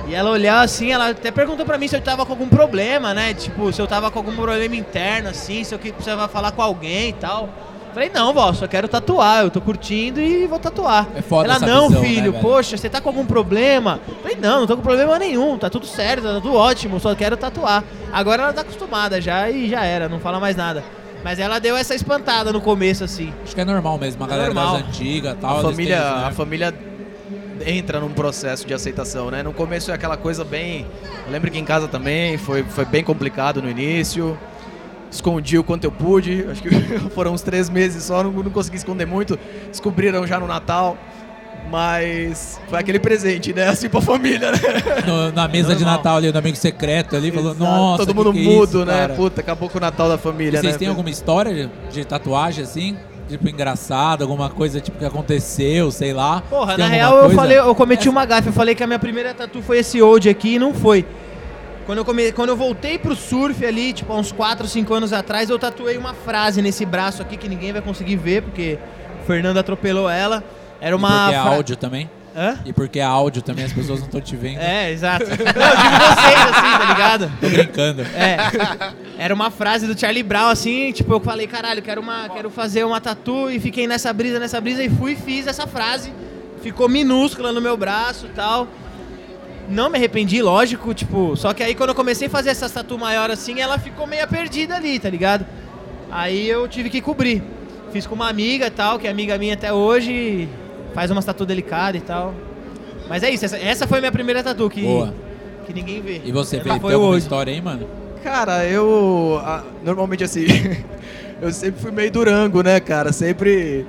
E 0.08 0.16
ela 0.16 0.30
olhava 0.30 0.62
assim, 0.62 0.94
ela 0.94 1.10
até 1.10 1.32
perguntou 1.32 1.66
pra 1.66 1.78
mim 1.78 1.86
se 1.86 1.98
eu 1.98 2.02
tava 2.02 2.26
com 2.26 2.32
algum 2.32 2.48
problema, 2.48 3.14
né? 3.14 3.34
Tipo, 3.34 3.74
se 3.74 3.82
eu 3.82 3.86
tava 3.86 4.10
com 4.10 4.20
algum 4.20 4.34
problema 4.34 4.74
interno, 4.74 5.28
assim, 5.28 5.66
se 5.66 5.76
eu 5.76 5.80
precisava 5.80 6.30
falar 6.30 6.54
com 6.54 6.62
alguém 6.62 7.10
e 7.10 7.14
tal. 7.14 7.50
Falei, 7.94 8.10
não, 8.14 8.34
vó, 8.34 8.52
só 8.54 8.68
quero 8.68 8.88
tatuar, 8.88 9.44
eu 9.44 9.52
tô 9.52 9.62
curtindo 9.62 10.20
e 10.20 10.48
vou 10.48 10.58
tatuar. 10.58 11.08
É 11.16 11.22
foda 11.22 11.46
ela, 11.48 11.56
essa 11.58 11.66
não, 11.68 11.88
visão, 11.90 12.02
né, 12.02 12.08
filho, 12.08 12.32
velho? 12.32 12.42
poxa, 12.44 12.76
você 12.76 12.90
tá 12.90 13.00
com 13.00 13.10
algum 13.10 13.26
problema? 13.26 14.00
Falei, 14.22 14.36
não, 14.42 14.62
não 14.62 14.68
tô 14.68 14.76
com 14.76 14.82
problema 14.82 15.20
nenhum, 15.20 15.58
tá 15.58 15.70
tudo 15.70 15.86
certo, 15.86 16.24
tá 16.24 16.34
tudo 16.42 16.56
ótimo, 16.56 17.00
só 17.00 17.14
quero 17.14 17.38
tatuar. 17.38 17.84
Agora 18.12 18.44
ela 18.44 18.54
tá 18.54 18.62
acostumada 18.62 19.22
já 19.22 19.50
e 19.50 19.70
já 19.70 19.84
era, 19.86 20.10
não 20.10 20.20
fala 20.20 20.40
mais 20.40 20.56
nada. 20.56 20.84
Mas 21.24 21.38
ela 21.40 21.60
deu 21.60 21.78
essa 21.78 21.94
espantada 21.96 22.52
no 22.52 22.60
começo, 22.60 23.04
assim. 23.04 23.32
Acho 23.44 23.54
que 23.56 23.62
é 23.62 23.66
normal 23.66 23.98
mesmo, 23.98 24.24
a 24.24 24.28
É 24.28 24.30
galera 24.30 24.54
normal. 24.54 24.78
das 24.80 24.88
antigas 24.88 25.34
e 25.34 25.38
tal. 25.38 25.60
a 25.60 25.62
família, 25.62 26.00
né? 26.00 26.26
a 26.26 26.32
família 26.32 26.74
entra 27.66 28.00
num 28.00 28.10
processo 28.10 28.66
de 28.68 28.74
aceitação, 28.74 29.30
né? 29.32 29.42
No 29.44 29.54
começo 29.54 29.92
é 29.92 29.94
aquela 29.94 30.18
coisa 30.18 30.44
bem. 30.44 30.86
Eu 31.26 31.32
lembro 31.32 31.50
que 31.50 31.58
em 31.58 31.64
casa 31.64 31.88
também 31.88 32.38
foi, 32.38 32.64
foi 32.64 32.84
bem 32.86 33.04
complicado 33.04 33.62
no 33.62 33.70
início. 33.70 34.38
Escondi 35.14 35.58
o 35.58 35.64
quanto 35.64 35.84
eu 35.84 35.92
pude. 35.92 36.46
Acho 36.52 36.62
que 36.62 36.70
foram 37.14 37.34
uns 37.34 37.42
três 37.42 37.70
meses 37.70 38.04
só, 38.04 38.24
não, 38.24 38.32
não 38.32 38.50
consegui 38.52 38.78
esconder 38.78 39.06
muito. 39.06 39.38
Descobriram 39.70 40.26
já 40.26 40.40
no 40.40 40.48
Natal. 40.48 40.98
Mas 41.70 42.60
foi 42.68 42.78
aquele 42.80 43.00
presente, 43.00 43.54
né? 43.54 43.68
Assim 43.68 43.88
pra 43.90 44.02
família, 44.02 44.52
né? 44.52 44.58
No- 45.08 45.32
na 45.32 45.48
mesa 45.48 45.76
de. 45.76 45.84
Natal 45.84 46.18
ali, 46.18 46.32
no 46.32 46.38
amigo 46.38 46.58
secreto 46.58 47.16
ali, 47.16 47.32
falou, 47.32 47.52
Exato. 47.52 47.64
nossa, 47.64 47.98
Todo 48.06 48.10
que 48.10 48.14
mundo 48.16 48.34
que 48.34 48.40
é 48.40 48.44
mudo, 48.44 48.68
isso, 48.80 48.86
né? 48.86 48.94
cara?" 49.02 49.14
Puta, 49.16 49.42
acabou 49.42 49.70
com 49.70 49.78
o 49.78 49.82
Natal 49.82 50.08
da 50.10 50.18
família, 50.18 50.60
Vocês 50.60 50.74
né? 50.74 50.80
têm 50.80 50.88
alguma 50.88 51.10
história 51.10 51.54
de, 51.54 51.70
de 51.94 52.06
tatuagem 52.06 52.64
assim? 52.64 52.98
Tipo, 53.30 53.48
engraçada, 53.50 54.24
alguma 54.24 54.50
coisa 54.50 54.80
tipo 54.82 54.98
que 55.00 55.06
aconteceu, 55.06 55.90
sei 55.90 56.14
lá? 56.14 56.42
Porra, 56.50 56.76
Tem 56.76 56.86
na 56.86 56.92
real 56.92 57.14
eu 57.16 57.20
coisa? 57.22 57.36
falei, 57.36 57.58
eu 57.60 57.74
cometi 57.76 58.10
uma 58.10 58.26
gafe, 58.26 58.48
eu 58.50 58.54
falei 58.54 58.76
que 58.76 58.84
a 58.84 58.88
minha 58.88 59.00
primeira 59.00 59.34
tatu 59.34 59.62
foi 59.62 59.80
esse 59.80 60.02
old 60.02 60.28
aqui 60.30 60.56
e 60.56 60.60
não 60.60 60.74
foi. 60.74 61.06
Quando 61.86 61.98
eu, 62.00 62.06
come... 62.06 62.32
Quando 62.32 62.50
eu 62.50 62.56
voltei 62.56 62.98
pro 62.98 63.16
surf 63.16 63.66
ali, 63.66 63.94
tipo, 63.94 64.12
há 64.14 64.16
uns 64.18 64.32
4, 64.32 64.68
5 64.68 64.94
anos 64.94 65.12
atrás, 65.14 65.50
eu 65.50 65.60
tatuei 65.60 65.98
uma 65.98 66.14
frase 66.14 66.62
nesse 66.62 66.86
braço 66.86 67.22
aqui 67.22 67.36
que 67.38 67.50
ninguém 67.50 67.74
vai 67.74 67.82
conseguir 67.82 68.16
ver, 68.16 68.42
porque 68.44 68.78
o 69.22 69.26
Fernando 69.26 69.58
atropelou 69.58 70.10
ela. 70.10 70.44
Era 70.80 70.96
E 70.96 70.98
uma. 70.98 71.10
porque 71.26 71.36
é 71.36 71.38
áudio 71.38 71.76
também? 71.76 72.10
Hã? 72.36 72.58
E 72.66 72.74
porque 72.74 73.00
é 73.00 73.04
áudio 73.04 73.42
também, 73.44 73.64
as 73.64 73.72
pessoas 73.72 74.00
não 74.00 74.08
estão 74.08 74.20
te 74.20 74.36
vendo. 74.36 74.60
É, 74.60 74.92
exato. 74.92 75.26
Não, 75.26 75.36
eu 75.36 75.38
digo 75.38 75.96
vocês 76.16 76.40
assim, 76.42 76.78
tá 76.80 76.86
ligado? 76.90 77.32
Tô 77.40 77.48
brincando. 77.50 78.02
É. 78.02 78.38
Era 79.20 79.34
uma 79.34 79.52
frase 79.52 79.86
do 79.86 79.98
Charlie 80.00 80.24
Brown, 80.24 80.48
assim, 80.50 80.92
tipo, 80.92 81.14
eu 81.14 81.20
falei, 81.20 81.46
caralho, 81.48 81.82
quero, 81.82 82.02
uma, 82.02 82.28
quero 82.30 82.50
fazer 82.50 82.84
uma 82.86 83.00
tatu 83.00 83.52
e 83.52 83.60
fiquei 83.60 83.86
nessa 83.88 84.12
brisa, 84.12 84.40
nessa 84.40 84.60
brisa, 84.60 84.84
e 84.84 84.90
fui 84.90 85.12
e 85.12 85.16
fiz 85.16 85.46
essa 85.48 85.68
frase. 85.68 86.12
Ficou 86.64 86.90
minúscula 86.90 87.52
no 87.52 87.62
meu 87.62 87.78
braço 87.78 88.26
e 88.26 88.30
tal. 88.30 88.68
Não 89.70 89.90
me 89.90 89.98
arrependi, 89.98 90.42
lógico, 90.42 90.94
tipo, 90.94 91.36
só 91.36 91.54
que 91.54 91.64
aí 91.64 91.74
quando 91.74 91.90
eu 91.90 91.96
comecei 91.96 92.28
a 92.28 92.30
fazer 92.30 92.50
essa 92.50 92.70
tatu 92.70 92.98
maior 92.98 93.32
assim, 93.32 93.60
ela 93.60 93.80
ficou 93.80 94.06
meio 94.06 94.28
perdida 94.28 94.76
ali, 94.76 95.00
tá 95.00 95.10
ligado? 95.10 95.46
Aí 96.12 96.48
eu 96.48 96.68
tive 96.68 96.90
que 96.90 97.02
cobrir. 97.02 97.42
Fiz 97.92 98.06
com 98.06 98.16
uma 98.16 98.30
amiga 98.30 98.68
e 98.68 98.72
tal, 98.72 99.00
que 99.00 99.08
é 99.08 99.10
amiga 99.10 99.38
minha 99.38 99.54
até 99.54 99.72
hoje. 99.72 100.50
Faz 100.94 101.10
umas 101.10 101.26
tatu 101.26 101.46
delicada 101.46 101.98
e 101.98 102.02
tal. 102.02 102.34
Mas 103.08 103.24
é 103.24 103.30
isso, 103.30 103.46
essa, 103.46 103.58
essa 103.58 103.88
foi 103.88 103.98
a 104.00 104.02
minha 104.02 104.12
primeira 104.12 104.44
tatu 104.44 104.70
que, 104.70 104.82
Boa. 104.82 105.14
que 105.66 105.74
ninguém 105.74 106.02
vê. 106.02 106.22
E 106.24 106.32
você, 106.32 106.58
Essa 106.58 106.64
Felipe, 106.64 106.82
foi 106.82 106.90
tem 106.90 106.96
alguma 106.96 107.16
hoje. 107.16 107.24
história 107.24 107.54
aí, 107.54 107.62
mano? 107.62 107.88
Cara, 108.24 108.66
eu. 108.66 109.42
ah, 109.44 109.64
normalmente 109.84 110.24
assim. 110.24 110.46
eu 111.42 111.52
sempre 111.52 111.82
fui 111.82 111.92
meio 111.92 112.12
durango, 112.12 112.62
né, 112.62 112.80
cara? 112.80 113.12
Sempre 113.12 113.86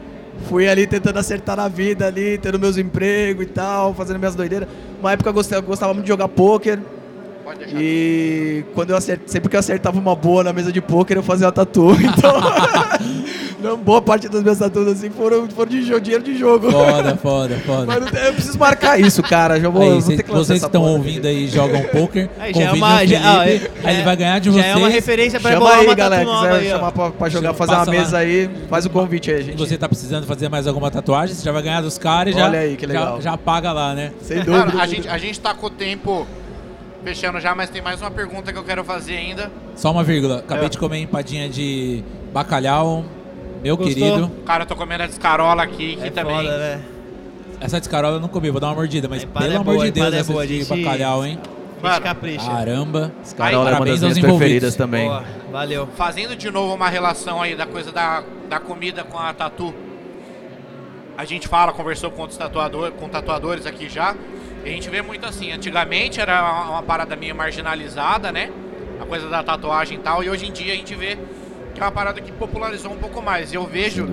fui 0.48 0.68
ali 0.68 0.86
tentando 0.86 1.18
acertar 1.18 1.56
na 1.56 1.68
vida 1.68 2.06
ali, 2.06 2.38
tendo 2.38 2.58
meus 2.58 2.76
empregos 2.76 3.44
e 3.44 3.48
tal, 3.48 3.94
fazendo 3.94 4.18
minhas 4.18 4.34
doideiras. 4.34 4.68
Uma 5.00 5.12
época 5.12 5.30
eu 5.30 5.34
gostava, 5.34 5.62
eu 5.62 5.66
gostava 5.66 5.94
muito 5.94 6.04
de 6.04 6.10
jogar 6.10 6.28
pôquer. 6.28 6.78
E 7.76 8.64
quando 8.74 8.90
eu 8.90 8.96
acertava, 8.96 9.28
sempre 9.28 9.48
que 9.50 9.56
eu 9.56 9.60
acertava 9.60 9.98
uma 9.98 10.14
boa 10.16 10.42
na 10.44 10.52
mesa 10.52 10.72
de 10.72 10.80
pôquer, 10.80 11.16
eu 11.16 11.22
fazia 11.22 11.46
uma 11.46 11.52
tatu. 11.52 11.88
Então, 12.04 13.70
não, 13.70 13.78
boa 13.78 14.02
parte 14.02 14.28
das 14.28 14.42
minhas 14.42 14.58
tatuas 14.58 14.88
assim 14.88 15.08
foram, 15.08 15.48
foram 15.48 15.70
de 15.70 15.82
jogo, 15.82 16.00
dinheiro 16.00 16.22
de 16.22 16.36
jogo. 16.36 16.70
Foda, 16.70 17.16
foda, 17.16 17.56
foda. 17.64 17.86
Mas 17.86 18.26
eu 18.26 18.32
preciso 18.34 18.58
marcar 18.58 19.00
isso, 19.00 19.22
cara. 19.22 19.58
Já 19.58 19.70
vou, 19.70 19.80
Aí, 19.82 19.88
vou 19.92 20.00
cê- 20.02 20.16
ter 20.16 20.22
que 20.22 20.30
vocês 20.30 20.60
que 20.60 20.66
estão 20.66 20.82
porra. 20.82 20.92
ouvindo 20.92 21.26
aí 21.26 21.44
e 21.44 21.48
jogam 21.48 21.82
poker, 21.84 22.28
Aí, 22.38 22.52
já 22.52 22.60
é 22.64 22.72
uma- 22.72 23.06
já- 23.06 23.16
é- 23.46 23.70
aí 23.84 23.94
ele 23.94 24.02
vai 24.02 24.16
ganhar 24.16 24.38
de 24.38 24.50
já 24.50 24.52
vocês. 24.52 24.66
é 24.66 24.76
uma 24.76 24.88
referência 24.90 25.40
pra 25.40 25.52
Chama 25.52 25.70
aí, 25.72 25.86
uma 25.86 25.94
galera. 25.94 26.24
tatu 26.26 26.36
Quiser 26.42 26.52
aí, 26.52 26.66
ó. 26.72 26.76
chamar 26.76 26.92
pra, 26.92 27.10
pra 27.10 27.28
jogar, 27.30 27.48
Chama- 27.48 27.54
fazer 27.58 27.72
uma 27.72 27.78
passa 27.78 27.90
lá. 27.90 27.96
mesa 27.98 28.18
aí, 28.18 28.50
faz 28.68 28.84
o 28.84 28.90
convite 28.90 29.30
aí, 29.30 29.42
gente. 29.42 29.56
Você 29.58 29.78
tá 29.78 29.88
precisando 29.88 30.26
fazer 30.26 30.50
mais 30.50 30.66
alguma 30.66 30.90
tatuagem, 30.90 31.34
você 31.34 31.42
já 31.42 31.52
vai 31.52 31.62
ganhar 31.62 31.80
dos 31.80 31.96
caras 31.96 32.34
e 32.34 32.38
já, 32.38 32.44
Olha 32.44 32.58
aí, 32.58 32.76
que 32.76 32.82
já, 32.86 32.92
legal. 32.92 33.22
já 33.22 33.36
paga 33.38 33.72
lá, 33.72 33.94
né? 33.94 34.12
Sem 34.20 34.44
Mano, 34.44 34.64
dúvida. 34.66 34.82
a 34.82 34.86
gente, 34.86 35.08
a 35.08 35.16
gente 35.16 35.40
tá 35.40 35.54
com 35.54 35.66
o 35.68 35.70
tempo 35.70 36.26
fechando 37.04 37.38
já, 37.40 37.54
mas 37.54 37.68
tem 37.70 37.82
mais 37.82 38.00
uma 38.00 38.10
pergunta 38.10 38.52
que 38.52 38.58
eu 38.58 38.64
quero 38.64 38.82
fazer 38.82 39.16
ainda. 39.16 39.50
Só 39.76 39.90
uma 39.92 40.02
vírgula. 40.02 40.38
Acabei 40.38 40.66
É. 40.66 40.68
de 40.68 40.78
comer 40.78 40.98
empadinha 40.98 41.48
de 41.48 42.02
bacalhau, 42.32 43.04
meu 43.62 43.76
Gostou? 43.76 43.94
querido. 43.94 44.30
Cara, 44.46 44.62
eu 44.64 44.66
tô 44.66 44.74
comendo 44.74 45.02
a 45.04 45.06
descarola 45.06 45.62
aqui, 45.62 45.96
que 45.96 46.06
É 46.08 46.10
também. 46.10 46.36
foda, 46.36 46.58
né? 46.58 46.82
Essa 47.60 47.78
descarola 47.78 48.16
eu 48.16 48.20
não 48.20 48.28
comi, 48.28 48.50
vou 48.50 48.60
dar 48.60 48.68
uma 48.68 48.74
mordida, 48.76 49.08
mas 49.08 49.24
pelo 49.24 49.52
é 49.52 49.56
amor 49.56 49.74
boa, 49.74 49.84
de 49.84 49.90
Deus, 49.92 50.12
é 50.14 50.18
essa 50.18 50.32
boa, 50.32 50.46
de 50.46 50.62
gente. 50.64 50.68
bacalhau, 50.84 51.24
hein? 51.24 51.38
Mano, 51.82 52.00
capricha. 52.00 52.50
Caramba. 52.50 53.12
Carola 53.36 53.52
é 53.54 53.56
uma 53.58 53.64
Parabéns 53.78 54.00
das 54.00 54.08
aos 54.08 54.14
minhas 54.14 54.16
envolvidos. 54.18 54.38
preferidas 54.38 54.74
também. 54.76 55.06
Boa, 55.06 55.24
valeu. 55.52 55.88
Fazendo 55.96 56.34
de 56.34 56.50
novo 56.50 56.74
uma 56.74 56.88
relação 56.88 57.42
aí 57.42 57.54
da 57.54 57.66
coisa 57.66 57.92
da, 57.92 58.22
da 58.48 58.58
comida 58.58 59.04
com 59.04 59.18
a 59.18 59.32
tatu. 59.34 59.74
A 61.16 61.24
gente 61.24 61.46
fala, 61.46 61.72
conversou 61.72 62.10
com 62.10 62.22
outros 62.22 62.38
tatuador, 62.38 62.90
com 62.92 63.08
tatuadores 63.08 63.66
aqui 63.66 63.88
já. 63.88 64.16
A 64.64 64.68
gente 64.68 64.88
vê 64.88 65.02
muito 65.02 65.26
assim, 65.26 65.52
antigamente 65.52 66.20
era 66.20 66.40
uma, 66.42 66.70
uma 66.70 66.82
parada 66.82 67.14
meio 67.14 67.34
marginalizada, 67.34 68.32
né? 68.32 68.50
A 69.00 69.04
coisa 69.04 69.28
da 69.28 69.42
tatuagem 69.42 69.98
e 69.98 70.00
tal. 70.00 70.24
E 70.24 70.30
hoje 70.30 70.46
em 70.46 70.52
dia 70.52 70.72
a 70.72 70.76
gente 70.76 70.94
vê 70.94 71.18
que 71.74 71.80
é 71.80 71.84
uma 71.84 71.92
parada 71.92 72.20
que 72.20 72.32
popularizou 72.32 72.92
um 72.92 72.96
pouco 72.96 73.20
mais. 73.20 73.52
E 73.52 73.56
eu 73.56 73.66
vejo, 73.66 74.08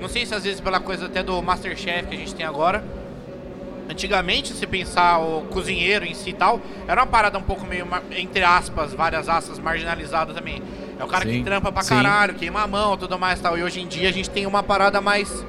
não 0.00 0.08
sei 0.08 0.24
se 0.24 0.34
às 0.34 0.44
vezes 0.44 0.60
pela 0.60 0.78
coisa 0.78 1.06
até 1.06 1.22
do 1.22 1.42
Masterchef 1.42 2.06
que 2.06 2.14
a 2.14 2.18
gente 2.18 2.34
tem 2.34 2.46
agora. 2.46 2.84
Antigamente, 3.88 4.52
se 4.52 4.66
pensar 4.66 5.18
o 5.18 5.42
cozinheiro 5.42 6.04
em 6.04 6.12
si 6.12 6.30
e 6.30 6.32
tal, 6.32 6.60
era 6.88 7.00
uma 7.00 7.06
parada 7.06 7.38
um 7.38 7.42
pouco 7.42 7.64
meio, 7.64 7.86
entre 8.10 8.42
aspas, 8.42 8.92
várias 8.92 9.28
aspas, 9.28 9.60
marginalizada 9.60 10.34
também. 10.34 10.60
É 10.98 11.04
o 11.04 11.06
cara 11.06 11.24
que 11.24 11.30
Sim, 11.30 11.44
trampa 11.44 11.70
pra 11.70 11.82
sim. 11.82 11.94
caralho, 11.94 12.34
queima 12.34 12.62
a 12.62 12.66
mão 12.66 12.96
tudo 12.96 13.16
mais 13.18 13.38
e 13.38 13.42
tal. 13.42 13.56
E 13.56 13.62
hoje 13.62 13.80
em 13.80 13.86
dia 13.86 14.08
a 14.08 14.12
gente 14.12 14.28
tem 14.28 14.44
uma 14.46 14.62
parada 14.62 15.00
mais. 15.00 15.44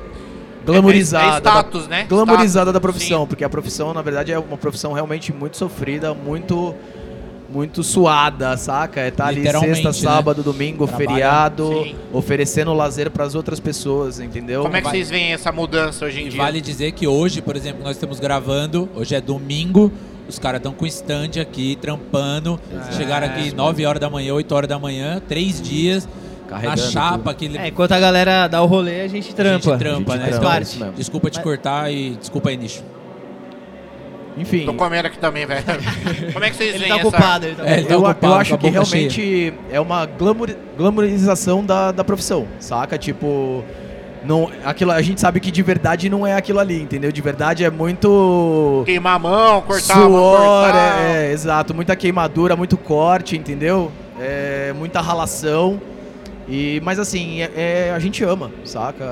Glamorizada. 0.74 1.26
É, 1.26 1.36
é 1.36 1.38
status, 1.40 1.88
né? 1.88 2.06
Glamorizada 2.08 2.48
Status, 2.70 2.74
da 2.74 2.80
profissão, 2.80 3.22
sim. 3.22 3.28
porque 3.28 3.44
a 3.44 3.50
profissão, 3.50 3.94
na 3.94 4.02
verdade, 4.02 4.32
é 4.32 4.40
uma 4.40 4.58
profissão 4.58 4.94
realmente 4.94 5.32
muito 5.34 5.58
sofrida, 5.58 6.14
muito 6.14 6.76
muito 7.50 7.82
suada, 7.82 8.58
saca? 8.58 9.00
É 9.00 9.10
tá 9.10 9.28
ali 9.28 9.40
Literalmente, 9.40 9.76
sexta, 9.82 9.90
né? 9.90 9.94
sábado, 9.94 10.44
domingo, 10.44 10.86
Trabalha- 10.86 11.10
feriado, 11.10 11.68
Sim. 11.84 11.96
oferecendo 12.12 12.74
lazer 12.74 13.10
pras 13.10 13.36
outras 13.36 13.58
pessoas, 13.60 14.20
entendeu? 14.20 14.64
Como 14.64 14.76
é 14.76 14.82
que 14.82 14.90
vocês 14.90 15.10
veem 15.10 15.32
essa 15.32 15.50
mudança 15.52 16.04
hoje 16.06 16.22
em 16.22 16.28
E 16.28 16.30
dia? 16.30 16.42
vale 16.42 16.60
dizer 16.60 16.92
que 16.92 17.08
hoje, 17.08 17.42
por 17.42 17.56
exemplo, 17.56 17.82
nós 17.84 17.96
estamos 17.96 18.20
gravando, 18.20 18.90
hoje 18.94 19.16
é 19.16 19.22
domingo, 19.22 19.90
os 20.28 20.38
caras 20.38 20.60
estão 20.60 20.74
com 20.74 20.86
stand 20.86 21.42
aqui, 21.42 21.78
trampando. 21.82 22.60
Chegaram 22.98 23.28
aqui 23.28 23.56
9 23.56 23.86
horas 23.86 24.02
da 24.02 24.10
manhã, 24.10 24.34
8 24.34 24.52
horas 24.54 24.68
da 24.68 24.78
manhã, 24.78 25.22
três 25.26 25.62
dias, 25.62 26.06
Carregando 26.48 26.82
na 26.82 26.88
chapa, 26.90 27.18
tudo. 27.18 27.30
aquele. 27.30 27.58
É, 27.58 27.68
enquanto 27.68 27.92
a 27.92 28.00
galera 28.00 28.48
dá 28.48 28.62
o 28.62 28.66
rolê, 28.66 29.02
a 29.02 29.08
gente 29.08 29.32
a 29.32 29.34
trampa. 29.34 29.70
gente 29.72 29.80
trampa, 29.80 30.14
A 30.14 30.18
gente 30.18 30.32
né? 30.32 30.40
trampa, 30.40 30.62
Então, 30.76 30.92
desculpa 30.94 31.30
te 31.30 31.42
cortar 31.42 31.92
e 31.92 32.12
desculpa 32.12 32.50
aí, 32.50 32.58
nicho. 32.58 32.84
Enfim, 34.38 34.66
Tô 34.66 34.74
comendo 34.76 35.08
aqui 35.08 35.18
também, 35.18 35.46
velho. 35.48 35.64
Como 36.32 36.46
é 36.46 36.50
que 36.52 36.56
vocês 36.56 36.76
Ele 36.76 36.84
veem 36.84 36.90
tá 36.94 37.00
essa... 37.00 37.08
ocupado, 37.08 37.46
ele 37.48 37.56
tá 37.56 37.68
É, 37.68 37.78
ele 37.80 37.88
tá 37.88 37.94
eu, 37.96 38.00
ocupado, 38.04 38.34
eu 38.34 38.34
acho 38.40 38.54
a 38.54 38.58
que 38.60 38.70
realmente 38.70 39.54
é 39.72 39.80
uma 39.80 40.06
glamour, 40.06 40.50
glamorização 40.78 41.66
da, 41.66 41.92
da 41.92 42.04
profissão, 42.04 42.48
saca? 42.60 43.00
Tipo, 43.00 43.64
não, 44.24 44.52
aquilo, 44.64 44.92
a 44.92 45.02
gente 45.02 45.20
sabe 45.20 45.40
que 45.40 45.50
de 45.50 45.64
verdade 45.64 46.08
não 46.08 46.26
é 46.28 46.36
aquilo 46.36 46.60
ali, 46.60 46.80
entendeu? 46.80 47.12
De 47.12 47.20
verdade 47.20 47.64
é 47.64 47.72
muito 47.72 48.84
Queimar 48.86 49.16
a 49.16 49.20
mão, 49.20 49.62
cortar 49.62 49.96
a 49.96 49.98
mão, 50.02 50.08
suor, 50.08 50.38
cortar. 50.38 51.00
é, 51.02 51.30
é, 51.30 51.32
exato, 51.32 51.74
muita 51.74 51.96
queimadura, 51.96 52.56
muito 52.56 52.78
corte, 52.78 53.36
entendeu? 53.36 53.92
É, 54.20 54.72
muita 54.78 55.02
ralação. 55.02 55.82
E, 56.48 56.82
mas 56.84 56.98
assim, 57.00 57.42
é, 57.42 57.52
é- 57.56 57.92
a 57.94 58.00
gente 58.00 58.24
ama, 58.24 58.52
saca? 58.64 59.06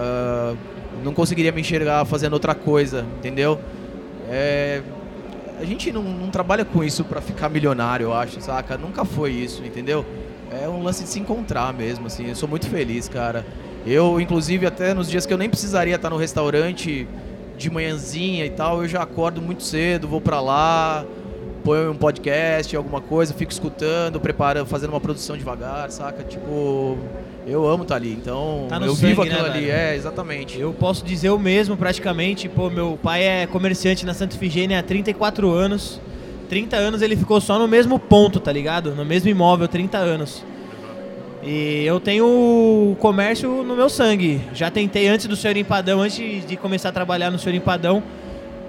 Não 1.03 1.13
conseguiria 1.13 1.51
me 1.51 1.61
enxergar 1.61 2.05
fazendo 2.05 2.33
outra 2.33 2.55
coisa, 2.55 3.05
entendeu? 3.17 3.59
É, 4.29 4.81
a 5.59 5.65
gente 5.65 5.91
não, 5.91 6.01
não 6.03 6.29
trabalha 6.29 6.63
com 6.63 6.83
isso 6.83 7.03
pra 7.03 7.21
ficar 7.21 7.49
milionário, 7.49 8.05
eu 8.05 8.13
acho, 8.13 8.39
saca? 8.41 8.77
Nunca 8.77 9.03
foi 9.03 9.31
isso, 9.31 9.63
entendeu? 9.63 10.05
É 10.51 10.67
um 10.69 10.81
lance 10.81 11.03
de 11.03 11.09
se 11.09 11.19
encontrar 11.19 11.73
mesmo, 11.73 12.07
assim. 12.07 12.29
Eu 12.29 12.35
sou 12.35 12.47
muito 12.47 12.69
feliz, 12.69 13.09
cara. 13.09 13.45
Eu, 13.85 14.19
inclusive, 14.19 14.65
até 14.65 14.93
nos 14.93 15.09
dias 15.09 15.25
que 15.25 15.33
eu 15.33 15.37
nem 15.37 15.49
precisaria 15.49 15.95
estar 15.95 16.09
no 16.09 16.17
restaurante 16.17 17.07
de 17.57 17.69
manhãzinha 17.69 18.45
e 18.45 18.49
tal, 18.49 18.81
eu 18.81 18.87
já 18.87 19.01
acordo 19.03 19.41
muito 19.41 19.63
cedo, 19.63 20.07
vou 20.07 20.19
pra 20.19 20.39
lá, 20.41 21.05
ponho 21.65 21.91
um 21.91 21.95
podcast, 21.95 22.75
alguma 22.75 23.01
coisa, 23.01 23.33
fico 23.33 23.51
escutando, 23.51 24.19
preparando, 24.19 24.67
fazendo 24.67 24.91
uma 24.91 25.01
produção 25.01 25.35
devagar, 25.35 25.89
saca? 25.89 26.23
Tipo, 26.23 26.97
eu 27.47 27.67
amo 27.67 27.81
estar 27.83 27.95
ali, 27.95 28.13
então 28.13 28.67
Tá 28.69 28.77
eu 28.77 28.93
vivo 28.93 29.23
sangue, 29.23 29.29
né, 29.29 29.35
aquilo 29.35 29.51
ali, 29.51 29.65
velho? 29.65 29.71
é, 29.77 29.95
exatamente. 29.95 30.59
Eu 30.59 30.71
posso 30.73 31.03
dizer 31.03 31.31
o 31.31 31.39
mesmo 31.39 31.75
praticamente. 31.75 32.47
Pô, 32.47 32.69
meu 32.69 32.97
pai 33.01 33.23
é 33.23 33.47
comerciante 33.47 34.05
na 34.05 34.13
Santa 34.13 34.35
Ifigênia 34.35 34.79
há 34.79 34.83
34 34.83 35.51
anos. 35.51 35.99
30 36.47 36.75
anos 36.77 37.01
ele 37.01 37.15
ficou 37.15 37.41
só 37.41 37.57
no 37.57 37.67
mesmo 37.67 37.97
ponto, 37.97 38.39
tá 38.39 38.51
ligado? 38.51 38.93
No 38.93 39.03
mesmo 39.03 39.27
imóvel, 39.27 39.67
30 39.67 39.97
anos. 39.97 40.43
E 41.43 41.83
eu 41.85 41.99
tenho 41.99 42.25
o 42.25 42.95
comércio 42.99 43.63
no 43.63 43.75
meu 43.75 43.89
sangue. 43.89 44.41
Já 44.53 44.69
tentei 44.71 45.07
antes 45.07 45.25
do 45.27 45.35
Senhor 45.35 45.57
Empadão, 45.57 46.01
antes 46.01 46.45
de 46.47 46.55
começar 46.55 46.89
a 46.89 46.91
trabalhar 46.91 47.29
no 47.31 47.37
Senhor 47.37 47.55
Empadão, 47.55 48.01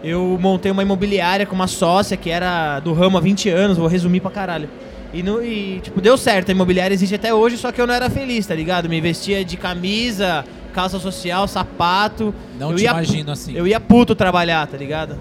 eu 0.06 0.38
montei 0.40 0.70
uma 0.70 0.82
imobiliária 0.82 1.44
com 1.46 1.54
uma 1.54 1.66
sócia 1.66 2.16
que 2.16 2.30
era 2.30 2.78
do 2.80 2.92
ramo 2.92 3.18
há 3.18 3.20
20 3.20 3.48
anos, 3.50 3.76
vou 3.76 3.86
resumir 3.88 4.20
pra 4.20 4.30
caralho. 4.30 4.68
E, 5.12 5.22
no, 5.22 5.42
e, 5.42 5.80
tipo, 5.82 6.00
deu 6.00 6.16
certo, 6.16 6.48
a 6.50 6.52
imobiliária 6.52 6.94
existe 6.94 7.14
até 7.14 7.32
hoje, 7.32 7.56
só 7.56 7.72
que 7.72 7.80
eu 7.80 7.86
não 7.86 7.94
era 7.94 8.10
feliz, 8.10 8.46
tá 8.46 8.54
ligado? 8.54 8.88
Me 8.88 9.00
vestia 9.00 9.44
de 9.44 9.56
camisa, 9.56 10.44
calça 10.74 10.98
social, 10.98 11.48
sapato. 11.48 12.34
Não 12.58 12.70
eu 12.72 12.76
te 12.76 12.84
ia, 12.84 12.90
imagino 12.90 13.32
assim. 13.32 13.54
Eu 13.56 13.66
ia 13.66 13.80
puto 13.80 14.14
trabalhar, 14.14 14.66
tá 14.66 14.76
ligado? 14.76 15.16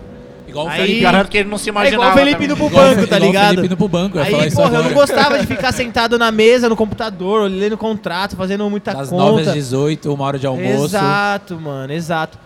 Igual 0.48 0.66
o 0.68 0.70
Aí- 0.70 0.82
Felipe. 0.82 1.02
Garanto 1.02 1.30
que 1.30 1.38
ele 1.38 1.50
não 1.50 1.58
se 1.58 1.70
É 1.70 1.72
igual 1.72 1.86
imaginava. 1.86 2.16
o 2.16 2.18
Felipe 2.20 2.44
indo 2.46 2.56
pro 2.58 2.70
banco, 2.70 3.08
tá 3.08 3.16
igual 3.16 3.22
o 3.22 3.26
ligado? 3.26 3.50
Felipe 3.50 3.66
indo 3.68 3.78
pro 3.78 3.88
banco, 3.88 4.18
eu 4.18 4.24
Aí, 4.24 4.48
isso 4.48 4.56
porra, 4.58 4.76
eu 4.78 4.84
não 4.84 4.94
gostava 4.94 5.40
de 5.40 5.48
ficar 5.48 5.72
sentado 5.72 6.20
na 6.20 6.32
mesa, 6.32 6.68
no 6.70 6.76
computador, 6.76 7.50
lendo 7.50 7.78
contrato, 7.78 8.36
fazendo 8.36 8.70
muita 8.70 8.94
Das 8.94 9.12
9 9.12 9.38
conta. 9.38 9.50
às 9.50 9.56
18, 9.56 10.14
uma 10.14 10.26
hora 10.26 10.38
de 10.40 10.46
almoço. 10.46 10.86
Exato, 10.86 11.60
mano, 11.60 11.92
exato. 11.94 12.38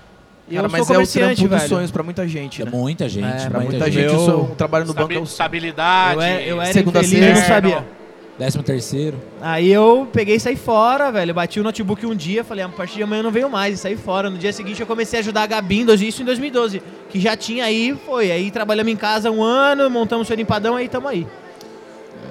E 0.50 0.56
Cara, 0.56 0.68
eu 0.68 0.72
mas 0.72 0.88
sou 0.88 0.96
é 0.96 1.00
o 1.00 1.08
trampo 1.08 1.42
dos 1.48 1.50
velho. 1.50 1.70
sonhos 1.70 1.92
pra 1.92 2.02
muita 2.02 2.28
gente, 2.28 2.62
É 2.62 2.66
né? 2.66 2.72
muita 2.74 3.08
gente. 3.08 3.26
É, 3.26 3.50
Pra 3.50 3.60
muita 3.60 3.72
muita 3.78 3.92
gente. 3.92 4.10
gente, 4.10 4.30
Eu- 4.30 4.42
o 4.42 4.56
trabalho 4.56 4.86
no 4.86 4.94
banco 4.94 5.14
é 5.14 5.20
o 5.20 5.24
Estabilidade. 5.24 6.16
Eu 6.16 6.22
era, 6.22 6.42
eu 6.42 6.62
era 6.62 6.74
Segunda 6.74 7.00
infeliz, 7.02 7.22
eu 7.22 7.28
não 7.30 7.36
sexta. 7.36 7.54
sabia. 7.54 7.86
Décimo 8.40 8.64
terceiro. 8.64 9.18
Aí 9.42 9.70
eu 9.70 10.08
peguei 10.14 10.38
e 10.38 10.40
saí 10.40 10.56
fora, 10.56 11.12
velho. 11.12 11.34
Bati 11.34 11.60
o 11.60 11.64
notebook 11.64 12.06
um 12.06 12.16
dia, 12.16 12.42
falei, 12.44 12.64
a 12.64 12.70
partir 12.70 12.96
de 12.96 13.04
amanhã 13.04 13.20
eu 13.20 13.24
não 13.26 13.32
venho 13.32 13.50
mais, 13.50 13.76
e 13.76 13.78
saí 13.78 13.98
fora. 13.98 14.30
No 14.30 14.38
dia 14.38 14.54
seguinte 14.54 14.80
eu 14.80 14.88
comecei 14.88 15.20
a 15.20 15.22
ajudar 15.22 15.44
a 15.44 15.46
Gabi, 15.48 15.82
em 15.82 15.86
dois- 15.86 16.02
isso 16.02 16.22
em 16.22 16.26
2012. 16.26 16.82
Que 17.10 17.20
já 17.20 17.36
tinha 17.36 17.66
aí, 17.66 17.96
foi. 18.06 18.32
Aí 18.32 18.50
trabalhamos 18.50 18.92
em 18.94 18.96
casa 18.96 19.30
um 19.30 19.44
ano, 19.44 19.90
montamos 19.90 20.26
o 20.26 20.28
seu 20.34 20.40
empadão, 20.40 20.78
aí 20.78 20.88
tamo 20.88 21.08
aí. 21.10 21.28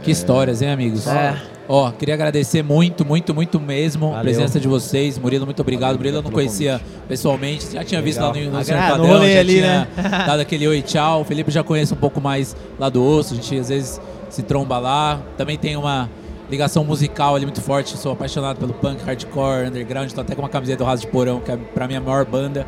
Que 0.03 0.11
histórias, 0.11 0.63
hein, 0.63 0.71
amigos? 0.71 1.07
É. 1.07 1.37
Ó, 1.69 1.91
queria 1.91 2.15
agradecer 2.15 2.63
muito, 2.63 3.05
muito, 3.05 3.35
muito 3.35 3.61
mesmo 3.61 4.07
a 4.07 4.09
Valeu. 4.11 4.23
presença 4.23 4.59
de 4.59 4.67
vocês. 4.67 5.19
Murilo, 5.19 5.45
muito 5.45 5.61
obrigado. 5.61 5.89
Valeu, 5.91 5.99
Murilo 5.99 6.17
eu 6.19 6.23
não 6.23 6.31
conhecia 6.31 6.81
pessoalmente, 7.07 7.73
já 7.73 7.85
tinha 7.85 8.01
visto 8.01 8.21
lá 8.21 8.33
no, 8.33 8.51
no 8.51 8.59
Ah, 8.59 8.89
Padrão, 8.91 9.29
já 9.29 9.41
ali, 9.41 9.55
tinha 9.57 9.67
né? 9.67 9.89
dado 10.27 10.41
aquele 10.41 10.67
oi, 10.67 10.81
tchau. 10.81 11.21
O 11.21 11.25
Felipe 11.25 11.51
já 11.51 11.63
conhece 11.63 11.93
um 11.93 11.97
pouco 11.97 12.21
mais 12.23 12.57
lá 12.79 12.89
do 12.89 13.05
osso, 13.05 13.35
a 13.35 13.37
gente 13.37 13.59
às 13.59 13.69
vezes 13.69 14.01
se 14.31 14.43
tromba 14.43 14.79
lá. 14.79 15.21
Também 15.37 15.59
tem 15.59 15.77
uma 15.77 16.09
ligação 16.51 16.83
musical 16.85 17.35
ali 17.37 17.45
muito 17.45 17.61
forte, 17.61 17.99
sou 17.99 18.13
apaixonado 18.13 18.57
pelo 18.59 18.73
punk, 18.73 19.05
hardcore, 19.05 19.67
underground, 19.69 20.11
tô 20.11 20.23
até 20.23 20.35
com 20.35 20.41
uma 20.41 20.49
camiseta 20.49 20.79
do 20.79 20.87
Raso 20.87 21.03
de 21.03 21.09
Porão, 21.09 21.41
que 21.41 21.53
é 21.53 21.57
pra 21.59 21.87
mim 21.87 21.97
a 21.97 22.01
maior 22.01 22.25
banda. 22.25 22.67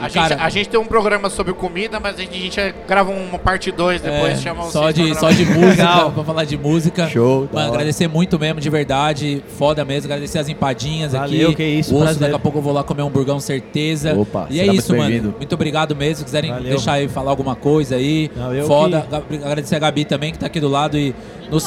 A, 0.00 0.08
Cara- 0.08 0.28
gente, 0.28 0.40
a 0.42 0.48
gente 0.48 0.68
tem 0.68 0.80
um 0.80 0.84
programa 0.86 1.28
sobre 1.28 1.52
comida, 1.52 2.00
mas 2.00 2.16
a 2.16 2.22
gente, 2.22 2.34
a 2.34 2.40
gente 2.40 2.74
grava 2.88 3.10
uma 3.10 3.38
parte 3.38 3.70
2 3.70 4.00
depois, 4.00 4.32
É, 4.32 4.36
chama 4.36 4.64
só 4.64 4.90
de, 4.90 5.14
só 5.14 5.30
de 5.30 5.44
música, 5.44 6.10
pra 6.10 6.24
falar 6.24 6.44
de 6.44 6.56
música. 6.56 7.06
Show, 7.08 7.48
Mano, 7.52 7.68
agradecer 7.68 8.08
muito 8.08 8.38
mesmo, 8.38 8.60
de 8.60 8.70
verdade. 8.70 9.42
Foda 9.58 9.84
mesmo. 9.84 10.06
Agradecer 10.10 10.38
as 10.38 10.48
empadinhas 10.48 11.12
Valeu, 11.12 11.48
aqui. 11.48 11.56
que 11.56 11.64
isso, 11.64 11.94
osso, 11.94 12.04
prazer. 12.04 12.20
daqui 12.20 12.34
a 12.34 12.38
pouco 12.38 12.58
eu 12.58 12.62
vou 12.62 12.72
lá 12.72 12.82
comer 12.82 13.02
um 13.02 13.10
burgão, 13.10 13.38
certeza. 13.40 14.14
Opa, 14.18 14.46
e 14.50 14.58
é 14.60 14.66
isso, 14.66 14.94
muito 14.94 15.12
mano. 15.22 15.34
Muito 15.36 15.54
obrigado 15.54 15.94
mesmo. 15.94 16.16
Se 16.16 16.24
quiserem 16.24 16.50
Valeu. 16.50 16.70
deixar 16.70 16.92
aí 16.94 17.06
falar 17.08 17.30
alguma 17.30 17.54
coisa 17.54 17.96
aí. 17.96 18.30
Não, 18.34 18.54
eu 18.54 18.66
Foda. 18.66 19.06
que- 19.28 19.36
Agradecer 19.36 19.76
a 19.76 19.78
Gabi 19.78 20.04
também, 20.04 20.32
que 20.32 20.38
tá 20.38 20.46
aqui 20.46 20.60
do 20.60 20.68
lado. 20.68 20.96
E 20.98 21.14
no 21.50 21.58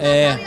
é, 0.00 0.38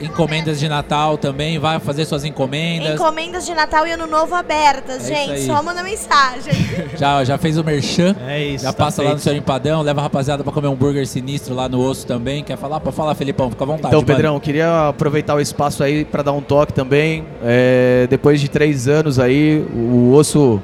encomendas 0.00 0.58
de 0.58 0.68
Natal 0.68 1.16
também. 1.18 1.58
Vai 1.58 1.78
fazer 1.78 2.04
suas 2.04 2.24
encomendas. 2.24 2.94
Encomendas 2.94 3.46
de 3.46 3.54
Natal 3.54 3.86
e 3.86 3.92
Ano 3.92 4.06
Novo 4.06 4.34
abertas, 4.34 5.10
É 5.10 5.14
gente. 5.26 5.46
Só 5.46 5.62
manda 5.62 5.82
mensagem. 5.82 6.52
Já, 6.96 7.24
já 7.24 7.38
fez 7.38 7.56
o 7.56 7.64
merchan. 7.64 8.14
É 8.26 8.42
isso. 8.42 8.64
Já 8.64 8.72
tá 8.72 8.84
passa 8.84 9.02
lá 9.02 9.10
no 9.10 9.16
feito. 9.16 9.24
seu 9.24 9.34
empadão, 9.34 9.80
leva 9.82 10.00
a 10.00 10.02
rapaziada 10.02 10.42
pra 10.44 10.52
comer 10.52 10.68
um 10.68 10.74
burger 10.74 11.06
sinistro 11.06 11.54
lá 11.54 11.68
no 11.68 11.80
osso 11.80 12.06
também. 12.06 12.44
Quer 12.44 12.56
falar? 12.58 12.80
Pode 12.80 12.94
falar, 12.96 13.14
Felipão, 13.14 13.50
fica 13.50 13.64
à 13.64 13.66
vontade. 13.66 13.88
Então, 13.88 14.00
mano. 14.00 14.06
Pedrão, 14.06 14.40
queria 14.40 14.88
aproveitar 14.88 15.34
o 15.34 15.40
espaço 15.40 15.82
aí 15.82 16.04
para 16.04 16.22
dar 16.22 16.32
um 16.32 16.42
toque 16.42 16.72
também. 16.72 17.24
É, 17.42 18.06
depois 18.10 18.40
de 18.40 18.48
três 18.48 18.86
anos 18.88 19.18
aí, 19.18 19.64
o 19.74 20.12
osso 20.14 20.60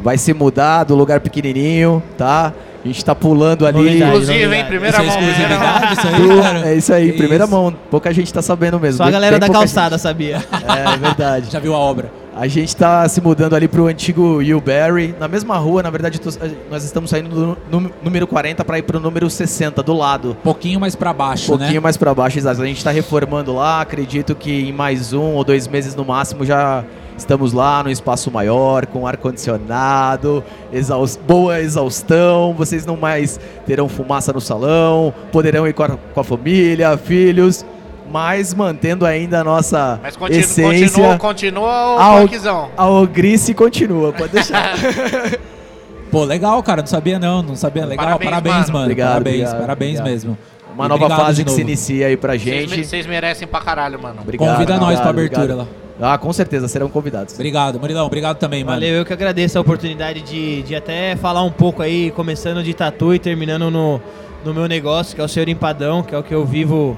vai 0.00 0.18
se 0.18 0.32
mudar 0.34 0.84
do 0.84 0.94
lugar 0.94 1.20
pequenininho, 1.20 2.02
tá? 2.16 2.52
A 2.84 2.86
gente 2.88 3.04
tá 3.04 3.14
pulando 3.14 3.66
ali. 3.66 3.76
Novidade, 3.76 4.10
Inclusive, 4.10 4.38
hein, 4.38 4.44
novidade. 4.46 4.68
primeira 4.68 4.96
Isso 4.96 5.02
é 5.02 5.06
mão. 5.06 5.16
Primeira 5.34 5.58
mão. 5.58 5.68
exclusividade, 5.92 5.92
isso 5.92 6.06
aí, 6.08 6.38
cara? 6.42 6.68
É 6.68 6.74
isso 6.74 6.92
aí, 6.94 7.12
primeira 7.12 7.44
isso. 7.44 7.52
mão. 7.52 7.74
Pouca 7.90 8.12
gente 8.14 8.32
tá 8.32 8.40
sabendo 8.40 8.78
mesmo. 8.78 8.98
Só 8.98 9.04
a 9.04 9.10
galera 9.10 9.38
bem 9.38 9.48
da 9.48 9.52
calçada 9.52 9.98
sabia. 9.98 10.38
gente. 10.38 10.48
É, 10.64 10.94
é 10.94 10.96
verdade. 10.96 11.50
Já 11.52 11.58
viu 11.58 11.74
a 11.74 11.78
obra? 11.78 12.10
A 12.36 12.46
gente 12.46 12.76
tá 12.76 13.08
se 13.08 13.20
mudando 13.20 13.56
ali 13.56 13.66
pro 13.66 13.88
antigo 13.88 14.38
Barry, 14.64 15.12
na 15.18 15.26
mesma 15.26 15.56
rua, 15.56 15.82
na 15.82 15.90
verdade, 15.90 16.20
tô- 16.20 16.30
nós 16.70 16.84
estamos 16.84 17.10
saindo 17.10 17.28
do 17.30 17.58
nú- 17.80 17.90
número 18.00 18.28
40 18.28 18.64
para 18.64 18.78
ir 18.78 18.82
pro 18.82 19.00
número 19.00 19.28
60 19.28 19.82
do 19.82 19.92
lado. 19.92 20.30
Um 20.30 20.34
pouquinho 20.44 20.78
mais 20.78 20.94
pra 20.94 21.12
baixo, 21.12 21.46
Um 21.52 21.58
pouquinho 21.58 21.74
né? 21.74 21.80
mais 21.80 21.96
pra 21.96 22.14
baixo, 22.14 22.38
exato. 22.38 22.62
A 22.62 22.64
gente 22.66 22.84
tá 22.84 22.92
reformando 22.92 23.52
lá, 23.52 23.80
acredito 23.80 24.36
que 24.36 24.68
em 24.68 24.72
mais 24.72 25.12
um 25.12 25.32
ou 25.34 25.42
dois 25.42 25.66
meses 25.66 25.96
no 25.96 26.04
máximo 26.04 26.44
já 26.46 26.84
estamos 27.18 27.52
lá 27.52 27.82
no 27.82 27.90
espaço 27.90 28.30
maior, 28.30 28.86
com 28.86 29.06
ar-condicionado, 29.06 30.42
exaus- 30.72 31.16
boa 31.16 31.60
exaustão, 31.60 32.54
vocês 32.54 32.86
não 32.86 32.96
mais 32.96 33.38
terão 33.66 33.88
fumaça 33.88 34.32
no 34.32 34.40
salão, 34.40 35.12
poderão 35.32 35.66
ir 35.66 35.72
com 35.74 35.82
a, 35.82 35.88
com 35.90 36.20
a 36.20 36.24
família, 36.24 36.96
filhos, 36.96 37.64
mas 38.10 38.54
mantendo 38.54 39.04
ainda 39.04 39.40
a 39.40 39.44
nossa 39.44 40.00
Mas 40.02 40.16
continua, 40.16 40.40
essência. 40.40 41.16
continua, 41.16 41.18
continua 41.18 42.14
o 42.16 42.20
punkzão. 42.28 42.68
A 42.76 42.86
ogrice 42.88 43.52
continua, 43.52 44.12
pode 44.12 44.32
deixar. 44.32 44.72
Pô, 46.10 46.24
legal, 46.24 46.62
cara. 46.62 46.80
Não 46.80 46.86
sabia 46.86 47.18
não. 47.18 47.42
Não 47.42 47.54
sabia. 47.54 47.84
Legal. 47.84 48.06
Parabéns, 48.06 48.30
Parabéns, 48.30 48.54
mano. 48.54 48.72
mano. 48.72 48.84
Obrigado, 48.84 49.08
parabéns, 49.10 49.34
obrigado, 49.36 49.60
parabéns 49.60 50.00
obrigado. 50.00 50.10
mesmo. 50.14 50.38
Uma 50.74 50.86
E 50.86 50.88
nova 50.88 51.10
fase 51.10 51.44
que 51.44 51.50
se 51.50 51.60
inicia 51.60 52.06
aí 52.06 52.16
pra 52.16 52.36
gente. 52.38 52.82
vocês 52.82 53.04
merecem 53.06 53.46
pra 53.46 53.60
caralho, 53.60 54.00
mano. 54.00 54.20
Obrigado, 54.22 54.52
Convida 54.54 54.78
nós 54.78 54.98
pra 54.98 55.10
abertura 55.10 55.42
obrigado. 55.42 55.58
lá. 55.58 55.87
Ah, 56.00 56.16
com 56.16 56.32
certeza, 56.32 56.68
serão 56.68 56.88
convidados. 56.88 57.34
Obrigado, 57.34 57.80
Murilão. 57.80 58.06
Obrigado 58.06 58.38
também, 58.38 58.62
mano. 58.62 58.76
Valeu, 58.76 58.94
eu 58.94 59.04
que 59.04 59.12
agradeço 59.12 59.58
a 59.58 59.60
oportunidade 59.60 60.20
de, 60.20 60.62
de 60.62 60.76
até 60.76 61.16
falar 61.16 61.42
um 61.42 61.50
pouco 61.50 61.82
aí, 61.82 62.12
começando 62.12 62.62
de 62.62 62.72
tatu 62.72 63.14
e 63.14 63.18
terminando 63.18 63.70
no, 63.70 64.00
no 64.44 64.54
meu 64.54 64.68
negócio, 64.68 65.14
que 65.14 65.20
é 65.20 65.24
o 65.24 65.28
Senhor 65.28 65.48
Empadão, 65.48 66.02
que 66.02 66.14
é 66.14 66.18
o 66.18 66.22
que 66.22 66.34
eu 66.34 66.44
vivo 66.44 66.96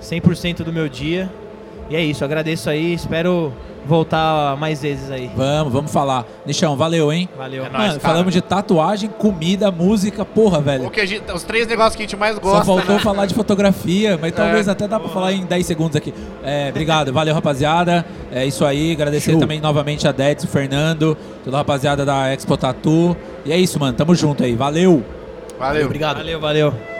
100% 0.00 0.64
do 0.64 0.72
meu 0.72 0.88
dia. 0.88 1.30
E 1.90 1.96
é 1.96 2.02
isso, 2.02 2.24
agradeço 2.24 2.70
aí, 2.70 2.94
espero 2.94 3.52
voltar 3.86 4.56
mais 4.56 4.80
vezes 4.82 5.10
aí. 5.10 5.30
Vamos, 5.36 5.72
vamos 5.72 5.92
falar. 5.92 6.24
Nichão, 6.46 6.76
valeu, 6.76 7.12
hein? 7.12 7.28
Valeu. 7.36 7.64
É 7.64 7.68
nóis, 7.68 7.72
Mano, 7.88 8.00
cara. 8.00 8.12
falamos 8.12 8.32
de 8.32 8.40
tatuagem, 8.40 9.10
comida, 9.10 9.70
música, 9.70 10.24
porra, 10.24 10.60
velho. 10.60 10.86
O 10.86 10.90
que 10.90 11.00
a 11.00 11.06
gente- 11.06 11.30
os 11.32 11.42
três 11.42 11.66
negócios 11.66 11.96
que 11.96 12.02
a 12.02 12.06
gente 12.06 12.16
mais 12.16 12.34
Só 12.36 12.40
gosta. 12.40 12.64
faltou 12.64 12.94
né? 12.96 13.00
falar 13.00 13.26
de 13.26 13.34
fotografia, 13.34 14.18
mas 14.20 14.32
talvez 14.36 14.68
É. 14.68 14.70
até 14.70 14.86
dá 14.88 14.98
pra 15.00 15.08
falar 15.08 15.32
em 15.32 15.44
10 15.44 15.66
segundos 15.66 15.96
aqui. 15.96 16.12
É, 16.44 16.68
obrigado, 16.70 17.12
valeu 17.12 17.34
rapaziada. 17.34 18.04
É 18.30 18.46
isso 18.46 18.64
aí, 18.64 18.92
agradecer 18.92 19.32
Show. 19.32 19.40
também 19.40 19.60
novamente 19.60 20.06
a 20.08 20.12
Dets, 20.12 20.44
o 20.44 20.48
Fernando, 20.48 21.16
toda 21.44 21.56
a 21.56 21.60
rapaziada 21.60 22.04
da 22.04 22.32
Expo 22.32 22.56
Tatu. 22.56 23.16
E 23.44 23.52
é 23.52 23.56
isso, 23.58 23.78
mano, 23.80 23.92
tamo 23.96 24.14
junto 24.14 24.42
aí, 24.44 24.54
valeu. 24.54 25.02
Valeu. 25.58 25.84
Obrigado. 25.86 26.16
Valeu, 26.16 26.40
valeu. 26.40 26.91